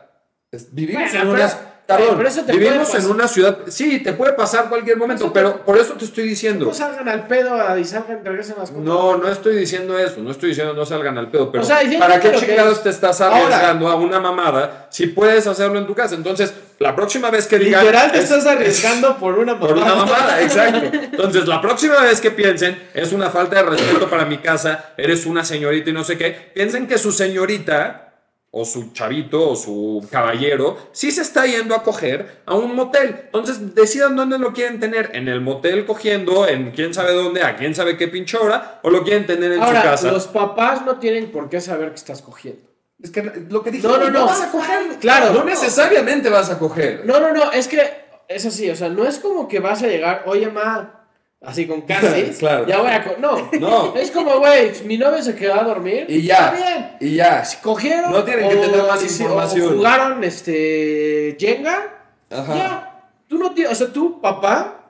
es- 0.53 0.74
vivimos 0.74 1.03
Bueno, 1.03 1.14
en 1.30 1.36
pero- 1.36 1.44
una. 1.47 1.72
Pero 1.88 2.26
eso 2.26 2.42
te 2.42 2.51
vivimos 2.53 2.92
en 2.97 3.07
una 3.07 3.28
ciudad. 3.28 3.59
Sí, 3.68 4.01
te 4.03 4.12
puede 4.12 4.32
pasar 4.32 4.68
cualquier 4.68 4.97
momento, 4.97 5.26
te- 5.26 5.30
pero 5.30 5.64
por 5.64 5.78
eso 5.78 5.92
te 5.92 6.05
estoy 6.05 6.24
diciendo. 6.28 6.64
No 6.66 6.74
salgan 6.74 7.09
al 7.09 7.28
pedo 7.28 7.78
y 7.78 7.84
salgan, 7.84 8.24
regresen 8.24 8.57
las 8.59 8.70
cosas. 8.70 8.84
No, 8.84 9.16
no 9.16 9.28
estoy 9.28 9.55
diciendo 9.55 9.97
eso, 9.97 10.16
no 10.20 10.32
estoy 10.32 10.49
diciendo 10.49 10.74
no 10.74 10.84
salgan 10.84 11.16
al 11.16 11.30
pedo, 11.30 11.53
pero 11.53 11.62
O 11.62 11.66
sea, 11.66 11.78
diciendo 11.78 12.05
¿para 12.05 12.18
qué 12.18 12.32
que 12.32 12.38
chingados 12.38 12.82
te 12.82 12.88
estás 12.90 13.20
Ahora. 13.20 13.36
arriesgando 13.36 13.88
a 13.88 13.94
una 13.94 14.18
mamada 14.18 14.88
si 14.90 15.07
puedes 15.07 15.47
hacerlo 15.47 15.78
en 15.78 15.86
tu 15.86 15.94
casa? 15.94 16.16
Entonces, 16.16 16.53
la 16.80 16.97
próxima 16.97 17.30
vez 17.30 17.47
que 17.47 17.57
digan... 17.61 17.82
Literal 17.84 18.11
te 18.11 18.18
es- 18.18 18.24
estás 18.24 18.47
arriesgando 18.47 19.16
por 19.20 19.38
una 19.38 19.57
Por 19.61 19.74
una 19.74 19.84
mamada. 19.84 20.07
mamada, 20.07 20.42
exacto. 20.42 20.80
Entonces, 20.92 21.47
la 21.47 21.61
próxima 21.62 22.01
vez 22.01 22.20
que 22.20 22.32
piensen, 22.32 22.82
es 22.94 23.12
una 23.12 23.30
falta 23.30 23.62
de 23.62 23.62
respeto 23.62 24.11
para 24.11 24.24
mi 24.24 24.38
casa, 24.38 24.86
eres 24.97 25.24
una 25.24 25.44
señorita 25.44 25.90
y 25.90 25.92
no 25.92 26.03
sé 26.03 26.18
qué, 26.18 26.51
piensen 26.53 26.88
que 26.88 26.99
su 26.99 27.12
señorita, 27.12 28.05
o 28.51 28.64
su 28.64 28.92
chavito, 28.92 29.51
o 29.51 29.57
su 29.57 30.07
caballero, 30.11 30.79
sí 30.92 31.11
se 31.11 31.20
está 31.22 31.45
yendo 31.46 31.75
a 31.75 31.83
coger 31.83 32.42
a 32.46 32.54
un 32.54 32.75
motel. 32.75 33.22
Entonces, 33.26 33.75
decidan 33.75 34.16
dónde 34.16 34.38
lo 34.38 34.53
quieren 34.54 34.80
tener. 34.80 35.11
En 35.14 35.29
el 35.29 35.41
motel 35.42 35.84
cogiendo, 35.84 36.49
en 36.49 36.70
quién 36.70 36.95
sabe 36.95 37.12
dónde, 37.12 37.42
a 37.42 37.57
quién 37.57 37.75
sabe 37.75 37.96
qué 37.99 38.08
pinche 38.08 38.38
hora, 38.38 38.80
o 38.83 38.88
lo 38.91 39.03
quieren 39.04 39.26
tener 39.26 39.53
en 39.53 39.61
Ahora, 39.62 39.83
su 39.83 39.87
casa. 39.88 40.12
los 40.12 40.26
papás 40.29 40.87
no 40.87 40.99
tienen 40.99 41.30
por 41.30 41.50
qué 41.50 41.61
saber 41.61 41.91
que 41.91 41.96
estás 41.96 42.22
cogiendo. 42.22 42.62
Es 43.03 43.11
que 43.11 43.22
lo 43.50 43.62
que 43.62 43.70
dije, 43.72 43.87
No, 43.87 43.99
no, 43.99 44.08
no. 44.11 44.25
vas 44.25 44.41
a 44.41 44.50
coger. 44.50 44.96
Claro. 45.00 45.34
No 45.34 45.45
necesariamente 45.45 46.30
vas 46.30 46.49
a 46.49 46.58
coger. 46.58 47.03
No, 47.04 47.20
no, 47.20 47.34
no, 47.34 47.53
es 47.53 47.68
que 47.68 47.83
es 48.29 48.46
así, 48.46 48.70
o 48.70 48.75
sea, 48.76 48.88
no 48.88 49.07
es 49.07 49.18
como 49.18 49.49
que 49.49 49.61
vas 49.61 49.83
a 49.83 49.87
llegar, 49.87 50.22
oye, 50.26 50.49
ma, 50.49 50.95
así 51.46 51.66
con 51.66 51.80
Candice, 51.86 52.36
Claro. 52.38 52.66
ya 52.66 52.78
voy 52.82 52.90
a... 52.90 53.02
co-". 53.04 53.16
No, 53.18 53.50
No. 53.58 53.94
es 53.96 54.10
como, 54.10 54.38
güey, 54.38 54.72
mi 54.84 54.98
novio 54.98 55.22
se 55.22 55.34
quedó 55.34 55.54
a 55.54 55.62
dormir. 55.64 56.04
Y 56.08 56.22
ya. 56.22 56.50
Está 56.50 56.52
bien. 56.52 56.90
Y 57.00 57.14
ya. 57.16 57.44
Si 57.44 57.56
cogieron. 57.58 58.12
No 58.12 58.22
tienen 58.24 58.48
que 58.50 58.56
tener 58.56 58.82
más 58.82 59.02
información. 59.02 59.66
O 59.72 59.76
jugaron, 59.76 60.22
este, 60.24 61.36
Jenga. 61.40 61.94
Ajá. 62.30 62.54
Ya. 62.54 62.92
Tú 63.28 63.38
no 63.38 63.52
tienes, 63.54 63.72
o 63.72 63.74
sea, 63.74 63.92
tú, 63.92 64.20
papá, 64.20 64.84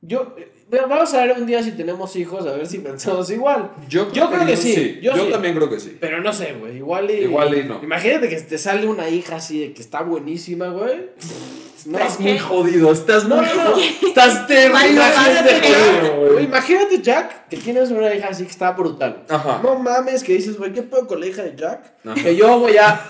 yo... 0.00 0.34
eh, 0.38 0.48
vamos 0.88 1.12
a 1.14 1.24
ver 1.26 1.36
un 1.36 1.46
día 1.46 1.62
si 1.62 1.72
tenemos 1.72 2.14
hijos, 2.16 2.46
a 2.46 2.52
ver 2.52 2.66
si 2.66 2.78
pensamos 2.78 3.28
igual. 3.30 3.72
Yo, 3.88 4.10
Yo 4.12 4.30
creo 4.30 4.46
que 4.46 4.56
sí, 4.56 5.00
Yo, 5.02 5.14
yo 5.16 5.26
sí. 5.26 5.30
también 5.32 5.54
creo 5.56 5.68
que 5.68 5.80
sí. 5.80 5.96
Pero 6.00 6.20
no 6.20 6.32
sé, 6.32 6.54
güey, 6.54 6.76
igual 6.76 7.10
y... 7.10 7.14
Igual 7.24 7.58
y 7.58 7.64
no. 7.64 7.80
Imagínate 7.82 8.28
que 8.28 8.36
te 8.40 8.56
sale 8.56 8.86
una 8.86 9.08
hija 9.08 9.36
así 9.36 9.60
de 9.60 9.72
que 9.74 9.82
está 9.82 10.02
buenísima, 10.02 10.68
güey. 10.68 11.10
No, 11.86 11.98
Estás 11.98 12.20
muy 12.20 12.38
jodido, 12.38 12.92
estás 12.92 13.24
no, 13.28 13.42
no. 13.42 13.76
Estás 14.06 14.46
terrible. 14.46 14.90
Imagínate, 14.92 15.60
jodido, 15.60 16.32
Güey, 16.32 16.44
imagínate, 16.44 17.02
Jack, 17.02 17.48
que 17.48 17.56
tienes 17.56 17.90
una 17.90 18.14
hija 18.14 18.28
así 18.28 18.44
que 18.44 18.50
está 18.50 18.70
brutal. 18.72 19.24
Ajá. 19.28 19.60
No 19.62 19.76
mames, 19.78 20.22
que 20.22 20.34
dices, 20.34 20.56
güey, 20.58 20.72
¿qué 20.72 20.82
pedo 20.82 21.06
con 21.06 21.20
la 21.20 21.26
hija 21.26 21.42
de 21.42 21.56
Jack? 21.56 21.94
Ajá. 22.04 22.14
Que 22.14 22.36
yo, 22.36 22.60
güey, 22.60 22.74
ya. 22.74 23.00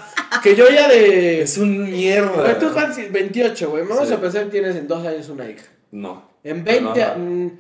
Que 0.42 0.56
yo 0.56 0.68
ya 0.70 0.88
de. 0.88 1.42
Es 1.42 1.58
un 1.58 1.90
mierda. 1.90 2.30
Güey, 2.42 2.58
tú, 2.58 2.68
Juan, 2.70 2.94
si- 2.94 3.06
28, 3.08 3.70
güey. 3.70 3.84
Vamos 3.86 4.08
Sí. 4.08 4.14
a 4.14 4.20
pensar 4.20 4.44
que 4.44 4.50
tienes 4.50 4.76
en 4.76 4.88
dos 4.88 5.06
años 5.06 5.28
una 5.28 5.48
hija. 5.48 5.64
No. 5.90 6.30
En 6.42 6.64
20. 6.64 7.02
Ajá. 7.02 7.14
mm, 7.16 7.50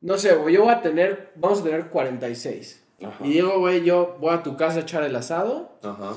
no 0.00 0.16
sé, 0.18 0.34
güey, 0.34 0.54
yo 0.54 0.64
voy 0.64 0.72
a 0.72 0.80
tener. 0.80 1.32
Vamos 1.36 1.60
a 1.60 1.64
tener 1.64 1.86
46. 1.88 2.82
Ajá. 3.02 3.16
Y 3.22 3.30
digo, 3.34 3.58
güey, 3.58 3.84
yo 3.84 4.16
voy 4.20 4.34
a 4.34 4.42
tu 4.42 4.56
casa 4.56 4.78
a 4.78 4.82
echar 4.82 5.02
el 5.02 5.14
asado. 5.16 5.78
Ajá. 5.82 6.14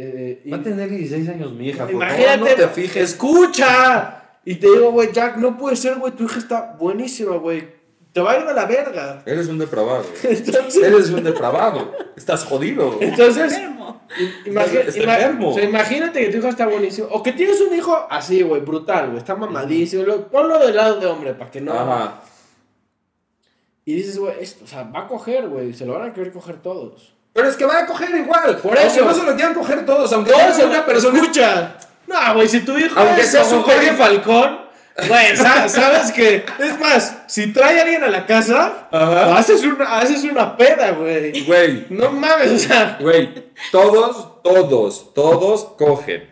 Eh, 0.00 0.42
y- 0.44 0.50
Va 0.50 0.58
a 0.58 0.62
tener 0.62 0.88
16 0.88 1.28
años 1.28 1.52
mi 1.52 1.68
hija. 1.68 1.84
por 1.84 1.92
Imagínate, 1.94 2.38
favor, 2.38 2.50
no 2.50 2.54
te 2.56 2.68
fijes. 2.68 3.10
escucha. 3.12 4.14
Y 4.44 4.54
te 4.56 4.66
digo, 4.70 4.92
güey, 4.92 5.10
Jack, 5.12 5.36
no 5.36 5.58
puede 5.58 5.76
ser, 5.76 5.96
güey, 5.96 6.12
tu 6.14 6.24
hija 6.24 6.38
está 6.38 6.76
buenísima, 6.78 7.36
güey. 7.36 7.76
Te 8.12 8.20
va 8.22 8.32
a 8.32 8.36
ir 8.38 8.42
a 8.46 8.52
la 8.54 8.64
verga. 8.64 9.22
Eres 9.26 9.48
un 9.48 9.58
depravado. 9.58 10.04
Entonces, 10.22 10.82
Eres 10.82 11.10
un 11.10 11.22
depravado. 11.22 11.92
Estás 12.16 12.44
jodido. 12.44 12.96
entonces 13.00 13.52
imagi- 14.46 14.86
Está 14.88 15.36
o 15.46 15.52
sea, 15.54 15.64
imagínate 15.64 16.20
que 16.24 16.30
tu 16.30 16.38
hijo 16.38 16.48
está 16.48 16.66
buenísimo. 16.66 17.08
O 17.10 17.22
que 17.22 17.32
tienes 17.32 17.60
un 17.60 17.74
hijo 17.76 17.94
así, 18.10 18.42
güey, 18.42 18.62
brutal, 18.62 19.06
güey, 19.08 19.18
está 19.18 19.36
mamadísimo. 19.36 20.04
lo- 20.04 20.28
Ponlo 20.28 20.58
del 20.58 20.74
lado 20.76 20.98
de 20.98 21.06
hombre 21.06 21.34
para 21.34 21.50
que 21.50 21.60
no. 21.60 21.72
Ajá. 21.74 22.22
Y 23.84 23.94
dices, 23.94 24.18
güey, 24.18 24.34
esto, 24.40 24.64
o 24.64 24.66
sea, 24.66 24.84
va 24.84 25.00
a 25.00 25.06
coger, 25.08 25.48
güey, 25.48 25.72
se 25.74 25.84
lo 25.86 25.94
van 25.98 26.10
a 26.10 26.12
querer 26.14 26.32
coger 26.32 26.56
todos. 26.62 27.14
Pero 27.32 27.48
es 27.48 27.56
que 27.56 27.64
van 27.64 27.84
a 27.84 27.86
coger 27.86 28.10
igual. 28.16 28.56
Por 28.58 28.76
eso. 28.76 29.04
no 29.04 29.14
se 29.14 29.22
lo 29.22 29.34
quieran 29.34 29.54
coger 29.54 29.86
todos, 29.86 30.12
aunque 30.12 30.30
Todos 30.32 30.42
tenga 30.44 30.54
se 30.56 30.66
una 30.66 30.86
persona. 30.86 31.18
Escucha. 31.20 31.76
No, 32.06 32.34
güey, 32.34 32.48
si 32.48 32.60
tu 32.60 32.76
hijo 32.78 32.98
Aunque 32.98 33.20
es 33.20 33.30
sea 33.30 33.42
como 33.42 33.62
Jorge 33.62 33.92
Falcón, 33.92 34.68
Güey, 35.06 35.36
sa- 35.36 35.68
sabes 35.68 36.10
que. 36.10 36.44
Es 36.58 36.80
más, 36.80 37.18
si 37.28 37.52
trae 37.52 37.78
a 37.78 37.82
alguien 37.82 38.02
a 38.02 38.08
la 38.08 38.26
casa, 38.26 38.88
Ajá. 38.90 39.36
haces 39.38 39.62
una, 39.62 39.98
haces 39.98 40.24
una 40.24 40.56
peda, 40.56 40.90
güey. 40.90 41.44
Güey, 41.44 41.86
No 41.90 42.10
mames, 42.10 42.50
o 42.50 42.58
sea. 42.58 42.96
güey, 43.00 43.52
todos, 43.70 44.42
todos, 44.42 45.14
todos 45.14 45.64
cogen. 45.78 46.28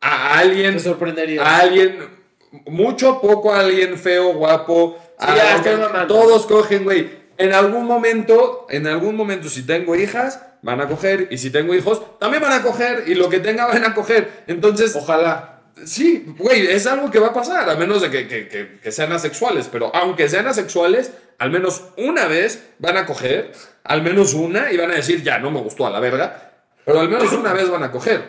A 0.00 0.38
alguien, 0.38 0.72
Te 0.74 0.80
sorprendería. 0.80 1.42
a 1.44 1.58
alguien, 1.60 2.18
mucho, 2.66 3.20
poco, 3.20 3.54
a 3.54 3.60
alguien 3.60 3.96
feo, 3.96 4.32
guapo. 4.34 4.98
a 5.18 5.36
ya, 5.62 5.76
mamando. 5.76 6.12
todos 6.12 6.46
cogen, 6.46 6.82
güey. 6.82 7.21
En 7.38 7.52
algún 7.52 7.86
momento, 7.86 8.66
en 8.70 8.86
algún 8.86 9.16
momento, 9.16 9.48
si 9.48 9.62
tengo 9.64 9.94
hijas, 9.96 10.40
van 10.62 10.80
a 10.80 10.88
coger. 10.88 11.28
Y 11.30 11.38
si 11.38 11.50
tengo 11.50 11.74
hijos, 11.74 12.18
también 12.18 12.42
van 12.42 12.52
a 12.52 12.62
coger. 12.62 13.04
Y 13.06 13.14
lo 13.14 13.28
que 13.28 13.40
tenga, 13.40 13.66
van 13.66 13.84
a 13.84 13.94
coger. 13.94 14.44
Entonces, 14.46 14.94
Ojalá. 14.96 15.48
Sí, 15.86 16.26
güey, 16.38 16.66
es 16.66 16.86
algo 16.86 17.10
que 17.10 17.18
va 17.18 17.28
a 17.28 17.32
pasar, 17.32 17.68
a 17.68 17.74
menos 17.76 18.02
de 18.02 18.10
que, 18.10 18.28
que- 18.28 18.46
que- 18.46 18.78
que 18.78 18.92
sean 18.92 19.10
asexuales. 19.10 19.68
Pero 19.72 19.90
aunque 19.96 20.28
sean 20.28 20.46
asexuales, 20.46 21.12
al 21.38 21.50
menos 21.50 21.84
una 21.96 22.26
vez 22.26 22.62
van 22.78 22.98
a 22.98 23.06
coger, 23.06 23.52
al 23.82 24.02
menos 24.02 24.34
una, 24.34 24.70
y 24.70 24.76
van 24.76 24.90
a 24.90 24.94
decir, 24.96 25.22
ya, 25.22 25.38
no 25.38 25.50
me 25.50 25.60
gustó 25.60 25.86
a 25.86 25.90
la 25.90 25.98
verga. 25.98 26.52
Pero 26.84 27.00
al 27.00 27.08
menos 27.08 27.32
una 27.32 27.54
vez 27.54 27.70
van 27.70 27.82
a 27.82 27.90
coger. 27.90 28.22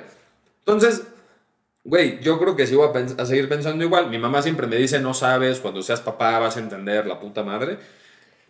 Entonces, 0.60 1.04
güey, 1.84 2.20
yo 2.22 2.40
creo 2.40 2.56
que 2.56 2.66
sí 2.66 2.76
voy 2.76 2.88
a, 2.88 2.94
pens- 2.94 3.20
a 3.20 3.26
seguir 3.26 3.50
pensando 3.50 3.84
igual. 3.84 4.10
Mi 4.10 4.18
mamá 4.18 4.42
siempre 4.42 4.66
me 4.66 4.78
dice, 4.78 5.00
no 5.02 5.14
sabes, 5.14 5.60
cuando 5.60 5.82
seas 5.84 6.00
papá 6.00 6.40
vas 6.40 6.56
a 6.56 6.60
entender 6.62 7.06
la 7.06 7.20
puta 7.20 7.44
madre. 7.44 7.78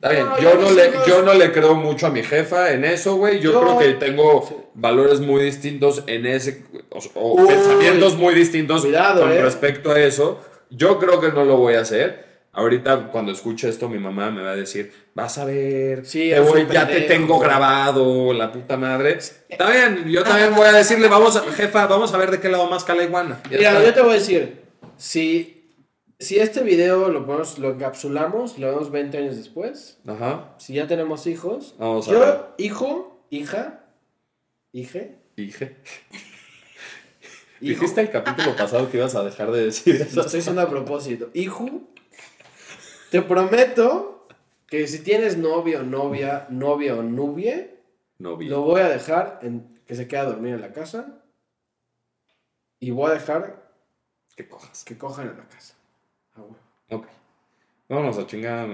Está 0.04 0.10
bien, 0.10 0.26
No, 0.28 0.40
yo, 0.42 0.56
no 0.60 0.72
le, 0.72 0.88
hijos- 0.90 1.08
yo 1.08 1.22
no 1.22 1.34
le 1.34 1.52
creo 1.54 1.76
mucho 1.76 2.08
a 2.08 2.10
mi 2.10 2.24
jefa 2.24 2.72
en 2.74 2.84
eso, 2.84 3.16
güey. 3.16 3.40
Yo, 3.40 3.54
Yo- 3.54 3.62
creo 3.62 3.80
que 3.80 3.94
tengo 4.06 4.70
valores 4.74 5.22
muy 5.22 5.42
distintos 5.44 6.04
en 6.08 6.26
ese, 6.26 6.66
o, 6.90 7.00
o 7.14 7.42
Uy. 7.42 7.48
pensamientos 7.48 8.18
muy 8.18 8.34
distintos 8.34 8.82
Cuidado, 8.82 9.22
con 9.22 9.32
eh. 9.32 9.42
respecto 9.42 9.92
a 9.92 10.00
eso. 10.02 10.42
Yo 10.70 11.00
creo 11.00 11.22
que 11.22 11.30
no 11.32 11.46
lo 11.46 11.56
voy 11.56 11.76
a 11.76 11.82
hacer. 11.82 12.34
Ahorita, 12.52 13.08
cuando 13.12 13.32
escuche 13.32 13.68
esto, 13.70 13.88
mi 13.90 13.98
mamá 13.98 14.30
me 14.30 14.44
va 14.44 14.52
a 14.52 14.56
decir, 14.56 14.92
vas 15.16 15.38
a 15.38 15.46
ver, 15.46 16.06
Sí, 16.06 16.30
te 16.30 16.40
voy- 16.42 16.68
ya 16.72 16.86
te 16.86 16.94
pendejo". 16.96 17.08
tengo 17.14 17.40
grabado, 17.40 18.34
la 18.34 18.52
puta 18.52 18.76
madre. 18.78 19.18
Está 19.50 19.72
bien, 19.72 20.04
yo 20.08 20.22
también 20.24 20.54
voy 20.54 20.68
a 20.68 20.74
decirle, 20.74 21.08
vamos, 21.08 21.42
jefa, 21.56 21.88
vamos 21.88 22.14
a 22.14 22.18
ver 22.18 22.30
de 22.30 22.40
qué 22.40 22.50
lado 22.50 22.70
más 22.70 22.84
cala 22.84 23.04
iguana. 23.04 23.40
Ya 23.50 23.58
Mira, 23.58 23.72
está. 23.72 23.84
yo 23.86 23.94
te 23.94 24.02
voy 24.02 24.12
a 24.12 24.14
decir. 24.16 24.62
Si, 24.98 25.53
si 26.24 26.40
este 26.40 26.64
video 26.64 27.10
lo, 27.10 27.26
ponemos, 27.26 27.60
lo 27.60 27.72
encapsulamos, 27.72 28.58
lo 28.58 28.68
vemos 28.70 28.90
20 28.92 29.18
años 29.18 29.36
después. 29.38 30.00
Ajá, 30.08 30.56
Si 30.58 30.74
ya 30.74 30.88
tenemos 30.88 31.28
hijos. 31.28 31.76
Vamos 31.78 32.08
a 32.08 32.12
yo, 32.12 32.20
ver. 32.20 32.42
hijo, 32.58 33.26
hija, 33.30 33.84
hije. 34.72 35.20
dije. 35.36 35.78
hijo. 37.62 37.82
Dijiste 37.82 38.02
el 38.02 38.12
capítulo 38.12 38.56
pasado 38.56 38.90
que 38.90 38.98
ibas 38.98 39.16
a 39.16 39.24
dejar 39.24 39.52
de 39.52 39.66
decir 39.66 39.98
Lo 40.00 40.04
eso. 40.06 40.22
estoy 40.22 40.40
diciendo 40.40 40.62
a 40.62 40.70
propósito. 40.70 41.30
Hijo, 41.34 41.68
te 43.12 43.22
prometo 43.22 44.28
que 44.68 44.88
si 44.88 45.00
tienes 45.00 45.38
novio, 45.38 45.84
novia, 45.84 46.48
novia 46.50 46.96
o 46.96 47.04
novia, 47.04 47.70
No 48.18 48.38
vi. 48.38 48.48
lo 48.48 48.62
voy 48.62 48.82
a 48.82 48.90
dejar 48.90 49.40
en, 49.44 49.80
que 49.86 49.96
se 49.96 50.08
quede 50.08 50.20
a 50.22 50.26
dormir 50.26 50.56
en 50.56 50.62
la 50.62 50.74
casa. 50.74 51.20
Y 52.80 52.92
voy 52.92 53.12
a 53.12 53.14
dejar 53.14 53.70
Que 54.36 54.48
cojas. 54.48 54.84
que 54.84 54.98
cojan 54.98 55.30
en 55.30 55.38
la 55.38 55.48
casa. 55.48 55.76
Ok. 56.90 57.06
Vámonos 57.90 58.18
a 58.18 58.26
chingar. 58.28 58.68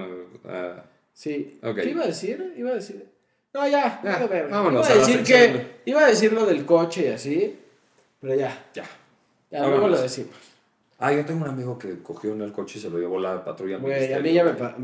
a- 0.44 0.84
Sí. 1.12 1.58
¿Qué 1.74 1.90
iba 1.90 2.04
a 2.04 2.06
decir? 2.06 2.54
Iba 2.56 2.70
a 2.70 2.74
decir. 2.74 3.06
No, 3.52 3.66
ya, 3.68 4.00
Ya, 4.04 4.26
vámonos 4.48 4.88
Iba 4.88 4.94
a 4.96 4.98
decir 5.06 5.22
que. 5.24 5.80
Iba 5.84 6.04
a 6.04 6.08
decir 6.08 6.32
lo 6.32 6.46
del 6.46 6.64
coche 6.64 7.06
y 7.06 7.08
así. 7.08 7.58
Pero 8.20 8.34
ya. 8.34 8.66
Ya. 8.74 8.84
Ya, 9.50 9.66
luego 9.66 9.88
lo 9.88 10.00
decimos. 10.00 10.34
Ah, 10.98 11.12
yo 11.12 11.24
tengo 11.24 11.42
un 11.44 11.50
amigo 11.50 11.78
que 11.78 12.02
cogió 12.02 12.32
en 12.32 12.42
el 12.42 12.52
coche 12.52 12.78
y 12.78 12.82
se 12.82 12.90
lo 12.90 12.98
llevó 12.98 13.18
la 13.18 13.42
patrulla. 13.44 13.78
Güey, 13.78 14.12
a 14.12 14.20
mí 14.20 14.32
ya 14.32 14.44
me. 14.44 14.52
pa- 14.52 14.76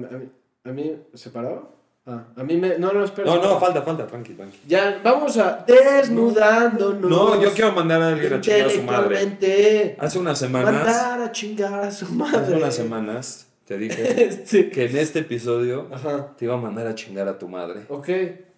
a 0.65 0.69
mí 0.73 0.97
¿Se 1.15 1.31
paró? 1.31 1.76
Ah, 2.09 2.25
a 2.37 2.45
mí 2.45 2.57
me. 2.57 2.79
No, 2.79 2.93
no, 2.93 3.03
espera. 3.03 3.27
No, 3.35 3.43
no, 3.43 3.59
falta, 3.59 3.83
falta, 3.83 4.07
tranqui, 4.07 4.35
tranqui. 4.35 4.59
Ya, 4.69 5.01
vamos 5.03 5.37
a. 5.39 5.65
Desnudándonos. 5.67 7.11
No, 7.11 7.43
yo 7.43 7.53
quiero 7.53 7.73
mandar 7.73 8.01
a 8.01 8.09
alguien 8.11 8.33
a 8.33 8.41
chingar 8.41 8.67
a 8.67 8.71
su 8.71 8.83
madre. 8.83 9.97
Hace 9.99 10.19
unas 10.21 10.39
semanas, 10.39 10.73
Mandar 10.73 11.21
a 11.21 11.33
chingar 11.33 11.75
a 11.85 11.91
su 11.91 12.07
madre. 12.15 12.39
hace 12.39 12.53
unas 12.55 12.75
semanas, 12.77 13.49
te 13.65 13.77
dije 13.77 14.31
sí. 14.45 14.71
que 14.73 14.85
en 14.87 14.97
este 14.97 15.19
episodio 15.21 15.89
Ajá. 15.93 16.35
te 16.37 16.45
iba 16.45 16.55
a 16.55 16.59
mandar 16.59 16.87
a 16.87 16.95
chingar 16.95 17.27
a 17.27 17.37
tu 17.39 17.49
madre. 17.49 17.81
Ok. 17.89 18.09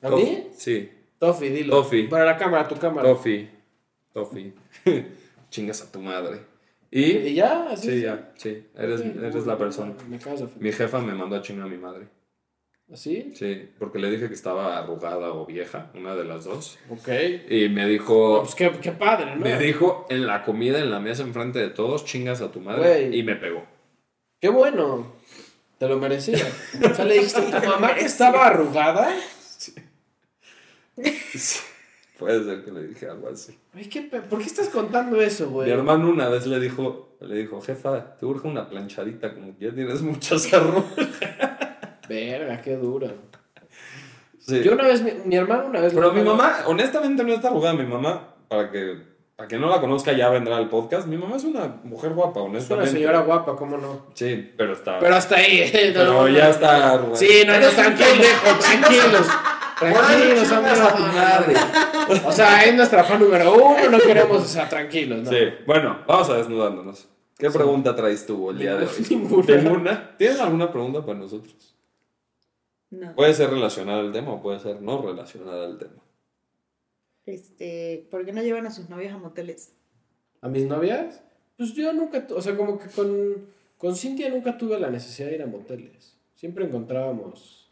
¿A 0.02 0.08
Tof- 0.08 0.16
mí? 0.16 0.48
Sí, 0.56 0.90
Tofi, 1.18 1.48
dilo. 1.48 1.74
Tofi. 1.76 2.02
Para 2.04 2.26
la 2.26 2.36
cámara, 2.36 2.68
tu 2.68 2.76
cámara. 2.76 3.08
Tofi, 3.08 3.48
Tofi. 4.12 4.52
Chingas 5.50 5.80
a 5.82 5.90
tu 5.90 6.00
madre. 6.00 6.40
¿Y? 6.90 7.02
¿Y 7.02 7.34
ya? 7.34 7.70
¿Así? 7.70 7.88
Sí, 7.90 8.00
ya, 8.02 8.30
sí, 8.36 8.66
eres, 8.76 9.00
eres 9.00 9.46
la 9.46 9.56
persona. 9.56 9.94
Me 10.08 10.16
ofender. 10.18 10.48
Mi 10.58 10.70
jefa 10.72 10.98
me 11.00 11.14
mandó 11.14 11.36
a 11.36 11.42
chingar 11.42 11.66
a 11.66 11.70
mi 11.70 11.78
madre. 11.78 12.06
¿Así? 12.92 13.32
Sí, 13.36 13.68
porque 13.78 13.98
le 13.98 14.10
dije 14.10 14.28
que 14.28 14.34
estaba 14.34 14.78
arrugada 14.78 15.32
o 15.34 15.44
vieja, 15.44 15.90
una 15.94 16.14
de 16.16 16.24
las 16.24 16.44
dos. 16.44 16.78
Ok. 16.88 17.08
Y 17.50 17.68
me 17.68 17.86
dijo, 17.86 18.40
pues 18.42 18.54
qué, 18.54 18.70
qué 18.80 18.92
padre, 18.92 19.36
¿no? 19.36 19.42
me 19.44 19.58
dijo 19.58 20.06
en 20.08 20.26
la 20.26 20.42
comida, 20.42 20.78
en 20.78 20.90
la 20.90 20.98
mesa, 20.98 21.22
enfrente 21.22 21.58
de 21.58 21.68
todos, 21.68 22.04
chingas 22.06 22.40
a 22.40 22.50
tu 22.50 22.60
madre. 22.60 22.80
Güey. 23.08 23.18
Y 23.18 23.22
me 23.22 23.36
pegó. 23.36 23.62
Qué 24.40 24.48
bueno. 24.48 25.12
Te 25.78 25.86
lo 25.86 25.98
merecía. 25.98 26.38
O 26.90 26.94
sea, 26.94 27.04
le 27.04 27.14
dijiste 27.14 27.40
a 27.40 27.60
tu 27.60 27.68
mamá 27.68 27.94
que 27.94 28.04
estaba 28.06 28.46
arrugada. 28.46 29.14
Puede 32.18 32.42
ser 32.44 32.64
que 32.64 32.72
le 32.72 32.86
dije 32.88 33.06
algo 33.08 33.28
así. 33.28 33.56
Ay, 33.74 33.84
¿qué 33.88 34.02
pe- 34.02 34.22
¿Por 34.22 34.40
qué 34.40 34.46
estás 34.46 34.68
contando 34.70 35.20
eso, 35.20 35.50
güey? 35.50 35.68
Mi 35.68 35.72
hermano 35.74 36.08
una 36.08 36.28
vez 36.28 36.46
le 36.46 36.58
dijo, 36.58 37.16
le 37.20 37.36
dijo, 37.36 37.60
jefa, 37.60 38.16
te 38.16 38.26
urge 38.26 38.48
una 38.48 38.68
planchadita, 38.68 39.34
como 39.34 39.56
que 39.56 39.66
ya 39.66 39.72
tienes 39.74 40.02
muchas 40.02 40.52
arrugas. 40.52 40.84
Verga, 42.08 42.60
qué 42.62 42.76
dura. 42.76 43.08
Sí. 44.38 44.62
Yo 44.62 44.72
una 44.72 44.84
vez, 44.86 45.02
mi, 45.02 45.12
mi 45.24 45.36
hermano 45.36 45.66
una 45.66 45.80
vez. 45.80 45.92
Pero 45.92 46.12
mi 46.12 46.22
mamá, 46.22 46.58
honestamente, 46.66 47.22
no 47.22 47.32
está 47.32 47.48
arrugada. 47.48 47.74
Mi 47.74 47.84
mamá, 47.84 48.34
para 48.48 48.70
que, 48.70 48.96
para 49.36 49.46
que 49.46 49.58
no 49.58 49.68
la 49.68 49.80
conozca, 49.80 50.12
ya 50.12 50.30
vendrá 50.30 50.56
al 50.56 50.68
podcast. 50.68 51.06
Mi 51.06 51.18
mamá 51.18 51.36
es 51.36 51.44
una 51.44 51.80
mujer 51.84 52.12
guapa, 52.14 52.40
Es 52.40 52.44
una 52.44 52.50
honestamente. 52.50 52.90
señora 52.92 53.20
guapa, 53.20 53.56
¿cómo 53.56 53.76
no? 53.76 54.06
Sí, 54.14 54.52
pero 54.56 54.72
está. 54.72 54.98
Pero 55.00 55.14
hasta 55.16 55.36
ahí, 55.36 55.60
eh. 55.60 55.92
no, 55.94 56.00
pero 56.00 56.12
no, 56.12 56.28
ya 56.28 56.44
no. 56.44 56.50
está 56.50 56.92
arrugada. 56.94 57.16
Sí, 57.16 57.42
no, 57.46 57.60
no, 57.60 57.68
tranquilos, 57.68 58.26
tranquilos. 58.60 59.26
Tranquilos, 59.78 60.48
chingas 60.48 60.80
a 60.80 60.96
madre. 60.96 61.54
O 62.26 62.32
sea, 62.32 62.64
es 62.64 62.74
nuestra 62.74 63.04
fan 63.04 63.20
número 63.20 63.54
uno, 63.54 63.90
no 63.90 63.98
queremos, 63.98 64.42
o 64.42 64.44
sea, 64.44 64.68
tranquilos, 64.68 65.22
¿no? 65.22 65.30
Sí, 65.30 65.38
bueno, 65.66 65.98
vamos 66.06 66.28
a 66.30 66.34
desnudándonos. 66.38 67.06
¿Qué 67.38 67.48
pregunta 67.50 67.94
traes 67.94 68.26
tú 68.26 68.50
el 68.50 68.58
día 68.58 68.74
de 68.74 68.86
hoy? 68.86 69.06
Ninguna. 69.10 69.56
¿Ninguna? 69.56 70.16
¿Tienes 70.16 70.40
alguna 70.40 70.72
pregunta 70.72 71.04
para 71.06 71.18
nosotros? 71.18 71.76
No. 72.90 73.14
Puede 73.14 73.34
ser 73.34 73.50
relacionada 73.50 74.00
al 74.00 74.12
tema 74.12 74.32
o 74.32 74.42
puede 74.42 74.58
ser 74.60 74.80
no 74.80 75.02
relacionada 75.02 75.66
al 75.66 75.78
tema. 75.78 76.02
Este, 77.26 78.06
¿por 78.10 78.24
qué 78.24 78.32
no 78.32 78.42
llevan 78.42 78.66
a 78.66 78.70
sus 78.70 78.88
novias 78.88 79.12
a 79.14 79.18
moteles? 79.18 79.74
¿A 80.40 80.48
mis 80.48 80.64
novias? 80.64 81.22
Pues 81.58 81.74
yo 81.74 81.92
nunca, 81.92 82.26
o 82.34 82.40
sea, 82.40 82.56
como 82.56 82.78
que 82.78 82.88
con, 82.88 83.46
con 83.76 83.94
Cintia 83.94 84.30
nunca 84.30 84.56
tuve 84.56 84.78
la 84.78 84.88
necesidad 84.88 85.28
de 85.28 85.34
ir 85.34 85.42
a 85.42 85.46
moteles. 85.46 86.16
Siempre 86.34 86.64
encontrábamos... 86.64 87.70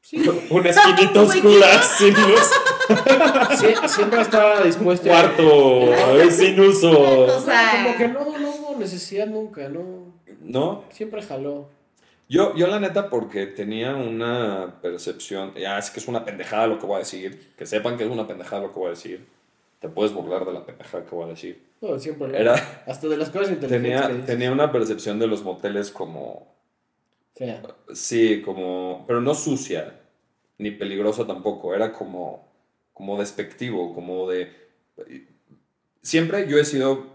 Sí, 0.00 0.22
Una 0.50 0.70
esquinita 0.70 1.22
oscura 1.22 1.82
sin 1.82 2.14
luz. 2.14 2.50
sí, 3.58 3.88
siempre 3.88 4.20
estaba 4.20 4.62
dispuesto 4.62 5.10
a... 5.10 5.34
Cuarto 5.34 6.30
sin 6.30 6.60
uso. 6.60 7.00
O 7.36 7.40
sea, 7.40 7.82
Como 7.82 7.96
que 7.96 8.08
no, 8.08 8.38
no 8.38 8.50
hubo 8.50 8.76
necesidad 8.78 9.26
nunca, 9.26 9.68
no. 9.68 10.12
¿No? 10.40 10.84
Siempre 10.90 11.22
jaló. 11.22 11.68
Yo, 12.28 12.54
yo 12.56 12.66
la 12.66 12.80
neta, 12.80 13.10
porque 13.10 13.46
tenía 13.46 13.94
una 13.96 14.78
percepción, 14.80 15.54
ya 15.54 15.78
es 15.78 15.90
que 15.90 16.00
es 16.00 16.08
una 16.08 16.24
pendejada 16.24 16.66
lo 16.66 16.78
que 16.78 16.86
voy 16.86 16.96
a 16.96 16.98
decir, 17.00 17.52
que 17.56 17.66
sepan 17.66 17.96
que 17.98 18.04
es 18.04 18.10
una 18.10 18.26
pendejada 18.26 18.62
lo 18.62 18.72
que 18.72 18.78
voy 18.78 18.86
a 18.88 18.90
decir. 18.90 19.26
Te 19.80 19.88
puedes 19.90 20.12
burlar 20.14 20.46
de 20.46 20.52
la 20.54 20.64
pendejada 20.64 21.04
que 21.04 21.14
voy 21.14 21.24
a 21.26 21.28
decir. 21.28 21.62
No, 21.82 21.98
siempre. 21.98 22.38
Era- 22.40 22.54
Hasta 22.86 23.08
de 23.08 23.18
las 23.18 23.28
cosas 23.28 23.50
inteligentes 23.50 24.06
Tenía, 24.06 24.24
tenía 24.26 24.52
una 24.52 24.72
percepción 24.72 25.18
de 25.18 25.26
los 25.26 25.42
moteles 25.42 25.90
como, 25.90 26.54
Fea. 27.34 27.60
sí, 27.92 28.40
como, 28.42 29.04
pero 29.06 29.20
no 29.20 29.34
sucia, 29.34 30.00
ni 30.56 30.70
peligrosa 30.70 31.26
tampoco, 31.26 31.74
era 31.74 31.92
como, 31.92 32.48
como 32.94 33.18
despectivo, 33.18 33.94
como 33.94 34.30
de... 34.30 34.50
Siempre 36.00 36.46
yo 36.48 36.58
he 36.58 36.64
sido, 36.64 37.06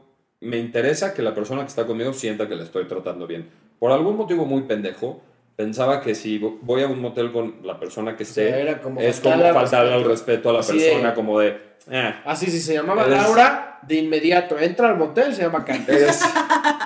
me 0.41 0.57
interesa 0.57 1.13
que 1.15 1.21
la 1.23 1.33
persona 1.33 1.61
que 1.61 1.67
está 1.69 1.87
conmigo 1.87 2.13
sienta 2.13 2.47
que 2.47 2.55
le 2.55 2.63
estoy 2.63 2.85
tratando 2.87 3.25
bien. 3.27 3.49
Por 3.79 3.91
algún 3.91 4.17
motivo 4.17 4.45
muy 4.45 4.63
pendejo, 4.63 5.21
pensaba 5.55 6.01
que 6.01 6.13
si 6.15 6.37
voy 6.37 6.83
a 6.83 6.87
un 6.87 7.01
motel 7.01 7.31
con 7.31 7.57
la 7.63 7.79
persona 7.79 8.15
que 8.15 8.23
O 8.23 8.25
sea, 8.25 8.45
esté, 8.45 8.61
era 8.61 8.81
como 8.81 8.99
es 8.99 9.19
como 9.19 9.41
faltarle 9.53 9.93
al 9.93 10.03
respeto. 10.03 10.49
a 10.49 10.53
la 10.53 10.59
Así 10.59 10.77
de- 10.77 10.85
persona, 10.89 11.13
como 11.13 11.39
de... 11.39 11.57
"Eh, 11.89 12.15
Así, 12.25 12.47
si 12.47 12.59
se 12.59 12.73
llamaba 12.73 13.05
Eres- 13.05 13.17
Laura, 13.17 13.79
de 13.83 13.95
inmediato 13.95 14.59
entra 14.59 14.89
al 14.89 14.97
motel, 14.97 15.33
se 15.33 15.41
llama 15.43 15.63
Candy. 15.65 15.91
eres... 15.91 16.21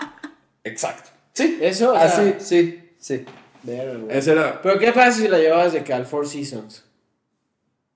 Exacto. 0.64 1.10
Sí, 1.34 1.58
Eso, 1.62 1.96
así, 1.96 2.36
sí, 2.40 2.92
sí. 3.00 3.26
Ese 4.10 4.32
era... 4.34 4.62
Pero 4.62 4.78
¿qué 4.80 4.92
pasa 4.92 5.12
si 5.14 5.28
la 5.28 5.40
llevabas 5.40 5.74
de 5.74 5.84
que 5.84 5.94
al 5.94 6.06
Four 6.06 6.28
Seasons? 6.28 6.86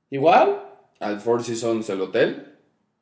¿Igual? 0.10 0.64
al 1.00 1.20
Four 1.20 1.44
Seasons 1.44 1.88
el 1.90 2.02
hotel. 2.02 2.47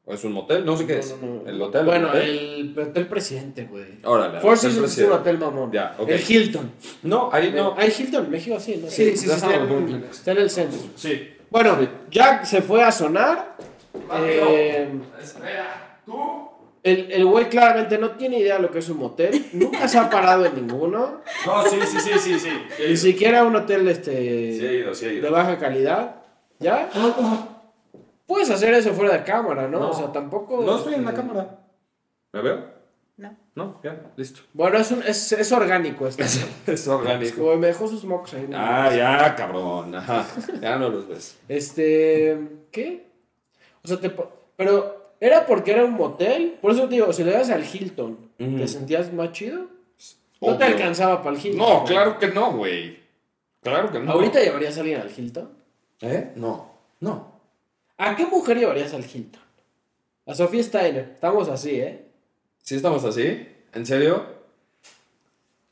¿O 0.07 0.14
es 0.14 0.23
un 0.23 0.34
motel? 0.34 0.64
No 0.65 0.77
sé 0.77 0.86
qué 0.86 0.99
es. 0.99 1.15
No, 1.19 1.27
no, 1.27 1.44
no. 1.44 1.49
¿El 1.49 1.61
hotel? 1.61 1.86
Bueno, 1.86 2.14
¿El 2.14 2.73
el 2.77 2.80
hotel 2.80 3.07
presidente, 3.07 3.68
güey. 3.69 3.86
Órale. 4.03 4.40
Four 4.40 4.53
hotel 4.53 4.57
Seasons 4.60 4.76
es 4.76 4.77
un 4.77 4.84
presidente. 4.84 5.14
hotel 5.15 5.38
mamón. 5.40 5.72
Ya, 5.72 5.95
ok. 5.98 6.10
El 6.10 6.22
Hilton. 6.32 6.72
No, 7.03 7.30
ahí 7.34 7.52
no. 7.56 7.73
¿Hay 7.77 7.91
Hilton 7.98 8.30
México? 8.30 8.60
Sí, 8.60 8.80
¿no? 8.84 8.88
Sí, 8.90 9.11
sí, 9.11 9.18
sí, 9.18 9.26
está, 9.32 9.48
está 9.52 9.56
en, 9.56 10.03
está 10.10 10.32
el 10.34 10.49
centro. 10.49 10.80
Sí. 10.95 11.32
Bueno, 11.49 11.77
Jack 12.11 12.45
se 12.45 12.61
fue 12.61 12.84
a 12.84 12.91
sonar. 12.91 13.56
Eh, 14.19 14.90
Espera, 15.22 16.02
¿tú? 16.06 16.49
el 16.84 17.11
el 17.11 17.26
güey 17.26 17.49
claramente 17.49 17.98
no 17.98 18.11
tiene 18.11 18.38
idea 18.40 18.57
de 18.57 18.61
lo 18.61 18.69
que 18.72 18.80
es 18.80 18.90
un 18.90 18.98
motel. 18.98 19.45
Nunca 19.53 19.88
se 19.88 19.98
ha 19.98 20.07
parado 20.10 20.45
en 20.45 20.56
ninguno. 20.56 21.22
No, 21.48 21.64
sí, 21.65 21.77
sí, 21.88 21.99
sí, 21.99 22.11
sí, 22.19 22.40
sí. 22.40 22.49
Ni 22.88 22.98
siquiera 22.98 23.44
un 23.44 23.56
hotel 23.56 23.88
este, 23.88 24.11
Sí 24.11 24.65
he 24.65 24.73
ido, 24.80 24.94
sí 24.94 25.06
he 25.06 25.22
de 25.22 25.30
baja 25.30 25.57
calidad. 25.57 26.18
¿Ya? 26.60 26.90
Puedes 28.26 28.50
hacer 28.50 28.74
eso 28.74 28.94
fuera 28.94 29.14
de 29.18 29.24
cámara, 29.24 29.68
¿no? 29.68 29.80
No. 29.80 29.90
O 29.92 29.94
sea, 29.94 30.12
tampoco. 30.12 30.64
No 30.64 30.78
estoy 30.78 30.96
en 30.96 31.04
la 31.06 31.12
este, 31.12 31.22
cámara. 31.22 31.60
¿Me 32.34 32.42
veo? 32.42 32.76
No. 33.18 33.36
No, 33.56 33.80
ya, 33.84 34.12
listo. 34.18 34.42
Bueno, 34.54 34.78
es, 34.78 34.92
un- 34.92 35.04
es, 35.04 35.32
es 35.32 35.52
orgánico 35.52 36.08
esto. 36.08 36.24
Es 36.68 36.88
orgánico. 36.88 37.38
Como 37.38 37.56
me 37.56 37.68
dejó 37.68 37.88
sus 37.88 38.04
mocos 38.04 38.34
ahí. 38.34 38.46
¿no? 38.50 38.58
Ah, 38.60 38.94
ya, 38.94 39.36
cabrón. 39.36 39.96
Ajá. 39.96 40.26
Ya 40.62 40.76
no 40.78 40.90
los 40.90 41.08
ves. 41.08 41.38
Este. 41.48 42.38
¿Qué? 42.72 43.08
O 43.84 43.88
sea, 43.88 44.00
te. 44.00 44.12
Pero, 44.58 45.14
¿era 45.20 45.46
porque 45.46 45.72
era 45.72 45.86
un 45.86 45.94
motel? 45.94 46.58
Por 46.62 46.72
eso 46.72 46.90
te 46.90 46.96
digo, 46.96 47.14
si 47.14 47.24
le 47.24 47.32
das 47.32 47.50
al 47.50 47.64
Hilton. 47.64 48.32
¿te 48.38 48.68
sentías 48.68 49.14
más 49.14 49.32
chido? 49.32 49.68
No 50.42 50.58
te 50.58 50.66
alcanzaba 50.66 51.22
para 51.22 51.36
el 51.38 51.46
Hilton. 51.46 51.60
No, 51.60 51.76
güey. 51.82 51.86
claro 51.86 52.20
que 52.20 52.28
no, 52.28 52.52
güey. 52.54 53.00
Claro 53.62 53.92
que 53.92 54.00
no. 54.00 54.12
¿Ahorita 54.12 54.40
llevarías 54.42 54.78
a 54.78 54.82
alguien 54.82 55.00
al 55.02 55.12
Hilton? 55.16 55.50
¿Eh? 56.02 56.34
No. 56.36 56.72
No. 57.00 57.35
¿A 57.98 58.16
qué 58.16 58.26
mujer 58.26 58.58
llevarías 58.58 58.94
al 58.94 59.06
Hilton? 59.06 59.42
A 60.26 60.34
Sofía 60.34 60.64
Steiner. 60.64 61.12
Estamos 61.14 61.48
así, 61.50 61.80
¿eh? 61.80 62.06
¿Sí 62.62 62.76
estamos 62.76 63.04
así? 63.06 63.48
¿En 63.74 63.86
serio? 63.86 64.26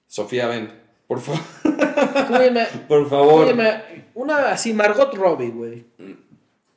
Sofía, 0.08 0.48
ven. 0.48 0.72
Por 1.08 1.20
favor. 1.20 1.42
Por 2.88 3.10
favor. 3.10 3.48
dime, 3.48 4.10
una 4.14 4.52
así, 4.52 4.74
Margot 4.74 5.14
Robbie, 5.14 5.50
güey. 5.50 5.86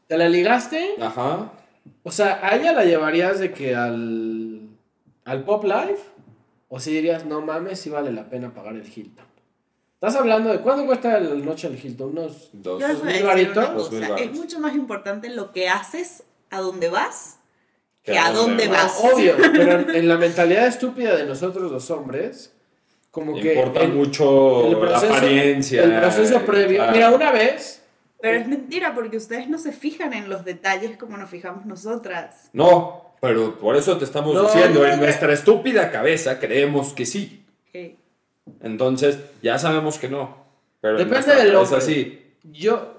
¿Te 0.07 0.17
la 0.17 0.29
ligaste? 0.29 0.95
Ajá. 1.01 1.53
O 2.03 2.11
sea, 2.11 2.41
¿a 2.43 2.57
ella 2.57 2.73
la 2.73 2.85
llevarías 2.85 3.39
de 3.39 3.53
que 3.53 3.75
al, 3.75 4.69
al 5.25 5.45
Pop 5.45 5.65
Life? 5.65 6.03
¿O 6.69 6.81
si 6.81 6.93
dirías, 6.93 7.25
no 7.25 7.41
mames, 7.41 7.79
si 7.81 7.91
vale 7.91 8.13
la 8.13 8.29
pena 8.29 8.53
pagar 8.53 8.75
el 8.75 8.87
Hilton? 8.87 9.25
Estás 10.07 10.21
hablando 10.21 10.51
de 10.51 10.61
cuánto 10.61 10.87
cuesta 10.87 11.19
la 11.19 11.35
noche 11.35 11.67
al 11.67 11.75
Hilton, 11.83 12.11
unos... 12.11 12.51
Dos. 12.53 12.81
Mil 13.03 13.23
varos. 13.25 13.91
Es 14.21 14.33
mucho 14.33 14.61
más 14.61 14.75
importante 14.75 15.29
lo 15.31 15.53
que 15.53 15.69
haces, 15.69 16.23
a 16.51 16.61
dónde 16.61 16.89
vas, 16.89 17.39
Que 18.05 18.13
que 18.13 18.19
a 18.19 18.31
dónde 18.31 18.67
dónde 18.67 18.69
vas. 18.69 19.03
vas. 19.03 19.13
Obvio, 19.15 19.35
pero 19.53 19.81
en, 19.81 19.91
en 19.91 20.09
la 20.09 20.17
mentalidad 20.17 20.67
estúpida 20.67 21.17
de 21.17 21.25
nosotros 21.27 21.73
los 21.73 21.91
hombres, 21.91 22.53
como 23.11 23.35
que... 23.35 23.55
Importa 23.55 23.81
el- 23.83 23.93
mucho 23.95 24.67
el 24.69 24.77
proceso- 24.79 25.09
la 25.09 25.17
apariencia. 25.17 25.83
El 25.83 25.99
proceso 26.01 26.41
previo. 26.47 26.83
Ah. 26.85 26.91
Mira, 26.93 27.11
una 27.11 27.33
vez... 27.33 27.83
Pero 28.21 28.39
es 28.39 28.47
mentira, 28.49 28.95
porque 28.95 29.17
ustedes 29.17 29.49
no 29.49 29.59
se 29.59 29.73
fijan 29.73 30.13
en 30.15 30.29
los 30.29 30.45
detalles 30.45 30.97
como 30.97 31.17
nos 31.17 31.29
fijamos 31.29 31.67
nosotras. 31.67 32.49
No, 32.53 33.13
pero 33.21 33.59
por 33.59 33.77
eso 33.77 33.99
te 33.99 34.05
estamos 34.05 34.35
No, 34.35 34.45
diciendo, 34.45 34.81
no, 34.81 34.87
en 34.87 34.93
no. 34.93 35.03
nuestra 35.05 35.33
estúpida 35.33 35.91
cabeza 35.91 36.39
creemos 36.39 36.93
que 36.95 37.05
sí. 37.07 37.45
Eh, 37.75 37.97
Entonces, 38.63 39.19
ya 39.43 39.59
sabemos 39.59 39.99
que 39.99 40.09
no. 40.09 40.37
Pero 40.81 40.99
en 41.01 41.09
Depende 41.09 41.35
del 41.35 41.55
hombre. 41.57 41.81
sí. 41.81 42.23
Yo... 42.45 42.93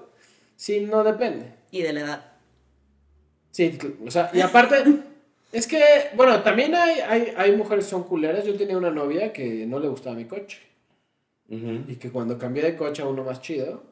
Sí, 0.56 0.80
no 0.80 1.04
depende. 1.04 1.54
y 1.70 1.82
de 1.82 1.92
la 1.92 2.00
edad. 2.00 2.32
Sí, 3.52 3.78
o 4.04 4.10
sea, 4.10 4.30
y 4.34 4.40
aparte, 4.40 4.82
es 5.52 5.66
que, 5.68 5.80
bueno, 6.14 6.42
también 6.42 6.74
hay, 6.74 6.98
hay, 7.00 7.32
hay 7.36 7.56
mujeres 7.56 7.84
que 7.84 7.90
son 7.92 8.02
culeras. 8.04 8.44
Yo 8.44 8.56
tenía 8.56 8.76
una 8.76 8.90
novia 8.90 9.32
que 9.32 9.66
no 9.66 9.78
le 9.78 9.88
gustaba 9.88 10.16
mi 10.16 10.24
coche. 10.26 10.58
Y 11.48 11.96
que 11.96 12.10
cuando 12.10 12.36
cambié 12.38 12.62
de 12.62 12.76
coche 12.76 13.00
a 13.02 13.06
uno 13.06 13.24
más 13.24 13.40
chido, 13.40 13.82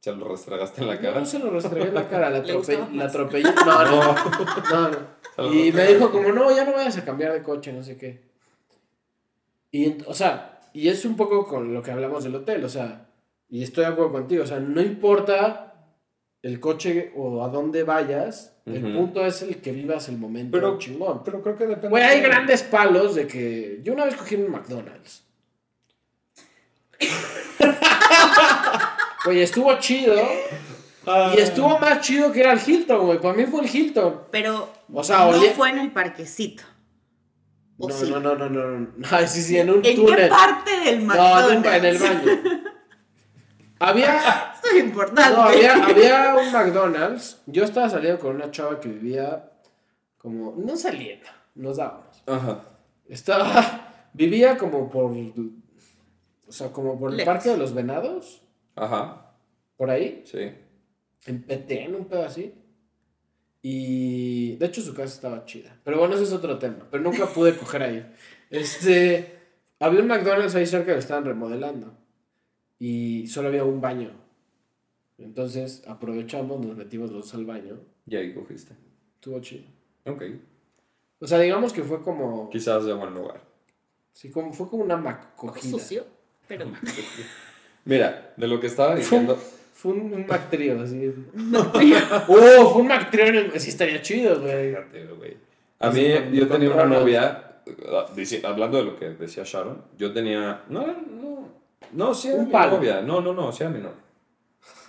Se 0.00 0.10
lo 0.12 0.26
restragaste 0.26 0.80
en 0.80 0.88
la 0.88 0.98
cara. 0.98 1.20
no 1.20 1.26
se 1.26 1.38
lo 1.38 1.50
restregué 1.50 1.88
en 1.88 1.94
la 1.94 2.08
cara, 2.08 2.30
la, 2.30 2.38
¿Le 2.40 2.52
atrope- 2.52 2.56
gustaba 2.56 2.88
la 2.94 3.04
atropellé. 3.04 3.48
No, 3.64 3.84
no, 3.84 5.54
Y 5.54 5.70
me 5.70 5.82
restregaste. 5.84 5.94
dijo 5.94 6.10
como, 6.10 6.32
no, 6.32 6.54
ya 6.56 6.64
no 6.64 6.72
vayas 6.72 6.96
a 6.96 7.04
cambiar 7.04 7.32
de 7.32 7.42
coche, 7.44 7.72
no 7.72 7.82
sé 7.84 7.96
qué. 7.96 8.27
Y, 9.70 10.02
o 10.06 10.14
sea, 10.14 10.60
y 10.72 10.88
es 10.88 11.04
un 11.04 11.16
poco 11.16 11.46
con 11.46 11.74
lo 11.74 11.82
que 11.82 11.90
hablamos 11.90 12.24
del 12.24 12.36
hotel, 12.36 12.64
o 12.64 12.68
sea, 12.68 13.08
y 13.48 13.62
estoy 13.62 13.84
de 13.84 13.90
acuerdo 13.90 14.12
contigo, 14.12 14.44
o 14.44 14.46
sea, 14.46 14.60
no 14.60 14.80
importa 14.80 15.74
el 16.42 16.60
coche 16.60 17.12
o 17.16 17.44
a 17.44 17.48
dónde 17.48 17.82
vayas, 17.82 18.54
el 18.66 18.82
punto 18.94 19.24
es 19.24 19.40
el 19.42 19.56
que 19.62 19.72
vivas 19.72 20.08
el 20.10 20.18
momento 20.18 20.58
Pero- 20.58 20.78
chingón. 20.78 21.22
Pero 21.24 21.42
creo 21.42 21.56
que 21.56 21.66
depende. 21.66 21.88
Güey, 21.88 22.02
hay 22.02 22.20
grandes 22.20 22.62
palos 22.62 23.14
de 23.14 23.26
que. 23.26 23.80
Yo 23.82 23.94
una 23.94 24.04
vez 24.04 24.14
cogí 24.14 24.34
en 24.34 24.44
un 24.44 24.50
McDonald's. 24.52 25.24
Güey, 29.24 29.40
estuvo 29.42 29.74
chido. 29.78 30.14
Y 31.36 31.40
estuvo 31.40 31.78
más 31.78 32.00
chido 32.02 32.30
que 32.32 32.40
era 32.40 32.52
el 32.52 32.60
Hilton, 32.64 33.06
güey. 33.06 33.18
Para 33.20 33.34
mí 33.34 33.44
fue 33.46 33.62
el 33.62 33.74
Hilton. 33.74 34.22
Pero 34.30 34.68
O 34.92 35.02
sea, 35.02 35.20
no 35.20 35.28
olía- 35.30 35.52
fue 35.52 35.70
en 35.70 35.78
el 35.78 35.90
parquecito. 35.92 36.62
¿O 37.78 37.88
No, 37.88 37.94
sí? 37.94 38.10
no, 38.10 38.20
no, 38.20 38.34
no, 38.34 38.48
no, 38.48 38.78
no. 38.80 38.88
Ay, 39.10 39.26
sí, 39.28 39.42
sí, 39.42 39.56
en 39.58 39.70
un 39.70 39.76
¿En 39.76 39.82
qué 39.82 39.94
túnel. 39.94 40.28
parte 40.28 40.70
del 40.80 41.06
No, 41.06 41.14
en, 41.50 41.60
McDonald's? 41.62 41.84
el 41.84 41.98
baño. 41.98 42.40
Había. 43.80 44.52
Esto 44.54 44.68
es 44.74 44.84
importante. 44.84 45.36
No, 45.36 45.42
había, 45.44 45.84
había 45.84 46.34
un 46.36 46.50
McDonald's. 46.52 47.40
Yo 47.46 47.62
estaba 47.62 47.88
saliendo 47.88 48.18
con 48.18 48.34
una 48.34 48.50
chava 48.50 48.80
que 48.80 48.88
vivía 48.88 49.52
como. 50.16 50.54
No 50.58 50.76
saliendo, 50.76 51.28
nos 51.54 51.76
dábamos. 51.76 52.22
Ajá. 52.26 52.64
Estaba. 53.08 54.08
Vivía 54.12 54.58
como 54.58 54.90
por. 54.90 55.12
O 55.12 56.50
sea, 56.52 56.72
como 56.72 56.98
por 56.98 57.14
el. 57.14 57.24
Parque 57.24 57.50
de 57.50 57.56
los 57.56 57.72
Venados. 57.72 58.42
Ajá. 58.74 59.30
Por 59.76 59.90
ahí. 59.90 60.24
Sí. 60.26 60.50
En 61.26 61.42
Petén, 61.44 61.94
un 61.94 62.06
pedo 62.06 62.24
así. 62.24 62.52
Y. 63.62 64.56
De 64.56 64.66
hecho, 64.66 64.80
su 64.82 64.94
casa 64.94 65.14
estaba 65.14 65.44
chida. 65.44 65.78
Pero 65.84 65.98
bueno, 65.98 66.14
ese 66.14 66.24
es 66.24 66.32
otro 66.32 66.58
tema. 66.58 66.86
Pero 66.90 67.02
nunca 67.02 67.26
pude 67.26 67.56
coger 67.56 67.82
ahí. 67.82 68.14
Este. 68.50 69.38
Había 69.80 70.00
un 70.00 70.08
McDonald's 70.08 70.54
ahí 70.54 70.66
cerca 70.66 70.86
que 70.86 70.92
lo 70.92 70.98
estaban 70.98 71.24
remodelando. 71.24 71.92
Y 72.78 73.26
solo 73.28 73.48
había 73.48 73.64
un 73.64 73.80
baño. 73.80 74.10
Entonces 75.18 75.82
aprovechamos, 75.86 76.64
nos 76.64 76.76
metimos 76.76 77.10
los 77.10 77.26
dos 77.26 77.34
al 77.34 77.44
baño. 77.44 77.78
Y 78.06 78.16
ahí 78.16 78.32
cogiste. 78.34 78.74
Estuvo 79.14 79.40
chido. 79.40 79.64
Ok. 80.06 80.22
O 81.20 81.26
sea, 81.26 81.38
digamos 81.40 81.72
que 81.72 81.82
fue 81.82 82.02
como. 82.02 82.48
Quizás 82.50 82.84
de 82.84 82.92
buen 82.92 83.14
lugar. 83.14 83.42
Sí, 84.12 84.30
como, 84.30 84.52
fue 84.52 84.68
como 84.68 84.84
una 84.84 84.96
macogida. 84.96 85.70
sucio, 85.78 86.06
pero 86.46 86.66
Mira, 87.84 88.34
de 88.36 88.46
lo 88.48 88.60
que 88.60 88.66
estaba 88.66 88.94
diciendo. 88.96 89.38
Fue 89.80 89.92
un, 89.92 90.12
un 90.12 90.26
Mac 90.26 90.50
trío, 90.50 90.80
así. 90.82 91.14
¡Oh! 92.26 92.70
Fue 92.72 92.80
un 92.82 92.88
Mac 92.88 93.10
trío 93.12 93.26
en 93.26 93.34
el. 93.36 93.60
Sí, 93.60 93.70
estaría 93.70 94.02
chido, 94.02 94.40
güey. 94.40 94.74
A 94.74 95.88
Así 95.88 96.00
mí, 96.00 96.36
yo 96.36 96.48
tenía 96.48 96.70
una 96.72 96.84
novia, 96.86 97.60
ah, 97.92 98.06
hablando 98.42 98.78
de 98.78 98.84
lo 98.84 98.96
que 98.96 99.10
decía 99.10 99.44
Sharon, 99.46 99.80
yo 99.96 100.12
tenía, 100.12 100.62
no, 100.68 100.84
no, 100.84 101.48
no, 101.92 102.12
sí 102.14 102.26
era 102.28 102.38
Un 102.38 102.46
mi 102.46 102.50
palo. 102.52 102.76
novia, 102.78 103.00
no, 103.02 103.20
no, 103.20 103.32
no, 103.32 103.52
sí 103.52 103.62
era 103.62 103.70
mi 103.70 103.78
novia. 103.78 103.94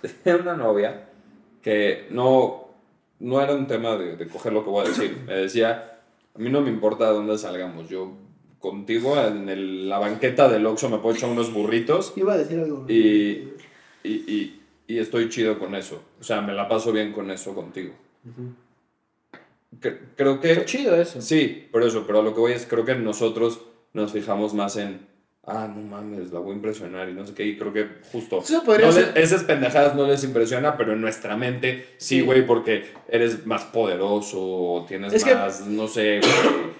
Tenía 0.24 0.42
una 0.42 0.56
novia 0.56 1.06
que 1.62 2.08
no, 2.10 2.70
no 3.20 3.40
era 3.40 3.54
un 3.54 3.68
tema 3.68 3.96
de, 3.96 4.16
de 4.16 4.26
coger 4.26 4.52
lo 4.52 4.64
que 4.64 4.70
voy 4.70 4.84
a 4.84 4.88
decir, 4.88 5.16
me 5.24 5.34
decía, 5.34 6.00
a 6.34 6.38
mí 6.40 6.50
no 6.50 6.60
me 6.62 6.70
importa 6.70 7.06
de 7.06 7.12
dónde 7.14 7.38
salgamos, 7.38 7.88
yo 7.88 8.10
contigo 8.58 9.16
en 9.20 9.48
el- 9.48 9.88
la 9.88 10.00
banqueta 10.00 10.48
del 10.48 10.66
Oxxo 10.66 10.88
me 10.90 10.98
puedo 10.98 11.14
echar 11.14 11.30
unos 11.30 11.52
burritos 11.52 12.12
Iba 12.16 12.32
a 12.32 12.38
decir 12.38 12.58
algo. 12.58 12.84
y, 12.88 13.52
y, 14.02 14.10
y, 14.12 14.59
y 14.94 14.98
estoy 14.98 15.28
chido 15.28 15.58
con 15.58 15.74
eso, 15.74 16.02
o 16.20 16.24
sea, 16.24 16.40
me 16.40 16.52
la 16.52 16.68
paso 16.68 16.92
bien 16.92 17.12
con 17.12 17.30
eso 17.30 17.54
contigo. 17.54 17.92
Cre- 19.80 19.98
creo 20.16 20.40
que... 20.40 20.52
Está 20.52 20.64
chido 20.64 20.94
eso. 21.00 21.20
Sí, 21.20 21.68
por 21.70 21.82
eso, 21.82 22.04
pero 22.06 22.22
lo 22.22 22.34
que 22.34 22.40
voy 22.40 22.52
es, 22.52 22.66
creo 22.66 22.84
que 22.84 22.94
nosotros 22.96 23.60
nos 23.92 24.12
fijamos 24.12 24.52
más 24.52 24.76
en, 24.76 25.06
ah, 25.46 25.68
no 25.72 25.80
mames, 25.82 26.32
la 26.32 26.40
voy 26.40 26.52
a 26.52 26.56
impresionar 26.56 27.08
y 27.08 27.12
no 27.14 27.24
sé 27.26 27.34
qué, 27.34 27.44
y 27.46 27.56
creo 27.56 27.72
que 27.72 27.86
justo, 28.12 28.38
Eso 28.40 28.62
podría 28.64 28.86
no 28.86 28.92
ser- 28.92 29.12
le- 29.14 29.22
esas 29.22 29.44
pendejadas 29.44 29.94
no 29.94 30.06
les 30.06 30.22
impresiona, 30.24 30.76
pero 30.76 30.92
en 30.92 31.00
nuestra 31.00 31.36
mente 31.36 31.86
sí, 31.98 32.16
Sí. 32.18 32.20
güey, 32.22 32.44
porque 32.46 32.84
eres 33.08 33.46
más 33.46 33.64
poderoso, 33.64 34.84
tienes 34.88 35.12
Es 35.12 35.24
que- 35.24 35.34
más, 35.34 35.66
no 35.66 35.86
sé, 35.88 36.20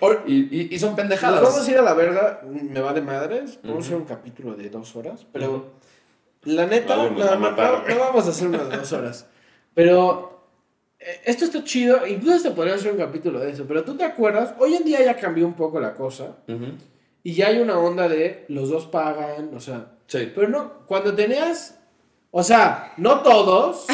güey, 0.01 0.17
y, 0.27 0.35
y, 0.63 0.69
y 0.75 0.79
son 0.79 0.91
Nos 0.91 0.97
pendejadas. 0.99 1.43
vamos 1.43 1.67
a 1.67 1.71
ir 1.71 1.79
a 1.79 1.83
la 1.83 1.95
verga, 1.95 2.43
me 2.51 2.81
va 2.81 2.93
de 2.93 3.03
madres. 3.03 3.59
Vamos 3.63 3.85
a 3.85 3.87
hacer 3.87 3.97
un 3.99 4.05
capítulo 4.05 4.55
de 4.55 4.69
dos 4.69 4.95
horas. 4.97 5.27
Pero 5.33 5.75
la 6.45 6.67
neta, 6.67 6.97
no, 6.97 7.17
va 7.17 7.33
a 7.33 7.35
no, 7.35 7.41
matar, 7.41 7.73
no- 7.73 7.81
güey. 7.83 7.95
no 7.95 8.01
vamos 8.01 8.27
a 8.27 8.31
hacer 8.31 8.49
unas 8.49 8.71
dos 8.71 8.93
horas. 8.93 9.27
Pero 9.75 10.45
eh, 10.99 11.21
esto 11.25 11.45
está 11.45 11.63
chido. 11.65 12.07
Incluso 12.07 12.43
te 12.49 12.55
podría 12.55 12.75
hacer 12.75 12.93
un 12.93 12.99
capítulo 12.99 13.39
de 13.41 13.51
eso. 13.51 13.65
Pero 13.69 13.85
tú 13.85 13.97
te 13.97 14.05
acuerdas, 14.05 14.55
hoy 14.59 14.75
en 14.75 14.85
día 14.85 15.03
ya 15.05 15.17
cambió 15.17 15.47
un 15.47 15.55
poco 15.55 15.81
la 15.81 15.95
cosa. 15.95 16.37
Y 17.23 17.35
ya 17.35 17.49
hay 17.49 17.59
una 17.61 17.79
onda 17.79 18.09
de 18.09 18.45
los 18.49 18.69
dos 18.71 18.87
pagan. 18.87 19.51
O 19.55 19.61
sea, 19.61 19.93
Sí, 20.07 20.33
pero 20.35 20.49
no, 20.49 20.87
cuando 20.87 21.15
tenías. 21.15 21.79
O 22.33 22.43
sea, 22.43 22.95
no 22.97 23.21
todos. 23.23 23.87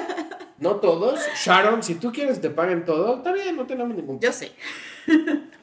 no 0.58 0.76
todos. 0.76 1.18
Sharon, 1.36 1.82
si 1.82 1.96
tú 1.96 2.12
quieres 2.12 2.40
te 2.40 2.50
paguen 2.50 2.84
todo, 2.84 3.16
está 3.16 3.32
bien, 3.32 3.56
no 3.56 3.66
tenemos 3.66 3.96
ningún 3.96 4.20
Yo 4.20 4.32
sé. 4.32 4.52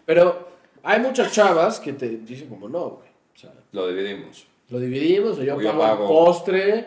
Pero 0.06 0.50
hay 0.84 1.00
muchas 1.00 1.32
chavas 1.32 1.80
que 1.80 1.94
te 1.94 2.10
dicen 2.10 2.50
como 2.50 2.68
no, 2.70 2.90
güey. 2.90 3.08
O 3.36 3.40
sea, 3.40 3.52
Lo 3.72 3.88
dividimos. 3.88 4.46
Lo 4.70 4.80
dividimos, 4.80 5.38
o 5.40 5.44
yo, 5.44 5.56
O 5.56 5.62
yo 5.62 5.70
pago, 5.72 5.82
pago. 5.82 6.04
el 6.04 6.08
postre. 6.08 6.86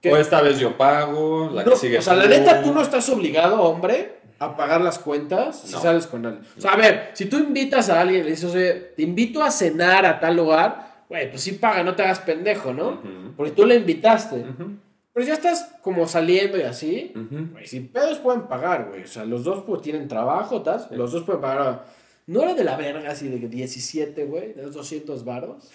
¿Qué? 0.00 0.12
O 0.12 0.16
esta 0.16 0.40
vez 0.42 0.58
yo 0.58 0.76
pago, 0.76 1.50
la 1.52 1.64
No, 1.64 1.72
que 1.72 1.76
sigue 1.76 1.98
o 1.98 2.02
sea, 2.02 2.14
la 2.14 2.26
neta, 2.26 2.62
tú 2.62 2.72
no 2.72 2.82
estás 2.82 3.08
obligado, 3.08 3.60
hombre, 3.62 4.18
a 4.38 4.56
pagar 4.56 4.80
las 4.80 4.98
cuentas 4.98 5.60
si 5.62 5.72
sales 5.72 6.06
con 6.06 6.24
alguien. 6.24 6.44
O 6.56 6.60
sea, 6.60 6.72
a 6.72 6.76
ver, 6.76 7.10
si 7.14 7.26
tú 7.26 7.38
invitas 7.38 7.90
a 7.90 8.00
alguien 8.00 8.20
y 8.20 8.24
le 8.24 8.30
dices, 8.30 8.54
oye, 8.54 8.72
te 8.96 9.02
invito 9.02 9.42
a 9.42 9.50
cenar 9.50 10.06
a 10.06 10.20
tal 10.20 10.36
lugar, 10.36 11.02
güey, 11.08 11.28
pues 11.30 11.42
sí 11.42 11.52
paga, 11.52 11.82
no 11.82 11.96
te 11.96 12.02
hagas 12.04 12.20
pendejo, 12.20 12.72
¿no? 12.72 13.00
Porque 13.36 13.52
tú 13.52 13.66
le 13.66 13.74
invitaste. 13.74 14.36
Ujú. 14.36 14.76
Pero 15.12 15.26
ya 15.26 15.34
estás 15.34 15.74
como 15.82 16.06
saliendo 16.06 16.56
y 16.58 16.62
así. 16.62 17.12
Güey, 17.52 17.66
sin 17.66 17.88
pedos 17.88 18.18
pueden 18.18 18.42
pagar, 18.42 18.86
güey. 18.90 19.02
O 19.02 19.06
sea, 19.08 19.24
los 19.24 19.42
dos 19.42 19.64
pues, 19.66 19.82
tienen 19.82 20.06
trabajo, 20.06 20.62
¿tas? 20.62 20.88
Los 20.92 21.10
dos 21.10 21.24
pueden 21.24 21.40
pagar. 21.40 21.86
No 22.28 22.42
era 22.42 22.54
de 22.54 22.62
la 22.62 22.76
verga 22.76 23.10
así 23.10 23.26
de 23.26 23.40
que 23.40 23.48
17, 23.48 24.24
güey, 24.26 24.52
de 24.52 24.62
los 24.62 24.74
200 24.74 25.24
varos. 25.24 25.70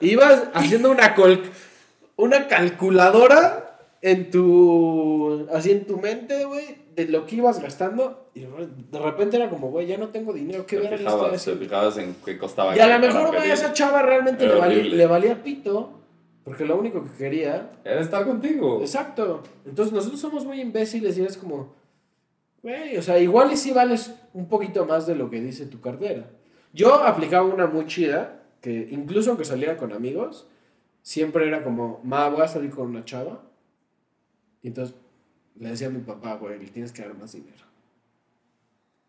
Ibas 0.00 0.44
haciendo 0.54 0.90
una, 0.90 1.14
col 1.14 1.42
una 2.16 2.48
calculadora 2.48 3.78
en 4.02 4.30
tu. 4.30 5.46
Así 5.52 5.70
en 5.70 5.86
tu 5.86 5.98
mente, 5.98 6.44
güey, 6.44 6.76
de 6.94 7.06
lo 7.06 7.26
que 7.26 7.36
ibas 7.36 7.60
gastando. 7.60 8.30
Y 8.34 8.40
de 8.40 8.98
repente 8.98 9.36
era 9.36 9.48
como, 9.48 9.70
güey, 9.70 9.86
ya 9.86 9.96
no 9.96 10.08
tengo 10.08 10.32
dinero, 10.32 10.66
¿qué 10.66 10.78
Te 10.78 10.98
fijabas, 10.98 11.44
te 11.44 11.56
fijabas 11.56 11.98
en 11.98 12.16
qué 12.24 12.36
costaba. 12.36 12.76
Y 12.76 12.80
a 12.80 12.86
lo 12.86 12.98
mejor, 12.98 13.34
güey, 13.34 13.50
esa 13.50 13.72
chava 13.72 14.02
realmente 14.02 14.46
le 14.46 14.54
valía, 14.54 14.82
le 14.82 15.06
valía 15.06 15.42
pito. 15.42 16.00
Porque 16.44 16.66
lo 16.66 16.76
único 16.76 17.02
que 17.02 17.10
quería 17.16 17.70
Era 17.84 18.00
estar 18.00 18.26
contigo. 18.26 18.80
Exacto. 18.82 19.42
Entonces 19.64 19.94
nosotros 19.94 20.20
somos 20.20 20.44
muy 20.44 20.60
imbéciles 20.60 21.16
y 21.16 21.24
es 21.24 21.38
como, 21.38 21.74
güey, 22.62 22.98
o 22.98 23.02
sea, 23.02 23.18
igual 23.18 23.50
y 23.50 23.56
si 23.56 23.72
vales 23.72 24.12
un 24.34 24.46
poquito 24.46 24.84
más 24.84 25.06
de 25.06 25.14
lo 25.14 25.30
que 25.30 25.40
dice 25.40 25.64
tu 25.64 25.80
cartera. 25.80 26.28
Yo 26.74 26.94
aplicaba 26.94 27.46
una 27.46 27.66
muy 27.66 27.86
chida, 27.86 28.42
que 28.64 28.88
incluso 28.90 29.28
aunque 29.28 29.44
saliera 29.44 29.76
con 29.76 29.92
amigos, 29.92 30.46
siempre 31.02 31.46
era 31.46 31.62
como, 31.62 32.00
ma, 32.02 32.30
voy 32.30 32.40
a 32.40 32.48
salir 32.48 32.70
con 32.70 32.86
una 32.88 33.04
chava. 33.04 33.42
Y 34.62 34.68
entonces 34.68 34.96
le 35.60 35.68
decía 35.68 35.88
a 35.88 35.90
mi 35.90 36.00
papá, 36.00 36.36
güey, 36.36 36.58
le 36.58 36.68
tienes 36.68 36.90
que 36.90 37.02
dar 37.02 37.14
más 37.14 37.32
dinero. 37.32 37.62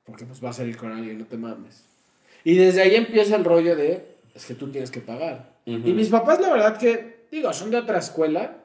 Porque 0.04 0.26
pues 0.26 0.44
va 0.44 0.50
a 0.50 0.54
salir 0.54 0.76
con 0.76 0.92
alguien, 0.92 1.18
no 1.18 1.26
te 1.26 1.38
mames. 1.38 1.86
Y 2.44 2.56
desde 2.58 2.82
ahí 2.82 2.96
empieza 2.96 3.38
el 3.38 3.46
rollo 3.46 3.78
de, 3.78 4.18
es 4.34 4.46
que 4.46 4.56
tú 4.56 4.70
tienes 4.70 4.92
que 4.92 5.00
pagar. 5.00 5.54
Ujú. 5.66 5.88
Y 5.88 5.94
mis 5.94 6.10
papás, 6.10 6.42
la 6.42 6.52
verdad 6.52 6.78
que, 6.78 7.26
digo, 7.32 7.54
son 7.54 7.72
de 7.72 7.78
otra 7.78 8.00
escuela, 8.00 8.58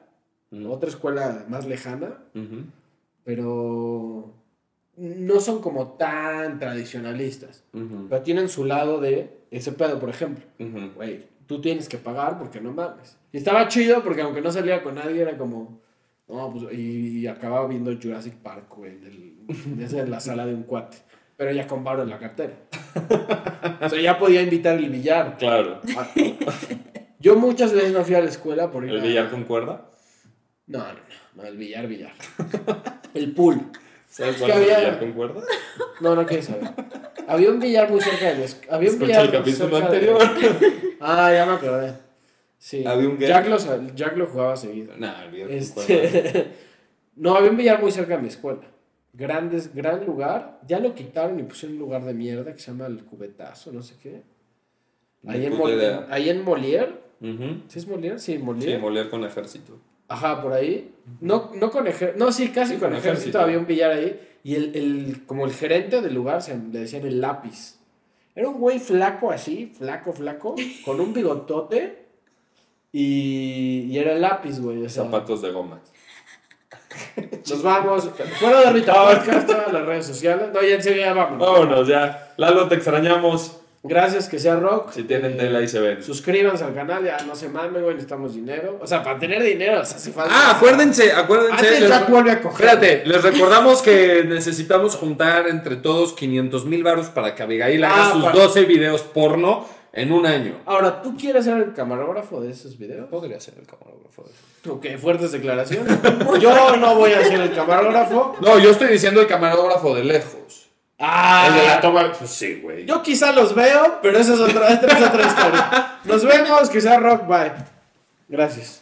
Ujú. 0.51 0.69
otra 0.69 0.89
escuela 0.89 1.45
más 1.47 1.65
lejana, 1.65 2.17
Ujú. 2.35 2.65
pero 3.23 4.33
no 4.97 5.39
son 5.39 5.61
como 5.61 5.93
tan 5.93 6.59
tradicionalistas. 6.59 7.63
Pero 7.71 8.21
tienen 8.23 8.49
su 8.49 8.65
lado 8.65 8.99
de 8.99 9.39
ese 9.51 9.71
pedo, 9.73 9.99
por 9.99 10.09
ejemplo. 10.09 10.43
Güey, 10.95 11.25
tú 11.45 11.61
tienes 11.61 11.87
que 11.87 11.97
pagar 11.97 12.39
porque 12.39 12.59
no 12.59 12.71
mames. 12.73 13.17
Y 13.31 13.37
estaba 13.37 13.67
chido 13.67 14.03
porque 14.03 14.21
aunque 14.21 14.41
no 14.41 14.51
salía 14.51 14.81
con 14.81 14.95
nadie, 14.95 15.21
era 15.21 15.37
como. 15.37 15.79
No, 16.27 16.49
pues, 16.51 16.73
y, 16.73 17.19
y 17.19 17.27
acababa 17.27 17.67
viendo 17.67 17.91
Jurassic 18.01 18.33
Park, 18.35 18.65
güey, 18.75 18.97
la 20.07 20.19
sala 20.19 20.45
de 20.45 20.55
un 20.55 20.63
cuate. 20.63 20.97
Pero 21.35 21.51
ya 21.51 21.67
con 21.67 21.83
en 22.03 22.09
la 22.09 22.19
cartera. 22.19 22.53
o 23.81 23.89
sea, 23.89 23.99
ya 24.01 24.17
podía 24.17 24.41
invitar 24.41 24.77
el 24.77 24.89
billar. 24.89 25.37
Claro. 25.37 25.81
Yo 27.19 27.35
muchas 27.35 27.73
veces 27.73 27.91
no 27.93 28.03
fui 28.03 28.15
a 28.15 28.21
la 28.21 28.29
escuela 28.29 28.71
por 28.71 28.83
ir 28.85 28.91
¿El 28.91 29.01
a- 29.01 29.03
billar 29.03 29.29
con 29.29 29.43
cuerda? 29.43 29.89
No, 30.67 30.79
no, 30.79 30.85
no, 30.93 30.93
no, 31.35 31.43
el 31.43 31.57
billar, 31.57 31.87
billar. 31.87 32.13
el 33.13 33.33
pool. 33.33 33.59
¿Sabes 34.11 34.35
Es 34.35 34.41
cuál 34.41 34.51
es 34.51 34.57
el 34.57 34.63
había- 34.63 34.77
billar 34.79 34.99
con 34.99 35.11
cuerda? 35.13 35.41
No, 36.01 36.15
no 36.15 36.25
quieres 36.25 36.45
saber. 36.45 36.69
Había 37.27 37.49
un 37.49 37.59
billar 37.59 37.89
muy 37.89 38.01
cerca 38.01 38.33
de 38.33 38.43
esc- 38.45 38.67
Había 38.69 38.89
un 38.89 38.95
Escucha 38.95 39.05
billar 39.05 39.25
el 39.25 39.31
capítulo 39.31 39.77
de- 39.79 39.83
anterior. 39.85 40.19
Ah, 40.99 41.31
ya 41.33 41.45
me 41.45 41.53
acordé. 41.53 41.93
Sí. 42.57 42.85
¿Había 42.85 43.07
un? 43.09 43.17
Jack 43.17 43.47
lo, 43.47 43.57
Jack 43.95 44.17
lo 44.17 44.27
jugaba 44.27 44.55
seguido. 44.57 44.93
Nah, 44.97 45.23
el 45.23 45.31
billar 45.31 45.47
con. 45.47 45.57
Este... 45.57 46.47
no, 47.15 47.35
había 47.35 47.49
un 47.51 47.57
billar 47.57 47.81
muy 47.81 47.91
cerca 47.91 48.17
de 48.17 48.21
mi 48.21 48.27
escuela. 48.27 48.59
Grandes, 49.13 49.73
gran 49.73 50.05
lugar. 50.05 50.59
Ya 50.67 50.79
lo 50.79 50.93
quitaron 50.93 51.39
y 51.39 51.43
pusieron 51.43 51.77
un 51.77 51.83
lugar 51.83 52.03
de 52.03 52.13
mierda 52.13 52.53
que 52.53 52.59
se 52.59 52.71
llama 52.71 52.87
el 52.87 53.03
cubetazo, 53.05 53.71
no 53.71 53.81
sé 53.81 53.95
qué. 54.03 54.23
Ahí 55.27 55.45
en, 55.45 55.51
puta 55.53 55.63
Mol- 55.63 55.73
idea. 55.75 56.07
ahí 56.09 56.29
en 56.29 56.43
Molière. 56.45 56.89
¿Sí 57.67 57.79
es 57.79 57.87
Molière? 57.87 58.17
Sí, 58.19 58.33
Sí, 58.33 58.37
Molière. 58.77 59.09
con 59.09 59.23
ejército. 59.23 59.79
Ajá, 60.11 60.41
por 60.41 60.53
ahí. 60.53 60.93
No, 61.19 61.51
no 61.55 61.71
con 61.71 61.87
ejército. 61.87 62.23
No, 62.23 62.31
sí, 62.31 62.49
casi 62.49 62.73
Sí, 62.73 62.79
con, 62.79 62.89
con 62.89 62.97
ejército. 62.97 63.11
ejército. 63.13 63.39
Había 63.41 63.57
un 63.59 63.65
billar 63.65 63.91
ahí. 63.91 64.19
Y 64.43 64.55
el, 64.55 64.75
el, 64.75 65.25
como 65.25 65.45
el 65.45 65.53
gerente 65.53 66.01
del 66.01 66.13
lugar 66.13 66.41
se, 66.41 66.57
le 66.57 66.79
decían 66.79 67.05
el 67.05 67.21
lápiz. 67.21 67.75
Era 68.35 68.49
un 68.49 68.59
güey 68.59 68.79
flaco 68.79 69.31
así, 69.31 69.71
flaco, 69.77 70.13
flaco, 70.13 70.55
con 70.85 70.99
un 70.99 71.13
bigotote. 71.13 72.05
Y, 72.91 73.87
y 73.89 73.97
era 73.97 74.13
el 74.13 74.21
lápiz, 74.21 74.59
güey. 74.59 74.83
O 74.85 74.89
sea, 74.89 75.03
Zapatos 75.05 75.41
de 75.41 75.51
goma. 75.51 75.79
nos 77.49 77.63
vamos. 77.63 78.09
Fuera 78.39 78.61
de 78.61 78.67
órbita 78.67 78.93
podcast, 78.93 79.47
todas 79.47 79.71
las 79.71 79.85
redes 79.85 80.05
sociales. 80.07 80.49
No, 80.53 80.61
ya 80.61 80.75
en 80.75 80.83
serio, 80.83 81.01
ya 81.03 81.13
vamos. 81.13 81.39
Vámonos 81.39 81.87
ya. 81.87 82.33
Lalo, 82.37 82.67
te 82.67 82.75
extrañamos. 82.75 83.60
Gracias, 83.83 84.29
que 84.29 84.37
sea 84.37 84.57
rock. 84.57 84.91
Si 84.91 85.03
tienen 85.03 85.31
Eh, 85.33 85.37
tela 85.37 85.57
ahí 85.59 85.67
se 85.67 85.79
ven. 85.79 86.03
Suscríbanse 86.03 86.63
al 86.63 86.75
canal, 86.75 87.03
ya 87.03 87.17
no 87.25 87.35
se 87.35 87.49
mamen, 87.49 87.81
güey, 87.81 87.95
necesitamos 87.95 88.35
dinero. 88.35 88.77
O 88.79 88.85
sea, 88.85 89.01
para 89.03 89.17
tener 89.17 89.41
dinero 89.41 89.79
hace 89.79 90.11
falta. 90.11 90.31
Ah, 90.33 90.55
acuérdense, 90.55 91.11
acuérdense. 91.11 91.53
Antes 91.53 91.79
les- 91.81 91.89
Jack 91.89 92.09
vuelve 92.09 92.31
a 92.31 92.41
coger. 92.41 92.65
Espérate, 92.67 93.03
les 93.07 93.23
recordamos 93.23 93.81
que 93.81 94.23
necesitamos 94.23 94.95
juntar 94.95 95.47
entre 95.47 95.77
todos 95.77 96.13
500 96.13 96.65
mil 96.65 96.83
varos 96.83 97.07
para 97.07 97.33
que 97.33 97.41
Abigail 97.41 97.83
haga 97.83 98.09
Ah, 98.09 98.13
sus 98.13 98.23
para- 98.23 98.35
12 98.37 98.65
videos 98.65 99.01
porno 99.01 99.65
en 99.93 100.11
un 100.11 100.27
año. 100.27 100.59
Ahora, 100.67 101.01
¿tú 101.01 101.17
quieres 101.17 101.45
ser 101.45 101.57
el 101.57 101.73
camarógrafo 101.73 102.39
de 102.39 102.51
esos 102.51 102.77
videos? 102.77 103.09
Podría 103.09 103.39
ser 103.39 103.55
el 103.59 103.65
camarógrafo 103.65 104.23
de 104.23 104.29
eso. 104.29 104.73
Ok, 104.75 104.85
fuertes 105.01 105.31
declaraciones. 105.31 105.91
Yo 106.39 106.77
no 106.77 106.95
voy 106.95 107.13
a 107.13 107.23
ser 107.25 107.41
el 107.41 107.51
camarógrafo. 107.55 108.35
No, 108.41 108.59
yo 108.59 108.69
estoy 108.69 108.89
diciendo 108.89 109.21
el 109.21 109.27
camarógrafo 109.27 109.95
de 109.95 110.03
lejos. 110.03 110.60
Ah, 111.01 111.47
el 111.47 111.53
de 111.55 111.67
la 111.67 111.81
toma. 111.81 112.11
Pues 112.11 112.29
sí, 112.29 112.59
güey. 112.61 112.85
Yo 112.85 113.01
quizá 113.01 113.31
los 113.31 113.55
veo, 113.55 113.99
pero 114.01 114.17
esa 114.19 114.35
es 114.35 114.39
otra, 114.39 114.67
esta 114.69 114.87
es 114.87 115.03
otra 115.03 115.27
historia. 115.27 115.99
Nos 116.03 116.23
vemos, 116.23 116.69
que 116.69 116.79
sea 116.79 116.99
rock, 116.99 117.27
bye. 117.27 117.51
Gracias. 118.29 118.80